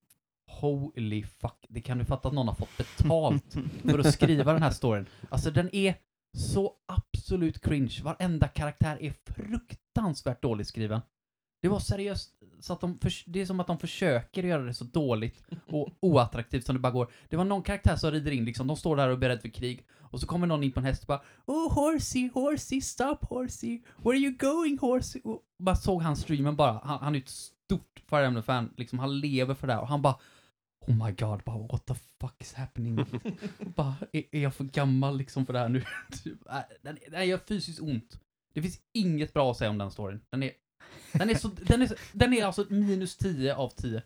Holy 0.47 1.23
fuck, 1.23 1.65
det 1.69 1.81
kan 1.81 1.97
du 1.97 2.05
fatta 2.05 2.27
att 2.27 2.33
någon 2.33 2.47
har 2.47 2.55
fått 2.55 2.77
betalt 2.77 3.55
för 3.83 3.99
att 3.99 4.13
skriva 4.13 4.53
den 4.53 4.63
här 4.63 4.71
storyn. 4.71 5.05
Alltså 5.29 5.51
den 5.51 5.75
är 5.75 5.95
så 6.37 6.73
absolut 6.85 7.61
cringe. 7.61 7.99
Varenda 8.03 8.47
karaktär 8.47 8.97
är 9.01 9.13
fruktansvärt 9.25 10.41
dåligt 10.41 10.67
skriven. 10.67 11.01
Det 11.61 11.67
var 11.69 11.79
seriöst, 11.79 12.31
så 12.59 12.73
att 12.73 12.81
de 12.81 12.99
förs- 12.99 13.23
det 13.27 13.41
är 13.41 13.45
som 13.45 13.59
att 13.59 13.67
de 13.67 13.79
försöker 13.79 14.43
göra 14.43 14.63
det 14.63 14.73
så 14.73 14.83
dåligt 14.83 15.43
och 15.67 15.89
oattraktivt 15.99 16.65
som 16.65 16.75
det 16.75 16.79
bara 16.79 16.91
går. 16.91 17.11
Det 17.29 17.37
var 17.37 17.45
någon 17.45 17.63
karaktär 17.63 17.95
som 17.95 18.11
rider 18.11 18.31
in 18.31 18.45
liksom, 18.45 18.67
de 18.67 18.77
står 18.77 18.95
där 18.95 19.07
och 19.07 19.13
är 19.13 19.17
beredda 19.17 19.41
för 19.41 19.49
krig. 19.49 19.85
Och 19.99 20.19
så 20.19 20.27
kommer 20.27 20.47
någon 20.47 20.63
in 20.63 20.71
på 20.71 20.79
en 20.79 20.85
häst 20.85 21.01
och 21.03 21.07
bara 21.07 21.21
Oh 21.45 21.73
horsey, 21.73 22.29
horsey, 22.33 22.81
stop 22.81 23.17
horsey, 23.21 23.81
where 23.97 24.09
are 24.09 24.17
you 24.17 24.31
going 24.37 24.77
horsey? 24.77 25.21
Och 25.23 25.41
bara 25.59 25.75
såg 25.75 26.01
han 26.01 26.15
streamen 26.15 26.55
bara, 26.55 26.81
han, 26.83 26.99
han 27.01 27.15
är 27.15 27.19
ett 27.19 27.29
stort 27.29 28.03
Fire 28.09 28.25
Emblem-fan, 28.25 28.73
liksom 28.77 28.99
han 28.99 29.19
lever 29.19 29.53
för 29.53 29.67
det 29.67 29.73
här 29.73 29.81
och 29.81 29.87
han 29.87 30.01
bara 30.01 30.15
Oh 30.87 31.05
my 31.05 31.11
god, 31.11 31.41
bara 31.45 31.57
what 31.67 31.85
the 31.85 31.93
fuck 32.21 32.35
is 32.41 32.53
happening? 32.53 32.95
bara, 33.75 33.95
är, 34.11 34.23
är 34.31 34.39
jag 34.41 34.53
för 34.55 34.63
gammal 34.63 35.17
liksom 35.17 35.45
för 35.45 35.53
det 35.53 35.59
här 35.59 35.69
nu? 35.69 35.83
Typ, 36.23 36.47
äh, 36.49 36.57
den, 36.81 36.97
den 37.11 37.27
gör 37.27 37.37
fysiskt 37.47 37.81
ont. 37.81 38.19
Det 38.53 38.61
finns 38.61 38.79
inget 38.93 39.33
bra 39.33 39.51
att 39.51 39.57
säga 39.57 39.69
om 39.69 39.77
den 39.77 39.91
storyn. 39.91 40.21
Den 40.29 40.43
är, 40.43 40.51
den 41.13 41.29
är, 41.29 41.35
så, 41.35 41.47
den 41.47 41.81
är, 41.81 41.87
så- 41.87 41.95
den 42.11 42.33
är 42.33 42.45
alltså 42.45 42.65
minus 42.69 43.17
10 43.17 43.55
av 43.55 43.69
10. 43.69 44.01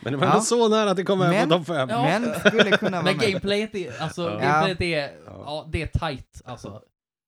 Men 0.00 0.12
det 0.12 0.16
var 0.16 0.26
Ja. 0.26 0.40
så 0.40 0.68
nära 0.68 0.90
att 0.90 0.96
det 0.96 1.04
kom 1.04 1.18
på 1.18 1.48
topp 1.50 1.66
5. 1.66 1.88
Ja. 1.88 2.02
Men 2.20 2.34
skulle 2.40 2.76
kunna 2.76 2.90
vara 2.90 3.02
Men 3.02 3.16
med. 3.16 3.26
gameplayet 3.28 3.74
är, 3.74 4.02
alltså, 4.02 4.22
Ja. 4.22 4.38
gameplayet 4.38 4.80
är, 4.80 5.18
Ja. 5.26 5.42
ja, 5.46 5.68
det 5.72 5.82
är 5.82 5.86
tight, 5.86 6.42
alltså. 6.44 6.82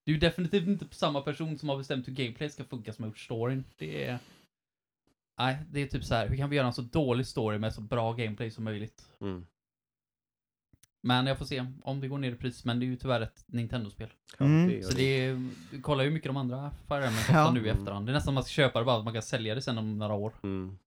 Det 0.05 0.10
är 0.10 0.14
ju 0.14 0.20
definitivt 0.20 0.66
inte 0.68 0.86
samma 0.90 1.20
person 1.20 1.59
som 1.59 1.68
har 1.68 1.76
bestämt 1.76 2.09
hur 2.09 2.12
gameplayet 2.12 2.52
ska 2.55 2.64
funka 2.64 2.93
som 2.93 3.02
har 3.05 3.09
gjort 3.09 3.18
storyn. 3.18 3.64
Det 3.76 4.05
är... 4.05 4.18
Nej, 5.39 5.59
det 5.70 5.80
är 5.80 5.86
typ 5.86 6.05
så 6.05 6.14
här. 6.14 6.28
hur 6.28 6.36
kan 6.36 6.51
vi 6.51 6.56
göra 6.56 6.66
en 6.66 6.72
så 6.72 6.82
dålig 6.82 7.26
story 7.26 7.59
med 7.59 7.74
så 7.74 7.80
bra 7.80 8.12
gameplay 8.12 8.51
som 8.51 8.64
möjligt? 8.64 9.02
Mm. 9.20 9.47
Men 11.03 11.27
jag 11.27 11.39
får 11.39 11.45
se 11.45 11.66
om 11.83 12.01
det 12.01 12.09
går 12.09 12.19
ner 12.19 12.33
i 12.33 12.35
pris, 12.37 12.65
men 12.65 12.81
det 12.81 12.85
är 12.85 12.89
ju 12.89 12.97
tyvärr 12.97 13.20
ett 13.20 13.45
Nintendo-spel. 13.47 14.09
Mm. 14.39 14.83
Så 14.83 14.93
det 14.95 15.03
är, 15.03 15.49
du 15.70 15.83
kollar 15.83 16.05
ju 16.05 16.11
mycket 16.11 16.29
de 16.29 16.37
andra 16.37 16.70
Fire 16.89 16.97
Emblem 17.07 17.15
kostar 17.25 17.35
Ja. 17.35 17.51
nu 17.51 17.66
i 17.66 17.69
efterhand. 17.69 18.07
Det 18.07 18.12
är 18.12 18.15
nästan 18.15 18.25
som 18.27 18.35
man 18.35 18.45
ska 18.45 18.51
köpa 18.51 18.79
det 18.79 18.85
bara, 18.85 18.99
att 18.99 19.05
man 19.05 19.12
kan 19.12 19.23
sälja 19.23 19.55
det 19.55 19.62
sen 19.62 19.79
om 19.79 19.99
några 19.99 20.15
år. 20.15 20.33
Mm. 20.43 20.79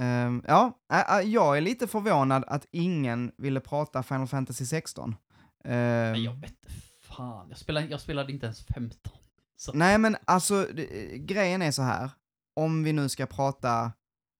Ehm, 0.00 0.42
ja, 0.48 0.78
ä- 0.92 1.04
ä, 1.18 1.22
jag 1.22 1.56
är 1.56 1.60
lite 1.60 1.86
förvånad 1.86 2.44
att 2.46 2.66
ingen 2.70 3.32
ville 3.38 3.60
prata 3.60 4.02
Final 4.02 4.26
Fantasy 4.28 4.66
16. 4.66 5.16
Ehm, 5.64 5.72
Men 6.12 6.22
jag 6.22 6.32
vet 6.34 6.50
inte 6.50 6.68
fan, 7.00 7.46
jag 7.48 7.58
spelade, 7.58 7.86
jag 7.86 8.00
spelade 8.00 8.32
inte 8.32 8.46
ens 8.46 8.66
15. 8.66 9.12
Så. 9.56 9.72
Nej, 9.72 9.98
men 9.98 10.16
alltså, 10.24 10.66
det- 10.74 11.18
grejen 11.18 11.62
är 11.62 11.70
så 11.70 11.82
här. 11.82 12.10
Om 12.56 12.84
vi 12.84 12.92
nu 12.92 13.08
ska 13.08 13.26
prata, 13.26 13.92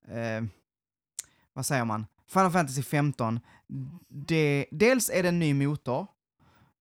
eh, 0.08 0.44
vad 1.52 1.66
säger 1.66 1.84
man? 1.84 2.06
Final 2.32 2.50
Fantasy 2.50 2.82
15. 2.82 3.40
Det, 4.08 4.66
dels 4.70 5.10
är 5.10 5.22
det 5.22 5.28
en 5.28 5.38
ny 5.38 5.54
motor. 5.54 6.06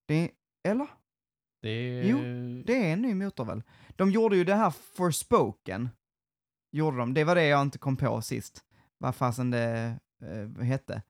Det, 0.08 0.32
eller? 0.64 0.88
Det. 1.62 2.02
Jo, 2.08 2.18
Det 2.66 2.76
är 2.90 2.94
en 2.94 3.02
ny 3.02 3.14
motor 3.14 3.46
väl? 3.46 3.64
De 3.96 4.12
gjorde 4.12 4.36
ju 4.38 4.44
det 4.44 4.56
här 4.56 4.74
Forspoken. 4.96 5.90
Gjorde 6.72 6.98
de. 6.98 7.14
Det 7.14 7.24
var 7.24 7.36
det 7.36 7.46
jag 7.46 7.62
inte 7.62 7.78
kom 7.78 7.98
på 7.98 8.22
sist. 8.22 8.62
Vad 8.98 9.16
fasen 9.16 9.52
det 9.52 9.96
eh, 10.58 10.64
hette. 10.64 11.02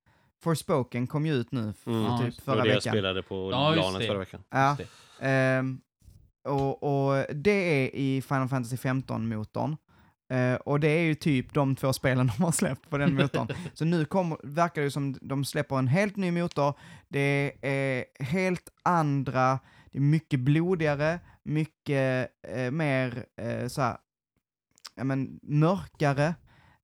Forspoken 0.43 1.07
kom 1.07 1.25
ju 1.25 1.33
ut 1.33 1.51
nu 1.51 1.73
Mm. 1.85 2.03
Ja, 2.03 2.17
typ 2.17 2.25
just 2.25 2.37
Det 2.37 2.43
förra 2.43 2.55
var 2.55 2.63
det 2.63 2.69
jag 2.69 2.75
veckan. 2.75 2.91
spelade 2.93 3.23
på 3.23 3.51
Ja, 3.51 3.75
LANet 3.75 3.99
det. 4.01 4.07
förra 4.07 4.17
veckan. 4.19 4.43
Ja. 4.49 4.77
Det. 4.77 4.87
Ehm, 5.27 5.81
och, 6.43 6.83
och 6.83 7.25
det 7.35 7.51
är 7.85 7.95
i 7.95 8.21
Final 8.21 8.47
Fantasy 8.47 8.75
15-motorn. 8.75 9.77
Eh, 10.31 10.55
och 10.55 10.79
det 10.79 10.87
är 10.87 11.01
ju 11.01 11.15
typ 11.15 11.53
de 11.53 11.75
två 11.75 11.93
spelen 11.93 12.31
de 12.37 12.43
har 12.43 12.51
släppt 12.51 12.89
på 12.89 12.97
den 12.97 13.15
motorn. 13.15 13.47
Så 13.73 13.85
nu 13.85 14.05
kommer, 14.05 14.37
verkar 14.43 14.81
det 14.81 14.91
som 14.91 15.17
de 15.21 15.45
släpper 15.45 15.77
en 15.77 15.87
helt 15.87 16.15
ny 16.15 16.31
motor. 16.31 16.73
Det 17.07 17.53
är 17.61 18.05
helt 18.23 18.69
andra, 18.83 19.59
det 19.91 19.97
är 19.97 20.01
mycket 20.01 20.39
blodigare, 20.39 21.19
mycket 21.43 22.29
eh, 22.47 22.71
mer 22.71 23.25
eh, 23.41 23.67
så 23.67 23.81
här, 23.81 23.97
ja 24.95 25.03
men 25.03 25.39
mörkare. 25.43 26.35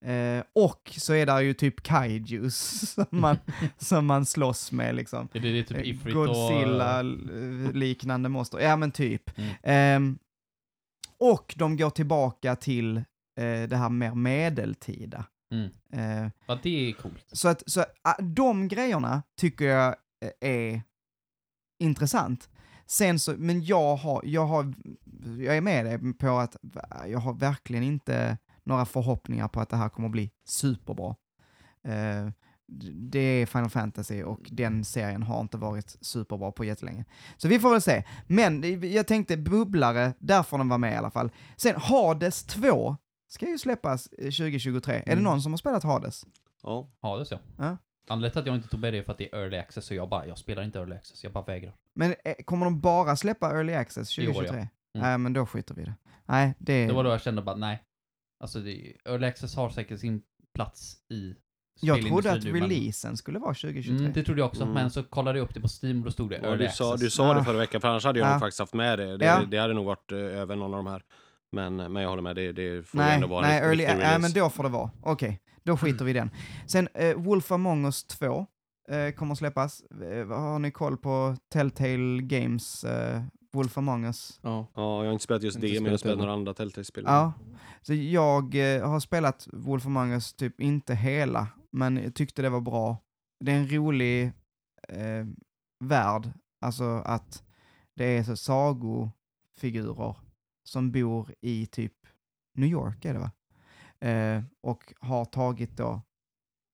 Eh, 0.06 0.44
och 0.54 0.94
så 0.98 1.14
är 1.14 1.26
det 1.26 1.44
ju 1.44 1.54
typ 1.54 1.84
kaijus 1.84 2.92
som 2.94 3.06
man, 3.10 3.38
som 3.78 4.06
man 4.06 4.26
slåss 4.26 4.72
med 4.72 4.96
liksom. 4.96 5.28
Det 5.32 5.40
är 5.40 5.64
typ 5.64 5.86
Ifrit 5.86 6.14
Godzilla-liknande 6.14 8.30
monster. 8.30 8.60
Ja, 8.60 8.76
men 8.76 8.92
typ. 8.92 9.38
Mm. 9.38 9.50
Ehm, 9.64 10.18
och 11.20 11.54
de 11.58 11.78
går 11.78 11.90
tillbaka 11.90 12.56
till 12.56 13.04
eh, 13.38 13.68
det 13.70 13.76
här 13.76 13.90
mer 13.90 14.16
medeltida. 14.16 15.26
Mm. 15.52 15.70
Eh, 15.94 16.32
Ja, 16.46 16.60
det 16.64 16.90
är 16.90 16.94
coolt. 16.94 17.26
så 17.32 17.48
att 17.48 17.64
så, 17.70 17.86
ah, 18.02 18.22
de 18.22 18.68
grejerna 18.68 19.24
tycker 19.40 19.66
jag 19.66 19.96
eh, 20.42 20.50
är 20.50 20.82
intressant. 21.80 22.50
Sen 22.86 23.20
så, 23.20 23.34
men 23.38 23.66
jag 23.66 23.96
har, 23.96 24.22
jag 24.26 24.46
har, 24.46 24.74
jag 25.40 25.58
är 25.58 25.62
med 25.62 25.86
dig 25.86 26.14
på 26.14 26.30
att 26.38 26.56
jag 27.08 27.20
har 27.20 27.34
verkligen 27.34 27.84
inte 27.84 28.38
några 28.64 28.86
förhoppningar 28.86 29.48
på 29.48 29.60
att 29.62 29.70
det 29.70 29.78
här 29.78 29.90
kommer 29.90 30.08
att 30.08 30.12
bli 30.12 30.32
superbra. 30.46 31.16
Eh, 31.88 32.30
det 32.94 33.20
är 33.20 33.46
Final 33.46 33.70
Fantasy 33.70 34.24
och 34.24 34.40
den 34.52 34.86
serien 34.86 35.24
har 35.24 35.42
inte 35.42 35.58
varit 35.58 35.98
superbra 36.02 36.52
på 36.52 36.66
jättelänge. 36.66 37.06
Så 37.38 37.48
vi 37.48 37.60
får 37.60 37.72
väl 37.72 37.82
se. 37.82 38.04
Men 38.28 38.80
jag 38.94 39.08
tänkte 39.08 39.38
bubblare, 39.38 40.14
där 40.20 40.44
får 40.44 40.58
den 40.58 40.70
vara 40.70 40.78
med 40.78 40.94
i 40.94 40.96
alla 40.96 41.12
fall. 41.12 41.32
Sen 41.58 41.76
Hades 41.76 42.44
2 42.44 42.98
ska 43.28 43.50
ju 43.50 43.58
släppas 43.58 44.08
eh, 44.08 44.24
2023. 44.24 44.96
Är 44.96 45.04
det 45.06 45.12
Mm. 45.12 45.24
någon 45.24 45.42
som 45.42 45.52
har 45.52 45.58
spelat 45.58 45.84
Hades? 45.84 46.26
Ja. 46.64 46.90
Ja, 47.02 47.18
det 47.18 47.26
så. 47.26 47.40
Ja. 47.58 47.78
Anledningen 48.10 48.32
till 48.32 48.40
att 48.40 48.46
jag 48.48 48.56
inte 48.56 48.68
tog 48.68 48.80
med 48.80 48.94
det 48.94 48.98
är 48.98 49.04
för 49.04 49.12
att 49.12 49.18
det 49.18 49.34
är 49.34 49.38
early 49.40 49.58
access 49.58 49.90
och 49.92 49.96
jag 49.98 50.10
bara, 50.10 50.28
jag 50.28 50.38
spelar 50.38 50.64
inte 50.64 50.80
early 50.80 50.96
access, 50.96 51.24
jag 51.24 51.34
bara 51.34 51.44
vägrar. 51.44 51.74
Men 51.94 52.16
eh, 52.26 52.34
kommer 52.46 52.66
de 52.66 52.80
bara 52.82 53.16
släppa 53.16 53.52
Early 53.52 53.74
Access 53.74 54.20
I 54.20 54.28
år, 54.28 54.34
2023? 54.34 54.68
ja. 54.92 55.02
Nej, 55.02 55.18
men 55.18 55.34
då 55.34 55.46
skiter 55.46 55.74
vi 55.76 55.82
i 55.82 55.86
det. 55.86 55.94
Nej, 56.26 56.54
det... 56.60 56.86
Det 56.88 56.94
var 56.94 57.04
då 57.04 57.10
jag 57.10 57.22
kände 57.22 57.42
bara, 57.42 57.56
nej. 57.56 57.84
Alltså, 58.40 58.60
det, 58.60 58.94
early 59.06 59.28
access 59.28 59.56
har 59.56 59.70
säkert 59.70 60.00
sin 60.00 60.22
plats 60.54 60.96
i 61.10 61.36
jag 61.82 62.06
trodde 62.06 62.32
att 62.32 62.44
nu, 62.44 62.52
men- 62.54 62.62
releasen 62.62 63.18
skulle 63.18 63.40
vara 63.40 63.54
2023. 63.54 63.98
Mm, 64.00 64.14
det 64.14 64.24
trodde 64.24 64.42
jag 64.42 64.48
också, 64.48 64.62
Mm. 64.64 64.74
men 64.74 64.92
så 64.92 65.04
kollade 65.04 65.38
jag 65.40 65.44
upp 65.46 65.54
det 65.54 65.62
på 65.62 65.68
Steam 65.84 66.00
och 66.00 66.06
då 66.06 66.12
stod 66.12 66.30
det 66.30 66.36
Ja, 66.38 66.44
early 66.50 66.66
du, 66.66 66.72
sa, 66.72 66.94
access. 66.94 67.02
du 67.02 67.10
sa 67.10 67.34
det 67.34 67.40
Ah. 67.40 67.44
förra 67.44 67.58
veckan, 67.58 67.82
för 67.82 67.88
annars 67.88 68.06
hade 68.06 68.20
jag 68.20 68.28
Ja. 68.28 68.32
nog 68.32 68.40
faktiskt 68.42 68.60
haft 68.60 68.74
med 68.74 69.00
det. 69.00 69.18
Det, 69.18 69.26
Ja. 69.26 69.42
det 69.52 69.58
hade 69.58 69.74
nog 69.74 69.86
varit 69.86 70.12
eh, 70.12 70.18
över 70.18 70.56
någon 70.56 70.74
av 70.74 70.84
de 70.84 70.88
här. 70.92 71.04
Men, 71.52 71.76
men 71.76 72.04
jag 72.04 72.10
håller 72.10 72.24
med, 72.24 72.36
det, 72.36 72.52
det 72.52 72.84
får 72.88 72.98
nej, 72.98 73.16
ändå 73.16 73.28
vara 73.28 73.42
nej, 73.42 73.58
en 73.58 73.64
early, 73.64 73.84
riktig 73.84 73.98
nej, 73.98 74.06
release. 74.06 74.20
men 74.20 74.32
då 74.32 74.50
får 74.50 74.64
det 74.64 74.70
vara. 74.70 74.92
Okej, 75.02 75.40
då 75.64 75.78
skiter 75.78 76.06
vi 76.06 76.12
i 76.12 76.14
den. 76.14 76.30
Sen, 76.68 76.88
eh, 76.94 77.16
Wolf 77.16 77.52
Among 77.52 77.86
Us 77.86 78.04
2 78.04 78.46
eh, 78.90 79.12
kommer 79.12 79.32
att 79.32 79.38
släppas. 79.38 79.82
Eh, 79.82 80.28
har 80.28 80.60
ni 80.60 80.72
koll 80.72 80.98
på 80.98 81.36
Telltale 81.54 82.22
Games 82.22 82.84
eh, 82.84 83.22
Wolf 83.54 83.78
Among 83.78 84.06
Us? 84.06 84.40
Ja. 84.44 84.68
Ja, 84.76 84.98
jag 84.98 85.06
har 85.06 85.14
inte 85.14 85.24
spelat 85.24 85.44
just 85.44 85.56
Inte 85.56 85.68
det, 85.68 85.74
men 85.74 85.86
jag 85.86 85.92
har 85.92 85.98
spelat 85.98 86.18
några 86.18 86.34
andra 86.34 86.54
Telltale-spel. 86.54 87.04
Ja. 87.08 87.34
Så 87.82 87.94
jag 87.94 88.76
eh, 88.76 88.90
har 88.90 89.00
spelat 89.00 89.48
Wolf 89.54 89.86
Among 89.86 90.12
Us, 90.12 90.34
typ 90.34 90.62
inte 90.62 90.96
hela, 90.96 91.48
men 91.72 91.98
jag 91.98 92.16
tyckte 92.16 92.42
det 92.42 92.50
var 92.50 92.62
bra. 92.62 92.98
Det 93.46 93.52
är 93.52 93.56
en 93.56 93.70
rolig 93.70 94.32
eh, 94.90 95.26
värld, 95.84 96.30
alltså 96.62 96.84
att 97.06 97.44
det 97.96 98.18
är 98.18 98.24
så 98.24 98.38
sagofigurer 98.38 100.16
som 100.68 100.92
bor 100.92 101.34
i 101.42 101.66
typ 101.66 101.94
New 102.54 102.70
York 102.70 103.06
är 103.06 103.14
det 103.14 103.20
va? 103.20 103.32
Eh, 104.00 104.44
och 104.62 104.94
har 105.00 105.26
tagit 105.26 105.78
då, 105.78 106.02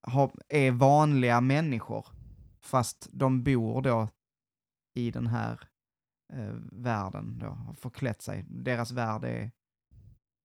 har, 0.01 0.31
är 0.49 0.71
vanliga 0.71 1.41
människor, 1.41 2.07
fast 2.61 3.07
de 3.11 3.43
bor 3.43 3.81
då 3.81 4.09
i 4.93 5.11
den 5.11 5.27
här 5.27 5.59
eh, 6.33 6.53
världen 6.71 7.39
då, 7.39 7.47
har 7.47 7.73
förklätt 7.73 8.21
sig. 8.21 8.45
Deras 8.47 8.91
värld 8.91 9.23
är 9.23 9.51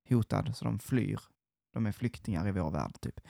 hotad, 0.09 0.57
så 0.57 0.65
de 0.65 0.79
flyr. 0.79 1.21
De 1.73 1.87
är 1.87 1.93
flyktingar 1.93 2.49
i 2.49 2.53
vår 2.53 2.71
värld, 2.71 3.01
typ. 3.01 3.21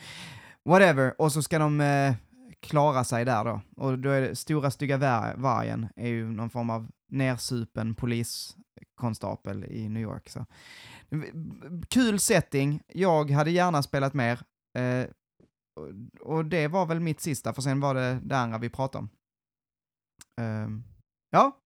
Whatever, 0.62 1.20
och 1.20 1.32
så 1.32 1.42
ska 1.42 1.58
de 1.58 1.80
eh, 1.80 2.14
klara 2.60 3.04
sig 3.04 3.24
där 3.24 3.44
då. 3.44 3.60
Och 3.76 3.98
då 3.98 4.10
är 4.10 4.20
det 4.20 4.36
stora 4.36 4.70
stygga 4.70 4.96
var- 4.98 5.34
vargen 5.36 5.88
är 5.96 6.08
ju 6.08 6.30
någon 6.30 6.50
form 6.50 6.70
av 6.70 6.90
nersupen 7.10 7.94
poliskonstapel 7.94 9.64
i 9.64 9.88
New 9.88 10.02
York. 10.02 10.28
Så. 10.28 10.46
Kul 11.88 12.18
setting, 12.20 12.82
jag 12.86 13.30
hade 13.30 13.50
gärna 13.50 13.82
spelat 13.82 14.14
mer. 14.14 14.40
Eh, 14.78 15.06
och- 16.20 16.44
det 16.44 16.68
var 16.68 16.86
väl 16.86 17.00
mitt 17.00 17.20
sista, 17.20 17.52
för 17.52 17.62
sen 17.62 17.80
var 17.80 17.94
det 17.94 18.20
det 18.22 18.38
andra 18.38 18.58
vi 18.58 18.68
pratade 18.70 18.98
om. 19.02 19.10
Eh, 20.40 20.68
ja, 21.30 21.56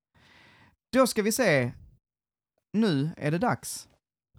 då 0.92 1.06
ska 1.06 1.22
vi 1.22 1.32
se. 1.32 1.72
Nu 2.72 3.10
är 3.16 3.30
det 3.30 3.38
dags, 3.38 3.88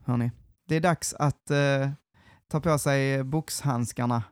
hörni. 0.06 0.32
Det 0.68 0.76
är 0.76 0.82
dags 0.82 1.14
att 1.14 1.52
eh, 1.52 1.92
ta 2.48 2.60
på 2.62 2.80
sig 2.80 3.24
boxhandskarna 3.24 4.24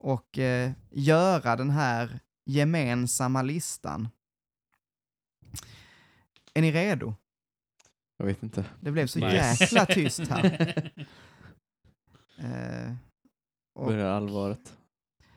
och 0.00 0.38
eh, 0.38 0.70
göra 0.90 1.56
den 1.56 1.70
här 1.70 2.20
gemensamma 2.46 3.42
listan. 3.42 4.08
Är 6.54 6.62
ni 6.62 6.72
redo? 6.72 7.14
Jag 8.16 8.26
vet 8.26 8.42
inte. 8.42 8.64
Det 8.80 8.90
blev 8.90 9.06
så 9.06 9.18
Nej. 9.18 9.34
jäkla 9.34 9.86
tyst 9.86 10.28
här. 10.28 10.92
Eh, 12.42 12.92
och, 13.74 13.86
Börjar 13.86 14.06
allvaret. 14.06 14.76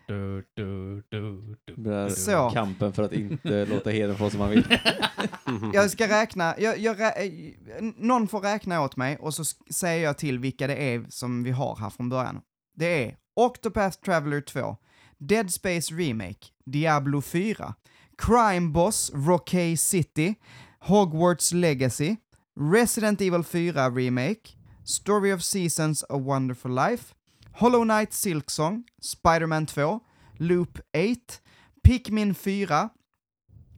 Du, 0.07 0.45
du, 0.53 1.03
du, 1.09 1.55
du. 1.75 2.09
Så. 2.15 2.49
kampen 2.49 2.93
för 2.93 3.03
att 3.03 3.13
inte 3.13 3.65
låta 3.65 3.89
heden 3.89 4.17
få 4.17 4.29
som 4.29 4.39
man 4.39 4.49
vill. 4.49 4.79
jag 5.73 5.91
ska 5.91 6.07
räkna, 6.07 6.55
jag, 6.59 6.79
jag, 6.79 6.99
rä- 6.99 7.17
eh, 7.17 7.83
någon 7.97 8.27
får 8.27 8.41
räkna 8.41 8.81
åt 8.81 8.95
mig 8.95 9.17
och 9.17 9.33
så 9.33 9.43
säger 9.73 10.03
jag 10.03 10.17
till 10.17 10.39
vilka 10.39 10.67
det 10.67 10.75
är 10.75 11.05
som 11.09 11.43
vi 11.43 11.51
har 11.51 11.75
här 11.75 11.89
från 11.89 12.09
början. 12.09 12.41
Det 12.75 13.07
är 13.07 13.17
Octopath 13.37 14.01
Traveler 14.01 14.41
2, 14.41 14.77
Dead 15.25 15.51
Space 15.51 15.91
Remake, 15.91 16.51
Diablo 16.69 17.21
4, 17.21 17.75
Crime 18.17 18.71
Boss, 18.71 19.11
Rockay 19.13 19.75
City, 19.75 20.39
Hogwarts 20.83 21.53
Legacy, 21.59 22.19
Resident 22.55 23.21
Evil 23.21 23.43
4 23.43 23.89
Remake, 23.89 24.55
Story 24.83 25.31
of 25.31 25.43
Seasons 25.43 26.03
A 26.09 26.17
Wonderful 26.17 26.71
Life, 26.71 27.15
Hollow 27.53 27.83
Knight 27.83 28.11
Silksong, 28.11 28.83
Spider-Man 29.01 29.65
2, 29.65 30.01
Loop 30.39 30.79
8, 30.93 31.39
Pikmin 31.83 32.35
4, 32.35 32.91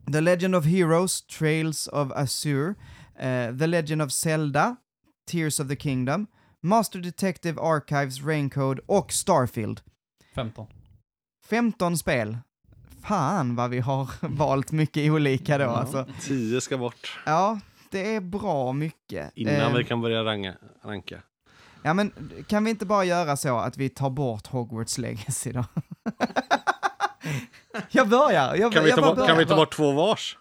The 0.07 0.21
Legend 0.21 0.55
of 0.55 0.65
Heroes, 0.65 1.21
Trails 1.21 1.87
of 1.87 2.11
Azure, 2.15 2.75
uh, 3.19 3.51
The 3.51 3.67
Legend 3.67 4.01
of 4.01 4.11
Zelda, 4.11 4.79
Tears 5.25 5.59
of 5.59 5.67
the 5.67 5.75
Kingdom, 5.75 6.27
Master 6.65 6.99
Detective 6.99 7.61
Archives, 7.61 8.21
Raincode 8.23 8.81
och 8.85 9.11
Starfield. 9.11 9.81
15. 10.35 10.67
15 11.47 11.97
spel. 11.97 12.37
Fan 13.03 13.55
vad 13.55 13.69
vi 13.69 13.79
har 13.79 14.09
valt 14.27 14.71
mycket 14.71 15.11
olika 15.11 15.57
då 15.57 15.63
Ja. 15.63 15.69
alltså. 15.77 16.05
Tio 16.21 16.61
ska 16.61 16.77
bort. 16.77 17.19
Ja, 17.25 17.59
det 17.91 18.15
är 18.15 18.21
bra 18.21 18.73
mycket. 18.73 19.31
Innan 19.35 19.53
Eh, 19.55 19.73
vi 19.73 19.83
kan 19.83 20.01
börja 20.01 20.23
ranga, 20.23 20.53
ranka. 20.83 21.21
Ja 21.83 21.93
men 21.93 22.11
kan 22.47 22.63
vi 22.63 22.69
inte 22.69 22.85
bara 22.85 23.03
göra 23.05 23.37
så 23.37 23.57
att 23.57 23.77
vi 23.77 23.89
tar 23.89 24.09
bort 24.09 24.47
Hogwarts 24.47 24.97
Legacy 24.97 25.51
då? 25.51 25.65
jag 27.91 28.09
börjar, 28.09 28.55
jag, 28.55 28.73
Kan 28.73 28.83
vi, 28.83 28.89
jag 28.89 28.99
ta 28.99 29.05
bort, 29.05 29.15
börjar. 29.15 29.27
kan 29.29 29.37
vi 29.37 29.45
ta 29.45 29.55
bort 29.55 29.75
två 29.75 29.91
vars? 29.91 30.37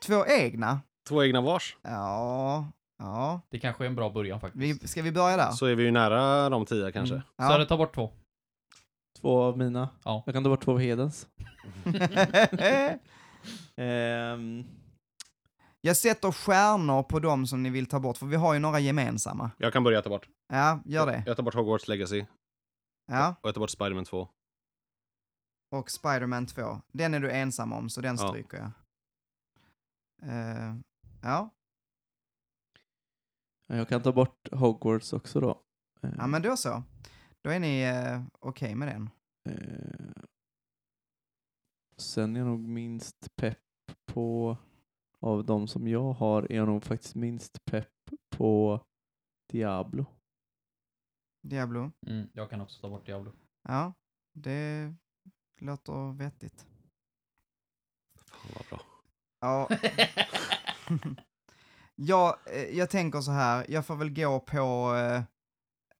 Två 0.00 0.26
egna? 0.26 0.80
Två 1.08 1.24
egna 1.24 1.40
vars? 1.40 1.76
Ja, 1.82 2.66
ja. 3.02 3.40
Det 3.50 3.58
kanske 3.60 3.84
är 3.84 3.86
en 3.86 3.94
bra 3.94 4.10
början 4.10 4.40
faktiskt. 4.40 4.62
Vi, 4.82 4.88
ska 4.88 5.02
vi 5.02 5.12
börja 5.12 5.36
där? 5.36 5.50
Så 5.50 5.66
är 5.66 5.74
vi 5.74 5.82
ju 5.82 5.90
nära 5.90 6.48
de 6.48 6.64
tio 6.66 6.92
kanske. 6.92 7.14
Mm. 7.14 7.26
Ja. 7.36 7.48
Så 7.50 7.58
det 7.58 7.66
tar 7.66 7.76
bort 7.76 7.94
två. 7.94 8.10
Två 9.20 9.42
av 9.42 9.58
mina. 9.58 9.88
Ja. 10.04 10.22
Jag 10.26 10.34
kan 10.34 10.44
ta 10.44 10.50
bort 10.50 10.64
två 10.64 10.72
av 10.72 10.78
hedens. 10.78 11.26
Ehm, 13.76 14.64
jag 15.80 15.96
sätter 15.96 16.32
stjärnor 16.32 17.02
på 17.02 17.18
dem 17.18 17.46
som 17.46 17.62
ni 17.62 17.70
vill 17.70 17.86
ta 17.86 18.00
bort, 18.00 18.16
för 18.16 18.26
vi 18.26 18.36
har 18.36 18.54
ju 18.54 18.60
några 18.60 18.80
gemensamma. 18.80 19.50
Jag 19.58 19.72
kan 19.72 19.84
börja 19.84 20.02
ta 20.02 20.08
bort. 20.08 20.28
Ja, 20.52 20.80
gör 20.84 21.06
det. 21.06 21.22
Jag 21.26 21.36
tar 21.36 21.42
bort 21.42 21.54
Hogwarts 21.54 21.88
Legacy 21.88 22.24
Ja, 23.06 23.34
och 23.42 23.48
jag 23.48 23.54
tar 23.54 23.60
bort 23.60 23.70
Spiderman 23.70 24.04
2. 24.04 24.28
och 25.70 25.90
Spider-Man 25.90 26.46
2. 26.46 26.80
Den 26.92 27.14
är 27.14 27.20
du 27.20 27.30
ensam 27.30 27.72
om, 27.72 27.90
så 27.90 28.00
den 28.00 28.16
Ja. 28.20 28.28
stryker 28.28 28.56
jag. 28.58 28.70
Eh, 30.30 30.74
ja. 31.22 31.50
Jag 33.76 33.88
kan 33.88 34.02
ta 34.02 34.12
bort 34.12 34.48
Hogwarts 34.52 35.12
också 35.12 35.40
då. 35.40 35.62
Ehm, 36.02 36.14
ja, 36.18 36.26
men 36.26 36.42
då 36.42 36.56
så. 36.56 36.82
Då 37.42 37.50
är 37.50 37.60
ni 37.60 37.82
eh, 37.82 38.22
okej 38.38 38.74
med 38.74 38.88
den. 38.88 39.10
Eh, 39.48 40.22
sen 41.96 42.36
är 42.36 42.40
jag 42.40 42.46
nog 42.46 42.60
minst 42.68 43.36
pepp 43.36 43.58
på, 44.06 44.56
av 45.20 45.44
de 45.44 45.68
som 45.68 45.88
jag 45.88 46.12
har, 46.12 46.52
är 46.52 46.56
jag 46.56 46.68
nog 46.68 46.84
faktiskt 46.84 47.14
minst 47.14 47.64
pepp 47.64 48.10
på 48.36 48.80
Diablo. 49.52 50.06
Diablo. 51.42 51.92
Mm, 52.06 52.28
jag 52.32 52.50
kan 52.50 52.60
också 52.60 52.80
ta 52.80 52.88
bort 52.88 53.06
Diablo. 53.06 53.32
Ja, 53.62 53.94
det 54.32 54.94
låter 55.60 56.12
vettigt. 56.12 56.66
Fan 58.26 58.50
vad 58.54 58.66
bra. 58.66 58.80
Ja. 59.40 59.68
ja, 61.96 62.38
eh, 62.46 62.78
jag 62.78 62.90
tänker 62.90 63.20
så 63.20 63.30
här, 63.30 63.66
jag 63.68 63.86
får 63.86 63.96
väl 63.96 64.10
gå 64.10 64.40
på 64.40 64.94
eh, 64.96 65.22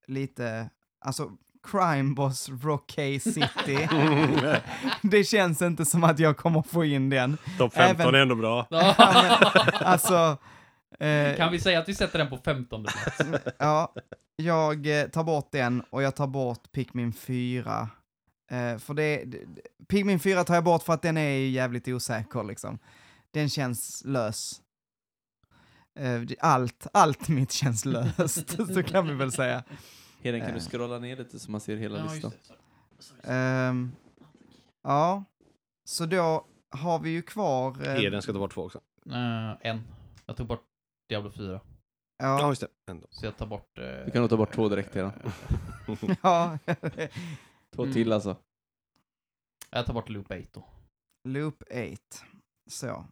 lite, 0.06 0.70
alltså 1.00 1.30
Crime 1.70 2.14
Boss 2.14 2.48
Rockay 2.62 3.20
City. 3.20 3.88
det 5.02 5.24
känns 5.24 5.62
inte 5.62 5.84
som 5.84 6.04
att 6.04 6.18
jag 6.18 6.36
kommer 6.36 6.62
få 6.62 6.84
in 6.84 7.10
den. 7.10 7.36
Topp 7.58 7.74
15 7.74 8.00
Även- 8.00 8.14
är 8.14 8.18
ändå 8.18 8.34
bra. 8.34 8.66
Alltså, 9.72 10.36
eh, 11.00 11.36
kan 11.36 11.52
vi 11.52 11.60
säga 11.60 11.78
att 11.78 11.88
vi 11.88 11.94
sätter 11.94 12.18
den 12.18 12.30
på 12.30 12.38
15 12.38 12.84
plats? 12.84 13.18
ja, 13.58 13.92
jag 14.36 15.00
eh, 15.00 15.06
tar 15.08 15.24
bort 15.24 15.48
den 15.52 15.82
och 15.90 16.02
jag 16.02 16.16
tar 16.16 16.26
bort 16.26 16.72
Pikmin 16.72 17.12
4. 17.12 17.88
Eh, 18.50 18.78
för 18.78 18.94
det, 18.94 19.24
det, 19.24 19.38
Pikmin 19.88 20.20
4 20.20 20.44
tar 20.44 20.54
jag 20.54 20.64
bort 20.64 20.82
för 20.82 20.92
att 20.92 21.02
den 21.02 21.16
är 21.16 21.30
jävligt 21.48 21.88
osäker 21.88 22.44
liksom. 22.44 22.78
Den 23.30 23.48
känns 23.48 24.02
lös. 24.04 24.61
Eh, 25.94 26.22
allt, 26.40 26.86
allt 26.92 27.28
mitt 27.28 27.52
känns 27.52 27.84
löst, 27.84 28.50
så 28.74 28.82
kan 28.82 29.06
vi 29.08 29.14
väl 29.14 29.32
säga. 29.32 29.64
Heden, 30.22 30.40
kan 30.40 30.48
Eh. 30.48 30.54
du 30.54 30.60
scrolla 30.60 30.98
ner 30.98 31.16
lite 31.16 31.38
så 31.38 31.50
man 31.50 31.60
ser 31.60 31.76
hela 31.76 31.98
Ja, 31.98 32.04
listan? 32.12 32.32
Ehm, 33.22 33.92
ja, 34.82 35.24
så 35.84 36.06
då 36.06 36.46
har 36.70 36.98
vi 36.98 37.10
ju 37.10 37.22
kvar... 37.22 37.86
eh, 37.88 37.92
Heden 37.94 38.22
ska 38.22 38.32
ta 38.32 38.38
bort 38.38 38.54
två 38.54 38.62
också. 38.64 38.80
Eh, 39.10 39.50
en. 39.60 39.80
Jag 40.26 40.36
tog 40.36 40.46
bort 40.46 40.64
Diablo 41.08 41.30
4. 41.30 41.52
Ja, 41.52 41.60
Ja, 42.40 42.48
just 42.48 42.60
det. 42.60 42.68
Ändå. 42.90 43.06
Så 43.10 43.26
jag 43.26 43.36
tar 43.36 43.46
bort... 43.46 43.78
eh, 43.78 43.84
Du 44.04 44.10
kan 44.10 44.20
nog 44.20 44.30
ta 44.30 44.36
bort 44.36 44.54
två 44.54 44.68
direkt 44.68 44.96
redan. 44.96 45.12
ja. 46.22 46.58
Två 47.74 47.82
Mm. 47.82 47.94
till 47.94 48.12
alltså. 48.12 48.36
Jag 49.70 49.86
tar 49.86 49.94
bort 49.94 50.08
Loop 50.08 50.30
8 50.30 50.36
då. 50.52 50.64
Loop 51.28 51.62
8. 51.70 51.76
Så. 52.70 53.04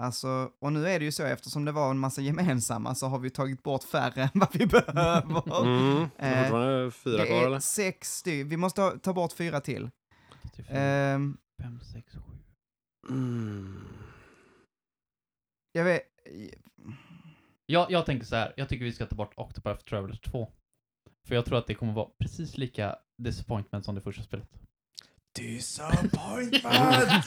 Alltså, 0.00 0.50
och 0.58 0.72
nu 0.72 0.88
är 0.88 0.98
det 0.98 1.04
ju 1.04 1.12
så, 1.12 1.22
eftersom 1.24 1.64
det 1.64 1.72
var 1.72 1.90
en 1.90 1.98
massa 1.98 2.20
gemensamma 2.20 2.94
så 2.94 3.06
har 3.06 3.18
vi 3.18 3.30
tagit 3.30 3.62
bort 3.62 3.84
färre 3.84 4.22
än 4.22 4.30
vad 4.34 4.48
vi 4.56 4.66
behöver. 4.66 5.62
Mm. 5.64 6.08
Det 6.16 6.22
är 6.24 6.36
Eh, 6.36 6.42
fortfarande 6.42 6.90
fyra 6.90 7.16
det 7.18 7.26
kvar 7.26 7.42
är 7.42 7.46
eller? 7.46 7.60
sex 7.60 8.16
stycken. 8.16 8.48
Vi 8.48 8.56
måste 8.56 8.98
ta 8.98 9.12
bort 9.12 9.32
fyra 9.32 9.60
till. 9.60 9.90
34, 10.42 10.76
Ehm, 10.78 11.36
5, 11.62 11.80
6, 11.92 12.14
7. 12.14 12.20
Mm. 13.10 13.84
jag 15.72 15.84
vet... 15.84 16.02
Jag, 17.66 17.90
jag 17.90 18.06
tänker 18.06 18.26
så 18.26 18.36
här. 18.36 18.52
jag 18.56 18.68
tycker 18.68 18.84
vi 18.84 18.92
ska 18.92 19.06
ta 19.06 19.16
bort 19.16 19.32
Octopath 19.36 19.84
Traveler 19.84 20.16
2. 20.16 20.52
För 21.28 21.34
jag 21.34 21.44
tror 21.44 21.58
att 21.58 21.66
det 21.66 21.74
kommer 21.74 21.92
vara 21.92 22.08
precis 22.22 22.56
lika 22.58 22.96
disappointment 23.22 23.84
som 23.84 23.94
det 23.94 24.00
första 24.00 24.22
spelet. 24.22 24.48
Disappointment! 25.38 27.24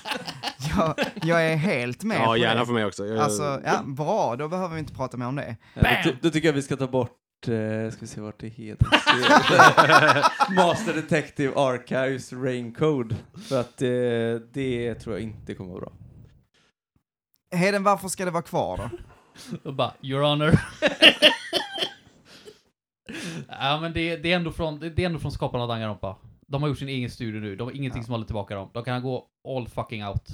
Jag, 0.77 0.95
jag 1.23 1.45
är 1.51 1.55
helt 1.55 2.03
med 2.03 2.17
Ja, 2.21 2.25
på 2.25 2.37
gärna 2.37 2.59
det. 2.59 2.65
för 2.65 2.73
mig 2.73 2.85
också. 2.85 3.05
Jag, 3.05 3.17
Alltså, 3.19 3.61
ja, 3.65 3.81
bra, 3.85 4.35
då 4.35 4.47
behöver 4.47 4.73
vi 4.75 4.79
inte 4.79 4.93
prata 4.93 5.17
mer 5.17 5.25
om 5.27 5.35
det. 5.35 5.55
Ja, 5.73 5.81
då, 5.81 6.11
ty- 6.11 6.15
då 6.21 6.29
tycker 6.29 6.47
jag 6.47 6.53
vi 6.53 6.61
ska 6.61 6.75
ta 6.75 6.87
bort, 6.87 7.17
eh, 7.47 7.91
ska 7.91 7.99
vi 8.01 8.07
se 8.07 8.21
vart 8.21 8.39
det 8.39 8.47
heter. 8.47 8.87
Master 10.55 10.93
Detective 10.93 11.53
Archives 11.55 12.33
Raincode. 12.33 13.15
För 13.49 13.59
att 13.59 13.81
eh, 13.81 13.89
det 14.53 14.95
tror 14.95 15.15
jag 15.15 15.21
inte 15.23 15.53
kommer 15.53 15.69
vara 15.71 15.81
bra. 15.81 15.91
Heden, 17.55 17.83
varför 17.83 18.07
ska 18.07 18.25
det 18.25 18.31
vara 18.31 18.43
kvar 18.43 18.77
då? 18.77 18.89
Och 19.69 19.73
bara, 19.75 19.93
your 20.01 20.21
honor. 20.23 20.51
ja 23.49 23.79
men 23.81 23.93
det, 23.93 24.17
det, 24.17 24.31
är 24.31 24.35
ändå 24.35 24.51
från, 24.51 24.79
det 24.79 24.99
är 24.99 25.05
ändå 25.05 25.19
från 25.19 25.31
skaparna 25.31 25.63
av 25.63 25.69
Danganronpa. 25.69 26.15
De 26.51 26.61
har 26.61 26.69
gjort 26.69 26.77
sin 26.79 26.89
egen 26.89 27.09
studio 27.09 27.39
nu, 27.41 27.55
de 27.55 27.63
har 27.63 27.71
ingenting 27.71 27.99
Ja. 28.01 28.05
som 28.05 28.11
håller 28.11 28.25
tillbaka 28.25 28.55
dem. 28.55 28.69
De 28.73 28.83
kan 28.83 29.01
gå 29.01 29.27
all 29.47 29.67
fucking 29.67 30.05
out. 30.05 30.27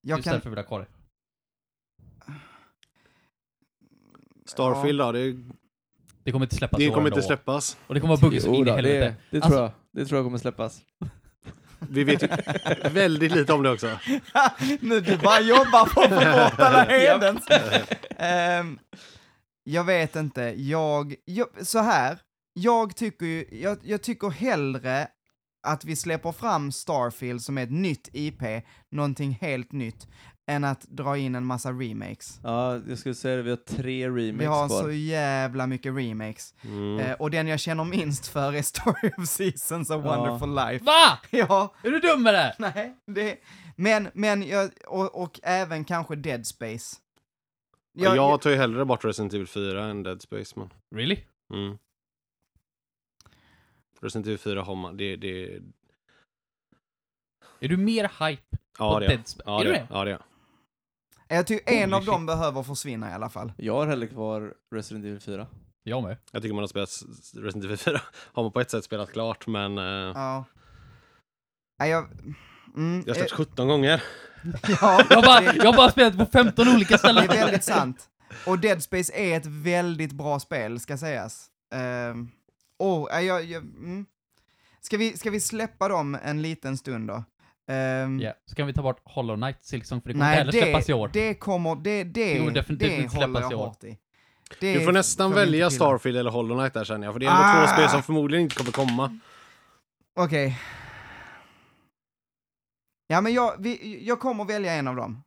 Jag 0.00 0.18
Just 0.18 0.24
kan... 0.24 0.32
därför 0.34 0.50
vill 0.50 0.56
jag 0.56 0.64
ha 0.64 0.68
kvar 0.68 0.80
det. 0.80 0.86
Starfield 4.46 4.98
då, 5.00 5.12
det, 5.12 5.36
Det 6.22 6.32
kommer 6.32 6.46
inte 6.46 6.56
släppas 6.56 6.78
det 6.78 6.90
kommer 6.90 7.08
inte 7.08 7.22
släppas. 7.22 7.76
Och 7.86 7.94
det 7.94 8.00
kommer 8.00 8.16
vara 8.16 8.20
buggar 8.30 8.40
så 8.40 8.48
in 8.48 8.54
i 8.54 8.58
då, 8.58 8.64
det, 8.64 8.72
helvete. 8.72 9.14
det, 9.30 9.36
Alltså- 9.36 9.48
tror 9.50 9.62
jag, 9.62 9.70
det 9.92 10.04
tror 10.06 10.18
jag 10.18 10.26
kommer 10.26 10.38
släppas. 10.38 10.82
Vi 11.90 12.04
vet 12.04 12.22
ju 12.22 12.28
väldigt 12.90 13.32
lite 13.32 13.52
om 13.52 13.62
det 13.62 13.70
också. 13.70 13.98
nu 14.80 15.00
du 15.00 15.16
bara 15.18 15.40
jobbar 15.40 15.86
för 15.86 16.02
att 16.02 16.60
alla 16.60 16.84
Hedens. 16.88 17.46
Ehm, 18.16 18.78
jag 19.64 19.84
vet 19.84 20.16
inte, 20.16 20.42
jag, 20.56 21.14
jag, 21.24 21.46
så 21.66 21.78
här, 21.78 22.18
jag 22.62 22.96
tycker 22.96 23.26
ju, 23.26 23.44
jag, 23.52 23.78
jag 23.82 24.02
tycker 24.02 24.30
hellre 24.30 25.08
att 25.66 25.84
vi 25.84 25.96
släpper 25.96 26.32
fram 26.32 26.72
Starfield 26.72 27.42
som 27.42 27.58
är 27.58 27.62
ett 27.62 27.70
nytt 27.72 28.08
IP, 28.12 28.42
någonting 28.90 29.38
helt 29.40 29.72
nytt, 29.72 30.08
än 30.50 30.64
att 30.64 30.82
dra 30.82 31.16
in 31.16 31.34
en 31.34 31.44
massa 31.44 31.72
remakes. 31.72 32.40
Ja, 32.42 32.80
jag 32.88 32.98
skulle 32.98 33.14
säga 33.14 33.36
det, 33.36 33.42
vi 33.42 33.50
har 33.50 33.56
tre 33.56 34.08
remakes 34.08 34.40
Vi 34.40 34.44
har 34.44 34.68
kvar. 34.68 34.82
så 34.82 34.90
jävla 34.90 35.66
mycket 35.66 35.94
remakes. 35.96 36.54
Mm. 36.64 36.98
Eh, 36.98 37.12
och 37.12 37.30
den 37.30 37.46
jag 37.46 37.60
känner 37.60 37.84
minst 37.84 38.26
för 38.26 38.52
är 38.52 38.62
Story 38.62 39.10
of 39.18 39.28
Seasons 39.28 39.90
of 39.90 40.04
Ja. 40.04 40.16
Wonderful 40.16 40.54
Life. 40.54 40.84
Va? 40.84 41.18
Ja, 41.30 41.74
Är 41.82 41.90
du 41.90 42.00
dum 42.00 42.22
med 42.22 42.34
det? 42.34 42.54
nej, 42.58 42.96
det... 43.06 43.36
Men, 43.76 44.08
men, 44.14 44.42
jag, 44.42 44.70
och, 44.86 45.22
och 45.22 45.40
även 45.42 45.84
kanske 45.84 46.16
Dead 46.16 46.46
Space. 46.46 46.96
jag, 47.92 48.16
jag 48.16 48.40
tar 48.40 48.50
ju 48.50 48.56
hellre 48.56 48.84
bort 48.84 49.04
Resident 49.04 49.34
Evil 49.34 49.46
4 49.46 49.84
än 49.84 50.02
Dead 50.02 50.22
Space, 50.22 50.58
man. 50.58 50.72
Really? 50.94 51.18
Mm. 51.54 51.78
Resident 54.00 54.26
Evil 54.26 54.38
4 54.38 54.62
har 54.62 54.74
man, 54.74 54.96
det, 54.96 55.16
det, 55.16 55.60
Är 57.60 57.68
du 57.68 57.76
mer 57.76 58.04
hype 58.28 58.42
ja 58.78 58.92
på 58.92 59.00
det 59.00 59.06
är 59.06 59.08
Dead. 59.08 59.28
Space? 59.28 59.42
Ja 59.46 59.60
är 59.60 59.64
det 59.64 59.70
du 59.70 59.76
är 59.76 59.80
det? 59.80 59.86
jag. 59.90 60.00
Ja 60.00 60.04
det 60.04 60.10
är 60.10 60.12
jag. 60.12 60.22
Jag 61.38 61.46
tycker 61.46 61.72
en 61.72 61.82
Holy 61.92 61.94
av 61.96 62.04
dem 62.04 62.20
shit. 62.20 62.26
behöver 62.26 62.62
försvinna 62.62 63.10
i 63.10 63.12
alla 63.14 63.28
fall. 63.30 63.52
Jag 63.56 63.74
har 63.74 63.86
hellre 63.86 64.06
kvar 64.06 64.54
Resident 64.74 65.04
Evil 65.04 65.20
4. 65.20 65.46
Jag 65.82 66.02
med. 66.02 66.16
Jag 66.32 66.42
tycker 66.42 66.54
man 66.54 66.62
har 66.62 66.68
spelat 66.68 67.02
Resident 67.34 67.64
Evil 67.64 67.76
4. 67.78 68.00
Har 68.32 68.42
man 68.42 68.52
på 68.52 68.60
ett 68.60 68.70
sätt 68.70 68.84
spelat 68.84 69.12
klart, 69.12 69.46
men... 69.46 69.78
eh, 69.78 69.84
Ja. 69.84 70.44
Nej, 71.78 71.90
jag... 71.90 72.04
Mm, 72.76 73.02
jag 73.06 73.14
har 73.14 73.14
släppt 73.14 73.32
eh, 73.32 73.36
17 73.36 73.68
gånger. 73.68 74.02
ja, 74.80 75.02
Jag 75.10 75.16
har 75.16 75.22
bara, 75.22 75.40
det- 75.40 75.56
jag 75.56 75.64
har 75.64 75.76
bara 75.76 75.90
spelat 75.90 76.18
på 76.18 76.26
15 76.26 76.68
olika 76.68 76.94
Det 76.94 76.98
ställen. 76.98 77.24
är 77.24 77.28
väldigt 77.28 77.64
sant. 77.64 78.08
Och 78.46 78.58
Dead 78.58 78.82
Space 78.82 79.12
är 79.14 79.36
ett 79.36 79.46
väldigt 79.46 80.12
bra 80.12 80.40
spel, 80.40 80.80
ska 80.80 80.98
sägas. 80.98 81.46
Um, 82.10 82.30
oh, 82.78 83.16
äh, 83.18 83.20
jag, 83.20 83.44
jag, 83.44 83.62
mm. 83.62 84.06
ska, 84.80 84.96
vi, 84.96 85.16
ska 85.16 85.30
vi 85.30 85.40
släppa 85.40 85.88
dem 85.88 86.18
en 86.22 86.42
liten 86.42 86.76
stund 86.76 87.08
då? 87.08 87.24
Ehm, 87.72 88.20
Ja, 88.20 88.32
så 88.46 88.54
kan 88.54 88.66
vi 88.66 88.72
ta 88.72 88.82
bort 88.82 89.00
Hollow 89.04 89.36
Knight 89.36 89.64
Silksong 89.64 90.00
för 90.00 90.08
det 90.08 90.14
kommer 90.14 90.26
inte 90.30 90.38
heller 90.38 90.52
släppas 90.52 90.88
i 90.88 90.92
år. 90.92 91.10
det 91.12 91.34
kommer, 91.34 91.76
det, 91.76 92.04
det, 92.04 92.38
kommer 92.38 92.50
definitivt 92.50 92.90
det 92.90 92.96
inte 92.96 93.10
släppas 93.16 93.26
håller 93.26 93.40
jag 93.40 93.52
i 93.52 93.54
år. 93.54 93.66
hårt 93.66 93.84
i. 93.84 93.98
Det 94.60 94.74
Du 94.74 94.84
får 94.84 94.92
nästan 94.92 95.32
välja. 95.32 95.70
Starfield 95.70 96.18
eller 96.18 96.30
Hollow 96.30 96.58
Knight 96.58 96.74
där 96.74 96.84
känner 96.84 97.06
jag, 97.06 97.14
för 97.14 97.20
det 97.20 97.26
är 97.26 97.30
ändå 97.30 97.42
Ah! 97.42 97.66
två 97.66 97.72
spel 97.72 97.88
som 97.88 98.02
förmodligen 98.02 98.42
inte 98.42 98.54
kommer 98.56 98.72
komma. 98.72 99.18
Okej. 100.16 100.60
Ja, 103.06 103.20
men 103.20 103.34
jag, 103.34 103.54
vi, 103.58 104.04
jag 104.06 104.20
kommer 104.20 104.44
välja 104.44 104.72
en 104.72 104.88
av 104.88 104.96
dem. 104.96 105.22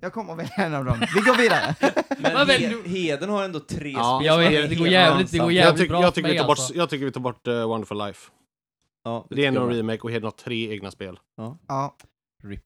Jag 0.00 0.12
kommer 0.12 0.34
välja 0.34 0.54
en 0.56 0.74
av 0.74 0.84
dem. 0.84 0.98
Vi 1.14 1.20
går 1.20 1.36
vidare. 1.36 1.74
Men 2.18 2.46
he-? 2.48 2.86
Heden 2.88 3.30
har 3.30 3.44
ändå 3.44 3.60
tre 3.60 3.90
Ja, 3.90 4.18
spel. 4.18 4.26
Jag 4.26 4.38
vet, 4.38 4.70
det 4.70 4.76
går 4.76 4.88
jävligt- 4.88 5.30
det 5.32 5.38
går 5.38 5.52
jävligt- 5.52 5.64
Jag, 5.64 5.76
tycker- 5.76 5.88
bra 5.88 6.00
jag, 6.02 6.14
för 6.14 6.14
tycker 6.22 6.28
vi 6.32 6.38
tar 6.38 6.46
bort, 6.46 6.58
alltså. 6.58 6.74
jag 6.74 6.90
tycker 6.90 7.04
vi 7.04 7.12
tar 7.12 7.20
bort 7.20 7.46
eh, 7.46 7.66
Wonderful 7.68 7.98
Life. 7.98 8.30
Ja, 9.04 9.26
Det 9.30 9.44
är 9.44 9.48
en 9.48 9.54
jag. 9.54 9.72
remake 9.72 10.00
och 10.02 10.10
Heden 10.10 10.24
har 10.24 10.30
tre 10.30 10.70
egna 10.72 10.90
spel. 10.90 11.18
Ja, 11.66 11.96
RIP. 12.42 12.62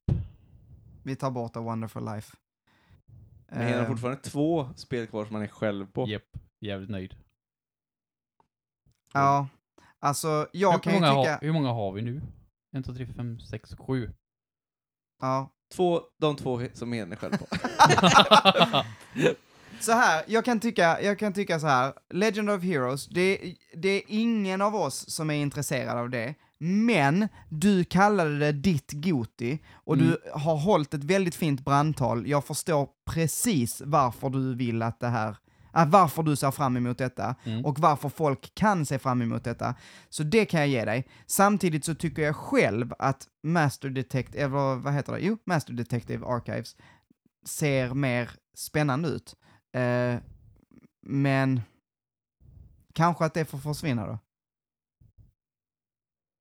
vi 1.03 1.17
tar 1.17 1.31
bort 1.31 1.57
A 1.57 1.61
Wonderful 1.61 2.05
Life. 2.05 2.37
Men 3.49 3.59
Heden 3.63 3.75
har 3.75 3.81
Ehm, 3.85 3.87
fortfarande 3.93 4.21
två 4.23 4.69
spel 4.77 5.07
kvar 5.07 5.25
som 5.25 5.33
man 5.33 5.43
är 5.43 5.47
själv 5.47 5.87
på. 5.93 6.09
Japp, 6.09 6.23
jävligt 6.61 6.91
nöjd. 6.91 7.17
Ja, 9.13 9.49
alltså 9.99 10.47
jag 10.53 10.73
hur, 10.73 10.79
kan 10.79 10.93
många 10.93 11.07
ju 11.07 11.13
har, 11.13 11.25
tycka... 11.25 11.39
hur 11.43 11.53
många 11.53 11.69
har 11.73 11.93
vi 11.93 12.03
nu? 12.03 12.21
1, 12.77 12.85
2, 12.85 12.95
3, 12.95 13.07
4, 13.07 13.15
5, 13.15 13.41
6, 13.41 13.75
7. 13.79 14.11
Ja. 15.23 15.51
Två, 15.75 16.01
de 16.21 16.37
två 16.37 16.61
som 16.75 16.95
är 16.95 17.17
själv 17.17 17.37
på. 17.37 17.47
Så 19.81 19.93
här, 19.93 20.25
jag 20.27 20.45
kan 20.45 20.61
tycka, 20.61 21.03
jag 21.03 21.19
kan 21.19 21.33
tycka 21.33 21.61
så 21.61 21.67
här, 21.67 21.93
Legend 22.11 22.51
of 22.51 22.63
Heroes, 22.63 23.07
det, 23.07 23.55
det 23.75 23.89
är 23.89 24.03
ingen 24.09 24.63
av 24.63 24.75
oss 24.77 25.11
som 25.11 25.31
är 25.31 25.35
intresserad 25.35 25.99
av 25.99 26.11
det, 26.11 26.35
men 26.59 27.29
du 27.49 27.85
kallade 27.85 28.39
det 28.39 28.53
ditt 28.53 28.93
Goti 28.93 29.59
och 29.75 29.95
Mm. 29.95 30.07
du 30.07 30.31
har 30.33 30.57
hållit 30.57 30.95
ett 30.95 31.05
väldigt 31.05 31.35
fint 31.35 31.65
brandtal. 31.65 32.27
Jag 32.29 32.45
förstår 32.45 32.89
precis 33.11 33.83
varför 33.85 34.31
du 34.31 34.55
vill 34.55 34.83
att 34.83 35.01
det 35.01 35.09
här, 35.09 35.37
varför 35.73 36.23
du 36.23 36.37
ser 36.37 36.51
fram 36.51 36.77
emot 36.77 36.99
detta 36.99 37.35
Mm. 37.45 37.65
och 37.65 37.79
varför 37.79 38.09
folk 38.09 38.55
kan 38.55 38.87
se 38.87 38.99
fram 38.99 39.23
emot 39.23 39.45
detta. 39.45 39.75
Så 40.09 40.23
det 40.23 40.45
kan 40.45 40.61
jag 40.61 40.69
ge 40.69 40.85
dig. 40.85 41.09
Samtidigt 41.27 41.85
så 41.85 41.95
tycker 41.95 42.23
jag 42.23 42.37
själv 42.37 42.95
att 42.99 43.29
Master 43.43 43.91
Detective, 43.91 44.45
eller 44.45 44.75
vad 44.77 44.93
heter 44.95 45.13
det? 45.13 45.21
Jo, 45.21 45.39
Master 45.47 45.73
Detective 45.73 46.27
Archives 46.27 46.77
ser 47.47 47.95
mer 47.95 48.31
spännande 48.55 49.09
ut. 49.09 49.37
Eh, 49.75 50.17
men 51.07 51.61
kanske 52.95 53.25
att 53.25 53.35
det 53.35 53.45
får 53.45 53.59
försvinna 53.59 54.07
då. 54.07 54.19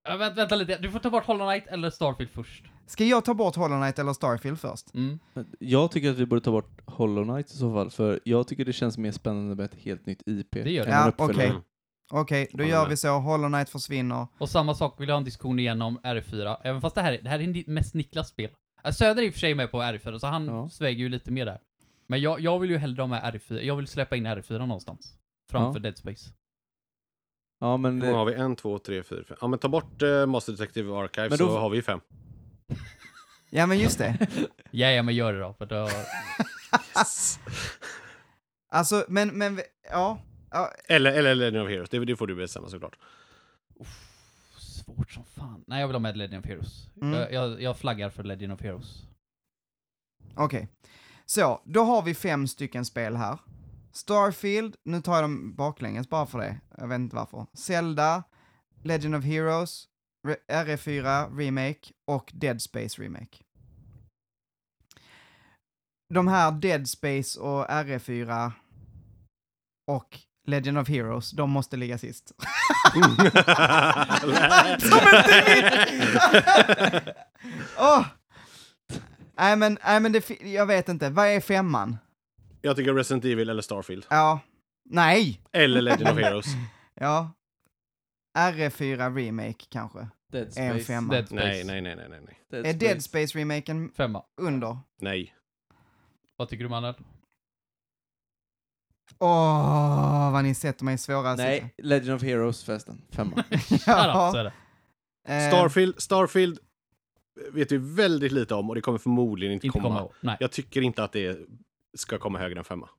Ja, 0.04 0.18
vänta, 0.18 0.36
vänta 0.36 0.56
lite, 0.56 0.78
du 0.78 0.92
får 0.92 1.00
ta 1.00 1.10
bort 1.10 1.26
Hollow 1.26 1.50
Knight 1.52 1.68
eller 1.68 1.90
Starfield 1.90 2.32
först. 2.32 2.64
Ska 2.90 3.06
jag 3.06 3.26
ta 3.26 3.34
bort 3.34 3.56
Hollow 3.56 3.82
Knight 3.82 4.00
eller 4.00 4.14
Starfield 4.14 4.60
först? 4.60 4.94
Mm. 4.94 5.20
Jag 5.60 5.92
tycker 5.92 6.10
att 6.12 6.18
vi 6.18 6.26
borde 6.26 6.42
ta 6.42 6.52
bort 6.52 6.82
Hollow 6.86 7.24
Knight 7.26 7.52
i 7.52 7.58
så 7.58 7.74
fall, 7.74 7.90
för 7.92 8.20
jag 8.24 8.48
tycker 8.48 8.66
det 8.66 8.74
känns 8.74 8.98
mer 8.98 9.12
spännande 9.12 9.56
med 9.56 9.66
ett 9.66 9.76
helt 9.76 10.06
nytt 10.06 10.22
IP. 10.26 10.52
Det 10.52 10.72
gör 10.72 10.86
det. 10.86 10.92
Ja, 10.92 11.12
okej. 11.18 11.54
Okej, 12.12 12.48
då 12.52 12.58
Håller 12.58 12.70
gör 12.70 12.90
vi 12.90 12.98
så. 12.98 13.10
Hollow 13.20 13.50
Knight 13.50 13.70
försvinner. 13.70 14.28
Och 14.38 14.50
samma 14.50 14.76
sak 14.76 15.02
vill 15.02 15.08
jag 15.10 15.16
ha 15.16 15.18
en 15.18 15.24
diskussion 15.24 15.60
igen 15.60 15.82
om 15.82 16.00
R4, 16.00 16.58
även 16.64 16.82
fast 16.82 16.96
det 16.96 17.02
här, 17.02 17.14
är- 17.14 17.22
det 17.22 17.30
här 17.30 17.40
är 17.40 17.70
mest 17.70 17.94
Niklas 17.94 18.30
spel. 18.30 18.50
Äh, 18.84 18.92
Söder 18.92 19.22
är 19.24 19.26
i 19.26 19.30
och 19.30 19.34
för 19.34 19.40
sig 19.40 19.56
med 19.56 19.72
på 19.72 19.78
R4, 19.82 20.20
så 20.20 20.28
han 20.28 20.46
Ja. 20.46 20.70
sväger 20.70 21.00
ju 21.00 21.10
lite 21.10 21.32
mer 21.32 21.46
där. 21.46 21.60
Men 22.08 22.22
jag, 22.22 22.40
jag 22.40 22.60
vill 22.60 22.70
ju 22.70 22.78
hellre 22.78 23.02
ha 23.02 23.08
med 23.08 23.24
R4, 23.24 23.62
jag 23.62 23.76
vill 23.76 23.88
släppa 23.88 24.16
in 24.16 24.28
R4 24.28 24.58
någonstans. 24.60 25.14
Framför 25.52 25.80
Ja. 25.80 25.84
Dead 25.84 25.98
Space. 25.98 26.30
Ja, 27.60 27.78
men... 27.78 28.00
Många 28.00 28.14
har 28.18 28.26
vi? 28.26 28.34
En, 28.34 28.56
två, 28.56 28.80
tre, 28.80 29.04
fyra, 29.04 29.24
fem. 29.28 29.38
Ja 29.42 29.48
men 29.48 29.60
ta 29.60 29.70
bort 29.70 30.02
uh, 30.02 30.26
Master 30.26 30.52
Detective 30.52 30.94
Archive 30.98 31.30
Men 31.30 31.38
så 31.38 31.46
då- 31.46 31.58
har 31.58 31.70
vi 31.70 31.82
fem. 31.82 32.00
Ja, 33.50 33.66
men 33.66 33.80
just 33.80 33.98
det. 33.98 34.28
Ja, 34.72 34.88
ja 34.88 35.04
men 35.04 35.16
gör 35.16 35.34
det 35.34 35.40
då, 35.40 35.54
för 35.54 35.66
då... 35.66 35.90
Alltså, 38.72 39.06
men, 39.08 39.38
men, 39.38 39.62
ja. 39.92 40.20
ja 40.52 40.72
Eller, 40.88 41.12
eller 41.12 41.36
Legend 41.36 41.64
of 41.64 41.70
Heroes, 41.70 41.90
det, 41.90 42.06
det 42.06 42.16
får 42.16 42.28
du 42.28 42.36
bestämma 42.36 42.70
såklart. 42.70 42.98
Svårt 44.58 45.12
som 45.12 45.24
fan. 45.24 45.64
Nej, 45.68 45.80
jag 45.80 45.88
vill 45.88 45.96
ha 45.96 46.00
med 46.00 46.18
Legend 46.18 46.40
of 46.40 46.46
Heroes. 46.46 46.90
Mm. 47.02 47.20
Jag, 47.20 47.34
jag, 47.34 47.62
jag 47.62 47.78
flaggar 47.78 48.10
för 48.10 48.24
Legend 48.24 48.54
of 48.54 48.62
Heroes. 48.62 49.04
Okej. 50.36 50.68
Så, 51.26 51.62
då 51.66 51.84
har 51.84 52.02
vi 52.02 52.16
fem 52.16 52.48
stycken 52.48 52.86
spel 52.86 53.16
här. 53.16 53.38
Starfield, 53.92 54.76
nu 54.84 55.02
tar 55.02 55.14
jag 55.14 55.24
dem 55.24 55.56
baklänges 55.56 56.10
bara 56.10 56.26
för 56.26 56.40
det. 56.40 56.60
Jag 56.78 56.88
vet 56.88 57.00
inte 57.00 57.16
varför. 57.16 57.46
Zelda, 57.54 58.24
Legend 58.84 59.16
of 59.16 59.24
Heroes, 59.24 59.88
RE4 60.52 61.38
Remake 61.38 61.80
och 62.12 62.32
Dead 62.34 62.62
Space 62.62 63.02
Remake. 63.02 63.38
De 66.14 66.28
här 66.28 66.52
Dead 66.52 66.90
Space 66.90 67.40
och 67.40 67.66
RE4 67.68 68.52
och 69.92 70.20
Legend 70.48 70.78
of 70.78 70.88
Heroes, 70.90 71.32
de 71.32 71.50
måste 71.50 71.78
ligga 71.78 71.98
sist. 71.98 72.32
Som 72.94 73.04
inte! 73.04 73.32
Åh! 77.78 78.06
Nej 79.38 79.56
men, 79.56 79.78
nej 79.86 80.00
men 80.00 80.12
det, 80.12 80.30
jag 80.42 80.66
vet 80.66 80.90
inte, 80.90 81.10
vad 81.10 81.28
är 81.28 81.40
femman? 81.40 81.98
Jag 82.62 82.76
tycker 82.76 82.94
Resident 82.94 83.26
Evil 83.26 83.50
eller 83.50 83.62
Starfield. 83.62 84.06
Ja, 84.10 84.40
nej, 84.90 85.42
Eller 85.52 85.82
Legend 85.82 86.10
of 86.10 86.18
Heroes. 86.18 86.46
ja. 87.00 87.32
RE4 88.40 89.16
Remake 89.16 89.66
kanske. 89.70 90.08
Dead 90.32 90.44
En 90.46 90.52
Space. 90.52 90.80
femma. 90.86 91.14
Dead 91.14 91.26
Space. 91.28 91.44
nej, 91.46 91.64
nej, 91.64 91.82
nej, 91.82 91.96
nej, 92.10 92.22
nej. 92.26 92.40
Dead 92.52 92.66
Är 92.66 92.74
Dead 92.74 93.04
Space-remaken 93.04 93.92
Femma. 93.96 94.24
under? 94.42 94.78
Nej. 95.02 95.36
Vad 96.38 96.50
tycker 96.50 96.64
du 96.64 96.70
Manuel? 96.70 96.96
Åh, 99.20 100.32
vad 100.32 100.44
ni 100.44 100.56
sätter 100.56 100.86
mig 100.86 100.96
i 100.96 100.98
svåra 100.98 101.36
Nej, 101.36 101.74
Legend 101.78 102.16
of 102.16 102.24
Heroes 102.24 102.64
förresten. 102.64 103.02
Femma. 103.10 103.44
Ja, 103.86 104.30
så 104.34 104.38
är 104.38 104.44
det. 104.44 104.54
Eh, 105.28 105.48
Starfield, 105.50 106.02
Starfield 106.02 106.60
vet 107.52 107.72
vi 107.72 107.78
väldigt 107.78 108.32
lite 108.32 108.56
om 108.56 108.70
och 108.70 108.76
det 108.76 108.82
kommer 108.82 108.98
förmodligen 108.98 109.54
inte, 109.54 109.68
Inte 109.68 109.80
komma. 109.80 110.10
komma. 110.22 110.38
Jag 110.40 110.52
tycker 110.52 110.82
inte 110.82 111.04
att 111.04 111.12
det 111.12 111.40
ska 111.98 112.18
komma 112.18 112.40
högre 112.40 112.60
än 112.60 112.66
femma. 112.66 112.90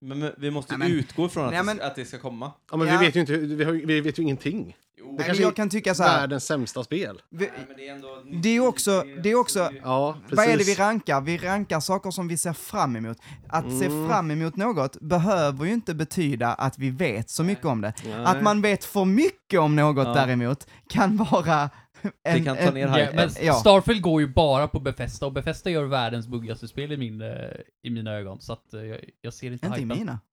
Men, 0.00 0.18
men 0.18 0.32
vi 0.38 0.50
måste 0.50 0.76
Nej, 0.76 0.88
men- 0.88 0.98
utgå 0.98 1.26
ifrån 1.26 1.44
att, 1.44 1.52
Nej, 1.52 1.62
men- 1.64 1.76
det, 1.76 1.86
att 1.86 1.94
det 1.96 2.04
ska 2.04 2.18
komma. 2.18 2.52
Ja, 2.70 2.76
men 2.76 2.88
Ja. 2.88 2.98
vi 2.98 3.06
vet 3.06 3.16
ju 3.16 3.20
inte, 3.20 3.36
vi, 3.36 3.64
har, 3.64 3.72
vi 3.72 4.00
vet 4.00 4.18
ju 4.18 4.22
ingenting. 4.22 4.76
Jo, 4.98 5.04
nej, 5.06 5.14
men 5.16 5.24
kanske 5.26 5.42
jag 5.42 5.56
kan 5.56 5.68
tycka 5.70 5.94
så 5.94 6.02
här. 6.02 6.20
Världens 6.20 6.44
sämsta 6.44 6.84
spel. 6.84 7.22
Vi, 7.30 7.38
Nej, 7.38 7.50
men 7.68 7.76
det 7.76 7.88
är 7.88 7.94
ändå... 7.94 8.22
Det 8.42 8.48
är 8.48 8.52
ju 8.52 8.66
också- 8.66 9.04
det 9.22 9.30
är 9.30 9.34
också- 9.34 9.70
Ja, 9.82 10.16
precis. 10.22 10.36
vad 10.36 10.46
är 10.46 10.58
det 10.58 10.64
vi 10.64 10.74
rankar? 10.74 11.20
Vi 11.20 11.38
rankar 11.38 11.80
saker 11.80 12.10
som 12.10 12.28
vi 12.28 12.36
ser 12.38 12.52
fram 12.52 12.96
emot. 12.96 13.18
Att 13.48 13.78
se 13.78 13.86
Mm. 13.86 14.08
fram 14.08 14.30
emot 14.30 14.56
något 14.56 15.00
behöver 15.00 15.64
ju 15.64 15.72
inte 15.72 15.94
betyda 15.94 16.48
att 16.54 16.78
vi 16.78 16.90
vet 16.90 17.30
så 17.30 17.42
mycket 17.44 17.64
om 17.64 17.80
det. 17.80 17.92
Nej. 18.04 18.24
Att 18.24 18.42
man 18.42 18.62
vet 18.62 18.84
för 18.84 19.04
mycket 19.04 19.60
om 19.60 19.76
något 19.76 20.06
Ja. 20.06 20.14
däremot 20.14 20.66
kan 20.88 21.16
vara 21.16 21.70
en, 22.02 22.10
Det 22.22 22.40
kan 22.44 22.56
ta 22.56 22.70
ner 22.70 22.80
Ja, 22.80 22.94
hypen. 22.94 23.16
men 23.16 23.30
ja. 23.42 23.54
Starfield 23.54 24.02
går 24.02 24.20
ju 24.20 24.28
bara 24.28 24.68
på 24.68 24.80
Bethesda 24.80 25.26
och 25.26 25.32
Bethesda 25.32 25.70
gör 25.70 25.84
världens 25.84 26.26
buggigaste 26.26 26.68
spel 26.68 26.92
i, 26.92 26.96
min, 26.96 27.20
eh, 27.20 27.34
i 27.82 27.90
mina 27.90 28.12
ögon, 28.12 28.40
så 28.40 28.52
att 28.52 28.74
eh, 28.74 28.82
jag, 28.84 29.00
jag 29.20 29.34
ser 29.34 29.52
inte 29.52 29.66
Inte 29.66 29.80
i 29.80 29.84
mina. 29.84 30.20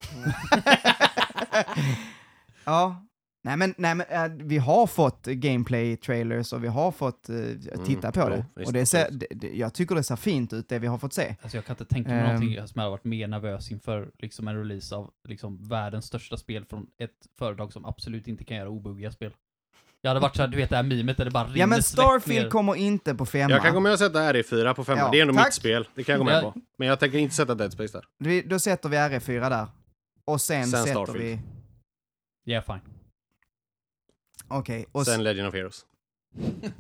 ja. 2.65 3.03
Nej 3.43 3.57
men, 3.57 3.73
nej, 3.77 3.95
men 3.95 4.05
äh, 4.09 4.45
vi 4.45 4.57
har 4.57 4.87
fått 4.87 5.25
gameplay-trailers 5.27 6.53
och 6.53 6.63
vi 6.63 6.67
har 6.67 6.91
fått 6.91 7.29
uh, 7.29 7.83
titta 7.85 8.11
på 8.11 8.19
jo, 8.19 8.29
det. 8.29 8.45
visst, 8.55 8.67
och 8.67 8.73
det 8.73 8.85
ser, 8.85 9.11
det, 9.11 9.27
det, 9.31 9.47
jag 9.49 9.73
tycker 9.73 9.95
det 9.95 10.03
ser 10.03 10.15
fint 10.15 10.53
ut, 10.53 10.69
det 10.69 10.79
vi 10.79 10.87
har 10.87 10.97
fått 10.97 11.13
se. 11.13 11.35
Alltså 11.41 11.57
jag 11.57 11.65
kan 11.65 11.73
inte 11.73 11.85
tänka 11.85 12.09
mig 12.09 12.19
Ehm. 12.19 12.25
någonting 12.25 12.55
som 12.67 12.71
jag 12.75 12.81
hade 12.81 12.89
varit 12.89 13.03
mer 13.03 13.27
nervös 13.27 13.71
inför 13.71 14.11
liksom 14.19 14.47
en 14.47 14.57
release 14.57 14.95
av 14.95 15.09
liksom 15.27 15.67
världens 15.67 16.05
största 16.05 16.37
spel 16.37 16.65
från 16.65 16.87
ett 16.97 17.11
företag 17.39 17.73
som 17.73 17.85
absolut 17.85 18.27
inte 18.27 18.43
kan 18.43 18.57
göra 18.57 18.69
obuggiga 18.69 19.11
spel. 19.11 19.31
Jag 20.01 20.09
hade 20.09 20.19
varit 20.19 20.35
såhär, 20.35 20.49
du 20.49 20.57
vet 20.57 20.69
det 20.69 20.75
här 20.75 20.83
memet 20.83 21.17
där 21.17 21.25
det 21.25 21.31
bara 21.31 21.43
rinner 21.47 21.59
Ja 21.59 21.67
men 21.67 21.83
Starfield 21.83 22.43
ner. 22.43 22.49
kommer 22.49 22.75
inte 22.75 23.15
på 23.15 23.25
femma. 23.25 23.51
Jag 23.51 23.61
kan 23.63 23.73
gå 23.73 23.79
med 23.79 23.91
och 23.93 23.99
sätta 23.99 24.33
RE4 24.33 24.73
på 24.73 24.83
femma. 24.83 24.99
Ja, 25.01 25.09
det 25.11 25.17
är 25.17 25.21
ändå 25.21 25.33
tack. 25.33 25.45
mitt 25.47 25.53
spel. 25.53 25.87
Det 25.95 26.03
kan 26.03 26.13
jag 26.13 26.19
gå 26.19 26.25
med 26.25 26.35
Ja. 26.43 26.51
på. 26.51 26.59
Men 26.77 26.87
jag 26.87 26.99
tänker 26.99 27.17
inte 27.17 27.35
sätta 27.35 27.55
Dead 27.55 27.73
Space 27.73 27.97
där. 27.97 28.05
Vi, 28.19 28.41
då 28.41 28.59
sätter 28.59 28.89
vi 28.89 28.97
RE4 28.97 29.49
där. 29.49 29.67
Och 30.25 30.41
sen, 30.41 30.67
Sen 30.67 30.79
sätter 30.83 30.91
Starfield. 31.05 31.19
vi... 31.23 31.39
Ja, 32.53 32.61
fine. 32.61 32.79
Okej, 34.47 34.85
och 34.91 35.05
Sen. 35.05 35.23
Legend 35.23 35.47
of 35.47 35.53
Heroes. 35.53 35.85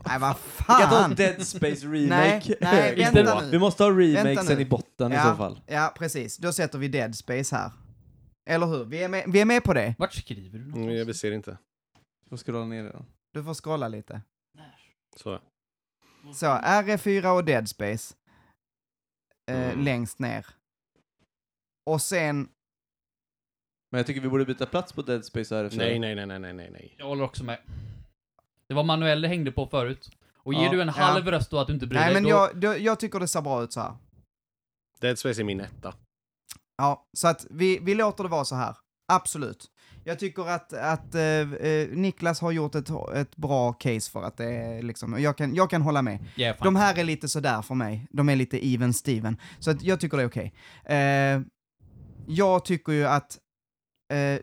Nej 0.05 0.19
vad 0.19 0.35
Vi 0.57 0.63
kan 0.67 0.81
ta 0.81 0.89
fan! 0.89 1.15
Dead 1.15 1.47
Space 1.47 1.85
Remake. 1.87 2.09
Nej, 2.09 2.55
nej, 2.61 2.95
vänta 3.13 3.41
nu. 3.41 3.49
Vi 3.51 3.59
måste 3.59 3.83
ha 3.83 3.91
remakesen 3.91 4.59
i 4.59 4.65
botten 4.65 5.11
i 5.11 5.15
Ja. 5.15 5.23
så 5.23 5.35
fall. 5.35 5.59
Ja, 5.67 5.93
precis. 5.97 6.37
Då 6.37 6.51
sätter 6.53 6.77
vi 6.79 6.87
Dead 6.87 7.15
Space 7.15 7.55
här. 7.55 7.71
Eller 8.49 8.65
hur? 8.67 8.85
Vi 8.85 9.03
är 9.03 9.09
med, 9.09 9.23
vi 9.27 9.41
är 9.41 9.45
med 9.45 9.63
på 9.63 9.73
det. 9.73 9.95
Vart 9.97 10.13
skriver 10.13 10.57
du 10.59 10.65
Mm, 10.65 10.69
någonstans? 10.81 11.07
jag 11.07 11.15
ser 11.15 11.31
inte. 11.31 11.57
Du 12.29 12.37
får 12.37 12.37
scrolla 12.37 12.65
ner 12.65 12.83
redan. 12.83 13.05
Du 13.33 13.43
får 13.43 13.53
scrolla 13.53 13.87
lite. 13.87 14.21
Så. 15.15 15.39
Så, 16.33 16.45
RE4 16.45 17.25
och 17.35 17.45
Dead 17.45 17.69
Space. 17.69 18.15
Eh, 19.51 19.67
Mm. 19.71 19.83
Längst 19.85 20.19
ner. 20.19 20.45
Och 21.85 22.01
sen... 22.01 22.49
Men 23.91 23.99
jag 23.99 24.07
tycker 24.07 24.21
vi 24.21 24.29
borde 24.29 24.45
byta 24.45 24.65
plats 24.65 24.93
på 24.93 25.01
Dead 25.01 25.25
Space 25.25 25.55
och 25.55 25.71
RF4. 25.71 25.77
Nej, 25.77 25.99
nej, 25.99 26.15
nej, 26.15 26.25
nej, 26.39 26.39
nej, 26.53 26.69
nej. 26.71 26.95
Jag 26.97 27.05
håller 27.05 27.23
också 27.23 27.43
med. 27.43 27.59
Det 28.67 28.73
var 28.73 28.83
manuell 28.83 29.21
det 29.21 29.27
hängde 29.27 29.51
på 29.51 29.67
förut. 29.67 30.09
Och 30.37 30.53
ger 30.53 30.63
Ja. 30.65 30.71
du 30.71 30.81
en 30.81 30.89
halv 30.89 31.27
röst 31.27 31.51
då 31.51 31.59
att 31.59 31.67
du 31.67 31.73
inte 31.73 31.87
bryr 31.87 31.99
Nej 31.99 32.13
dig, 32.13 32.13
men 32.13 32.23
då... 32.23 32.29
jag, 32.29 32.57
då, 32.59 32.77
jag 32.77 32.99
tycker 32.99 33.19
det 33.19 33.27
ser 33.27 33.41
bra 33.41 33.63
ut 33.63 33.73
så 33.73 33.81
här. 33.81 33.97
Dead 34.99 35.19
Space 35.19 35.41
är 35.41 35.43
min 35.43 35.59
etta. 35.61 35.93
Ja, 36.77 37.07
så 37.17 37.27
att 37.27 37.45
vi, 37.49 37.79
vi 37.79 37.95
låter 37.95 38.23
det 38.23 38.29
vara 38.29 38.45
så 38.45 38.55
här. 38.55 38.77
Absolut. 39.13 39.71
Jag 40.07 40.19
tycker 40.19 40.49
att, 40.49 40.73
att 40.73 41.15
eh, 41.15 41.21
eh, 41.21 41.87
Niklas 41.89 42.41
har 42.41 42.51
gjort 42.51 42.75
ett, 42.75 42.89
ett 43.15 43.35
bra 43.35 43.73
case 43.73 44.11
för 44.11 44.23
att 44.23 44.37
det 44.37 44.45
är 44.45 44.81
liksom, 44.81 45.21
jag 45.21 45.37
kan, 45.37 45.55
jag 45.55 45.69
kan 45.69 45.81
hålla 45.81 46.01
med. 46.01 46.19
Fine. 46.35 46.53
De 46.63 46.75
här 46.75 46.99
är 46.99 47.03
lite 47.03 47.27
sådär 47.27 47.61
för 47.61 47.75
mig. 47.75 48.07
De 48.11 48.29
är 48.29 48.35
lite 48.35 48.67
even 48.67 48.93
Steven. 48.93 49.37
Så 49.59 49.71
att 49.71 49.83
jag 49.83 49.99
tycker 49.99 50.17
det 50.17 50.23
är 50.23 50.27
okej. 50.27 50.53
Eh, 50.85 51.41
jag 52.27 52.65
tycker 52.65 52.91
ju 52.91 53.05
att 53.07 53.37
eh, 54.13 54.39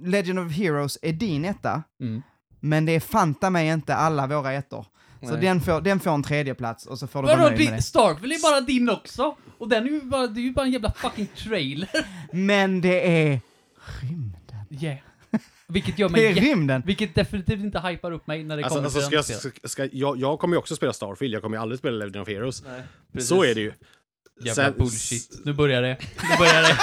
Legend 0.00 0.38
of 0.38 0.52
Heroes 0.52 0.98
är 1.02 1.12
din 1.12 1.44
etta, 1.44 1.82
Mm. 2.00 2.22
men 2.60 2.86
det 2.86 2.92
är 2.92 3.00
fanta 3.00 3.50
mig 3.50 3.68
inte 3.68 3.94
alla 3.94 4.26
våra 4.26 4.52
ettor. 4.52 4.86
Så 5.22 5.32
Nej. 5.32 5.40
den 5.40 5.60
får, 5.60 5.80
den 5.80 6.00
får 6.00 6.10
en 6.10 6.22
tredje 6.22 6.54
plats 6.54 6.86
och 6.86 6.98
så 6.98 7.06
får 7.06 7.22
du 7.22 7.28
vara 7.28 7.42
nöjd 7.42 7.58
med 7.70 7.78
det. 7.78 7.82
Starfield 7.82 8.32
är 8.32 8.42
bara 8.42 8.60
din 8.60 8.90
också? 8.90 9.36
Och 9.58 9.68
den 9.68 9.86
är 9.86 9.90
ju 9.90 10.00
bara, 10.00 10.26
det 10.26 10.40
är 10.40 10.42
ju 10.42 10.52
bara 10.52 10.66
en 10.66 10.72
jävla 10.72 10.92
fucking 10.92 11.26
trailer. 11.26 12.06
Men 12.32 12.80
det 12.80 13.28
är. 13.30 13.40
Yeah. 14.70 14.96
Vilket 15.68 15.98
gör 15.98 16.08
Det 16.08 16.12
mig 16.12 16.26
är 16.26 16.34
jä- 16.34 16.40
rymden. 16.40 16.82
Vilket 16.86 17.14
definitivt 17.14 17.60
inte 17.60 17.80
hypar 17.80 18.12
upp 18.12 18.26
mig 18.26 18.44
när 18.44 18.56
det 18.56 18.64
Alltså, 18.64 18.76
kommer 18.78 18.86
alltså 18.86 18.98
till 19.00 19.06
ska 19.06 19.14
jag, 19.34 19.42
den 19.42 19.52
ska, 19.60 19.68
ska, 19.68 19.88
jag, 19.96 20.16
jag 20.20 20.38
kommer 20.38 20.54
ju 20.54 20.58
också 20.58 20.76
spela 20.76 20.92
Starfield, 20.92 21.34
jag 21.34 21.42
kommer 21.42 21.56
ju 21.56 21.62
aldrig 21.62 21.78
spela 21.78 21.96
Legend 21.96 22.16
of 22.22 22.28
Heroes. 22.28 22.62
Nej, 22.66 22.82
precis. 23.12 23.28
Så 23.28 23.44
är 23.44 23.54
det 23.54 23.60
ju. 23.60 23.72
Jävla 24.42 24.54
Sen- 24.64 24.74
bullshit. 24.78 25.40
Nu 25.44 25.52
börjar 25.52 25.82
det. 25.82 25.96
Nu 26.30 26.36
börjar 26.38 26.62
det. 26.62 26.76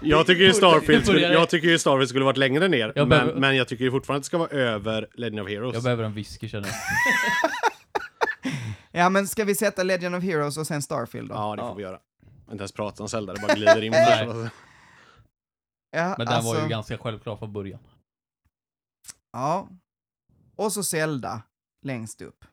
Jag 0.02 0.26
tycker 0.26 0.42
ju 0.42 0.52
Starfield 0.52 1.04
skulle, 1.04 1.28
det. 1.28 1.34
jag 1.34 1.48
tycker 1.48 1.68
ju 1.68 1.78
Starfield 1.78 2.08
skulle 2.08 2.24
varit 2.24 2.36
längre 2.36 2.68
ner, 2.68 2.92
Jag 2.94 2.96
men, 2.96 3.08
behöver- 3.08 3.34
men 3.40 3.56
jag 3.56 3.68
tycker 3.68 3.84
ju 3.84 3.90
fortfarande 3.90 4.16
att 4.18 4.22
det 4.22 4.26
ska 4.26 4.38
vara 4.38 4.48
över 4.50 5.06
Legend 5.14 5.40
of 5.40 5.48
Heroes. 5.48 5.74
Jag 5.74 5.82
behöver 5.82 6.04
en 6.04 6.14
whisky 6.14 6.48
känner 6.48 6.68
jag. 6.68 6.76
Ja, 8.94 9.08
men 9.08 9.28
ska 9.28 9.44
vi 9.44 9.54
sätta 9.54 9.82
Legend 9.82 10.14
of 10.16 10.24
Heroes 10.24 10.56
och 10.58 10.66
sen 10.66 10.82
Starfield 10.82 11.28
då? 11.28 11.34
Ja, 11.34 11.56
det 11.56 11.62
får 11.62 11.68
Ja. 11.70 11.74
vi 11.74 11.82
göra. 11.82 11.98
Inte 12.52 12.62
ens 12.62 12.72
prata 12.72 13.02
om 13.02 13.08
Zelda, 13.08 13.32
det 13.34 13.40
bara 13.40 13.54
glider 13.54 13.82
in. 13.82 13.92
Nej. 13.92 14.28
Ja, 15.94 16.14
Men 16.18 16.26
den 16.26 16.28
alltså, 16.36 16.54
var 16.54 16.62
ju 16.62 16.68
ganska 16.68 16.98
självklar 16.98 17.36
från 17.36 17.52
början. 17.52 17.80
Ja. 19.32 19.68
Och 20.56 20.72
så 20.72 20.82
Zelda 20.82 21.42
längst 21.82 22.20
upp. 22.22 22.44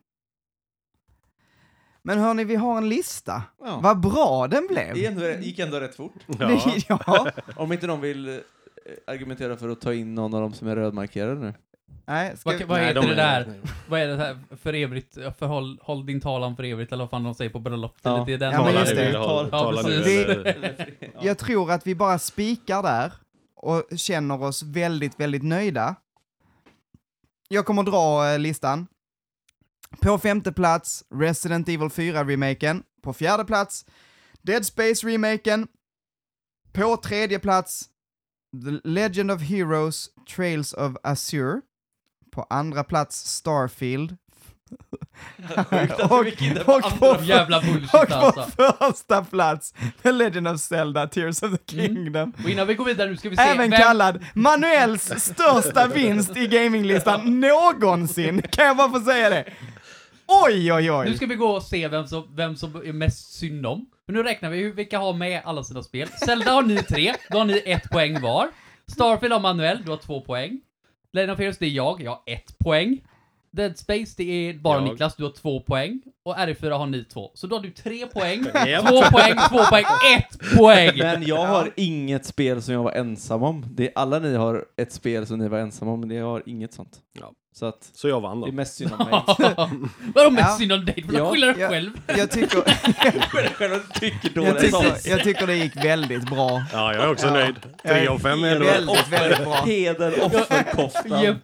Men 2.03 2.19
hörni, 2.19 2.43
vi 2.43 2.55
har 2.55 2.77
en 2.77 2.89
lista. 2.89 3.43
Ja. 3.59 3.79
Vad 3.83 3.99
bra 3.99 4.47
den 4.47 4.67
blev! 4.67 4.93
Det 4.95 5.05
ändå, 5.05 5.25
gick 5.29 5.59
ändå 5.59 5.79
rätt 5.79 5.95
fort. 5.95 6.13
Ja. 6.39 6.61
ja. 6.87 7.31
Om 7.55 7.71
inte 7.73 7.87
någon 7.87 8.01
vill 8.01 8.29
eh, 8.29 8.35
argumentera 9.07 9.57
för 9.57 9.69
att 9.69 9.81
ta 9.81 9.93
in 9.93 10.15
någon 10.15 10.33
av 10.33 10.41
dem 10.41 10.53
som 10.53 10.67
är 10.67 10.75
rödmarkerade 10.75 11.39
nu. 11.39 11.53
Nej, 12.05 12.37
ska 12.37 12.49
Vad, 12.49 12.59
vi... 12.59 12.63
vad 12.65 12.77
Nej, 12.79 12.87
heter 12.87 13.01
de 13.01 13.07
det 13.07 13.21
är- 13.21 13.45
där? 13.45 13.61
Vad 13.89 13.99
är 13.99 14.07
det 14.07 14.15
här 14.17 14.39
för 14.57 14.73
evigt? 14.73 15.13
Förhåll 15.37 15.79
håll 15.81 16.05
din 16.05 16.21
talan 16.21 16.55
för 16.55 16.63
evigt, 16.63 16.91
eller 16.91 17.03
vad 17.03 17.09
fan 17.09 17.23
de 17.23 17.35
säger 17.35 17.51
på 17.51 17.59
bröllop. 17.59 17.95
Ja. 18.01 18.23
Det 18.27 18.33
är 18.33 18.37
den 18.37 18.51
Ja, 18.53 18.63
men 18.63 18.73
just 18.73 18.95
det. 18.95 19.17
håll- 19.17 19.49
Ja, 19.51 19.81
precis. 19.85 20.27
Jag 21.21 21.37
tror 21.37 21.71
att 21.71 21.87
vi 21.87 21.95
bara 21.95 22.19
spikar 22.19 22.83
där 22.83 23.13
och 23.59 23.83
känner 23.95 24.43
oss 24.43 24.63
väldigt, 24.63 25.19
väldigt 25.19 25.43
nöjda. 25.43 25.95
Jag 27.47 27.65
kommer 27.65 27.83
dra 27.83 28.31
eh, 28.31 28.39
listan. 28.39 28.87
På 30.01 30.17
femte 30.17 30.51
plats, 30.51 31.03
Resident 31.09 31.69
Evil 31.69 31.89
4-remaken. 31.89 32.83
På 33.01 33.13
fjärde 33.13 33.45
plats, 33.45 33.85
Dead 34.41 34.65
Space-remaken. 34.65 35.67
På 36.71 36.97
tredje 36.97 37.39
plats, 37.39 37.89
The 38.65 38.89
Legend 38.89 39.31
of 39.31 39.41
Heroes 39.41 40.09
Trails 40.35 40.73
of 40.73 40.95
Azure. 41.03 41.61
På 42.31 42.47
andra 42.49 42.83
plats, 42.83 43.35
Starfield. 43.35 44.17
och, 46.67 46.83
och 46.85 46.99
på, 46.99 47.17
Jävla 47.23 47.61
bullshit 47.61 47.93
och 47.93 48.07
på 48.07 48.13
alltså. 48.15 48.73
första 48.79 49.23
plats, 49.23 49.73
The 50.03 50.11
Legend 50.11 50.47
of 50.47 50.59
Zelda, 50.59 51.07
Tears 51.07 51.43
of 51.43 51.51
the 51.51 51.77
Mm. 51.79 51.95
Kingdom. 51.95 52.33
Och 52.43 52.49
innan 52.49 52.67
vi 52.67 52.73
går 52.75 52.85
vidare 52.85 53.09
nu 53.09 53.17
ska 53.17 53.29
vi 53.29 53.35
se 53.35 53.41
Även 53.41 53.71
vem... 53.71 53.81
kallad 53.81 54.25
Manuels 54.33 55.03
största 55.23 55.87
vinst 55.93 56.37
i 56.37 56.47
gaminglistan 56.47 57.39
någonsin. 57.39 58.41
Kan 58.41 58.65
jag 58.65 58.77
bara 58.77 58.89
få 58.89 58.99
säga 58.99 59.29
det? 59.29 59.45
Oj, 60.27 60.73
oj, 60.73 60.83
Nu 60.83 60.91
oj. 60.91 61.15
ska 61.15 61.25
vi 61.25 61.35
gå 61.35 61.47
och 61.47 61.63
se 61.63 61.87
vem 61.87 62.07
som, 62.07 62.35
vem 62.35 62.55
som 62.55 62.75
är 62.75 62.93
mest 62.93 63.33
synd 63.39 63.65
om. 63.65 63.85
Men 64.07 64.15
nu 64.15 64.23
räknar 64.23 64.49
vi 64.49 64.71
vilka 64.71 64.99
har 64.99 65.13
med 65.13 65.41
alla 65.45 65.63
sina 65.63 65.83
spel. 65.83 66.07
Zelda 66.25 66.51
har 66.51 66.61
ni 66.61 66.77
tre, 66.77 67.13
då 67.31 67.37
har 67.37 67.45
ni 67.45 67.63
ett 67.65 67.89
poäng 67.89 68.21
var. 68.21 68.47
Starfield 68.91 69.33
har 69.33 69.39
Manuel, 69.39 69.81
du 69.85 69.91
har 69.91 69.97
två 69.97 70.21
poäng. 70.21 70.61
Legend 71.13 71.31
of 71.31 71.39
Heroes, 71.39 71.57
det 71.57 71.65
är 71.65 71.69
jag, 71.69 72.01
jag 72.01 72.11
har 72.11 72.21
ett 72.25 72.57
poäng. 72.59 73.01
Dead 73.51 73.77
Space, 73.77 74.13
det 74.17 74.23
är 74.49 74.53
bara 74.53 74.77
Jag. 74.77 74.83
Niklas, 74.83 75.15
du 75.15 75.23
har 75.23 75.31
två 75.31 75.59
poäng. 75.61 76.01
Och 76.25 76.35
R4 76.35 76.77
har 76.77 76.85
ni 76.85 77.03
två. 77.05 77.31
Så 77.33 77.47
då 77.47 77.55
har 77.55 77.63
du 77.63 77.71
tre 77.71 78.05
poäng, 78.07 78.43
två 78.89 79.01
poäng, 79.01 79.33
två 79.49 79.57
poäng, 79.69 79.85
ett 80.17 80.57
poäng! 80.57 80.91
Men 80.97 81.23
jag 81.23 81.45
har 81.45 81.71
inget 81.75 82.25
spel 82.25 82.61
som 82.61 82.73
jag 82.73 82.83
var 82.83 82.91
ensam 82.91 83.43
om. 83.43 83.65
Det 83.69 83.83
är, 83.87 83.91
alla 83.95 84.19
ni 84.19 84.35
har 84.35 84.65
ett 84.77 84.91
spel 84.93 85.25
som 85.27 85.39
ni 85.39 85.47
var 85.47 85.59
ensamma 85.59 85.91
om, 85.91 85.99
men 85.99 86.11
jag 86.17 86.25
har 86.25 86.43
inget 86.45 86.73
sånt. 86.73 86.97
Ja. 87.19 87.31
Så 87.55 87.65
att 87.65 87.89
Så 87.93 88.07
jag 88.07 88.21
vann 88.21 88.41
det 88.41 88.47
är 88.47 88.51
då. 88.51 88.55
mest 88.55 88.75
synd 88.75 88.91
om 88.99 89.07
mig. 89.09 89.21
Vadå 90.15 90.29
mest 90.29 90.47
Ja. 90.49 90.55
synd 90.57 90.71
om 90.71 90.85
dig? 90.85 91.05
Du 91.09 91.17
får 91.17 91.31
skylla 91.31 91.47
dig 91.47 91.67
själv. 91.69 91.91
Jag 92.07 92.31
tycker, 92.31 92.61
Själv 93.53 93.79
tycker 93.99 94.41
jag, 94.45 94.59
tycker, 94.59 95.09
jag 95.09 95.23
tycker 95.23 95.47
det 95.47 95.55
gick 95.55 95.85
väldigt 95.85 96.29
bra. 96.29 96.63
Ja, 96.73 96.93
jag 96.93 97.03
är 97.03 97.11
också 97.11 97.27
Ja. 97.27 97.33
nöjd. 97.33 97.55
Tre 97.83 98.07
av 98.07 98.19
fem 98.19 98.43
är 98.43 98.51
ändå... 98.55 98.65
Väldigt, 98.65 99.07
väldigt 99.09 99.43
bra. 99.43 99.53
Heder, 99.65 100.25
offerkoftan. 100.25 101.23
Japp. 101.23 101.37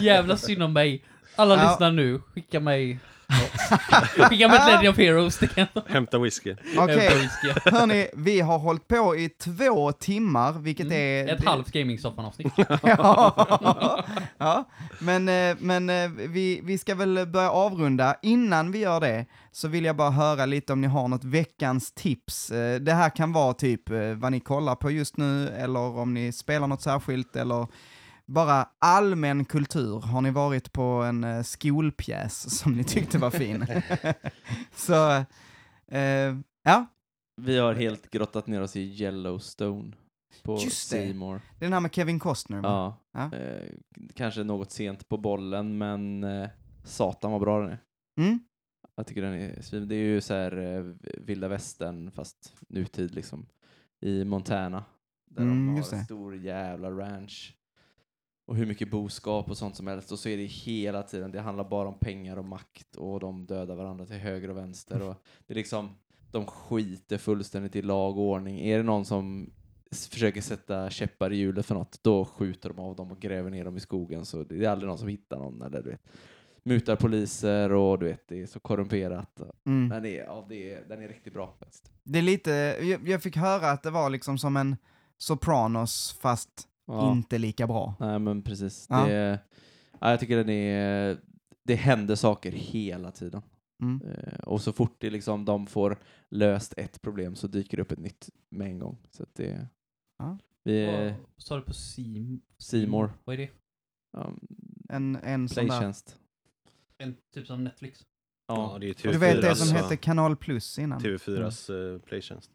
Jävla 0.00 0.36
synd 0.36 0.62
om 0.62 0.72
mig. 0.72 1.04
Alla 1.36 1.56
Ja. 1.56 1.70
lyssnar 1.70 1.92
nu, 1.92 2.20
skicka 2.34 2.60
mig... 2.60 2.98
skicka 4.28 4.48
mig 4.48 4.56
ett 4.56 4.66
Legend 4.66 4.88
of 4.88 4.96
Heroes, 4.98 5.40
Hämta 5.86 6.18
whisky. 6.18 6.54
Okej, 6.78 7.08
whisky. 7.18 7.70
hörni, 7.70 8.08
vi 8.16 8.40
har 8.40 8.58
hållit 8.58 8.88
på 8.88 9.16
i 9.16 9.28
två 9.28 9.92
timmar, 9.92 10.52
vilket 10.52 10.92
är... 10.92 11.22
Mm. 11.22 11.36
Ett 11.36 11.44
halvt 11.44 11.68
gaming-soffan-avsnitt. 11.72 12.52
ja, 12.82 14.04
ja, 14.38 14.64
men, 14.98 15.28
eh, 15.28 15.56
men 15.60 15.90
eh, 15.90 16.10
vi, 16.10 16.60
vi 16.64 16.78
ska 16.78 16.94
väl 16.94 17.26
börja 17.26 17.50
avrunda. 17.50 18.16
Innan 18.22 18.72
vi 18.72 18.78
gör 18.78 19.00
det 19.00 19.26
så 19.52 19.68
vill 19.68 19.84
jag 19.84 19.96
bara 19.96 20.10
höra 20.10 20.46
lite 20.46 20.72
om 20.72 20.80
ni 20.80 20.86
har 20.86 21.08
något 21.08 21.24
veckans 21.24 21.92
tips. 21.92 22.50
Eh, 22.50 22.80
Det 22.80 22.92
här 22.92 23.10
kan 23.16 23.32
vara 23.32 23.54
typ 23.54 23.82
vad 24.16 24.32
ni 24.32 24.40
kollar 24.40 24.74
på 24.74 24.90
just 24.90 25.16
nu, 25.16 25.48
eller 25.48 25.80
om 25.80 26.14
ni 26.14 26.32
spelar 26.32 26.66
något 26.66 26.82
särskilt, 26.82 27.36
eller 27.36 27.66
bara 28.26 28.68
allmän 28.78 29.44
kultur. 29.44 30.00
Har 30.00 30.20
ni 30.20 30.30
varit 30.30 30.72
på 30.72 30.82
en 30.82 31.24
eh, 31.24 31.42
skolpjäs 31.42 32.58
som 32.58 32.72
ni 32.72 32.84
tyckte 32.84 33.18
var 33.18 33.30
fin? 33.30 33.66
så, 34.74 35.10
eh, 35.88 36.36
ja, 36.62 36.86
Vi 37.36 37.58
har 37.58 37.74
helt 37.74 38.10
grottat 38.10 38.46
ner 38.46 38.60
oss 38.62 38.76
i 38.76 38.80
Yellowstone 39.02 39.92
på 40.42 40.52
Just 40.52 40.90
det. 40.90 40.96
Seymour. 40.96 41.40
det 41.58 41.64
är 41.64 41.66
den 41.66 41.72
här 41.72 41.80
med 41.80 41.94
Kevin 41.94 42.18
Costner. 42.18 42.60
Ja. 42.62 42.96
Ja. 43.12 43.32
Eh, 43.36 43.70
kanske 44.14 44.44
något 44.44 44.70
sent 44.72 45.08
på 45.08 45.16
bollen, 45.16 45.78
men 45.78 46.24
eh, 46.24 46.48
satan 46.84 47.32
vad 47.32 47.40
bra 47.40 47.60
den 47.60 47.70
är. 47.70 47.78
Mm? 48.20 48.40
Jag 48.96 49.06
tycker 49.06 49.22
den 49.22 49.34
är 49.34 49.62
svin. 49.62 49.88
Det 49.88 49.94
är 49.94 49.98
ju 50.06 50.20
så 50.20 50.34
här 50.34 50.56
eh, 50.76 50.84
vilda 51.18 51.48
västern 51.48 52.10
fast 52.10 52.54
nutid 52.68 53.14
liksom. 53.14 53.46
I 54.00 54.24
Montana. 54.24 54.84
Där 55.30 55.42
Mm, 55.42 55.66
de 55.66 55.82
har 55.82 55.94
en 55.94 56.04
stor 56.04 56.36
jävla 56.36 56.90
ranch. 56.90 57.56
Och 58.46 58.56
hur 58.56 58.66
mycket 58.66 58.90
boskap 58.90 59.50
och 59.50 59.56
sånt 59.56 59.76
som 59.76 59.86
helst. 59.86 60.12
Och 60.12 60.18
så 60.18 60.28
är 60.28 60.36
det 60.36 60.44
hela 60.44 61.02
tiden, 61.02 61.32
det 61.32 61.40
handlar 61.40 61.64
bara 61.64 61.88
om 61.88 61.98
pengar 61.98 62.36
och 62.36 62.44
makt 62.44 62.96
och 62.96 63.20
de 63.20 63.46
dödar 63.46 63.76
varandra 63.76 64.06
till 64.06 64.16
höger 64.16 64.50
och 64.50 64.56
vänster. 64.56 65.02
Och 65.02 65.14
det 65.46 65.52
är 65.52 65.56
liksom, 65.56 65.90
de 66.30 66.46
skiter 66.46 67.18
fullständigt 67.18 67.76
i 67.76 67.82
lag 67.82 68.18
och 68.18 68.24
ordning. 68.24 68.60
Är 68.60 68.76
det 68.76 68.82
någon 68.82 69.04
som 69.04 69.50
försöker 70.10 70.40
sätta 70.40 70.90
käppar 70.90 71.32
i 71.32 71.36
hjulet 71.36 71.66
för 71.66 71.74
något, 71.74 71.98
då 72.02 72.24
skjuter 72.24 72.68
de 72.68 72.78
av 72.78 72.96
dem 72.96 73.12
och 73.12 73.20
gräver 73.20 73.50
ner 73.50 73.64
dem 73.64 73.76
i 73.76 73.80
skogen. 73.80 74.24
Så 74.24 74.44
det 74.44 74.64
är 74.64 74.68
aldrig 74.68 74.88
någon 74.88 74.98
som 74.98 75.08
hittar 75.08 75.38
någon. 75.38 75.62
Eller, 75.62 75.82
du 75.82 75.90
vet, 75.90 76.02
mutar 76.62 76.96
poliser 76.96 77.72
och 77.72 77.98
du 77.98 78.06
vet, 78.06 78.28
det 78.28 78.42
är 78.42 78.46
så 78.46 78.60
korrumperat. 78.60 79.40
Mm. 79.66 79.88
Den 79.88 80.04
är, 80.04 80.24
ja, 80.24 80.46
det 80.48 80.74
är, 80.74 80.84
den 80.88 81.02
är 81.02 81.08
riktigt 81.08 81.32
bra 81.32 81.54
faktiskt. 81.58 81.90
Det 82.02 82.18
är 82.18 82.22
lite, 82.22 82.50
jag, 82.82 83.08
jag 83.08 83.22
fick 83.22 83.36
höra 83.36 83.70
att 83.70 83.82
det 83.82 83.90
var 83.90 84.10
liksom 84.10 84.38
som 84.38 84.56
en 84.56 84.76
Sopranos 85.18 86.18
fast 86.20 86.68
Ja. 86.86 87.12
inte 87.12 87.38
lika 87.38 87.66
bra. 87.66 87.94
Nej 88.00 88.18
men 88.18 88.42
precis. 88.42 88.86
Ja. 88.90 89.06
Det, 89.06 89.38
ja, 90.00 90.10
jag 90.10 90.20
tycker 90.20 90.36
den 90.36 90.48
är, 90.48 91.18
det 91.62 91.74
händer 91.74 92.14
saker 92.14 92.52
hela 92.52 93.10
tiden. 93.10 93.42
Mm. 93.82 94.08
Eh, 94.08 94.38
och 94.38 94.60
så 94.60 94.72
fort 94.72 94.96
det 94.98 95.10
liksom, 95.10 95.44
de 95.44 95.66
får 95.66 95.98
löst 96.30 96.74
ett 96.76 97.02
problem 97.02 97.34
så 97.34 97.46
dyker 97.46 97.76
det 97.76 97.82
upp 97.82 97.92
ett 97.92 97.98
nytt 97.98 98.30
med 98.50 98.66
en 98.66 98.78
gång. 98.78 98.98
Så 99.10 99.22
att 99.22 99.34
det, 99.34 99.68
Ja. 100.18 100.38
vi, 100.64 100.86
Vad 101.34 101.42
sa 101.42 101.56
du 101.56 101.62
på 101.62 101.72
Sim? 101.74 102.40
Seymour, 102.58 103.10
Vad 103.24 103.34
är 103.34 103.38
det? 103.38 103.50
um, 104.18 104.40
En, 104.88 105.16
en 105.16 105.48
playtjänst. 105.48 106.18
En 106.98 107.16
typ 107.34 107.46
som 107.46 107.64
Netflix? 107.64 108.06
Ja, 108.46 108.72
Ja, 108.72 108.78
det 108.78 108.88
är 108.88 108.94
TV4. 108.94 109.12
du 109.12 109.18
vet 109.18 109.42
det 109.42 109.48
alltså. 109.50 109.64
som 109.64 109.76
hette 109.76 109.96
Kanal 109.96 110.36
Plus 110.36 110.78
innan? 110.78 111.00
TV4s 111.00 111.72
uh, 111.72 111.98
playtjänst. 112.00 112.50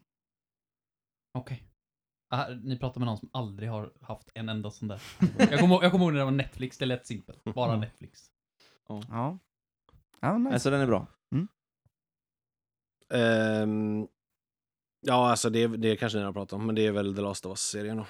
Okej. 1.38 1.62
Ah, 2.32 2.48
ni 2.62 2.78
pratar 2.78 3.00
med 3.00 3.06
någon 3.06 3.18
som 3.18 3.30
aldrig 3.32 3.70
har 3.70 3.92
haft 4.00 4.30
en 4.34 4.48
enda 4.48 4.70
sån 4.70 4.88
där. 4.88 5.02
jag 5.38 5.60
kommer 5.60 5.82
jag 5.82 5.92
kommer 5.92 6.04
ihåg 6.04 6.12
när 6.12 6.18
det 6.18 6.24
var 6.24 6.30
Netflix, 6.32 6.78
det 6.78 6.86
lät 6.86 7.06
simpelt. 7.06 7.44
Bara 7.44 7.68
Mm. 7.68 7.80
Netflix. 7.80 8.20
Ja. 8.88 9.38
Ja, 10.20 10.38
nice. 10.38 10.54
Alltså 10.54 10.70
den 10.70 10.80
är 10.80 10.86
bra. 10.86 11.06
Ehm, 13.14 14.06
ja, 15.00 15.30
alltså 15.30 15.50
det, 15.50 15.66
det 15.66 15.96
kanske 15.96 16.18
ni 16.18 16.24
har 16.24 16.32
pratat 16.32 16.52
om, 16.52 16.66
men 16.66 16.74
det 16.74 16.86
är 16.86 16.92
väl 16.92 17.14
The 17.16 17.20
Last 17.22 17.46
of 17.46 17.50
Us-serien 17.50 17.96
då. 17.96 18.06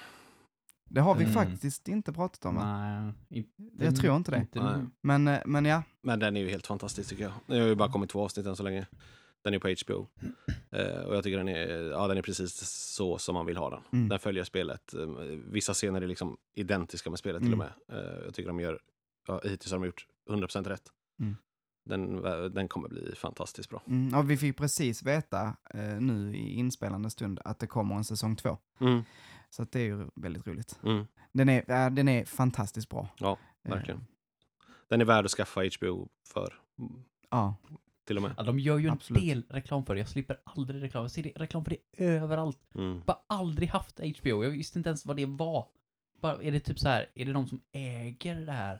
Det 0.89 1.01
har 1.01 1.15
vi 1.15 1.23
Mm. 1.23 1.33
faktiskt 1.33 1.87
inte 1.87 2.13
pratat 2.13 2.45
om 2.45 2.55
va? 2.55 2.63
Nej, 2.79 3.13
inte, 3.29 3.85
Jag 3.85 3.95
tror 3.95 4.15
inte 4.15 4.31
det. 4.31 4.37
Inte. 4.37 4.87
Men, 5.01 5.27
eh, 5.27 5.39
men 5.45 5.65
ja, 5.65 5.83
Men 6.01 6.19
den 6.19 6.37
är 6.37 6.41
ju 6.41 6.49
helt 6.49 6.67
fantastisk 6.67 7.09
tycker 7.09 7.23
jag. 7.23 7.33
Det 7.47 7.59
har 7.59 7.67
ju 7.67 7.75
bara 7.75 7.91
kommit 7.91 8.09
två 8.09 8.23
avsnitt 8.23 8.45
än 8.45 8.55
så 8.55 8.63
länge. 8.63 8.87
Den 9.43 9.53
är 9.53 9.59
på 9.59 9.75
HBO. 9.85 10.07
Eh, 10.71 11.01
och 11.01 11.15
jag 11.15 11.23
tycker 11.23 11.37
den 11.37 11.47
är, 11.49 11.67
ja, 11.91 12.07
den 12.07 12.17
är 12.17 12.21
precis 12.21 12.53
så 12.95 13.17
som 13.17 13.33
man 13.33 13.45
vill 13.45 13.57
ha 13.57 13.69
den. 13.69 13.81
Mm. 13.93 14.09
Den 14.09 14.19
följer 14.19 14.43
spelet. 14.43 14.93
Eh, 14.93 15.05
vissa 15.45 15.73
scener 15.73 16.01
är 16.01 16.07
liksom 16.07 16.37
identiska 16.53 17.09
med 17.09 17.19
spelet 17.19 17.41
till 17.41 17.51
och 17.51 17.57
med. 17.57 17.73
Eh, 17.91 18.23
jag 18.25 18.33
tycker 18.33 18.47
de 18.47 18.59
gör, 18.59 18.79
ja, 19.27 19.41
hittills 19.43 19.71
har 19.71 19.79
de 19.79 19.85
gjort 19.85 20.07
100% 20.29 20.63
rätt. 20.69 20.83
Mm. 21.19 21.35
Den, 21.85 22.21
den 22.53 22.67
kommer 22.67 22.89
bli 22.89 23.15
fantastiskt 23.15 23.69
bra. 23.69 23.83
mm, 23.87 24.19
och 24.19 24.29
vi 24.31 24.37
fick 24.37 24.57
precis 24.57 25.03
veta 25.03 25.57
eh, 25.73 25.99
nu 26.01 26.35
i 26.35 26.53
inspelande 26.53 27.09
stund 27.09 27.39
att 27.45 27.59
det 27.59 27.67
kommer 27.67 27.95
en 27.95 28.03
säsong 28.03 28.35
två. 28.35 28.57
Mm, 28.79 29.01
Så 29.49 29.63
det 29.63 29.79
är 29.79 29.83
ju 29.85 30.07
väldigt 30.15 30.47
roligt. 30.47 30.79
mm, 30.83 31.05
Den 31.31 31.49
är, 31.49 31.63
ja, 31.67 31.89
den 31.89 32.07
är 32.07 32.25
fantastiskt 32.25 32.89
bra. 32.89 33.07
Ja, 33.17 33.37
Eh, 33.63 33.71
verkligen. 33.71 34.05
Den 34.87 35.01
är 35.01 35.05
värd 35.05 35.25
att 35.25 35.31
skaffa 35.31 35.61
HBO 35.79 36.09
för, 36.27 36.53
mm, 36.79 37.03
Ja, 37.29 37.55
till 38.11 38.17
och 38.17 38.23
med. 38.23 38.33
Ja, 38.37 38.43
de 38.43 38.59
gör 38.59 38.77
ju 38.77 38.87
en 38.87 38.93
Absolut. 38.93 39.23
del 39.23 39.43
reklam 39.49 39.85
för 39.85 39.93
det. 39.95 39.99
Jag 39.99 40.09
slipper 40.09 40.37
aldrig 40.43 40.83
reklam. 40.83 41.03
Jag 41.03 41.11
ser 41.11 41.23
det, 41.23 41.31
reklam 41.35 41.65
för 41.65 41.71
det 41.71 42.03
överallt. 42.05 42.57
Mm. 42.75 42.87
Jag 42.87 42.93
har 42.95 43.05
bara 43.05 43.19
aldrig 43.27 43.69
haft 43.69 43.99
HBO. 44.19 44.43
Jag 44.43 44.49
visste 44.51 44.79
inte 44.79 44.89
ens 44.89 45.05
vad 45.05 45.15
det 45.17 45.25
var. 45.25 45.65
Bara, 46.21 46.43
är 46.43 46.51
det 46.51 46.59
typ 46.59 46.79
så 46.79 46.87
här, 46.89 47.05
är 47.15 47.25
det 47.25 47.33
de 47.33 47.47
som 47.47 47.61
äger 47.71 48.35
det 48.35 48.51
här? 48.51 48.79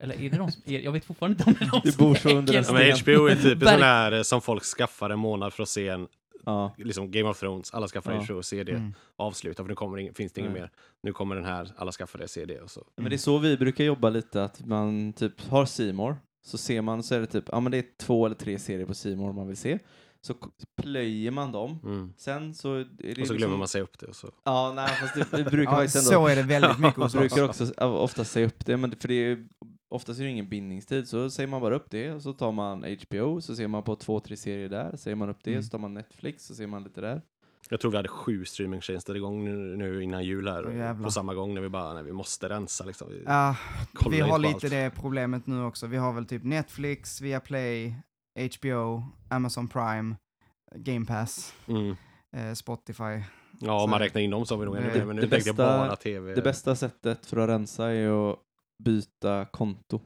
Eller 0.00 0.14
är 0.20 0.30
det 0.30 0.36
de 0.36 0.52
som, 0.52 0.62
är, 0.66 0.80
jag 0.80 0.92
vet 0.92 1.04
fortfarande 1.04 1.32
inte 1.32 1.44
om 1.50 1.56
det 1.58 1.64
är 1.64 1.70
de 1.70 1.80
Det 1.84 1.92
som 1.92 2.04
bor 2.06 2.14
så 2.14 2.28
under 2.36 2.54
en 2.54 2.88
Ja, 2.88 2.96
HBO 3.02 3.26
är 3.26 3.36
typ 3.36 3.62
en 3.62 3.68
sån 3.68 3.82
här 3.82 4.12
eh, 4.12 4.22
som 4.22 4.40
folk 4.40 4.62
skaffar 4.64 5.10
en 5.10 5.18
månad 5.18 5.52
för 5.52 5.62
att 5.62 5.68
se 5.68 5.88
en, 5.88 6.08
Ja. 6.44 6.74
liksom 6.78 7.10
Game 7.10 7.28
of 7.28 7.40
Thrones, 7.40 7.74
alla 7.74 7.88
skaffar 7.88 8.12
Ja. 8.12 8.22
HBO 8.22 8.34
och 8.34 8.44
ser 8.44 8.64
det. 8.64 8.72
mm. 8.72 8.94
avsluta 9.16 9.62
för 9.62 9.68
nu 9.68 9.74
kommer 9.74 9.96
det, 9.96 10.02
ing- 10.02 10.14
finns 10.14 10.32
det 10.32 10.40
inget 10.40 10.52
Nej. 10.52 10.60
mer. 10.60 10.70
Nu 11.02 11.12
kommer 11.12 11.34
den 11.34 11.44
här, 11.44 11.72
alla 11.76 11.92
skaffar 11.92 12.18
det, 12.18 12.28
ser 12.28 12.46
det 12.46 12.60
och 12.60 12.70
så. 12.70 12.84
Men 12.96 13.10
det 13.10 13.16
är 13.16 13.18
så 13.18 13.38
vi 13.38 13.56
brukar 13.56 13.84
jobba 13.84 14.10
lite, 14.10 14.44
att 14.44 14.66
man 14.66 15.12
typ 15.12 15.40
har 15.48 15.66
Seymour 15.66 16.16
så 16.48 16.58
ser 16.58 16.82
man 16.82 17.02
så 17.02 17.14
är 17.14 17.20
det 17.20 17.26
typ, 17.26 17.44
ja 17.52 17.60
men 17.60 17.72
det 17.72 17.78
är 17.78 17.84
två 17.98 18.26
eller 18.26 18.36
tre 18.36 18.58
serier 18.58 18.86
på 18.86 18.94
Seymour 18.94 19.32
man 19.32 19.46
vill 19.48 19.56
se. 19.56 19.78
Så 20.20 20.34
plöjer 20.76 21.30
man 21.30 21.52
dem. 21.52 21.78
Mm. 21.84 22.12
Sen 22.16 22.54
så 22.54 22.74
är 22.74 22.84
det 22.98 23.20
Och 23.22 23.26
så 23.26 23.34
glömmer 23.34 23.34
liksom- 23.34 23.58
man 23.58 23.68
säga 23.68 23.84
upp 23.84 23.98
det 23.98 24.06
och 24.06 24.16
så. 24.16 24.30
Ja, 24.44 24.72
nej 24.76 24.88
fast 24.88 25.14
det, 25.30 25.36
vi 25.36 25.44
brukar 25.44 25.72
ja, 25.72 25.78
ändå... 25.80 25.88
så 25.88 26.26
är 26.26 26.36
det 26.36 26.42
väldigt 26.42 26.78
mycket 26.78 26.96
hos 27.02 27.12
brukar 27.12 27.42
också 27.44 27.72
ofta 27.80 28.24
säga 28.24 28.46
upp 28.46 28.66
det, 28.66 28.76
men 28.76 28.96
för 28.96 29.08
det 29.08 29.14
är 29.14 29.48
oftast 29.88 30.20
är 30.20 30.24
det 30.24 30.30
ingen 30.30 30.48
bindningstid, 30.48 31.08
så 31.08 31.30
säger 31.30 31.46
man 31.46 31.60
bara 31.60 31.74
upp 31.76 31.90
det 31.90 32.12
och 32.12 32.22
så 32.22 32.32
tar 32.32 32.52
man 32.52 32.84
HBO, 33.08 33.40
så 33.40 33.56
ser 33.56 33.68
man 33.68 33.82
på 33.82 33.96
två, 33.96 34.20
tre 34.20 34.36
serier 34.36 34.68
där, 34.68 34.96
säger 34.96 35.14
man 35.14 35.28
upp 35.30 35.38
det, 35.44 35.50
Mm. 35.50 35.62
så 35.62 35.70
tar 35.70 35.78
man 35.78 35.94
Netflix, 35.94 36.44
så 36.46 36.54
ser 36.54 36.66
man 36.66 36.84
lite 36.84 37.00
där. 37.00 37.22
Jag 37.68 37.80
tror 37.80 37.90
vi 37.90 37.96
hade 37.96 38.08
sju 38.08 38.44
streamingtjänster 38.44 39.14
igång 39.16 39.44
nu, 39.44 39.76
nu 39.76 40.02
innan 40.02 40.24
jul 40.24 40.48
här. 40.48 40.70
Jävlar. 40.70 41.04
på 41.04 41.10
samma 41.10 41.34
gång 41.34 41.54
när 41.54 41.60
vi 41.60 41.68
bara, 41.68 41.94
nej, 41.94 42.02
vi 42.02 42.12
måste 42.12 42.48
rensa 42.48 42.84
liksom. 42.84 43.08
Vi 43.10 43.22
Ja, 43.26 43.56
kollar 43.94 44.16
vi 44.16 44.20
har 44.20 44.38
lite 44.38 44.54
allt. 44.54 44.70
det 44.70 44.90
problemet 44.96 45.46
nu 45.46 45.62
också. 45.64 45.86
Vi 45.86 45.96
har 45.96 46.12
väl 46.12 46.26
typ 46.26 46.44
Netflix, 46.44 47.20
Viaplay, 47.20 47.94
HBO, 48.60 49.02
Amazon 49.30 49.68
Prime, 49.68 50.16
Game 50.76 51.06
Pass, 51.06 51.54
Mm. 51.66 51.96
eh, 52.36 52.52
Spotify. 52.54 53.22
Ja, 53.60 53.82
om 53.82 53.90
man 53.90 53.98
räknar 53.98 54.20
in 54.20 54.30
dem 54.30 54.46
så 54.46 54.54
har 54.54 54.60
vi 54.60 54.66
nog 54.66 54.76
ännu 54.76 54.86
mer. 54.98 55.04
Men 55.04 55.16
nu 55.16 55.22
det 55.22 55.28
tänkte 55.28 55.48
jag 55.48 55.56
bästa- 55.56 55.78
bara 55.86 55.96
tv. 55.96 56.34
Det 56.34 56.42
bästa 56.42 56.74
sättet 56.76 57.26
för 57.26 57.36
att 57.36 57.48
rensa 57.48 57.90
är 57.92 58.30
att 58.30 58.38
byta 58.84 59.44
konto. 59.44 60.00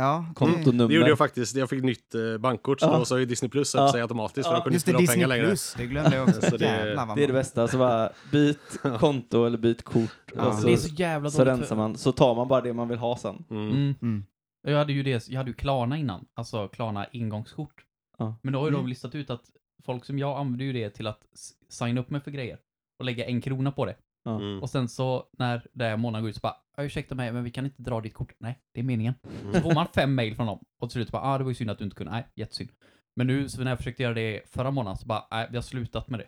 Ja, 0.00 0.26
Kontonummer. 0.34 0.88
Det 0.88 0.94
gjorde 0.94 1.08
jag 1.08 1.18
faktiskt. 1.18 1.56
Jag 1.56 1.70
fick 1.70 1.82
nytt 1.84 2.14
eh, 2.14 2.38
bankkort, 2.38 2.80
så 2.80 2.86
Ja. 2.86 2.98
då 2.98 3.04
sa 3.04 3.18
ju 3.18 3.24
Disney 3.24 3.48
Plus 3.48 3.74
upp 3.74 3.78
Ja. 3.78 3.92
sig 3.92 4.00
automatiskt 4.02 4.46
för 4.48 4.54
Ja. 4.54 4.58
de 4.58 4.62
kunde 4.62 4.74
Just 4.76 4.88
inte 4.88 4.92
det, 4.92 4.96
dra 4.96 5.00
Disney 5.00 5.14
pengar 5.16 5.28
längre. 5.28 5.46
Plus, 5.46 5.74
det 5.78 5.86
glömde 5.86 6.16
jag 6.16 6.28
också. 6.28 6.40
Så 6.40 6.56
det- 6.56 6.64
Jävlar 6.64 7.16
Det 7.16 7.22
är 7.22 7.26
det 7.26 7.32
bästa, 7.32 7.68
så 7.68 7.78
bara 7.78 8.10
byt 8.32 8.78
konto 8.98 9.44
eller 9.44 9.58
byt 9.58 9.82
kort. 9.82 10.10
Ja. 10.36 10.46
och 10.56 10.64
Det 10.64 10.72
är 10.72 10.76
så, 10.76 10.88
så 10.88 10.94
jävla 10.94 11.30
så 11.30 11.44
rensar 11.44 11.76
man, 11.76 11.96
så 11.96 12.12
tar 12.12 12.34
man 12.34 12.48
bara 12.48 12.60
det 12.60 12.72
man 12.72 12.88
vill 12.88 12.98
ha 12.98 13.16
sen. 13.16 13.44
Mm. 13.50 13.68
Mm. 13.70 13.94
Mm. 14.02 14.24
Jag 14.62 14.78
hade 14.78 14.92
ju 14.92 15.02
det, 15.02 15.28
jag 15.28 15.38
hade 15.38 15.50
ju 15.50 15.54
Klarna 15.54 15.96
innan. 15.96 16.24
Alltså 16.34 16.68
Klarna 16.68 17.06
ingångskort. 17.12 17.84
Ja. 18.18 18.34
Men 18.42 18.52
då 18.52 18.58
har 18.58 18.66
ju 18.66 18.70
de 18.72 18.76
Mm. 18.78 18.88
listat 18.88 19.14
ut 19.14 19.30
att 19.30 19.42
folk 19.84 20.04
som 20.04 20.18
jag 20.18 20.38
använder 20.38 20.64
ju 20.64 20.72
det 20.72 20.90
till 20.90 21.06
att 21.06 21.20
signa 21.68 22.00
upp 22.00 22.10
mig 22.10 22.20
för 22.20 22.30
grejer. 22.30 22.58
Och 22.98 23.04
lägga 23.04 23.24
en 23.26 23.40
krona 23.40 23.72
på 23.72 23.84
det. 23.86 23.94
Ja. 24.24 24.36
Mm. 24.40 24.62
Och 24.62 24.70
sen 24.70 24.88
så 24.88 25.24
när 25.38 25.66
det 25.72 25.84
här 25.84 25.96
månaden 25.96 26.22
går 26.22 26.30
ut 26.30 26.36
så 26.36 26.40
bara, 26.40 26.56
"Ja, 26.78 26.84
ursäkta 26.84 27.14
mig, 27.14 27.32
men 27.32 27.44
vi 27.44 27.50
kan 27.50 27.64
inte 27.64 27.82
dra 27.82 28.00
ditt 28.00 28.14
kort. 28.14 28.32
Nej, 28.38 28.58
det 28.74 28.80
är 28.80 28.84
meningen. 28.84 29.14
Så 29.22 29.48
Mm. 29.48 29.62
får 29.62 29.74
man 29.74 29.86
fem 29.94 30.14
mail 30.14 30.36
från 30.36 30.46
dem. 30.46 30.64
Och 30.80 30.88
till 30.90 30.94
slut 30.94 31.10
bara, 31.12 31.22
ah 31.22 31.38
det 31.38 31.44
var 31.44 31.50
ju 31.50 31.54
synd 31.54 31.70
att 31.70 31.78
du 31.78 31.84
inte 31.84 31.96
kunde. 31.96 32.12
Nej, 32.12 32.26
jättesynd. 32.34 32.70
Men 33.16 33.26
nu 33.26 33.48
så 33.48 33.62
när 33.62 33.70
jag 33.70 33.78
försökte 33.78 34.02
göra 34.02 34.14
det 34.14 34.42
förra 34.50 34.70
månaden 34.70 34.96
så 34.96 35.06
bara, 35.06 35.24
nej 35.30 35.46
vi 35.50 35.56
har 35.56 35.62
slutat 35.62 36.08
med 36.08 36.20
det. 36.20 36.26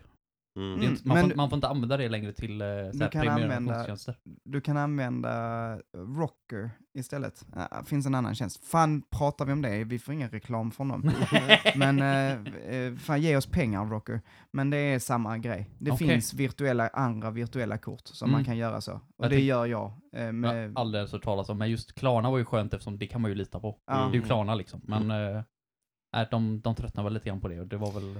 Mm. 0.59 0.73
Mm, 0.73 0.83
inte, 0.91 1.07
man, 1.07 1.17
men- 1.17 1.29
får, 1.29 1.35
man 1.37 1.49
får 1.49 1.57
inte 1.57 1.67
använda 1.67 1.97
det 1.97 2.09
längre 2.09 2.33
till 2.33 2.59
så 2.93 3.03
här 3.03 3.11
kan 3.11 3.27
använda-. 3.29 3.97
Du 4.43 4.61
kan 4.61 4.77
använda 4.77 5.75
Rocker 5.97 6.71
istället. 6.97 7.45
Det 7.53 7.85
finns 7.85 8.05
en 8.05 8.15
annan 8.15 8.35
tjänst. 8.35 8.65
Fan, 8.65 9.01
pratar 9.01 9.45
vi 9.45 9.53
om 9.53 9.61
det? 9.61 9.83
Vi 9.83 9.99
får 9.99 10.13
ingen 10.13 10.29
reklam 10.29 10.71
från 10.71 10.87
dem. 10.87 11.11
Men 11.75 11.99
eh, 12.01 12.95
fan, 12.97 13.21
ge 13.21 13.35
oss 13.37 13.45
pengar 13.45 13.85
Rocker. 13.85 14.21
Men 14.53 14.69
det 14.69 14.77
är 14.77 14.99
samma 14.99 15.37
grej. 15.37 15.69
Det 15.79 15.91
Okej. 15.91 16.07
finns 16.07 16.33
virtuella, 16.33 16.87
andra 16.87 17.31
virtuella 17.31 17.77
kort 17.77 18.07
som 18.07 18.31
man 18.31 18.39
Mm. 18.39 18.45
kan 18.45 18.57
göra 18.57 18.81
så. 18.81 18.93
Och 18.93 19.01
Jag 19.25 19.31
det 19.31 19.39
gör 19.41 19.65
jag. 19.65 19.93
Jag 20.11 20.35
med, 20.35 20.51
har 20.73 20.81
aldrig 20.81 20.99
ens 20.99 21.11
hört 21.11 21.23
talas 21.23 21.49
om, 21.49 21.57
men 21.57 21.69
just 21.71 21.93
Klarna 21.95 22.31
var 22.31 22.37
ju 22.37 22.45
skönt 22.45 22.73
eftersom 22.73 22.97
det 22.97 23.07
kan 23.07 23.21
man 23.21 23.31
ju 23.31 23.35
lita 23.35 23.59
på. 23.59 23.77
ja. 23.85 23.93
Det 24.11 24.17
är 24.17 24.21
ju 24.21 24.21
Klarna 24.21 24.55
liksom. 24.55 24.81
Men 24.83 25.11
äh, 25.11 26.29
de, 26.31 26.61
de 26.61 26.75
tröttnar 26.75 27.03
väl 27.03 27.13
lite 27.13 27.25
grann 27.29 27.41
på 27.41 27.47
det 27.47 27.59
och 27.59 27.67
det 27.67 27.77
var 27.77 27.91
väl 27.91 28.15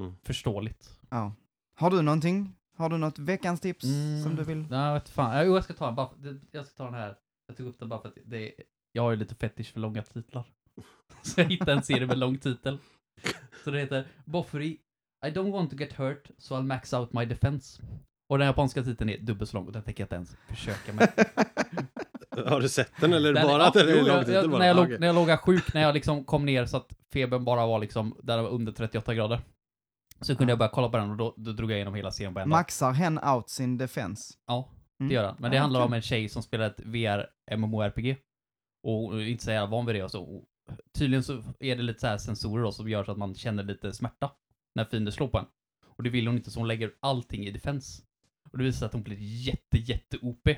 Mm. 0.00 0.14
förståeligt. 0.22 0.98
ja. 1.10 1.32
Har 1.78 1.90
du 1.90 2.02
någonting? 2.02 2.52
Har 2.76 2.88
du 2.88 2.98
något 2.98 3.18
veckans 3.18 3.60
tips 3.60 3.84
Mm. 3.84 4.22
som 4.22 4.36
du 4.36 4.42
vill? 4.44 4.66
Nej, 4.70 4.78
jag 4.86 4.94
vet 4.94 5.08
fan. 5.08 5.46
Jo, 5.46 5.54
jag 5.54 5.64
ska 5.64 5.74
ta 5.74 5.86
den 5.86 5.94
bara, 5.94 6.08
jag 6.50 6.66
ska 6.66 6.76
ta 6.76 6.84
den 6.84 6.94
här. 6.94 7.14
Jag 7.46 7.56
tog 7.56 7.66
upp 7.66 7.78
den 7.78 7.88
bara 7.88 8.00
för 8.00 8.08
att 8.08 8.14
det, 8.24 8.52
jag 8.92 9.02
har 9.02 9.10
ju 9.10 9.16
lite 9.16 9.34
fetisch 9.34 9.72
för 9.72 9.80
långa 9.80 10.02
titlar. 10.02 10.44
Så 11.22 11.40
jag 11.40 11.44
hittade 11.50 11.72
en 11.72 11.82
serie 11.82 12.06
med 12.06 12.18
lång 12.18 12.38
titel. 12.38 12.78
Så 13.64 13.70
det 13.70 13.80
heter 13.80 14.06
Bofferi 14.24 14.78
I 15.26 15.30
don't 15.30 15.52
want 15.52 15.70
to 15.70 15.76
get 15.76 15.92
hurt, 15.92 16.30
so 16.38 16.54
I'll 16.54 16.62
max 16.62 16.92
out 16.92 17.12
my 17.12 17.24
defense. 17.24 17.82
Och 18.28 18.38
den 18.38 18.46
japanska 18.46 18.82
titeln 18.82 19.10
är 19.10 19.18
dubbelt 19.18 19.50
så 19.50 19.56
lång 19.56 19.66
och 19.66 19.72
den 19.72 19.82
tänker 19.82 20.02
jag 20.02 20.06
inte 20.06 20.14
ens 20.14 20.36
försöka 20.48 20.92
med. 20.92 21.08
Har 22.48 22.60
du 22.60 22.68
sett 22.68 22.92
den 23.00 23.12
eller 23.12 23.32
Den- 23.32 23.46
bara 23.46 23.62
ja, 23.62 23.68
att 23.68 23.74
den 23.74 23.88
är 23.88 23.94
lång 23.96 24.06
jag- 24.06 24.26
titel 24.26 24.34
jag- 24.50 24.58
när, 24.58 24.66
jag 24.66 24.76
låg, 24.76 25.00
när 25.00 25.06
jag 25.06 25.14
låg 25.14 25.40
sjuk, 25.40 25.74
när 25.74 25.82
jag 25.82 25.94
liksom 25.94 26.24
kom 26.24 26.44
ner 26.46 26.66
så 26.66 26.76
att 26.76 26.92
febern 27.12 27.44
bara 27.44 27.66
var 27.66 27.78
liksom, 27.78 28.16
där 28.22 28.36
det 28.36 28.42
var 28.42 28.50
under 28.50 28.72
38 28.72 29.14
grader. 29.14 29.40
Så 30.20 30.36
kunde 30.36 30.50
jag 30.50 30.58
börja 30.58 30.70
kolla 30.70 30.88
på 30.88 30.96
den 30.96 31.10
och 31.10 31.16
då, 31.16 31.34
då 31.36 31.52
drog 31.52 31.70
jag 31.70 31.76
igenom 31.76 31.94
hela 31.94 32.10
serien 32.10 32.34
på 32.34 32.40
en 32.40 32.48
dag. 32.50 32.56
Maxar 32.58 32.92
hen 32.92 33.18
out 33.24 33.48
sin 33.50 33.78
defense? 33.78 34.34
Ja, 34.46 34.72
Mm. 35.00 35.08
det 35.08 35.14
gör 35.14 35.22
den. 35.22 35.36
Men 35.38 35.50
det 35.50 35.56
Ja, 35.56 35.60
handlar 35.62 35.80
kul. 35.80 35.86
om 35.86 35.92
en 35.92 36.02
tjej 36.02 36.28
som 36.28 36.42
spelar 36.42 36.66
ett 36.66 36.80
VR 36.84 37.26
MMORPG. 37.56 38.16
Och 38.82 39.22
inte 39.22 39.44
så 39.44 39.50
jävla 39.50 39.66
van 39.66 39.86
vid 39.86 39.94
det 39.94 40.02
och 40.04 40.10
så. 40.10 40.22
Och 40.22 40.44
tydligen 40.98 41.22
så 41.22 41.42
är 41.60 41.76
det 41.76 41.82
lite 41.82 42.00
så 42.00 42.06
här 42.06 42.18
sensorer 42.18 42.62
då 42.64 42.72
som 42.72 42.88
gör 42.88 43.04
så 43.04 43.12
att 43.12 43.18
man 43.18 43.34
känner 43.34 43.62
lite 43.62 43.92
smärta 43.92 44.30
när 44.74 44.84
fiender 44.84 45.12
slår 45.12 45.28
på 45.28 45.38
en. 45.38 45.44
Och 45.96 46.02
det 46.02 46.10
vill 46.10 46.26
hon 46.26 46.36
inte 46.36 46.50
så 46.50 46.60
hon 46.60 46.68
lägger 46.68 46.92
allting 47.00 47.46
i 47.46 47.50
defense. 47.50 48.02
Och 48.52 48.58
det 48.58 48.64
visar 48.64 48.78
sig 48.78 48.86
att 48.86 48.92
hon 48.92 49.02
blir 49.02 49.16
jätte, 49.20 49.78
jätte 49.78 50.18
OP. 50.22 50.48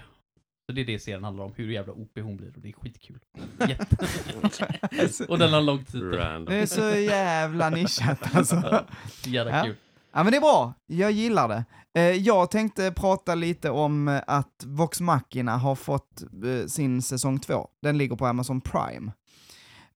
Så 0.69 0.73
det 0.73 0.81
är 0.81 0.85
det 0.85 0.99
serien 0.99 1.25
handlar 1.25 1.45
om, 1.45 1.53
hur 1.57 1.71
jävla 1.71 1.93
OP 1.93 2.19
hon 2.19 2.37
blir 2.37 2.53
och 2.57 2.61
det 2.63 2.69
är 2.69 2.73
skitkul. 2.73 3.19
Jätte... 3.69 5.25
och 5.29 5.39
den 5.39 5.53
har 5.53 5.61
lång 5.61 5.85
titel. 5.85 6.13
Random. 6.13 6.45
Det 6.55 6.61
är 6.61 6.67
så 6.67 6.99
jävla 7.01 7.71
nischat 7.71 8.37
alltså. 8.37 8.85
Jävla 9.25 9.57
Ja. 9.59 9.65
kul. 9.65 9.75
Ja 10.13 10.23
men 10.25 10.31
det 10.33 10.37
är 10.37 10.41
bra, 10.41 10.75
jag 10.87 11.11
gillar 11.13 11.49
det. 11.49 11.65
Eh, 11.95 12.03
jag 12.17 12.51
tänkte 12.51 12.93
prata 12.93 13.35
lite 13.35 13.71
om 13.71 14.09
eh, 14.09 14.23
att 14.27 14.65
Vox 14.67 15.01
Machina 15.01 15.57
har 15.57 15.75
fått 15.75 16.23
eh, 16.23 16.67
sin 16.67 17.03
säsong 17.03 17.39
2. 17.39 17.69
Den 17.83 17.99
ligger 17.99 18.17
på 18.17 18.27
Amazon 18.27 18.61
Prime. 18.61 19.13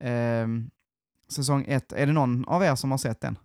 Eh, 0.00 0.46
säsong 1.32 1.64
1, 1.68 1.92
är 1.92 2.06
det 2.06 2.12
någon 2.12 2.44
av 2.48 2.62
er 2.62 2.74
som 2.74 2.90
har 2.90 2.98
sett 2.98 3.20
den? 3.20 3.38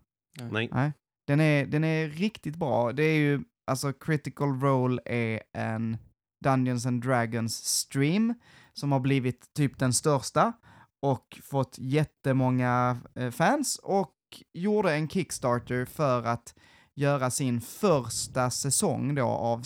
Nej. 0.52 0.70
Nej. 0.72 0.92
Den 1.28 1.40
är, 1.40 1.66
den 1.66 1.84
är 1.84 2.08
riktigt 2.08 2.56
bra. 2.56 2.92
Det 2.92 3.04
är 3.04 3.18
ju, 3.18 3.42
alltså 3.68 3.94
Critical 3.94 4.60
Role 4.62 5.02
är 5.06 5.42
en 5.54 5.98
Dungeons 6.44 6.86
and 6.86 7.04
Dragons 7.04 7.56
stream 7.56 8.34
som 8.74 8.92
har 8.92 9.00
blivit 9.00 9.54
typ 9.54 9.80
den 9.80 9.94
största 9.94 10.54
och 11.00 11.40
fått 11.44 11.76
jättemånga 11.80 12.98
eh, 13.16 13.32
fans 13.32 13.80
och 13.84 14.14
gjorde 14.54 14.94
en 14.94 15.10
Kickstarter 15.10 15.86
för 15.86 16.24
att 16.24 16.56
göra 16.96 17.32
sin 17.32 17.62
första 17.62 18.50
säsong 18.50 19.16
då 19.16 19.26
av 19.26 19.64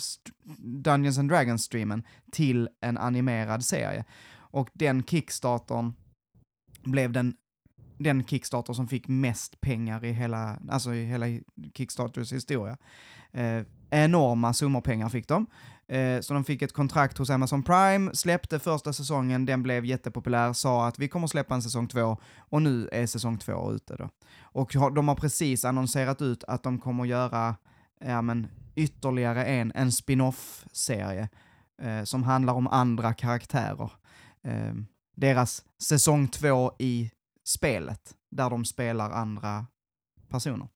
Dungeons 0.58 1.18
and 1.18 1.30
Dragons-streamen 1.30 2.02
till 2.32 2.68
en 2.80 2.98
animerad 2.98 3.64
serie. 3.64 4.04
Och 4.34 4.70
den 4.72 5.02
Kickstartern 5.02 5.92
blev 6.84 7.12
den, 7.12 7.34
den 7.98 8.24
Kickstarter 8.24 8.72
som 8.72 8.88
fick 8.88 9.08
mest 9.08 9.60
pengar 9.60 10.04
i 10.04 10.12
hela, 10.12 10.58
alltså 10.70 10.94
i 10.94 11.04
hela 11.04 11.26
Kickstarters 11.74 12.32
historia. 12.32 12.76
Eh, 13.32 13.62
enorma 13.90 14.54
summor 14.54 14.80
pengar 14.80 15.08
fick 15.08 15.28
de. 15.28 15.46
Eh, 15.88 16.20
så 16.20 16.34
de 16.34 16.44
fick 16.44 16.62
ett 16.62 16.72
kontrakt 16.72 17.18
hos 17.18 17.30
Amazon 17.30 17.62
Prime, 17.62 18.14
släppte 18.14 18.58
första 18.58 18.92
säsongen, 18.92 19.46
den 19.46 19.62
blev 19.62 19.84
jättepopulär, 19.84 20.52
sa 20.52 20.86
att 20.86 20.98
vi 20.98 21.08
kommer 21.08 21.26
släppa 21.26 21.54
en 21.54 21.62
säsong 21.62 21.88
två 21.88 22.16
och 22.38 22.62
nu 22.62 22.88
är 22.92 23.06
säsong 23.06 23.38
två 23.38 23.72
ute 23.72 23.96
då. 23.96 24.08
Och 24.40 24.70
de 24.94 25.08
har 25.08 25.14
precis 25.14 25.64
annonserat 25.64 26.22
ut 26.22 26.44
att 26.44 26.62
de 26.62 26.78
kommer 26.78 27.04
göra 27.04 27.56
ja, 28.00 28.22
men, 28.22 28.46
ytterligare 28.74 29.44
en, 29.44 29.72
en 29.74 29.92
spin-off-serie 29.92 31.28
eh, 31.82 32.04
som 32.04 32.22
handlar 32.22 32.54
om 32.54 32.66
andra 32.66 33.14
karaktärer. 33.14 33.92
Eh, 34.44 34.74
deras 35.16 35.64
säsong 35.82 36.28
två 36.28 36.72
i 36.78 37.10
spelet, 37.44 38.14
där 38.30 38.50
de 38.50 38.64
spelar 38.64 39.10
andra 39.10 39.66
personer. 40.28 40.68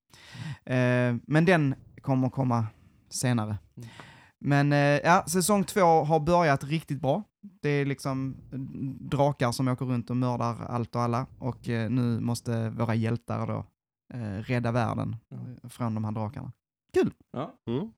Eh, 0.64 1.16
men 1.26 1.44
den 1.44 1.74
kommer 2.02 2.30
komma 2.30 2.66
senare. 3.10 3.58
Mm. 4.46 4.68
Men 4.68 4.72
eh, 4.72 5.00
ja, 5.04 5.24
säsong 5.26 5.64
två 5.64 5.80
har 5.80 6.20
börjat 6.20 6.64
riktigt 6.64 7.00
bra. 7.00 7.22
Det 7.62 7.68
är 7.68 7.86
liksom 7.86 8.36
drakar 9.00 9.52
som 9.52 9.68
åker 9.68 9.84
runt 9.84 10.10
och 10.10 10.16
mördar 10.16 10.66
allt 10.68 10.94
och 10.94 11.02
alla 11.02 11.26
och 11.38 11.68
eh, 11.68 11.90
nu 11.90 12.20
måste 12.20 12.70
våra 12.70 12.94
hjältar 12.94 13.46
då 13.46 13.66
eh, 14.14 14.42
rädda 14.42 14.72
världen 14.72 15.16
från 15.68 15.94
de 15.94 16.04
här 16.04 16.12
drakarna. 16.12 16.52
Ja. 17.32 17.54
Mm. 17.66 17.90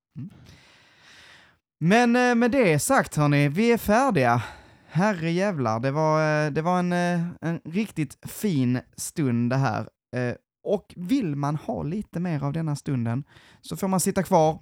Men 1.80 2.16
eh, 2.16 2.34
med 2.34 2.50
det 2.50 2.78
sagt 2.78 3.16
hörni, 3.16 3.48
vi 3.48 3.72
är 3.72 3.78
färdiga. 3.78 4.42
Herre 4.90 5.30
jävlar, 5.30 5.80
det 5.80 5.90
var, 5.90 6.50
det 6.50 6.62
var 6.62 6.78
en, 6.78 6.92
en 7.40 7.60
riktigt 7.64 8.18
fin 8.30 8.80
stund 8.96 9.50
det 9.50 9.56
här. 9.56 9.88
Och 10.64 10.94
vill 10.96 11.36
man 11.36 11.56
ha 11.56 11.82
lite 11.82 12.20
mer 12.20 12.44
av 12.44 12.52
denna 12.52 12.76
stunden 12.76 13.24
så 13.60 13.76
får 13.76 13.88
man 13.88 14.00
sitta 14.00 14.22
kvar 14.22 14.58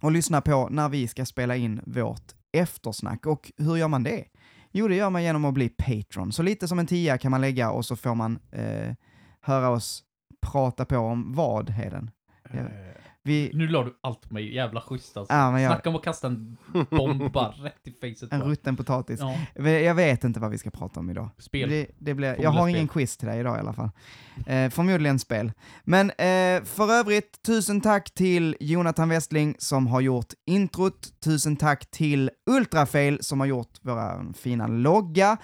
och 0.00 0.12
lyssna 0.12 0.40
på 0.40 0.68
när 0.70 0.88
vi 0.88 1.08
ska 1.08 1.24
spela 1.24 1.56
in 1.56 1.80
vårt 1.86 2.32
eftersnack. 2.52 3.26
Och 3.26 3.52
hur 3.56 3.76
gör 3.76 3.88
man 3.88 4.02
det? 4.02 4.24
Jo, 4.70 4.88
det 4.88 4.94
gör 4.96 5.10
man 5.10 5.22
genom 5.22 5.44
att 5.44 5.54
bli 5.54 5.68
Patreon. 5.68 6.32
Så 6.32 6.42
lite 6.42 6.68
som 6.68 6.78
en 6.78 6.86
tia 6.86 7.18
kan 7.18 7.30
man 7.30 7.40
lägga 7.40 7.70
och 7.70 7.84
så 7.84 7.96
får 7.96 8.14
man 8.14 8.38
eh, 8.50 8.94
höra 9.40 9.68
oss 9.68 10.04
prata 10.40 10.84
på 10.84 10.96
om 10.96 11.34
vad, 11.34 11.70
Heden? 11.70 12.10
Eh, 12.50 12.91
vi, 13.24 13.50
Nu 13.54 13.66
la 13.68 13.82
du 13.84 13.98
allt 14.00 14.20
på 14.28 14.34
mig, 14.34 14.54
jävla 14.54 14.80
schysst 14.80 15.16
alltså. 15.16 15.34
ja, 15.34 15.60
jag, 15.60 15.72
Snacka 15.72 15.88
om 15.88 15.96
att 15.96 16.02
kasta 16.04 16.26
en 16.26 16.56
bomb 16.90 17.32
bara 17.32 17.48
rätt 17.62 17.80
i 17.84 17.90
facet. 17.92 18.32
en 18.32 18.40
bara. 18.40 18.48
rutten 18.48 18.76
potatis. 18.76 19.20
Ja, 19.54 19.68
Jag 19.70 19.94
vet 19.94 20.24
inte 20.24 20.40
vad 20.40 20.50
vi 20.50 20.58
ska 20.58 20.70
prata 20.70 21.00
om 21.00 21.10
idag. 21.10 21.28
spel. 21.38 21.70
Det, 21.70 21.86
det 21.98 22.14
blir, 22.14 22.36
jag 22.42 22.50
har 22.50 22.68
ingen 22.68 22.88
quiz 22.88 23.16
till 23.16 23.28
dig 23.28 23.40
idag 23.40 23.56
i 23.56 23.60
alla 23.60 23.72
fall. 23.72 23.90
Eh, 24.46 24.70
förmodligen 24.70 25.18
spel. 25.18 25.52
Men 25.84 26.10
eh, 26.10 26.64
för 26.64 26.92
övrigt, 26.92 27.42
tusen 27.42 27.80
tack 27.80 28.10
till 28.14 28.56
Jonathan 28.60 29.08
Westling 29.08 29.54
som 29.58 29.86
har 29.86 30.00
gjort 30.00 30.32
introt. 30.46 31.20
Tusen 31.24 31.56
tack 31.56 31.90
till 31.90 32.30
Ultrafail 32.50 33.18
som 33.22 33.40
har 33.40 33.46
gjort 33.46 33.78
våra 33.82 34.32
fina 34.34 34.66
logga. 34.66 35.36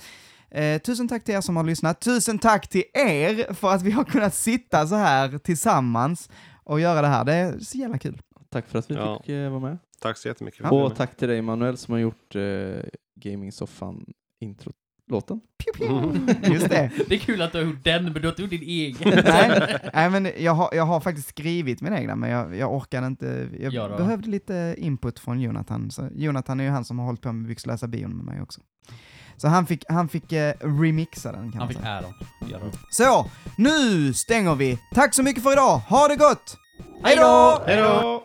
Eh, 0.50 0.80
tusen 0.80 1.08
tack 1.08 1.24
till 1.24 1.34
er 1.34 1.40
som 1.40 1.56
har 1.56 1.64
lyssnat. 1.64 2.00
Tusen 2.00 2.38
tack 2.38 2.68
till 2.68 2.84
er 2.94 3.54
för 3.54 3.70
att 3.70 3.82
vi 3.82 3.90
har 3.90 4.04
kunnat 4.04 4.34
sitta 4.34 4.86
så 4.86 4.94
här 4.94 5.38
tillsammans 5.38 6.28
och 6.68 6.80
göra 6.80 7.00
det 7.02 7.08
här. 7.08 7.24
Det 7.24 7.32
är 7.34 7.58
så 7.58 7.78
jävla 7.78 7.98
kul. 7.98 8.20
Tack 8.50 8.66
för 8.66 8.78
att 8.78 8.90
vi 8.90 8.94
Ja. 8.94 9.18
fick 9.20 9.28
eh, 9.28 9.50
vara 9.50 9.60
med. 9.60 9.78
Tack 10.00 10.16
så 10.16 10.28
jättemycket. 10.28 10.60
Ja. 10.62 10.68
för 10.68 10.82
Och 10.82 10.96
tack 10.96 11.16
till 11.16 11.28
dig 11.28 11.42
Manuel 11.42 11.76
som 11.76 11.92
har 11.92 11.98
gjort 11.98 12.36
eh, 12.36 12.42
Gaming-soffan 13.20 14.04
intro-låten. 14.40 15.40
Pew, 15.58 15.78
pew. 15.86 16.34
Just 16.54 16.68
det. 16.68 16.90
Det 17.08 17.14
är 17.14 17.18
kul 17.18 17.42
att 17.42 17.52
du 17.52 17.58
har 17.58 17.64
gjort 17.64 17.84
den, 17.84 18.04
men 18.04 18.12
du 18.14 18.20
har 18.20 18.28
inte 18.28 18.42
gjort 18.42 18.50
din 18.50 18.62
egen. 18.62 19.22
Nej, 19.24 19.76
nej 19.94 20.10
men 20.10 20.28
jag 20.38 20.52
har, 20.52 20.70
jag 20.74 20.84
har 20.84 21.00
faktiskt 21.00 21.28
skrivit 21.28 21.80
min 21.80 21.92
egna, 21.92 22.16
men 22.16 22.30
jag, 22.30 22.56
jag 22.56 22.74
orkade 22.74 23.06
inte. 23.06 23.48
Jag 23.60 23.72
Göra. 23.72 23.96
behövde 23.96 24.28
lite 24.30 24.74
input 24.78 25.18
från 25.18 25.40
Jonathan. 25.40 25.90
Så 25.90 26.08
Jonathan 26.14 26.60
är 26.60 26.64
ju 26.64 26.70
han 26.70 26.84
som 26.84 26.98
har 26.98 27.06
hållit 27.06 27.20
på 27.20 27.32
med 27.32 27.48
Byxläsa 27.48 27.86
bion 27.86 28.16
med 28.16 28.24
mig 28.24 28.42
också. 28.42 28.60
Så 29.38 29.48
han 29.48 29.66
fick, 29.66 29.84
han 29.88 30.08
fick 30.08 30.32
eh, 30.32 30.52
remixa 30.60 31.32
den 31.32 31.40
kan 31.52 31.52
Han 31.52 31.58
man 31.60 31.68
fick 31.68 31.78
säga. 31.78 31.92
äran. 31.92 32.72
Så, 32.90 33.30
nu 33.56 34.12
stänger 34.14 34.54
vi. 34.54 34.78
Tack 34.94 35.14
så 35.14 35.22
mycket 35.22 35.42
för 35.42 35.52
idag. 35.52 35.78
Ha 35.88 36.08
det 36.08 36.16
gott! 36.16 36.56
Hej 37.04 37.16
då! 37.16 37.62
Hej 37.66 37.76
då! 37.76 38.22